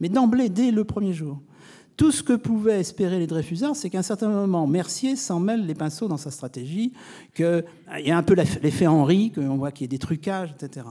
Mais 0.00 0.08
d'emblée, 0.08 0.48
dès 0.48 0.70
le 0.70 0.84
premier 0.84 1.12
jour. 1.12 1.40
Tout 1.96 2.10
ce 2.10 2.22
que 2.22 2.32
pouvaient 2.32 2.80
espérer 2.80 3.18
les 3.18 3.26
Dreyfusards, 3.26 3.76
c'est 3.76 3.88
qu'à 3.88 4.00
un 4.00 4.02
certain 4.02 4.28
moment, 4.28 4.66
Mercier 4.66 5.14
s'en 5.14 5.38
mêle 5.38 5.64
les 5.64 5.74
pinceaux 5.74 6.08
dans 6.08 6.16
sa 6.16 6.30
stratégie, 6.30 6.92
qu'il 7.34 7.64
y 7.98 8.10
a 8.10 8.16
un 8.16 8.22
peu 8.22 8.34
l'effet 8.34 8.86
Henri, 8.86 9.30
qu'on 9.30 9.56
voit 9.56 9.70
qu'il 9.70 9.84
y 9.84 9.88
a 9.88 9.92
des 9.92 9.98
trucages, 9.98 10.54
etc. 10.58 10.86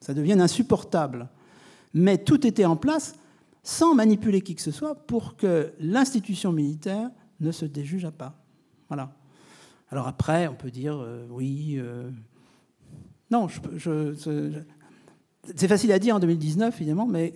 Ça 0.00 0.14
devient 0.14 0.40
insupportable. 0.40 1.28
Mais 1.94 2.18
tout 2.18 2.46
était 2.46 2.64
en 2.64 2.76
place 2.76 3.14
sans 3.62 3.94
manipuler 3.94 4.40
qui 4.40 4.54
que 4.54 4.62
ce 4.62 4.70
soit 4.70 4.94
pour 4.94 5.36
que 5.36 5.72
l'institution 5.78 6.52
militaire 6.52 7.10
ne 7.40 7.52
se 7.52 7.64
déjugeât 7.64 8.10
pas. 8.10 8.34
Voilà. 8.88 9.12
Alors 9.90 10.06
après, 10.06 10.48
on 10.48 10.54
peut 10.54 10.70
dire 10.70 10.96
euh, 10.96 11.26
oui. 11.30 11.76
Euh, 11.78 12.10
non, 13.30 13.46
je, 13.48 14.14
c'est 15.54 15.68
facile 15.68 15.92
à 15.92 15.98
dire 15.98 16.16
en 16.16 16.18
2019, 16.18 16.74
évidemment, 16.80 17.06
mais 17.06 17.34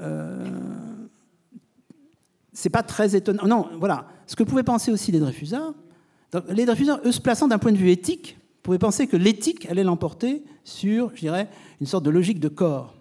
euh, 0.00 0.44
c'est 2.58 2.70
pas 2.70 2.82
très 2.82 3.14
étonnant. 3.14 3.46
Non, 3.46 3.68
voilà. 3.78 4.08
Ce 4.26 4.34
que 4.34 4.42
pouvaient 4.42 4.64
penser 4.64 4.90
aussi 4.90 5.12
les 5.12 5.20
Dreyfusards, 5.20 5.74
les 6.48 6.66
Dreyfusards, 6.66 6.98
eux, 7.04 7.12
se 7.12 7.20
plaçant 7.20 7.46
d'un 7.46 7.58
point 7.58 7.70
de 7.70 7.76
vue 7.76 7.90
éthique, 7.90 8.36
pouvaient 8.64 8.80
penser 8.80 9.06
que 9.06 9.16
l'éthique 9.16 9.66
allait 9.66 9.84
l'emporter 9.84 10.42
sur, 10.64 11.14
je 11.14 11.20
dirais, 11.20 11.48
une 11.80 11.86
sorte 11.86 12.04
de 12.04 12.10
logique 12.10 12.40
de 12.40 12.48
corps. 12.48 12.96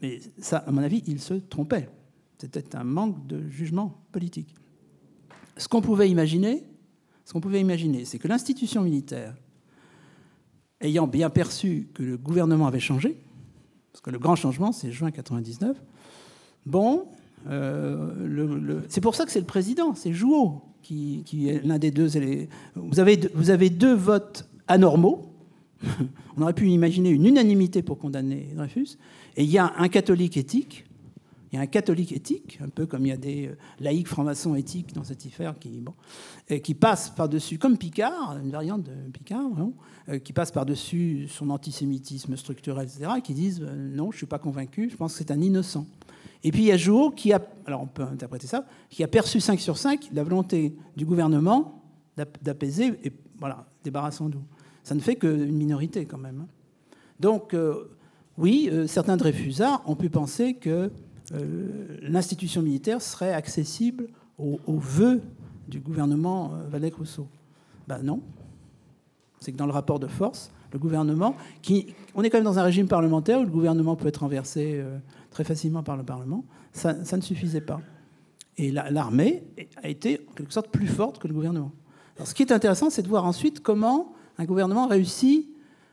Mais 0.00 0.20
ça, 0.38 0.56
à 0.56 0.70
mon 0.70 0.82
avis, 0.82 1.02
il 1.06 1.20
se 1.20 1.34
trompait. 1.34 1.90
C'était 2.38 2.74
un 2.74 2.82
manque 2.82 3.26
de 3.26 3.46
jugement 3.50 4.00
politique. 4.10 4.54
Ce 5.58 5.68
qu'on 5.68 5.82
pouvait 5.82 6.08
imaginer, 6.08 6.64
ce 7.26 7.34
qu'on 7.34 7.42
pouvait 7.42 7.60
imaginer, 7.60 8.06
c'est 8.06 8.18
que 8.18 8.26
l'institution 8.26 8.80
militaire, 8.80 9.34
ayant 10.80 11.06
bien 11.06 11.28
perçu 11.28 11.90
que 11.92 12.02
le 12.02 12.16
gouvernement 12.16 12.66
avait 12.66 12.80
changé, 12.80 13.22
parce 13.92 14.00
que 14.00 14.08
le 14.08 14.18
grand 14.18 14.34
changement, 14.34 14.72
c'est 14.72 14.92
juin 14.92 15.10
99, 15.10 15.76
bon, 16.64 17.06
euh, 17.48 18.80
c'est 18.88 19.00
pour 19.00 19.14
ça 19.14 19.24
que 19.24 19.32
c'est 19.32 19.40
le 19.40 19.46
président, 19.46 19.94
c'est 19.94 20.12
Jouot 20.12 20.62
qui, 20.82 21.24
est 21.48 21.64
l'un 21.64 21.78
des 21.78 21.90
deux. 21.90 22.08
Vous 22.74 23.00
avez, 23.00 23.20
vous 23.34 23.50
avez 23.50 23.70
deux 23.70 23.94
votes 23.94 24.48
anormaux. 24.66 25.26
On 26.36 26.42
aurait 26.42 26.52
pu 26.52 26.68
imaginer 26.68 27.10
une 27.10 27.26
unanimité 27.26 27.82
pour 27.82 27.98
condamner 27.98 28.48
Dreyfus. 28.54 28.98
Et 29.36 29.44
il 29.44 29.50
y 29.50 29.58
a 29.58 29.72
un 29.78 29.88
catholique 29.88 30.36
éthique, 30.36 30.84
il 31.52 31.56
y 31.56 31.58
a 31.58 31.62
un 31.62 31.66
catholique 31.66 32.12
éthique, 32.12 32.60
un 32.62 32.68
peu 32.68 32.86
comme 32.86 33.06
il 33.06 33.08
y 33.08 33.12
a 33.12 33.16
des 33.16 33.48
euh, 33.48 33.56
laïcs 33.80 34.06
francs-maçons 34.06 34.54
éthiques 34.54 34.94
dans 34.94 35.02
cette 35.02 35.24
affaire, 35.26 35.58
qui, 35.58 35.80
bon, 35.80 35.94
qui 36.62 36.74
passe 36.74 37.10
par-dessus, 37.10 37.58
comme 37.58 37.76
Picard, 37.76 38.38
une 38.42 38.50
variante 38.50 38.84
de 38.84 39.10
Picard, 39.12 39.50
euh, 40.08 40.18
qui 40.18 40.32
passe 40.32 40.52
par-dessus 40.52 41.26
son 41.28 41.50
antisémitisme 41.50 42.36
structurel, 42.36 42.86
etc., 42.86 43.12
et 43.18 43.22
qui 43.22 43.34
disent 43.34 43.60
non, 43.60 44.10
je 44.10 44.16
ne 44.16 44.18
suis 44.18 44.26
pas 44.26 44.38
convaincu, 44.38 44.90
je 44.90 44.96
pense 44.96 45.12
que 45.12 45.18
c'est 45.18 45.32
un 45.32 45.40
innocent. 45.40 45.86
Et 46.42 46.52
puis 46.52 46.62
il 46.62 46.66
y 46.66 46.72
a 46.72 46.76
Jouot 46.76 47.10
qui 47.10 47.32
a, 47.32 47.40
alors 47.66 47.82
on 47.82 47.86
peut 47.86 48.02
interpréter 48.02 48.46
ça, 48.46 48.64
qui 48.88 49.04
a 49.04 49.08
perçu 49.08 49.40
5 49.40 49.60
sur 49.60 49.76
5 49.76 50.10
la 50.12 50.22
volonté 50.22 50.74
du 50.96 51.04
gouvernement 51.04 51.82
d'apaiser, 52.42 52.98
et 53.04 53.12
voilà, 53.38 53.66
débarrassons-nous. 53.84 54.42
Ça 54.82 54.94
ne 54.94 55.00
fait 55.00 55.16
qu'une 55.16 55.52
minorité 55.52 56.04
quand 56.04 56.18
même. 56.18 56.42
Hein. 56.42 56.48
Donc, 57.18 57.54
oui, 58.40 58.70
euh, 58.72 58.86
certains 58.86 59.18
Dreyfusards 59.18 59.82
ont 59.86 59.96
pu 59.96 60.08
penser 60.08 60.54
que 60.54 60.90
euh, 61.34 61.98
l'institution 62.00 62.62
militaire 62.62 63.02
serait 63.02 63.34
accessible 63.34 64.08
aux, 64.38 64.78
vœux 64.78 65.20
du 65.68 65.78
gouvernement 65.80 66.54
euh, 66.54 66.66
Valdec-Rousseau. 66.70 67.28
Ben 67.86 68.02
non. 68.02 68.22
C'est 69.40 69.52
que 69.52 69.58
dans 69.58 69.66
le 69.66 69.72
rapport 69.72 69.98
de 69.98 70.06
force, 70.06 70.50
le 70.72 70.78
gouvernement, 70.78 71.36
qui, 71.60 71.94
on 72.14 72.22
est 72.22 72.30
quand 72.30 72.38
même 72.38 72.44
dans 72.44 72.58
un 72.58 72.62
régime 72.62 72.88
parlementaire 72.88 73.40
où 73.40 73.44
le 73.44 73.50
gouvernement 73.50 73.94
peut 73.94 74.08
être 74.08 74.22
renversé 74.22 74.82
très 75.30 75.44
facilement 75.44 75.82
par 75.82 75.96
le 75.96 76.02
Parlement, 76.02 76.44
ça, 76.72 76.94
ne 76.94 77.20
suffisait 77.20 77.60
pas. 77.60 77.80
Et 78.56 78.70
l'armée 78.72 79.44
a 79.82 79.88
été 79.88 80.26
en 80.30 80.32
quelque 80.34 80.52
sorte 80.52 80.68
plus 80.68 80.86
forte 80.86 81.18
que 81.18 81.28
le 81.28 81.34
gouvernement. 81.34 81.72
Alors, 82.16 82.28
ce 82.28 82.34
qui 82.34 82.42
est 82.42 82.52
intéressant, 82.52 82.90
c'est 82.90 83.02
de 83.02 83.08
voir 83.08 83.24
ensuite 83.24 83.60
comment 83.60 84.12
un 84.38 84.44
gouvernement 84.44 84.86
réussit 84.86 85.48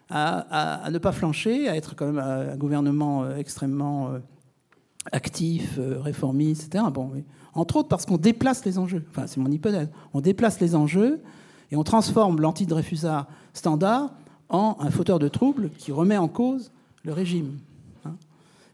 à, 0.09 0.89
ne 0.91 0.97
pas 0.97 1.11
flancher, 1.11 1.67
à 1.67 1.75
être 1.75 1.95
quand 1.95 2.05
même 2.05 2.19
un 2.19 2.55
gouvernement 2.55 3.23
euh, 3.23 3.37
extrêmement 3.37 4.09
euh, 4.09 4.19
actif, 5.11 5.77
euh, 5.77 5.99
réformiste, 5.99 6.67
etc. 6.67 6.85
Bon, 6.93 7.11
Entre 7.53 7.77
autres 7.77 7.89
parce 7.89 8.05
qu'on 8.05 8.17
déplace 8.17 8.63
les 8.65 8.77
enjeux. 8.79 9.05
Enfin, 9.09 9.27
c'est 9.27 9.39
mon 9.39 9.51
hypothèse. 9.51 9.89
On 10.13 10.21
déplace 10.21 10.59
les 10.59 10.75
enjeux 10.75 11.21
et 11.71 11.75
on 11.75 11.83
transforme 11.83 12.39
l'anti-Dreyfusard 12.39 13.27
standard 13.53 14.11
en 14.49 14.77
un 14.79 14.91
fauteur 14.91 15.19
de 15.19 15.27
troubles 15.27 15.71
qui 15.77 15.91
remet 15.91 16.17
en 16.17 16.29
cause 16.29 16.71
le 17.03 17.13
régime. 17.13 17.57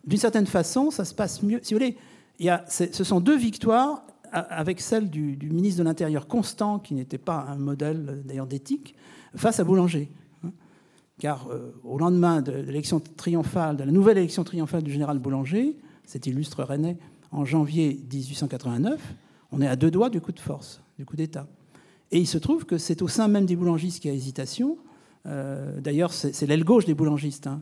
Hein. 0.03 0.07
D'une 0.09 0.19
certaine 0.19 0.47
façon, 0.47 0.91
ça 0.91 1.05
se 1.05 1.13
passe 1.13 1.43
mieux. 1.43 1.59
Si 1.63 1.73
vous 1.73 1.79
voulez, 1.79 1.97
il 2.39 2.45
y 2.45 2.49
a, 2.49 2.65
ce 2.67 3.03
sont 3.03 3.19
deux 3.19 3.37
victoires 3.37 4.03
avec 4.31 4.81
celle 4.81 5.09
du, 5.09 5.37
ministre 5.51 5.79
de 5.79 5.83
l'Intérieur 5.83 6.27
constant, 6.27 6.79
qui 6.79 6.95
n'était 6.95 7.19
pas 7.19 7.45
un 7.49 7.57
modèle 7.57 8.23
d'ailleurs 8.25 8.47
d'éthique, 8.47 8.95
face 9.35 9.59
à 9.59 9.63
Boulanger 9.63 10.09
car 11.19 11.47
euh, 11.47 11.73
au 11.83 11.97
lendemain 11.97 12.41
de 12.41 12.51
l'élection 12.51 12.99
triomphale, 12.99 13.77
de 13.77 13.83
la 13.83 13.91
nouvelle 13.91 14.17
élection 14.17 14.43
triomphale 14.43 14.83
du 14.83 14.91
général 14.91 15.19
Boulanger, 15.19 15.77
cet 16.05 16.27
illustre 16.27 16.63
René, 16.63 16.97
en 17.31 17.45
janvier 17.45 17.99
1889, 18.11 18.99
on 19.51 19.61
est 19.61 19.67
à 19.67 19.75
deux 19.75 19.91
doigts 19.91 20.09
du 20.09 20.21
coup 20.21 20.31
de 20.31 20.39
force, 20.39 20.81
du 20.97 21.05
coup 21.05 21.15
d'État. 21.15 21.47
Et 22.11 22.19
il 22.19 22.27
se 22.27 22.37
trouve 22.37 22.65
que 22.65 22.77
c'est 22.77 23.01
au 23.01 23.07
sein 23.07 23.27
même 23.27 23.45
des 23.45 23.55
boulangistes 23.55 24.01
qu'il 24.01 24.11
y 24.11 24.13
a 24.13 24.17
hésitation. 24.17 24.77
Euh, 25.25 25.79
d'ailleurs, 25.79 26.13
c'est 26.13 26.45
l'aile 26.45 26.63
gauche 26.63 26.85
des 26.85 26.93
boulangistes. 26.93 27.47
Hein. 27.47 27.61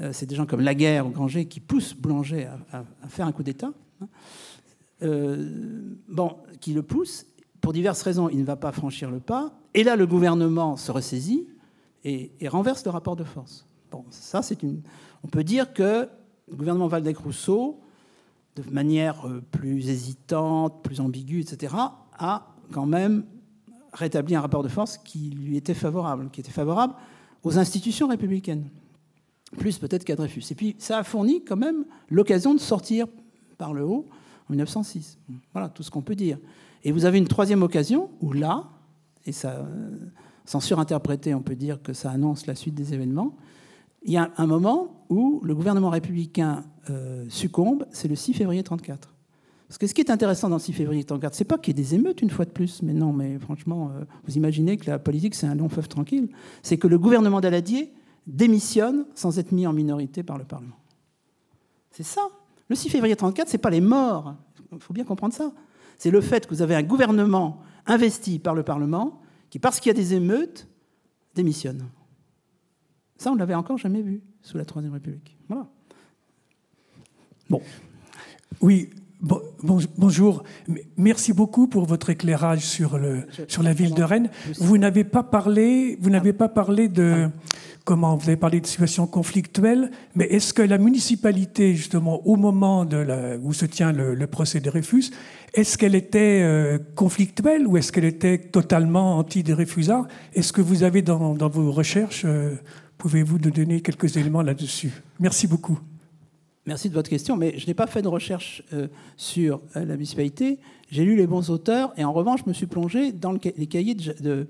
Euh, 0.00 0.10
c'est 0.12 0.26
des 0.26 0.34
gens 0.34 0.46
comme 0.46 0.60
Laguerre 0.60 1.06
ou 1.06 1.10
Granger 1.10 1.46
qui 1.46 1.60
poussent 1.60 1.94
Boulanger 1.94 2.48
à, 2.72 2.84
faire 3.08 3.26
un 3.26 3.32
coup 3.32 3.42
d'État. 3.42 3.72
Hein. 4.00 4.08
bon, 6.08 6.36
qui 6.60 6.72
le 6.72 6.82
poussent. 6.82 7.26
Pour 7.60 7.72
diverses 7.72 8.02
raisons, 8.02 8.28
il 8.28 8.38
ne 8.38 8.44
va 8.44 8.56
pas 8.56 8.72
franchir 8.72 9.10
le 9.10 9.20
pas. 9.20 9.52
Et 9.74 9.84
là, 9.84 9.96
le 9.96 10.06
gouvernement 10.06 10.76
se 10.76 10.90
ressaisit 10.90 11.48
et, 12.04 12.30
renverse 12.48 12.84
le 12.84 12.90
rapport 12.90 13.16
de 13.16 13.24
force. 13.24 13.66
On 13.92 15.28
peut 15.28 15.44
dire 15.44 15.72
que 15.72 16.08
le 16.48 16.56
gouvernement 16.56 16.88
Valdec-Rousseau, 16.88 17.80
de 18.56 18.62
manière 18.70 19.26
euh, 19.26 19.42
plus 19.50 19.88
hésitante, 19.88 20.82
plus 20.82 21.00
ambiguë, 21.00 21.40
etc., 21.40 21.74
a 22.18 22.46
quand 22.72 22.86
même 22.86 23.24
rétabli 23.92 24.34
un 24.34 24.40
rapport 24.40 24.62
de 24.62 24.68
force 24.68 24.98
qui 24.98 25.30
lui 25.30 25.56
était 25.56 25.74
favorable, 25.74 26.30
qui 26.30 26.40
était 26.40 26.52
favorable 26.52 26.94
aux 27.42 27.58
institutions 27.58 28.08
républicaines, 28.08 28.68
plus 29.56 29.78
peut-être 29.78 30.04
qu'à 30.04 30.16
Dreyfus. 30.16 30.44
Et 30.50 30.54
puis, 30.54 30.76
ça 30.78 30.98
a 30.98 31.02
fourni 31.02 31.44
quand 31.44 31.56
même 31.56 31.84
l'occasion 32.08 32.54
de 32.54 32.60
sortir 32.60 33.06
par 33.58 33.74
le 33.74 33.84
haut 33.84 34.06
en 34.48 34.52
1906. 34.52 35.18
Voilà 35.52 35.68
tout 35.68 35.82
ce 35.82 35.90
qu'on 35.90 36.02
peut 36.02 36.14
dire. 36.14 36.38
Et 36.84 36.92
vous 36.92 37.04
avez 37.04 37.18
une 37.18 37.28
troisième 37.28 37.62
occasion 37.62 38.10
où 38.20 38.32
là, 38.32 38.68
et 39.26 39.32
ça, 39.32 39.66
sans 40.44 40.60
surinterpréter, 40.60 41.34
on 41.34 41.42
peut 41.42 41.56
dire 41.56 41.82
que 41.82 41.92
ça 41.92 42.10
annonce 42.10 42.46
la 42.46 42.54
suite 42.54 42.74
des 42.74 42.94
événements. 42.94 43.36
Il 44.02 44.12
y 44.12 44.16
a 44.16 44.32
un 44.38 44.46
moment 44.46 45.04
où 45.10 45.40
le 45.44 45.54
gouvernement 45.54 45.90
républicain 45.90 46.64
euh, 46.88 47.26
succombe, 47.28 47.86
c'est 47.90 48.08
le 48.08 48.16
6 48.16 48.32
février 48.32 48.60
1934. 48.60 49.14
Parce 49.68 49.78
que 49.78 49.86
ce 49.86 49.94
qui 49.94 50.00
est 50.00 50.10
intéressant 50.10 50.48
dans 50.48 50.56
le 50.56 50.60
6 50.60 50.72
février 50.72 51.00
1934, 51.00 51.34
c'est 51.34 51.44
pas 51.44 51.58
qu'il 51.58 51.76
y 51.76 51.80
ait 51.80 51.84
des 51.84 51.94
émeutes 51.94 52.22
une 52.22 52.30
fois 52.30 52.46
de 52.46 52.50
plus, 52.50 52.82
mais 52.82 52.94
non, 52.94 53.12
mais 53.12 53.38
franchement, 53.38 53.92
euh, 53.94 54.04
vous 54.26 54.36
imaginez 54.36 54.78
que 54.78 54.90
la 54.90 54.98
politique 54.98 55.34
c'est 55.34 55.46
un 55.46 55.54
long 55.54 55.68
fleuve 55.68 55.88
tranquille. 55.88 56.28
C'est 56.62 56.78
que 56.78 56.88
le 56.88 56.98
gouvernement 56.98 57.40
d'Aladier 57.40 57.92
démissionne 58.30 59.06
sans 59.14 59.38
être 59.38 59.52
mis 59.52 59.66
en 59.66 59.72
minorité 59.72 60.22
par 60.22 60.38
le 60.38 60.44
Parlement. 60.44 60.76
C'est 61.90 62.02
ça. 62.02 62.22
Le 62.68 62.76
6 62.76 62.88
février 62.88 63.14
1934, 63.14 63.48
c'est 63.48 63.58
pas 63.58 63.70
les 63.70 63.80
morts. 63.80 64.34
Il 64.72 64.80
faut 64.80 64.94
bien 64.94 65.04
comprendre 65.04 65.34
ça. 65.34 65.52
C'est 65.98 66.10
le 66.10 66.20
fait 66.20 66.46
que 66.46 66.54
vous 66.54 66.62
avez 66.62 66.74
un 66.74 66.82
gouvernement 66.82 67.62
investi 67.86 68.38
par 68.38 68.54
le 68.54 68.62
Parlement 68.62 69.20
qui, 69.50 69.58
parce 69.58 69.80
qu'il 69.80 69.90
y 69.90 69.94
a 69.94 69.94
des 69.94 70.14
émeutes, 70.14 70.68
démissionne. 71.34 71.88
Ça, 73.16 73.30
on 73.30 73.34
ne 73.34 73.38
l'avait 73.38 73.54
encore 73.54 73.76
jamais 73.76 74.02
vu 74.02 74.22
sous 74.40 74.56
la 74.56 74.64
Troisième 74.64 74.92
République. 74.92 75.36
Voilà. 75.48 75.66
Bon. 77.50 77.60
Oui, 78.60 78.90
bonjour. 79.20 80.42
Merci 80.96 81.32
beaucoup 81.32 81.66
pour 81.66 81.84
votre 81.84 82.10
éclairage 82.10 82.60
sur, 82.60 82.96
le, 82.96 83.26
sur 83.48 83.62
la 83.62 83.72
ville 83.72 83.94
de 83.94 84.02
Rennes. 84.02 84.30
Vous 84.58 84.78
n'avez 84.78 85.04
pas 85.04 85.22
parlé, 85.22 85.98
vous 86.00 86.10
n'avez 86.10 86.32
pas 86.32 86.48
parlé 86.48 86.88
de 86.88 87.28
vous 87.96 88.28
avez 88.28 88.36
parlé 88.36 88.60
de 88.60 88.66
situation 88.66 89.06
conflictuelle, 89.06 89.90
mais 90.14 90.26
est-ce 90.26 90.54
que 90.54 90.62
la 90.62 90.78
municipalité, 90.78 91.74
justement, 91.74 92.26
au 92.26 92.36
moment 92.36 92.86
où 93.42 93.52
se 93.52 93.66
tient 93.66 93.92
le, 93.92 94.26
procès 94.26 94.60
de 94.60 94.70
Dreyfus, 94.70 95.10
est-ce 95.54 95.76
qu'elle 95.76 95.94
était 95.94 96.40
euh, 96.42 96.78
conflictuelle 96.94 97.66
ou 97.66 97.76
est-ce 97.76 97.90
qu'elle 97.90 98.04
était 98.04 98.38
totalement 98.38 99.18
anti-Dreyfusard 99.18 100.06
Est-ce 100.34 100.52
que 100.52 100.60
vous 100.60 100.84
avez 100.84 101.02
dans, 101.02 101.34
vos 101.34 101.72
recherches, 101.72 102.22
euh, 102.24 102.54
pouvez-vous 102.98 103.38
nous 103.38 103.50
donner 103.50 103.80
quelques 103.80 104.16
éléments 104.16 104.42
là-dessus? 104.42 104.92
Merci 105.18 105.46
beaucoup. 105.46 105.78
Merci 106.66 106.88
de 106.88 106.94
votre 106.94 107.10
question, 107.10 107.36
mais 107.36 107.58
je 107.58 107.66
n'ai 107.66 107.74
pas 107.74 107.86
fait 107.86 108.02
de 108.02 108.08
recherche 108.08 108.62
euh, 108.72 108.86
sur 109.16 109.60
la 109.74 109.84
municipalité. 109.84 110.58
J'ai 110.90 111.04
lu 111.04 111.16
les 111.16 111.26
bons 111.26 111.50
auteurs 111.50 111.92
et 111.96 112.04
en 112.04 112.12
revanche, 112.12 112.40
je 112.44 112.48
me 112.48 112.54
suis 112.54 112.66
plongé 112.66 113.10
dans 113.12 113.32
les 113.32 113.66
cahiers 113.66 113.94
de, 113.94 114.46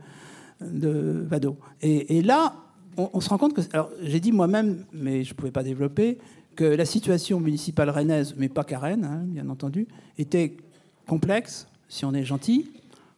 de, 0.60 1.26
Vado. 1.30 1.56
et 1.80 2.20
là, 2.20 2.54
on, 3.12 3.20
se 3.20 3.28
rend 3.28 3.38
compte 3.38 3.54
que. 3.54 3.60
Alors, 3.72 3.90
j'ai 4.02 4.20
dit 4.20 4.32
moi-même, 4.32 4.84
mais 4.92 5.24
je 5.24 5.32
ne 5.32 5.34
pouvais 5.34 5.50
pas 5.50 5.62
développer, 5.62 6.18
que 6.56 6.64
la 6.64 6.84
situation 6.84 7.40
municipale 7.40 7.90
rennaise, 7.90 8.34
mais 8.36 8.48
pas 8.48 8.64
qu'à 8.64 8.78
Rennes, 8.78 9.04
hein, 9.04 9.22
bien 9.24 9.48
entendu, 9.48 9.86
était 10.18 10.56
complexe, 11.06 11.66
si 11.88 12.04
on 12.04 12.12
est 12.14 12.24
gentil, 12.24 12.70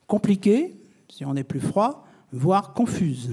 compliquée, 0.06 0.76
si 1.08 1.24
on 1.24 1.34
est 1.36 1.44
plus 1.44 1.60
froid, 1.60 2.06
voire 2.32 2.72
confuse. 2.72 3.30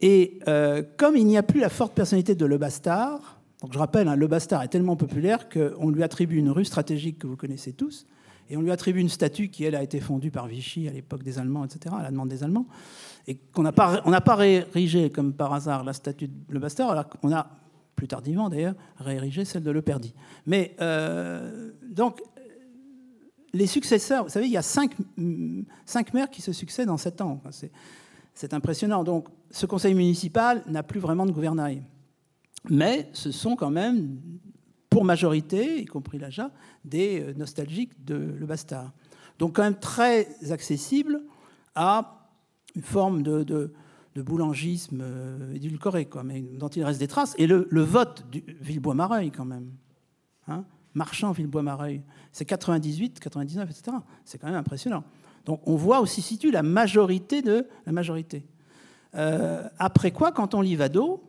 Et 0.00 0.38
euh, 0.48 0.82
comme 0.96 1.16
il 1.16 1.26
n'y 1.26 1.38
a 1.38 1.42
plus 1.42 1.60
la 1.60 1.68
forte 1.68 1.94
personnalité 1.94 2.34
de 2.34 2.44
Le 2.44 2.58
Bastard, 2.58 3.40
donc 3.62 3.72
je 3.72 3.78
rappelle, 3.78 4.08
hein, 4.08 4.16
Le 4.16 4.26
Bastard 4.26 4.62
est 4.62 4.68
tellement 4.68 4.96
populaire 4.96 5.48
qu'on 5.48 5.88
lui 5.88 6.02
attribue 6.02 6.36
une 6.36 6.50
rue 6.50 6.64
stratégique 6.64 7.18
que 7.18 7.26
vous 7.26 7.36
connaissez 7.36 7.72
tous, 7.72 8.06
et 8.50 8.56
on 8.56 8.60
lui 8.60 8.70
attribue 8.70 9.00
une 9.00 9.08
statue 9.08 9.48
qui, 9.48 9.64
elle, 9.64 9.74
a 9.74 9.82
été 9.82 10.00
fondue 10.00 10.30
par 10.30 10.46
Vichy 10.46 10.88
à 10.88 10.92
l'époque 10.92 11.22
des 11.22 11.38
Allemands, 11.38 11.64
etc., 11.64 11.94
à 11.98 12.02
la 12.02 12.10
demande 12.10 12.28
des 12.28 12.42
Allemands 12.42 12.66
et 13.26 13.36
qu'on 13.36 13.62
n'a 13.62 13.72
pas, 13.72 14.02
pas 14.20 14.34
réérigé 14.34 15.10
comme 15.10 15.32
par 15.32 15.52
hasard 15.52 15.84
la 15.84 15.92
statue 15.92 16.28
de 16.28 16.34
Le 16.52 16.58
Bastard, 16.58 16.90
alors 16.90 17.08
qu'on 17.08 17.32
a, 17.32 17.48
plus 17.96 18.08
tardivement 18.08 18.48
d'ailleurs, 18.48 18.74
réérigé 18.98 19.44
celle 19.44 19.62
de 19.62 19.70
Le 19.70 19.82
Perdi. 19.82 20.14
Mais 20.46 20.76
euh, 20.80 21.70
donc, 21.82 22.20
les 23.52 23.66
successeurs, 23.66 24.24
vous 24.24 24.30
savez, 24.30 24.46
il 24.46 24.52
y 24.52 24.56
a 24.56 24.62
cinq, 24.62 24.92
cinq 25.86 26.12
maires 26.12 26.28
qui 26.28 26.42
se 26.42 26.52
succèdent 26.52 26.90
en 26.90 26.96
sept 26.96 27.20
ans. 27.20 27.40
C'est 28.34 28.52
impressionnant. 28.52 29.04
Donc, 29.04 29.28
ce 29.50 29.64
conseil 29.64 29.94
municipal 29.94 30.62
n'a 30.66 30.82
plus 30.82 31.00
vraiment 31.00 31.24
de 31.24 31.30
gouvernail. 31.30 31.82
Mais 32.68 33.08
ce 33.12 33.30
sont 33.30 33.54
quand 33.54 33.70
même, 33.70 34.18
pour 34.90 35.04
majorité, 35.04 35.80
y 35.80 35.84
compris 35.84 36.18
l'AJA, 36.18 36.50
des 36.84 37.20
euh, 37.20 37.34
nostalgiques 37.34 38.04
de 38.04 38.14
Le 38.14 38.46
Bastard. 38.46 38.92
Donc, 39.38 39.54
quand 39.54 39.62
même 39.62 39.78
très 39.78 40.28
accessible 40.50 41.22
à 41.74 42.23
une 42.74 42.82
forme 42.82 43.22
de, 43.22 43.42
de, 43.42 43.72
boulangisme 44.22 45.00
euh, 45.02 45.54
édulcoré, 45.54 46.06
quoi, 46.06 46.22
mais 46.22 46.40
dont 46.40 46.68
il 46.68 46.84
reste 46.84 47.00
des 47.00 47.08
traces. 47.08 47.34
Et 47.38 47.46
le, 47.46 47.66
vote 47.82 48.24
du 48.30 48.44
Villebois-Mareuil, 48.60 49.30
quand 49.30 49.44
même. 49.44 49.70
Hein 50.46 50.64
Marchand, 50.94 51.32
Villebois-Mareuil. 51.32 52.02
C'est 52.32 52.44
98, 52.44 53.18
99, 53.20 53.70
etc. 53.70 53.96
C'est 54.24 54.38
quand 54.38 54.46
même 54.46 54.56
impressionnant. 54.56 55.04
Donc 55.44 55.60
on 55.66 55.76
voit 55.76 56.00
aussi 56.00 56.22
situe 56.22 56.50
la 56.50 56.62
majorité 56.62 57.42
de 57.42 57.66
la 57.86 57.92
majorité. 57.92 58.46
Euh, 59.14 59.68
après 59.78 60.10
quoi, 60.10 60.32
quand 60.32 60.54
on 60.54 60.60
lit 60.60 60.76
Vado, 60.76 61.22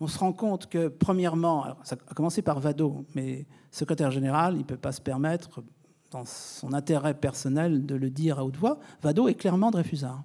on 0.00 0.08
se 0.08 0.18
rend 0.18 0.32
compte 0.32 0.68
que, 0.68 0.88
premièrement, 0.88 1.76
ça 1.84 1.96
a 2.08 2.14
commencé 2.14 2.42
par 2.42 2.60
Vado, 2.60 3.06
mais 3.14 3.46
secrétaire 3.70 4.10
général, 4.10 4.54
il 4.54 4.60
ne 4.60 4.64
peut 4.64 4.76
pas 4.76 4.92
se 4.92 5.00
permettre, 5.00 5.62
dans 6.10 6.24
son 6.24 6.72
intérêt 6.74 7.14
personnel, 7.14 7.86
de 7.86 7.94
le 7.94 8.10
dire 8.10 8.38
à 8.38 8.44
haute 8.44 8.56
voix. 8.56 8.78
Vado 9.02 9.28
est 9.28 9.34
clairement 9.34 9.70
Dreyfusard. 9.70 10.24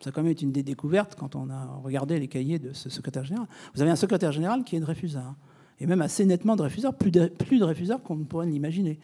Ça 0.00 0.10
a 0.10 0.12
quand 0.12 0.22
même 0.22 0.32
été 0.32 0.44
une 0.44 0.52
des 0.52 0.62
découvertes 0.62 1.14
quand 1.18 1.36
on 1.36 1.48
a 1.48 1.80
regardé 1.82 2.18
les 2.18 2.28
cahiers 2.28 2.58
de 2.58 2.72
ce 2.72 2.90
secrétaire 2.90 3.24
général. 3.24 3.46
Vous 3.74 3.82
avez 3.82 3.90
un 3.90 3.96
secrétaire 3.96 4.32
général 4.32 4.62
qui 4.62 4.76
est 4.76 4.80
Dreyfusard, 4.80 5.34
et 5.80 5.86
même 5.86 6.02
assez 6.02 6.24
nettement 6.26 6.56
Dreyfusard, 6.56 6.94
plus 6.94 7.10
de, 7.10 7.26
plus 7.26 7.62
qu'on 8.04 8.16
ne 8.16 8.24
pourrait 8.24 8.46
l'imaginer. 8.46 8.98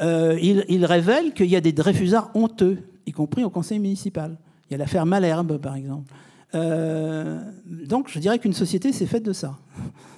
Euh, 0.00 0.38
il, 0.40 0.84
révèle 0.84 1.32
qu'il 1.34 1.46
y 1.46 1.56
a 1.56 1.60
des 1.60 1.72
Dreyfusards 1.72 2.30
honteux, 2.34 2.78
y 3.06 3.12
compris 3.12 3.44
au 3.44 3.50
conseil 3.50 3.78
municipal. 3.78 4.36
Il 4.68 4.72
y 4.72 4.74
a 4.74 4.78
l'affaire 4.78 5.04
Malherbe, 5.04 5.58
par 5.58 5.74
exemple. 5.74 6.12
Euh, 6.54 7.40
donc 7.66 8.08
je 8.08 8.18
dirais 8.18 8.38
qu'une 8.38 8.52
société 8.52 8.92
s'est 8.92 9.06
faite 9.06 9.22
de 9.22 9.32
ça. 9.32 9.58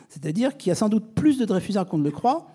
C'est-à-dire 0.09 0.57
qu'il 0.57 0.71
y 0.71 0.73
a 0.73 0.75
sans 0.75 0.89
doute 0.89 1.15
plus 1.15 1.39
de 1.39 1.45
Dreyfusards 1.45 1.87
qu'on 1.87 1.99
ne 1.99 2.05
le 2.05 2.11
croit, 2.11 2.49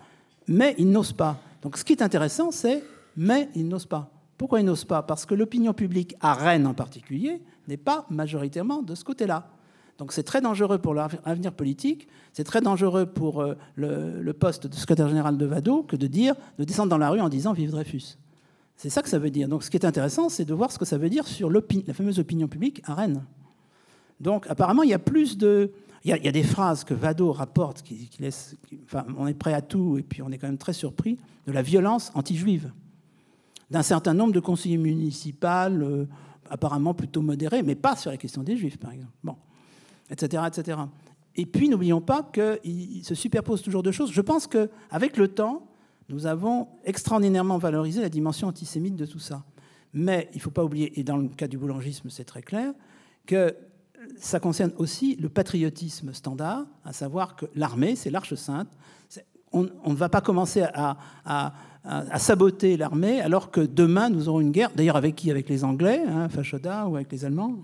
mais 0.48 0.76
ils 0.78 0.90
n'osent 0.90 1.14
pas. 1.14 1.40
Donc 1.62 1.78
ce 1.78 1.84
qui 1.84 1.94
est 1.94 2.02
intéressant, 2.02 2.52
c'est 2.52 2.84
mais 3.18 3.50
ils 3.56 3.68
n'osent 3.68 3.88
pas. 3.88 4.12
Pourquoi 4.38 4.60
ils 4.60 4.66
n'osent 4.66 4.86
pas? 4.86 5.02
Parce 5.02 5.26
que 5.26 5.34
l'opinion 5.34 5.74
publique, 5.74 6.16
à 6.22 6.34
Rennes 6.34 6.68
en 6.68 6.74
particulier, 6.74 7.42
n'est 7.68 7.78
pas 7.78 8.06
majoritairement 8.10 8.82
de 8.82 8.96
ce 8.96 9.04
côté-là. 9.04 9.50
Donc 9.98 10.14
c'est 10.14 10.24
très 10.24 10.42
dangereux 10.42 10.78
pour 10.78 10.94
l'avenir 10.94 11.52
politique, 11.52 12.08
c'est 12.34 12.44
très 12.44 12.62
dangereux 12.62 13.08
pour 13.08 13.42
euh, 13.42 13.56
le, 13.76 14.32
poste 14.34 14.68
de 14.68 14.76
secrétaire 14.76 15.10
général 15.10 15.38
de 15.38 15.46
Vado 15.46 15.82
que 15.82 15.96
de 15.96 16.06
dire, 16.06 16.36
de 16.60 16.64
descendre 16.64 16.90
dans 16.90 17.00
la 17.00 17.10
rue 17.10 17.20
en 17.20 17.30
disant 17.30 17.54
Vive 17.54 17.72
Dreyfus. 17.72 18.18
C'est 18.76 18.92
ça 18.92 19.02
que 19.02 19.10
ça 19.10 19.18
veut 19.18 19.32
dire. 19.32 19.48
Donc 19.48 19.64
ce 19.64 19.72
qui 19.72 19.78
est 19.78 19.86
intéressant, 19.86 20.30
c'est 20.30 20.46
de 20.46 20.54
voir 20.54 20.72
ce 20.72 20.78
que 20.78 20.86
ça 20.86 21.00
veut 21.00 21.10
dire 21.10 21.28
sur 21.28 21.50
la 21.50 21.94
fameuse 21.94 22.20
opinion 22.20 22.48
publique 22.48 22.84
à 22.86 22.94
Rennes. 22.94 23.24
Donc 24.20 24.46
apparemment, 24.48 24.84
il 24.84 24.90
y 24.90 24.94
a 24.94 25.00
plus 25.00 25.38
de... 25.38 25.72
Il 26.06 26.12
y 26.12 26.28
a, 26.28 26.32
des 26.32 26.44
phrases 26.44 26.86
que 26.86 26.94
Vado 26.94 27.34
rapporte 27.34 27.82
qui, 27.82 28.10
laissent... 28.20 28.56
Enfin, 28.86 29.06
on 29.18 29.28
est 29.28 29.34
prêt 29.34 29.54
à 29.54 29.62
tout, 29.62 29.98
et 29.98 30.04
puis 30.04 30.22
on 30.22 30.32
est 30.32 30.38
quand 30.38 30.48
même 30.48 30.60
très 30.60 30.72
surpris 30.72 31.18
de 31.48 31.52
la 31.52 31.62
violence 31.62 32.12
anti-juive 32.14 32.72
d'un 33.70 33.84
certain 33.84 34.14
nombre 34.14 34.34
de 34.34 34.40
conseillers 34.40 34.78
municipaux, 34.78 35.48
euh, 35.48 36.06
apparemment 36.50 36.94
plutôt 36.94 37.22
modérés, 37.22 37.64
mais 37.64 37.76
pas 37.76 37.96
sur 37.96 38.12
la 38.12 38.18
question 38.18 38.44
des 38.44 38.58
juifs, 38.58 38.78
par 38.78 38.92
exemple. 38.92 39.14
Bon, 39.24 39.36
etc., 40.10 40.44
etc. 40.48 40.80
Et 41.36 41.46
puis, 41.46 41.70
n'oublions 41.70 42.02
pas 42.02 42.24
qu'il 42.24 43.04
se 43.04 43.16
superpose 43.16 43.62
toujours 43.62 43.84
deux 43.84 43.92
choses. 43.92 44.12
Je 44.12 44.22
pense 44.22 44.48
qu'avec 44.48 45.18
le 45.18 45.28
temps, 45.28 45.68
nous 46.10 46.26
avons 46.26 46.70
extraordinairement 46.86 47.58
valorisé 47.58 48.02
la 48.02 48.10
dimension 48.10 48.48
antisémite 48.48 48.96
de 48.96 49.06
tout 49.06 49.20
ça. 49.20 49.44
Mais 49.94 50.30
il 50.34 50.38
ne 50.38 50.42
faut 50.42 50.52
pas 50.52 50.64
oublier, 50.64 51.00
et 51.00 51.04
dans 51.04 51.18
le 51.18 51.28
cas 51.28 51.48
du 51.48 51.58
boulangisme, 51.58 52.10
c'est 52.10 52.24
très 52.24 52.42
clair, 52.42 52.74
que 53.26 53.56
ça 54.18 54.40
concerne 54.40 54.72
aussi 54.78 55.16
le 55.18 55.30
patriotisme 55.30 56.14
standard, 56.14 56.66
à 56.86 56.94
savoir 56.94 57.36
que 57.36 57.46
l'armée, 57.56 57.96
c'est 57.96 58.10
l'arche 58.10 58.36
sainte. 58.36 58.70
On, 59.52 59.64
ne 59.64 59.96
va 59.96 60.10
pas 60.10 60.22
commencer 60.22 60.62
à, 60.74 60.98
à, 61.26 61.54
saboter 62.18 62.78
l'armée, 62.78 63.22
alors 63.22 63.52
que 63.52 63.62
demain, 63.62 64.10
nous 64.10 64.30
aurons 64.30 64.42
une 64.42 64.52
guerre, 64.52 64.72
d'ailleurs 64.76 64.98
avec 64.98 65.16
qui? 65.16 65.32
Avec 65.32 65.48
les 65.50 65.64
Anglais, 65.64 66.02
hein, 66.08 66.30
Fachoda, 66.30 66.88
ou 66.88 66.96
avec 66.96 67.12
les 67.12 67.26
Allemands. 67.26 67.56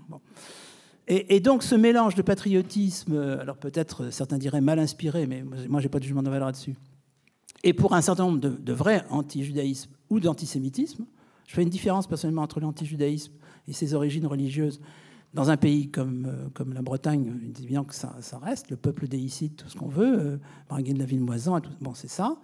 Et, 1.06 1.40
donc 1.40 1.62
ce 1.62 1.74
mélange 1.74 2.14
de 2.14 2.22
patriotisme, 2.22 3.18
alors 3.38 3.56
peut-être 3.56 4.10
certains 4.10 4.38
diraient 4.38 4.62
mal 4.62 4.78
inspiré, 4.78 5.26
mais 5.26 5.44
moi 5.68 5.80
j'ai 5.80 5.90
pas 5.90 5.98
de 5.98 6.04
jugement 6.04 6.22
de 6.22 6.30
valeur 6.30 6.46
là-dessus, 6.46 6.76
et 7.64 7.72
pour 7.72 7.94
un 7.94 8.02
certain 8.02 8.24
nombre 8.26 8.40
de, 8.40 8.72
vrais 8.72 9.04
anti-judaïsmes 9.08 9.90
ou 10.10 10.20
d'antisémitisme, 10.20 11.06
je 11.46 11.54
fais 11.54 11.62
une 11.62 11.70
différence 11.70 12.06
personnellement 12.06 12.42
entre 12.42 12.60
l'anti-judaïsme 12.60 13.32
et 13.66 13.72
ses 13.72 13.94
origines 13.94 14.26
religieuses. 14.26 14.80
Dans 15.32 15.50
un 15.50 15.56
pays 15.56 15.90
comme, 15.90 16.26
euh, 16.26 16.48
comme 16.54 16.74
la 16.74 16.82
Bretagne, 16.82 17.32
évident 17.60 17.84
que 17.84 17.94
ça, 17.94 18.14
reste, 18.40 18.70
le 18.70 18.76
peuple 18.76 19.08
déicide, 19.08 19.56
tout 19.56 19.68
ce 19.68 19.76
qu'on 19.76 19.88
veut, 19.88 20.38
euh, 20.70 20.82
de 20.82 20.98
la 20.98 21.04
ville 21.04 21.20
Moisan, 21.20 21.60
bon 21.80 21.94
c'est 21.94 22.08
ça 22.08 22.36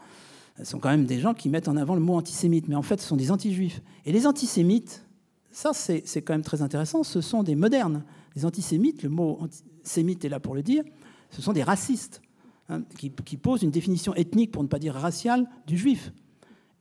ce 0.58 0.64
sont 0.64 0.78
quand 0.78 0.90
même 0.90 1.06
des 1.06 1.20
gens 1.20 1.34
qui 1.34 1.48
mettent 1.48 1.68
en 1.68 1.76
avant 1.76 1.94
le 1.94 2.00
mot 2.00 2.14
antisémite, 2.14 2.68
mais 2.68 2.74
en 2.74 2.82
fait, 2.82 3.00
ce 3.00 3.06
sont 3.06 3.16
des 3.16 3.30
anti-juifs. 3.30 3.82
Et 4.04 4.12
les 4.12 4.26
antisémites, 4.26 5.06
ça, 5.50 5.72
c'est 5.72 6.22
quand 6.22 6.34
même 6.34 6.42
très 6.42 6.62
intéressant, 6.62 7.02
ce 7.02 7.20
sont 7.20 7.42
des 7.42 7.54
modernes. 7.54 8.04
Les 8.36 8.44
antisémites, 8.44 9.02
le 9.02 9.08
mot 9.08 9.38
antisémite 9.40 10.24
est 10.24 10.28
là 10.28 10.40
pour 10.40 10.54
le 10.54 10.62
dire, 10.62 10.84
ce 11.30 11.42
sont 11.42 11.52
des 11.52 11.62
racistes, 11.62 12.20
hein, 12.68 12.82
qui, 12.98 13.36
posent 13.36 13.62
une 13.62 13.70
définition 13.70 14.14
ethnique, 14.14 14.52
pour 14.52 14.62
ne 14.62 14.68
pas 14.68 14.78
dire 14.78 14.94
raciale, 14.94 15.48
du 15.66 15.76
juif. 15.76 16.12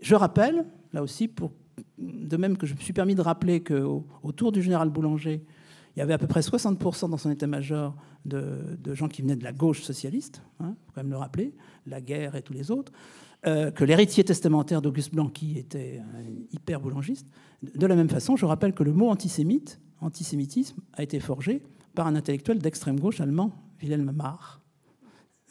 Je 0.02 0.16
rappelle, 0.16 0.66
là 0.94 1.02
aussi, 1.02 1.32
de 1.98 2.38
même 2.38 2.58
que 2.58 2.68
je 2.68 2.74
me 2.74 2.80
suis 2.80 2.94
permis 2.94 3.16
de 3.16 3.22
rappeler 3.22 3.62
qu'autour 3.62 4.52
du 4.52 4.62
général 4.62 4.90
Boulanger, 4.90 5.44
il 5.96 6.00
y 6.00 6.02
avait 6.02 6.14
à 6.14 6.18
peu 6.18 6.28
près 6.28 6.42
60% 6.42 7.10
dans 7.10 7.18
son 7.18 7.32
état-major 7.32 7.96
de, 8.26 8.94
gens 8.94 9.08
qui 9.08 9.22
venaient 9.22 9.36
de 9.36 9.44
la 9.44 9.52
gauche 9.52 9.82
socialiste, 9.82 10.42
il 10.60 10.66
hein, 10.66 10.76
faut 10.86 10.92
quand 10.94 11.02
même 11.02 11.12
le 11.12 11.18
rappeler, 11.18 11.54
la 11.86 12.02
guerre 12.02 12.36
et 12.36 12.42
tous 12.42 12.54
les 12.54 12.72
autres. 12.72 12.92
Euh, 13.48 13.72
que 13.72 13.86
l'héritier 13.86 14.26
testamentaire 14.26 14.82
d'Auguste 14.82 15.14
Blanqui 15.14 15.58
était 15.58 16.02
un 16.14 16.24
hyper 16.52 16.82
boulangiste. 16.82 17.26
De 17.64 17.88
la 17.88 17.96
même 17.96 18.10
façon, 18.10 18.36
je 18.36 18.46
rappelle 18.46 18.74
que 18.74 18.84
le 18.84 18.92
mot 18.92 19.10
antisémite, 19.10 19.80
antisémitisme, 20.02 20.82
a 20.92 21.04
été 21.04 21.22
forgé 21.22 21.64
par 21.96 22.08
un 22.08 22.16
intellectuel 22.16 22.60
d'extrême 22.60 23.00
gauche 23.00 23.22
allemand, 23.22 23.54
Wilhelm 23.82 24.12
Marr, 24.12 24.60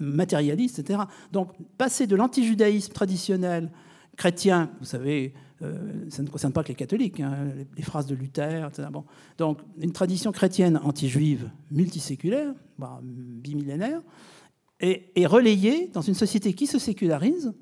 matérialiste, 0.01 0.81
etc. 0.81 1.01
Donc, 1.32 1.52
passer 1.78 2.06
de 2.06 2.15
l'antijudaïsme 2.15 2.93
traditionnel 2.93 3.73
chrétien, 4.16 4.70
vous 4.81 4.86
savez, 4.86 5.32
euh, 5.62 6.05
ça 6.10 6.23
ne 6.23 6.28
concerne 6.28 6.52
pas 6.52 6.62
que 6.62 6.69
les 6.69 6.74
catholiques, 6.74 7.20
hein, 7.20 7.48
les, 7.74 7.82
phrases 7.82 8.06
de 8.06 8.15
Luther, 8.15 8.69
etc. 8.69 8.89
Donc, 9.39 9.60
une 9.81 9.93
tradition 9.93 10.31
chrétienne 10.31 10.78
anti-juive 10.85 11.51
multiséculaire, 11.70 12.52
bimillénaire, 13.02 14.02
est, 14.78 15.10
est 15.16 15.27
relayée 15.27 15.89
dans 15.89 16.02
une 16.02 16.15
société 16.15 16.52
qui 16.52 16.66
se 16.66 16.78
sécularise 16.78 17.55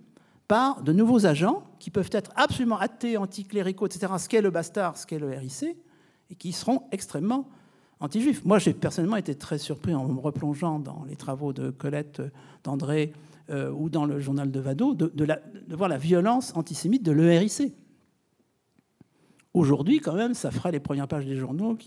par 0.49 0.83
de 0.83 0.93
nouveaux 0.93 1.27
agents 1.27 1.65
qui 1.79 1.91
peuvent 1.91 2.11
être 2.13 2.31
absolument 2.37 2.79
athées, 2.79 3.17
anticléricaux, 3.17 3.87
etc., 3.87 4.13
ce 4.19 4.29
qu'est 4.29 4.43
le 4.43 4.51
bastard, 4.51 4.97
ce 4.97 5.07
qu'est 5.07 5.19
le 5.19 5.29
RIC, 5.29 5.77
et 6.31 6.35
qui 6.35 6.53
seront 6.53 6.83
extrêmement 6.93 7.49
anti-juifs. 8.01 8.45
Moi, 8.45 8.59
j'ai 8.59 8.75
personnellement 8.75 9.17
été 9.17 9.35
très 9.35 9.59
surpris 9.59 9.95
en 9.95 10.07
me 10.07 10.21
replongeant 10.21 10.79
dans 10.79 11.05
les 11.09 11.17
travaux 11.17 11.53
de 11.53 11.71
Colette, 11.71 12.23
d'André 12.65 13.13
euh, 13.51 13.71
ou 13.71 13.89
dans 13.89 14.05
le 14.05 14.21
journal 14.21 14.51
de 14.51 14.61
Vado, 14.61 14.95
de, 14.95 15.13
voir 15.71 15.89
la 15.89 15.99
violence 15.99 16.53
antisémite 16.57 17.03
de 17.03 17.13
l'ERIC. 17.13 17.73
Aujourd'hui, 19.55 20.01
quand 20.01 20.15
même, 20.15 20.35
ça 20.35 20.51
ferait 20.51 20.73
les 20.73 20.81
premières 20.81 21.09
pages 21.09 21.27
des 21.27 21.37
journaux. 21.37 21.79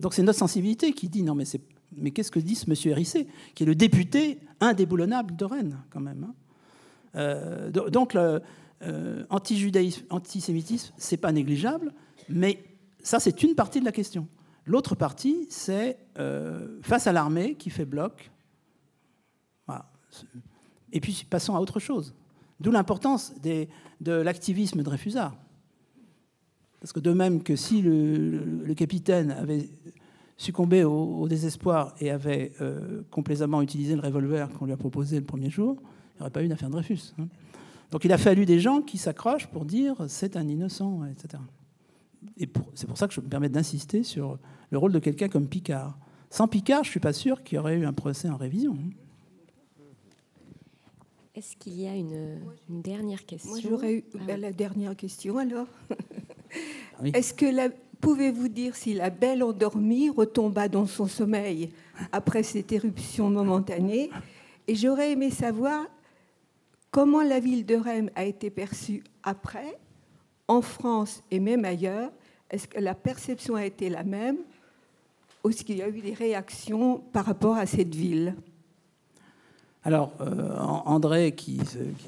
Donc 0.00 0.14
c'est 0.14 0.22
notre 0.22 0.38
sensibilité 0.38 0.92
qui 0.92 1.08
dit 1.08 1.22
non, 1.22 1.34
mais, 1.34 1.44
mais 1.96 2.10
qu'est-ce 2.10 2.32
que 2.32 2.40
dit 2.40 2.56
ce 2.56 2.68
monsieur 2.68 2.92
RIC, 2.92 3.28
qui 3.54 3.62
est 3.62 3.66
le 3.66 3.76
député 3.76 4.40
indéboulonnable 4.60 5.36
de 5.36 5.44
Rennes, 5.44 5.78
quand 5.90 6.00
même. 6.00 6.24
Hein. 6.24 6.34
Euh, 7.16 7.70
donc, 7.70 8.14
le 8.14 8.40
euh, 8.82 9.24
antisémitisme, 9.30 10.92
c'est 10.96 11.16
pas 11.16 11.32
négligeable, 11.32 11.92
mais 12.28 12.62
ça, 13.02 13.20
c'est 13.20 13.42
une 13.42 13.54
partie 13.54 13.80
de 13.80 13.84
la 13.84 13.92
question. 13.92 14.28
L'autre 14.66 14.94
partie, 14.94 15.46
c'est 15.50 15.98
euh, 16.18 16.78
face 16.82 17.06
à 17.06 17.12
l'armée 17.12 17.54
qui 17.54 17.70
fait 17.70 17.84
bloc. 17.84 18.30
Et 20.92 21.00
puis, 21.00 21.26
passons 21.28 21.56
à 21.56 21.60
autre 21.60 21.80
chose. 21.80 22.14
D'où 22.60 22.70
l'importance 22.70 23.34
de 23.42 24.12
l'activisme 24.12 24.84
de 24.84 24.88
Réfusard. 24.88 25.36
Parce 26.78 26.92
que 26.92 27.00
de 27.00 27.10
même 27.10 27.42
que 27.42 27.56
si 27.56 27.82
le, 27.82 28.72
capitaine 28.76 29.32
avait 29.32 29.70
succombé 30.36 30.84
au, 30.84 31.26
désespoir 31.26 31.96
et 31.98 32.12
avait 32.12 32.52
complaisamment 33.10 33.60
utilisé 33.60 33.96
le 33.96 34.02
revolver 34.02 34.48
qu'on 34.52 34.66
lui 34.66 34.72
a 34.72 34.76
proposé 34.76 35.18
le 35.18 35.24
premier 35.24 35.50
jour, 35.50 35.82
il 36.14 36.18
n'y 36.18 36.20
aurait 36.22 36.30
pas 36.30 36.42
eu 36.42 36.46
une 36.46 36.52
affaire 36.52 36.70
Dreyfus. 36.70 37.12
Hein. 37.18 37.26
Donc 37.90 38.04
il 38.04 38.12
a 38.12 38.18
fallu 38.18 38.46
des 38.46 38.60
gens 38.60 38.80
qui 38.80 38.98
s'accrochent 38.98 39.46
pour 39.46 39.64
dire 39.64 39.96
c'est 40.08 40.36
un 40.36 40.48
innocent, 40.48 41.04
etc. 41.04 41.42
Et 42.38 42.48
c'est 42.74 42.86
pour 42.86 42.98
ça 42.98 43.06
que 43.06 43.14
je 43.14 43.20
me 43.20 43.28
permets 43.28 43.48
d'insister 43.48 44.02
sur 44.02 44.38
le 44.70 44.78
rôle 44.78 44.92
de 44.92 44.98
quelqu'un 44.98 45.28
comme 45.28 45.46
Picard. 45.46 45.98
Sans 46.30 46.48
Picard, 46.48 46.82
je 46.82 46.88
ne 46.88 46.92
suis 46.92 47.00
pas 47.00 47.12
sûr 47.12 47.42
qu'il 47.42 47.56
y 47.56 47.58
aurait 47.58 47.76
eu 47.76 47.86
un 47.86 47.92
procès 47.92 48.28
en 48.28 48.36
révision. 48.36 48.76
Hein. 48.78 48.90
Est-ce 51.34 51.56
qu'il 51.56 51.80
y 51.80 51.86
a 51.88 51.96
une, 51.96 52.38
dernière 52.68 53.26
question? 53.26 53.50
Moi, 53.50 53.60
j'aurais 53.60 53.94
eu 53.94 54.04
ah. 54.28 54.36
la 54.36 54.52
dernière 54.52 54.94
question 54.94 55.38
alors. 55.38 55.66
Est-ce 57.04 57.34
que 57.34 57.46
la, 57.46 57.68
pouvez-vous 58.00 58.48
dire 58.48 58.76
si 58.76 58.94
la 58.94 59.10
belle 59.10 59.42
endormie 59.42 60.10
retomba 60.10 60.68
dans 60.68 60.86
son 60.86 61.08
sommeil 61.08 61.70
après 62.12 62.44
cette 62.44 62.70
éruption 62.70 63.30
momentanée? 63.30 64.10
Et 64.68 64.76
j'aurais 64.76 65.12
aimé 65.12 65.30
savoir 65.30 65.86
Comment 66.94 67.24
la 67.24 67.40
ville 67.40 67.66
de 67.66 67.74
Rennes 67.74 68.12
a 68.14 68.22
été 68.22 68.50
perçue 68.50 69.02
après, 69.24 69.76
en 70.46 70.62
France 70.62 71.24
et 71.32 71.40
même 71.40 71.64
ailleurs 71.64 72.12
Est-ce 72.50 72.68
que 72.68 72.78
la 72.78 72.94
perception 72.94 73.56
a 73.56 73.64
été 73.64 73.90
la 73.90 74.04
même 74.04 74.36
ou 75.42 75.48
est-ce 75.48 75.64
qu'il 75.64 75.78
y 75.78 75.82
a 75.82 75.88
eu 75.88 76.00
des 76.00 76.14
réactions 76.14 77.02
par 77.12 77.24
rapport 77.24 77.56
à 77.56 77.66
cette 77.66 77.92
ville? 77.92 78.36
Alors, 79.82 80.12
euh, 80.20 80.56
André, 80.56 81.32
qui 81.32 81.58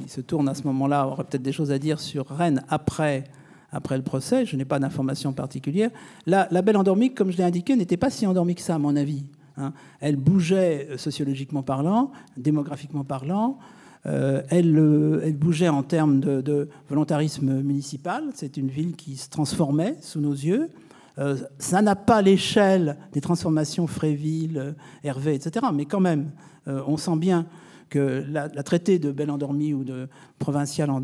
se, 0.06 0.20
tourne 0.20 0.48
à 0.48 0.54
ce 0.54 0.62
moment-là, 0.62 1.08
aurait 1.08 1.24
peut-être 1.24 1.42
des 1.42 1.50
choses 1.50 1.72
à 1.72 1.80
dire 1.80 1.98
sur 1.98 2.28
Rennes 2.28 2.62
après, 2.68 3.24
après 3.72 3.96
le 3.96 4.04
procès. 4.04 4.46
Je 4.46 4.54
n'ai 4.54 4.64
pas 4.64 4.78
d'informations 4.78 5.32
particulières. 5.32 5.90
La, 6.26 6.46
Belle 6.62 6.76
Endormie, 6.76 7.12
comme 7.12 7.32
je 7.32 7.38
l'ai 7.38 7.44
indiqué, 7.44 7.74
n'était 7.74 7.96
pas 7.96 8.10
si 8.10 8.24
endormie 8.24 8.54
que 8.54 8.62
ça, 8.62 8.76
à 8.76 8.78
mon 8.78 8.94
avis. 8.94 9.24
Hein. 9.56 9.72
Elle 9.98 10.14
bougeait 10.14 10.86
euh, 10.90 10.96
sociologiquement 10.96 11.64
parlant, 11.64 12.12
démographiquement 12.36 13.02
parlant. 13.02 13.58
Euh, 14.06 14.42
euh, 14.52 15.20
elle, 15.22 15.36
bougeait 15.36 15.68
en 15.68 15.82
termes 15.82 16.20
de, 16.20 16.68
volontarisme 16.88 17.62
municipal. 17.62 18.24
C'est 18.34 18.56
une 18.56 18.68
ville 18.68 18.94
qui 18.96 19.16
se 19.16 19.28
transformait 19.28 19.96
sous 20.00 20.20
nos 20.20 20.32
yeux. 20.32 20.70
Euh, 21.18 21.36
ça 21.58 21.82
n'a 21.82 21.96
pas 21.96 22.22
l'échelle 22.22 22.98
des 23.12 23.20
transformations 23.20 23.86
Fréville, 23.86 24.74
Hervé, 25.02 25.34
etc. 25.34 25.66
Mais 25.72 25.86
quand 25.86 26.00
même, 26.00 26.30
on 26.66 26.96
sent 26.96 27.16
bien 27.16 27.46
que 27.88 28.24
la, 28.28 28.48
traité 28.48 28.98
de 28.98 29.12
Belle 29.12 29.30
Endormie 29.30 29.72
ou 29.72 29.84
de 29.84 30.08
Provincial 30.38 30.90
en, 30.90 31.02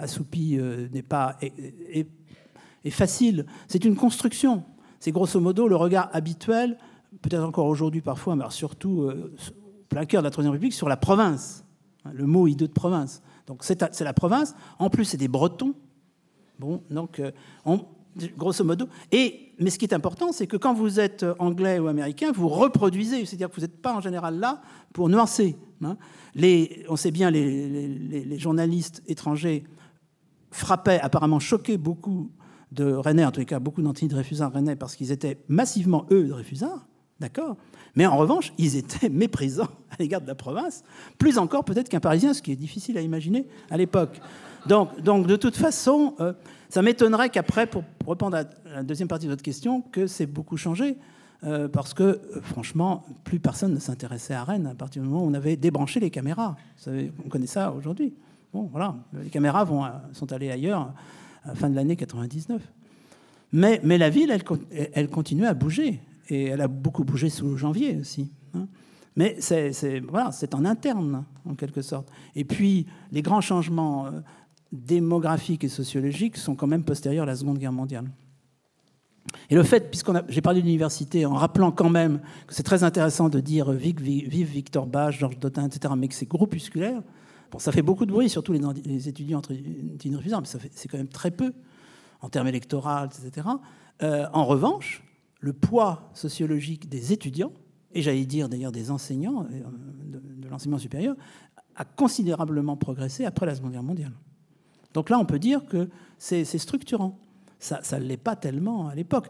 assoupi 0.00 0.58
n'est 0.92 1.02
pas 1.02 1.36
est, 1.40 2.08
facile. 2.90 3.46
C'est 3.68 3.84
une 3.84 3.96
construction. 3.96 4.64
C'est 4.98 5.12
grosso 5.12 5.38
modo 5.38 5.68
le 5.68 5.76
regard 5.76 6.08
habituel, 6.12 6.78
peut-être 7.20 7.44
encore 7.44 7.66
aujourd'hui 7.66 8.00
parfois, 8.00 8.36
mais 8.36 8.44
surtout 8.48 9.10
plein 9.90 10.06
cœur 10.06 10.22
de 10.22 10.26
la 10.26 10.30
Troisième 10.30 10.52
République, 10.52 10.72
sur 10.72 10.88
la 10.88 10.96
province. 10.96 11.63
Hein, 12.04 12.10
le 12.12 12.26
mot 12.26 12.46
hideux 12.46 12.68
de 12.68 12.72
province. 12.72 13.22
Donc 13.46 13.64
c'est 13.64 14.00
la 14.00 14.12
province. 14.12 14.54
En 14.78 14.90
plus, 14.90 15.04
c'est 15.04 15.16
des 15.16 15.28
Bretons. 15.28 15.74
Bon, 16.58 16.82
donc, 16.90 17.18
euh, 17.18 17.32
grosso 18.36 18.64
modo. 18.64 18.88
Et, 19.10 19.52
mais 19.58 19.70
ce 19.70 19.78
qui 19.78 19.84
est 19.84 19.94
important, 19.94 20.32
c'est 20.32 20.46
que 20.46 20.56
quand 20.56 20.74
vous 20.74 21.00
êtes 21.00 21.24
anglais 21.38 21.78
ou 21.78 21.88
américain, 21.88 22.32
vous 22.32 22.48
reproduisez. 22.48 23.24
C'est-à-dire 23.24 23.50
que 23.50 23.56
vous 23.56 23.62
n'êtes 23.62 23.80
pas 23.80 23.94
en 23.94 24.00
général 24.00 24.38
là 24.38 24.60
pour 24.92 25.08
nuancer. 25.08 25.56
Hein. 25.82 25.96
On 26.88 26.96
sait 26.96 27.10
bien, 27.10 27.30
les, 27.30 27.88
les, 27.88 28.38
journalistes 28.38 29.02
étrangers 29.06 29.64
frappaient, 30.50 31.00
apparemment 31.00 31.40
choquaient 31.40 31.78
beaucoup 31.78 32.30
de 32.72 32.92
Rennais, 32.92 33.24
en 33.24 33.30
tout 33.30 33.44
cas 33.44 33.60
beaucoup 33.60 33.82
d'anti-Dreyfusards 33.82 34.52
Rennais, 34.52 34.76
parce 34.76 34.96
qu'ils 34.96 35.12
étaient 35.12 35.38
massivement, 35.48 36.06
eux, 36.10 36.26
Dreyfusards. 36.28 36.86
D'accord 37.20 37.56
mais 37.96 38.06
en 38.06 38.16
revanche, 38.16 38.52
ils 38.58 38.76
étaient 38.76 39.08
méprisants 39.10 39.68
à 39.90 39.96
l'égard 39.98 40.20
de 40.20 40.26
la 40.26 40.34
province, 40.34 40.82
plus 41.18 41.38
encore 41.38 41.64
peut-être 41.64 41.88
qu'un 41.88 42.00
Parisien, 42.00 42.34
ce 42.34 42.42
qui 42.42 42.52
est 42.52 42.56
difficile 42.56 42.98
à 42.98 43.00
imaginer 43.00 43.46
à 43.70 43.76
l'époque. 43.76 44.20
Donc, 44.66 45.26
de 45.26 45.36
toute 45.36 45.56
façon, 45.56 46.14
euh, 46.20 46.32
ça 46.68 46.82
m'étonnerait 46.82 47.28
qu'après, 47.28 47.66
pour 47.66 47.84
répondre 48.06 48.36
à 48.36 48.44
la 48.72 48.82
deuxième 48.82 49.08
partie 49.08 49.26
de 49.26 49.30
votre 49.30 49.42
question, 49.42 49.82
que 49.82 50.06
c'est 50.06 50.26
beaucoup 50.26 50.56
changé. 50.56 50.96
Euh, 51.42 51.68
parce 51.68 51.92
que, 51.92 52.02
euh, 52.02 52.20
franchement, 52.40 53.04
plus 53.24 53.38
personne 53.38 53.74
ne 53.74 53.78
s'intéressait 53.78 54.32
à 54.32 54.44
Rennes 54.44 54.66
à 54.66 54.74
partir 54.74 55.02
du 55.02 55.08
moment 55.08 55.24
où 55.24 55.28
on 55.28 55.34
avait 55.34 55.56
débranché 55.56 56.00
les 56.00 56.08
caméras. 56.08 56.56
On 56.86 57.28
connaît 57.28 57.46
ça 57.46 57.72
aujourd'hui. 57.72 58.14
Bon, 58.54 58.70
voilà, 58.72 58.96
les 59.12 59.28
caméras 59.28 59.68
sont 60.12 60.32
allées 60.32 60.50
ailleurs 60.50 60.92
à 61.44 61.48
la 61.48 61.54
fin 61.54 61.68
de 61.68 61.74
l'année 61.74 61.96
99. 61.96 62.62
Mais, 63.52 63.78
la 63.84 64.08
ville, 64.08 64.30
elle, 64.30 64.42
elle 64.94 65.08
continue 65.10 65.44
à 65.44 65.52
bouger 65.52 66.00
et 66.28 66.44
elle 66.44 66.60
a 66.60 66.68
beaucoup 66.68 67.04
bougé 67.04 67.30
sous 67.30 67.56
janvier 67.56 67.98
aussi. 68.00 68.30
Hein. 68.54 68.66
Mais 69.16 69.36
c'est 69.38 70.00
voilà, 70.00 70.30
en 70.54 70.64
interne, 70.64 71.24
en 71.44 71.54
quelque 71.54 71.82
sorte. 71.82 72.10
Et 72.34 72.44
puis, 72.44 72.86
les 73.12 73.22
grands 73.22 73.40
changements 73.40 74.06
euh, 74.06 74.10
démographiques 74.72 75.62
et 75.62 75.68
sociologiques 75.68 76.36
sont 76.36 76.56
quand 76.56 76.66
même 76.66 76.84
postérieurs 76.84 77.22
à 77.22 77.26
la 77.26 77.36
Seconde 77.36 77.58
Guerre 77.58 77.72
mondiale. 77.72 78.10
Et 79.50 79.54
le 79.54 79.62
fait, 79.62 79.90
puisqu'on 79.90 80.20
j'ai 80.28 80.40
parlé 80.40 80.60
de 80.60 80.66
l'université, 80.66 81.26
en 81.26 81.34
rappelant 81.34 81.70
quand 81.70 81.90
même 81.90 82.20
que 82.46 82.54
c'est 82.54 82.62
très 82.62 82.82
intéressant 82.82 83.28
de 83.28 83.40
dire 83.40 83.70
vive, 83.72 84.00
vive 84.00 84.48
Victor 84.48 84.86
Bach, 84.86 85.12
Georges 85.12 85.38
Dotin, 85.38 85.66
etc., 85.66 85.94
mais 85.96 86.08
que 86.08 86.14
c'est 86.14 86.26
groupusculaire, 86.28 87.00
bon, 87.50 87.58
ça 87.58 87.72
fait 87.72 87.82
beaucoup 87.82 88.04
de 88.06 88.12
bruit, 88.12 88.28
surtout 88.28 88.52
les, 88.52 88.60
les 88.84 89.08
étudiants 89.08 89.38
entre 89.38 89.52
mais 89.52 90.68
c'est 90.72 90.88
quand 90.88 90.98
même 90.98 91.08
très 91.08 91.30
peu 91.30 91.52
en 92.20 92.28
termes 92.28 92.48
électoraux, 92.48 93.06
etc. 93.06 93.48
Euh, 94.02 94.26
en 94.32 94.44
revanche, 94.44 95.02
le 95.44 95.52
poids 95.52 96.08
sociologique 96.14 96.88
des 96.88 97.12
étudiants, 97.12 97.52
et 97.92 98.00
j'allais 98.00 98.24
dire 98.24 98.48
d'ailleurs 98.48 98.72
des 98.72 98.90
enseignants 98.90 99.46
euh, 99.52 99.60
de, 100.06 100.48
l'enseignement 100.48 100.78
supérieur, 100.78 101.16
a 101.76 101.84
considérablement 101.84 102.78
progressé 102.78 103.26
après 103.26 103.44
la 103.44 103.54
Seconde 103.54 103.72
Guerre 103.72 103.82
mondiale. 103.82 104.12
Donc 104.94 105.10
là, 105.10 105.18
on 105.18 105.26
peut 105.26 105.38
dire 105.38 105.66
que 105.66 105.90
c'est 106.16 106.44
structurant. 106.44 107.18
Ça 107.58 107.98
ne 107.98 108.04
l'est 108.04 108.16
pas 108.16 108.36
tellement 108.36 108.88
à 108.88 108.94
l'époque. 108.94 109.28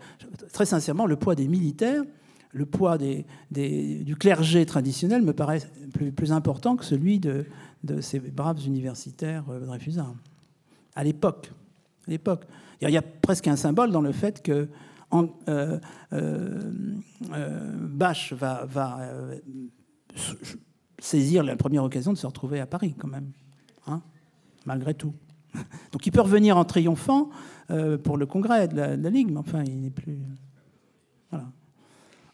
Très 0.52 0.66
sincèrement, 0.66 1.06
le 1.06 1.16
poids 1.16 1.34
des 1.34 1.48
militaires, 1.48 2.04
le 2.52 2.66
poids 2.66 2.96
du 2.96 4.16
clergé 4.16 4.64
traditionnel 4.66 5.22
me 5.22 5.32
paraît 5.32 5.62
plus, 6.14 6.30
important 6.30 6.76
que 6.76 6.84
celui 6.84 7.18
de, 7.18 7.44
ces 8.00 8.20
braves 8.20 8.64
universitaires 8.64 9.44
euh, 9.50 9.66
Dreyfusards. 9.66 10.14
À 10.94 11.02
l'époque. 11.02 11.50
Il 12.06 12.20
y 12.80 12.96
a 12.96 13.02
presque 13.02 13.48
un 13.48 13.56
symbole 13.56 13.90
dans 13.90 14.02
le 14.02 14.12
fait 14.12 14.42
que 14.42 14.68
euh, 15.14 15.78
euh, 16.12 16.72
euh, 17.32 17.72
Bach 17.74 18.32
va, 18.32 18.66
saisir 20.98 21.42
la 21.42 21.56
première 21.56 21.84
occasion 21.84 22.12
de 22.12 22.18
se 22.18 22.26
retrouver 22.26 22.60
à 22.60 22.66
Paris, 22.66 22.94
quand 22.98 23.08
même, 23.08 23.30
hein, 23.86 24.00
malgré 24.66 24.94
tout. 24.94 25.14
Donc 25.92 26.06
il 26.06 26.10
peut 26.10 26.20
revenir 26.20 26.56
en 26.56 26.64
triomphant 26.64 27.30
pour 28.02 28.18
le 28.18 28.26
congrès 28.26 28.68
de 28.68 28.76
la, 28.76 29.10
Ligue, 29.10 29.30
mais 29.30 29.38
enfin, 29.38 29.62
il 29.64 29.80
n'est 29.80 29.90
plus. 29.90 30.18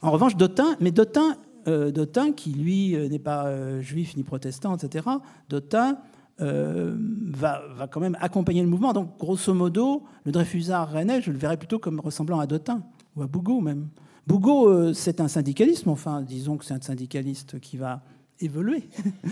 En 0.03 0.11
revanche, 0.11 0.37
Dotin, 0.37 0.77
mais 0.81 0.91
Dotin, 0.91 2.33
qui 2.33 2.53
lui 2.53 2.97
n'est 3.09 3.19
pas 3.19 3.81
juif 3.81 4.17
ni 4.17 4.25
protestant, 4.25 4.77
etc., 4.77 5.07
Dotin 5.49 5.99
euh, 6.41 6.97
va, 7.33 7.63
va, 7.75 7.87
quand 7.87 8.01
même 8.01 8.17
accompagner 8.21 8.63
le 8.63 8.69
mouvement. 8.69 8.93
Donc, 8.93 9.19
grosso 9.19 9.53
modo, 9.53 10.05
le 10.25 10.33
Dreyfusard 10.33 10.91
rennais, 10.91 11.21
je 11.21 11.31
le 11.31 11.39
verrais 11.39 11.57
plutôt 11.57 11.79
comme 11.79 12.01
ressemblant 12.01 12.41
à 12.41 12.47
Dotin 12.47 12.83
ou 13.17 13.23
à 13.23 13.27
Bougot 13.27 13.61
même. 13.61 13.89
Bougot, 14.27 14.69
euh, 14.69 14.93
c'est 14.95 15.21
un 15.21 15.29
syndicalisme, 15.29 15.91
enfin, 15.91 16.23
disons 16.23 16.57
que 16.57 16.65
c'est 16.65 16.75
un 16.75 16.81
syndicaliste 16.81 17.61
qui 17.61 17.77
va 17.77 18.03
évoluer. 18.41 18.89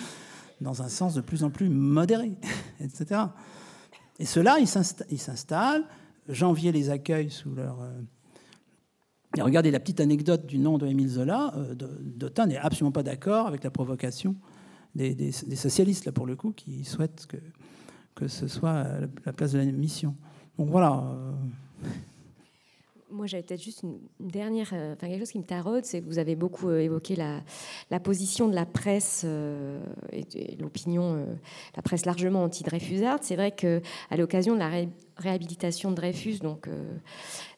dans 0.60 0.82
un 0.82 0.88
sens 0.88 1.14
de 1.14 1.20
plus 1.20 1.44
en 1.44 1.50
plus 1.50 1.68
modéré, 1.68 2.32
etc. 2.80 3.20
Et 4.18 4.24
ceux-là, 4.24 4.58
ils 4.58 4.66
s'installent. 5.18 5.84
Janvier 6.28 6.72
les 6.72 6.90
accueille 6.90 7.30
sous 7.30 7.54
leur. 7.54 7.80
Euh, 7.80 8.00
et 9.36 9.42
regardez 9.42 9.70
la 9.70 9.78
petite 9.78 10.00
anecdote 10.00 10.46
du 10.46 10.58
nom 10.58 10.78
de 10.78 10.86
Émile 10.86 11.08
Zola. 11.08 11.54
Dautin 12.00 12.46
n'est 12.46 12.56
absolument 12.56 12.92
pas 12.92 13.02
d'accord 13.02 13.46
avec 13.46 13.62
la 13.62 13.70
provocation 13.70 14.34
des, 14.98 15.32
socialistes, 15.32 16.04
là 16.04 16.12
pour 16.12 16.26
le 16.26 16.36
coup, 16.36 16.52
qui 16.52 16.84
souhaitent 16.84 17.26
que, 17.26 17.36
que 18.14 18.28
ce 18.28 18.48
soit 18.48 18.84
la 19.24 19.32
place 19.32 19.52
de 19.52 19.58
la 19.58 19.64
mission. 19.64 20.14
Donc 20.58 20.70
voilà. 20.70 21.04
Euh, 21.04 21.32
moi, 23.10 23.26
j'avais 23.26 23.42
peut-être 23.42 23.62
juste 23.62 23.82
une 23.82 23.98
dernière, 24.20 24.70
euh, 24.72 24.94
enfin 24.94 25.08
quelque 25.08 25.20
chose 25.20 25.32
qui 25.32 25.38
me 25.38 25.44
taraude, 25.44 25.84
c'est 25.84 26.00
que 26.00 26.06
vous 26.06 26.18
avez 26.18 26.36
beaucoup 26.36 26.68
euh, 26.68 26.80
évoqué 26.80 27.16
la, 27.16 27.40
la 27.90 28.00
position 28.00 28.48
de 28.48 28.54
la 28.54 28.66
presse 28.66 29.22
euh, 29.24 29.80
et, 30.12 30.56
l'opinion, 30.56 31.26
la 31.76 31.82
presse 31.82 32.04
largement 32.04 32.42
anti-Dreyfusarde. 32.44 33.22
C'est 33.22 33.36
vrai 33.36 33.52
que 33.52 33.80
à 34.10 34.16
l'occasion 34.16 34.54
de 34.54 34.58
la 34.58 34.70
réhabilitation 35.18 35.90
de 35.90 35.96
Dreyfus, 35.96 36.38
donc 36.38 36.68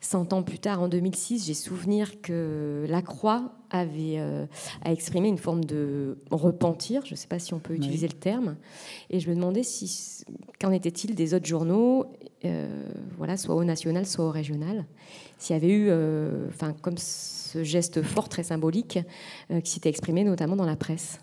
100 0.00 0.32
ans 0.32 0.42
plus 0.42 0.58
tard, 0.58 0.80
en 0.82 0.88
2006, 0.88 1.46
j'ai 1.46 1.54
souvenir 1.54 2.20
que 2.20 2.86
La 2.88 3.02
Croix 3.02 3.52
avait 3.70 4.18
a 4.82 4.92
exprimé 4.92 5.28
une 5.28 5.38
forme 5.38 5.64
de 5.64 6.18
repentir, 6.30 7.04
je 7.04 7.12
ne 7.12 7.16
sais 7.16 7.28
pas 7.28 7.38
si 7.38 7.54
on 7.54 7.58
peut 7.58 7.74
utiliser 7.74 8.08
le 8.08 8.14
terme, 8.14 8.56
et 9.10 9.20
je 9.20 9.28
me 9.30 9.34
demandais 9.34 9.62
si 9.62 10.24
qu'en 10.60 10.72
était-il 10.72 11.14
des 11.14 11.34
autres 11.34 11.46
journaux, 11.46 12.06
voilà, 13.18 13.36
soit 13.36 13.54
au 13.54 13.64
national, 13.64 14.06
soit 14.06 14.24
au 14.24 14.30
régional 14.30 14.86
s'il 15.40 15.54
y 15.54 15.58
avait 15.58 15.72
eu, 15.72 15.86
euh, 15.88 16.46
enfin, 16.48 16.74
comme 16.82 16.98
ce 16.98 17.64
geste 17.64 18.02
fort, 18.02 18.28
très 18.28 18.44
symbolique, 18.44 18.98
euh, 19.50 19.60
qui 19.60 19.72
s'était 19.72 19.88
exprimé 19.88 20.22
notamment 20.22 20.54
dans 20.54 20.66
la 20.66 20.76
presse. 20.76 21.18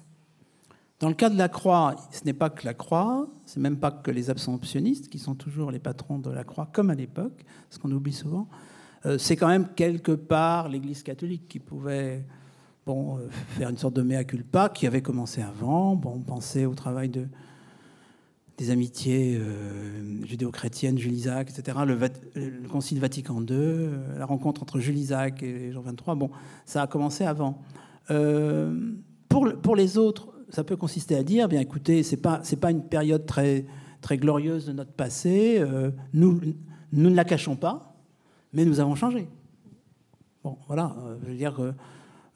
Dans 0.99 1.09
le 1.09 1.13
cas 1.13 1.29
de 1.29 1.37
la 1.37 1.47
Croix, 1.47 1.95
ce 2.11 2.23
n'est 2.25 2.33
pas 2.33 2.49
que 2.49 2.65
la 2.65 2.73
Croix, 2.73 3.27
c'est 3.45 3.59
même 3.59 3.77
pas 3.77 3.91
que 3.91 4.09
les 4.09 4.29
absomptionnistes 4.29 5.09
qui 5.09 5.19
sont 5.19 5.35
toujours 5.35 5.71
les 5.71 5.79
patrons 5.79 6.17
de 6.17 6.31
la 6.31 6.43
Croix, 6.43 6.67
comme 6.71 6.89
à 6.89 6.95
l'époque, 6.95 7.45
ce 7.69 7.77
qu'on 7.77 7.91
oublie 7.91 8.13
souvent. 8.13 8.47
Euh, 9.05 9.17
c'est 9.17 9.35
quand 9.35 9.47
même 9.47 9.67
quelque 9.75 10.11
part 10.11 10.69
l'Église 10.69 11.03
catholique 11.03 11.47
qui 11.47 11.59
pouvait 11.59 12.25
bon, 12.85 13.19
faire 13.29 13.69
une 13.69 13.77
sorte 13.77 13.93
de 13.93 14.01
mea 14.01 14.23
culpa, 14.23 14.69
qui 14.69 14.87
avait 14.87 15.03
commencé 15.03 15.41
avant. 15.41 15.95
Bon, 15.95 16.13
on 16.15 16.21
pensait 16.21 16.65
au 16.65 16.73
travail 16.73 17.09
de, 17.09 17.27
des 18.57 18.71
amitiés 18.71 19.37
euh, 19.39 20.25
judéo-chrétiennes, 20.25 20.97
Jules 20.97 21.13
Isaac, 21.13 21.51
etc., 21.51 21.77
le, 21.85 22.67
Concile 22.67 22.99
Vatican 22.99 23.39
II, 23.41 23.47
euh, 23.51 24.17
la 24.17 24.25
rencontre 24.25 24.63
entre 24.63 24.79
Jules 24.79 24.97
Isaac 24.97 25.43
et 25.43 25.71
Jean 25.71 25.81
XXIII, 25.81 26.17
bon, 26.17 26.31
ça 26.65 26.81
a 26.81 26.87
commencé 26.87 27.23
avant. 27.23 27.61
Euh, 28.09 28.93
pour, 29.29 29.75
les 29.75 29.99
autres, 29.99 30.29
ça 30.49 30.63
peut 30.63 30.75
consister 30.75 31.15
à 31.15 31.23
dire, 31.23 31.47
bien 31.47 31.61
écoutez, 31.61 32.03
c'est 32.03 32.17
pas 32.17 32.41
pas 32.59 32.71
une 32.71 32.83
période 32.83 33.25
très 33.25 33.65
très 34.01 34.17
glorieuse 34.17 34.67
de 34.67 34.73
notre 34.73 34.91
passé. 34.91 35.63
nous 36.13 36.39
nous 36.93 37.09
ne 37.09 37.15
la 37.15 37.25
cachons 37.25 37.55
pas, 37.55 37.95
mais 38.53 38.63
nous 38.63 38.79
avons 38.79 38.95
changé. 38.95 39.27
Bon, 40.43 40.57
voilà, 40.67 40.95
je 41.21 41.29
veux 41.29 41.35
dire 41.37 41.73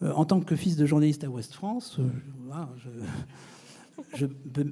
en 0.01 0.25
tant 0.25 0.41
que 0.41 0.55
fils 0.55 0.75
de 0.75 0.85
journaliste 0.85 1.23
à 1.23 1.29
Ouest 1.29 1.53
France, 1.53 1.99
voilà, 2.45 2.69
je, 2.77 2.89
je 4.15 4.25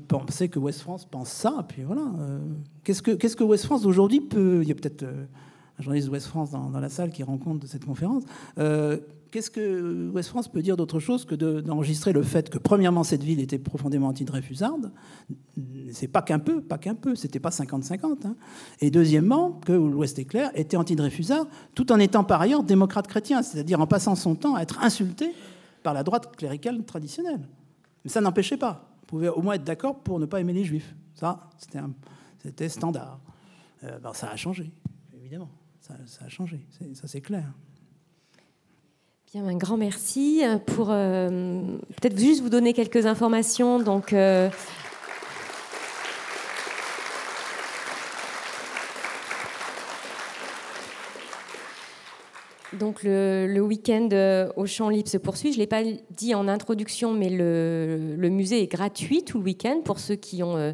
pensais 0.07 0.49
que 0.49 0.59
West 0.59 0.81
France 0.81 1.05
pense 1.05 1.29
ça. 1.29 1.65
Puis 1.67 1.83
voilà. 1.83 2.05
Euh, 2.19 2.39
qu'est-ce 2.83 3.01
que 3.01 3.11
qu'est-ce 3.11 3.35
que 3.35 3.43
West 3.43 3.65
France 3.65 3.81
d'aujourd'hui 3.83 4.21
peut 4.21 4.59
Il 4.61 4.67
y 4.67 4.71
a 4.71 4.75
peut-être 4.75 5.03
euh, 5.03 5.25
un 5.77 5.81
journaliste 5.81 6.07
de 6.07 6.13
West 6.13 6.27
France 6.27 6.51
dans, 6.51 6.69
la 6.69 6.89
salle 6.89 7.11
qui 7.11 7.23
rend 7.23 7.37
compte 7.37 7.59
de 7.59 7.67
cette 7.67 7.85
conférence. 7.85 8.23
Qu'est-ce 9.31 9.51
que 9.51 10.09
West 10.09 10.29
France 10.29 10.47
peut 10.47 10.61
dire 10.61 10.75
d'autre 10.75 10.99
chose 10.99 11.25
que 11.25 11.35
d'enregistrer 11.35 12.13
le 12.13 12.23
fait 12.23 12.49
que 12.49 12.57
premièrement 12.57 13.03
cette 13.03 13.23
ville 13.23 13.39
était 13.39 13.59
profondément 13.59 14.07
anti-Dreyfusarde? 14.07 14.91
C'est 15.91 16.07
pas 16.07 16.21
qu'un 16.21 16.39
peu, 16.39 16.61
pas 16.61 16.77
qu'un 16.77 16.95
peu. 16.95 17.15
C'était 17.15 17.39
pas 17.39 17.49
50-50. 17.49 18.25
Hein. 18.25 18.35
Et 18.81 18.89
deuxièmement 18.89 19.59
que 19.65 19.73
l'Ouest 19.73 20.17
éclair 20.19 20.51
était 20.55 20.77
anti-Dreyfusard, 20.77 21.47
tout 21.75 21.91
en 21.91 21.99
étant 21.99 22.23
par 22.23 22.41
ailleurs 22.41 22.63
démocrate 22.63 23.07
chrétien, 23.07 23.43
c'est-à-dire 23.43 23.79
en 23.79 23.87
passant 23.87 24.15
son 24.15 24.35
temps 24.35 24.55
à 24.55 24.61
être 24.61 24.83
insulté 24.83 25.31
par 25.83 25.93
la 25.93 26.03
droite 26.03 26.35
cléricale 26.35 26.83
traditionnelle. 26.85 27.47
Mais 28.03 28.09
ça 28.09 28.21
n'empêchait 28.21 28.57
pas 28.57 28.89
pouvait 29.09 29.29
au 29.29 29.41
moins 29.41 29.55
être 29.55 29.63
d'accord 29.63 30.03
pour 30.03 30.19
ne 30.19 30.27
pas 30.27 30.39
aimer 30.39 30.53
les 30.53 30.63
juifs. 30.63 30.95
Ça, 31.15 31.49
c'était 32.37 32.69
standard. 32.69 33.19
Euh, 33.83 33.97
ben, 33.97 34.13
ça 34.13 34.29
a 34.29 34.35
changé, 34.35 34.71
évidemment. 35.15 35.49
Ça, 35.79 35.95
a 36.23 36.29
changé, 36.29 36.63
ça 36.93 37.07
c'est 37.07 37.21
clair. 37.21 37.51
Un 39.35 39.57
grand 39.57 39.77
merci 39.77 40.41
pour 40.65 40.87
euh, 40.89 41.61
peut-être 42.01 42.17
juste 42.17 42.41
vous 42.41 42.49
donner 42.49 42.73
quelques 42.73 43.05
informations. 43.05 43.77
Donc, 43.77 44.11
euh, 44.11 44.49
Donc 52.79 53.03
le, 53.03 53.59
week-end 53.59 54.07
euh, 54.13 54.49
au 54.55 54.65
Champ 54.65 54.87
Libre 54.87 55.09
se 55.09 55.17
poursuit. 55.17 55.51
Je 55.51 55.57
ne 55.57 55.63
l'ai 55.63 55.67
pas 55.67 55.81
dit 56.11 56.33
en 56.33 56.47
introduction, 56.47 57.13
mais 57.13 57.29
le, 57.29 58.29
musée 58.29 58.63
est 58.63 58.71
gratuit 58.71 59.23
tout 59.23 59.37
le 59.37 59.43
week-end 59.43 59.81
pour 59.83 59.99
ceux 59.99 60.15
qui 60.15 60.43
ont 60.43 60.55
euh, 60.55 60.71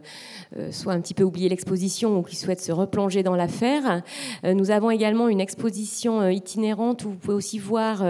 euh, 0.57 0.71
soit 0.71 0.93
un 0.93 1.01
petit 1.01 1.15
peu 1.15 1.23
oublié 1.23 1.49
l'exposition 1.49 2.19
ou 2.19 2.21
qui 2.21 2.35
souhaitent 2.35 2.61
se 2.61 2.71
replonger 2.71 3.23
dans 3.23 3.35
l'affaire. 3.35 4.03
nous 4.43 4.69
avons 4.69 4.91
également 4.91 5.29
une 5.29 5.41
exposition 5.41 6.29
itinérante 6.29 7.05
où 7.05 7.09
vous 7.09 7.15
pouvez 7.15 7.35
aussi 7.35 7.57
voir 7.57 8.03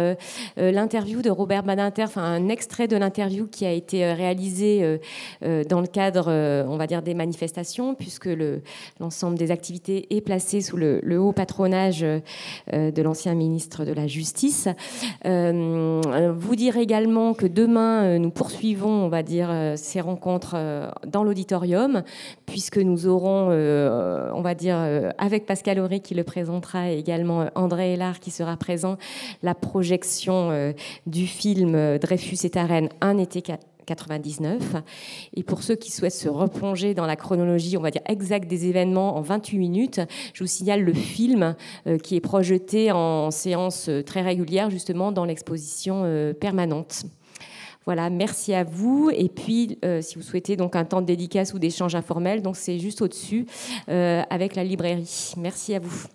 l'interview 0.57 1.21
de 1.21 1.29
Robert 1.29 1.63
Badinter, 1.63 2.03
enfin 2.03 2.23
un 2.23 2.49
extrait 2.49 2.87
de 2.87 2.97
l'interview 2.97 3.47
qui 3.47 3.65
a 3.65 3.71
été 3.71 4.11
réalisé 4.13 4.99
dans 5.41 5.81
le 5.81 5.87
cadre, 5.87 6.29
on 6.67 6.77
va 6.77 6.87
dire, 6.87 7.01
des 7.01 7.13
manifestations, 7.13 7.95
puisque 7.95 8.29
l'ensemble 8.99 9.37
des 9.37 9.51
activités 9.51 10.13
est 10.15 10.21
placé 10.21 10.61
sous 10.61 10.77
le 10.77 11.17
haut 11.17 11.33
patronage 11.33 12.01
de 12.01 13.01
l'ancien 13.01 13.35
ministre 13.35 13.84
de 13.85 13.93
la 13.93 14.07
Justice. 14.07 14.67
Euh, 15.25 16.33
vous 16.35 16.55
dire 16.55 16.77
également 16.77 17.33
que 17.33 17.45
demain, 17.45 18.03
euh, 18.03 18.17
nous 18.17 18.31
poursuivons, 18.31 19.05
on 19.05 19.09
va 19.09 19.23
dire, 19.23 19.47
euh, 19.49 19.75
ces 19.77 20.01
rencontres 20.01 20.55
dans 21.07 21.23
l'auditorium, 21.23 22.03
puisque 22.45 22.77
nous 22.77 23.07
aurons, 23.07 23.49
on 23.49 24.41
va 24.41 24.55
dire, 24.55 24.77
avec 25.17 25.45
Pascal 25.45 25.79
Auré 25.79 25.99
qui 25.99 26.15
le 26.15 26.23
présentera 26.23 26.91
et 26.91 26.97
également 26.97 27.45
André 27.55 27.93
Hélard 27.93 28.19
qui 28.19 28.31
sera 28.31 28.57
présent, 28.57 28.97
la 29.43 29.53
projection 29.53 30.73
du 31.05 31.27
film 31.27 31.97
Dreyfus 31.99 32.45
et 32.45 32.49
Tarenne, 32.49 32.89
un 33.01 33.17
été 33.17 33.41
99. 33.85 34.75
Et 35.35 35.43
pour 35.43 35.63
ceux 35.63 35.75
qui 35.75 35.91
souhaitent 35.91 36.11
se 36.11 36.29
replonger 36.29 36.93
dans 36.93 37.05
la 37.05 37.15
chronologie, 37.15 37.77
on 37.77 37.81
va 37.81 37.91
dire 37.91 38.01
exacte 38.07 38.47
des 38.47 38.67
événements 38.67 39.17
en 39.17 39.21
28 39.21 39.57
minutes, 39.57 40.01
je 40.33 40.43
vous 40.43 40.47
signale 40.47 40.81
le 40.81 40.93
film 40.93 41.55
euh, 41.87 41.97
qui 41.97 42.15
est 42.15 42.21
projeté 42.21 42.91
en 42.91 43.31
séance 43.31 43.89
euh, 43.89 44.01
très 44.01 44.21
régulière 44.21 44.69
justement 44.69 45.11
dans 45.11 45.25
l'exposition 45.25 46.03
euh, 46.05 46.33
permanente. 46.33 47.05
Voilà, 47.85 48.09
merci 48.09 48.53
à 48.55 48.63
vous. 48.63 49.11
Et 49.13 49.29
puis, 49.29 49.77
si 50.01 50.15
vous 50.15 50.23
souhaitez 50.23 50.55
donc 50.55 50.75
un 50.75 50.85
temps 50.85 51.01
de 51.01 51.05
dédicace 51.05 51.53
ou 51.53 51.59
d'échange 51.59 51.93
informel, 51.93 52.41
donc 52.41 52.55
c'est 52.55 52.79
juste 52.79 53.03
au-dessus 53.03 53.45
avec 53.87 54.55
la 54.55 54.63
librairie. 54.63 55.33
Merci 55.37 55.75
à 55.75 55.79
vous. 55.79 56.07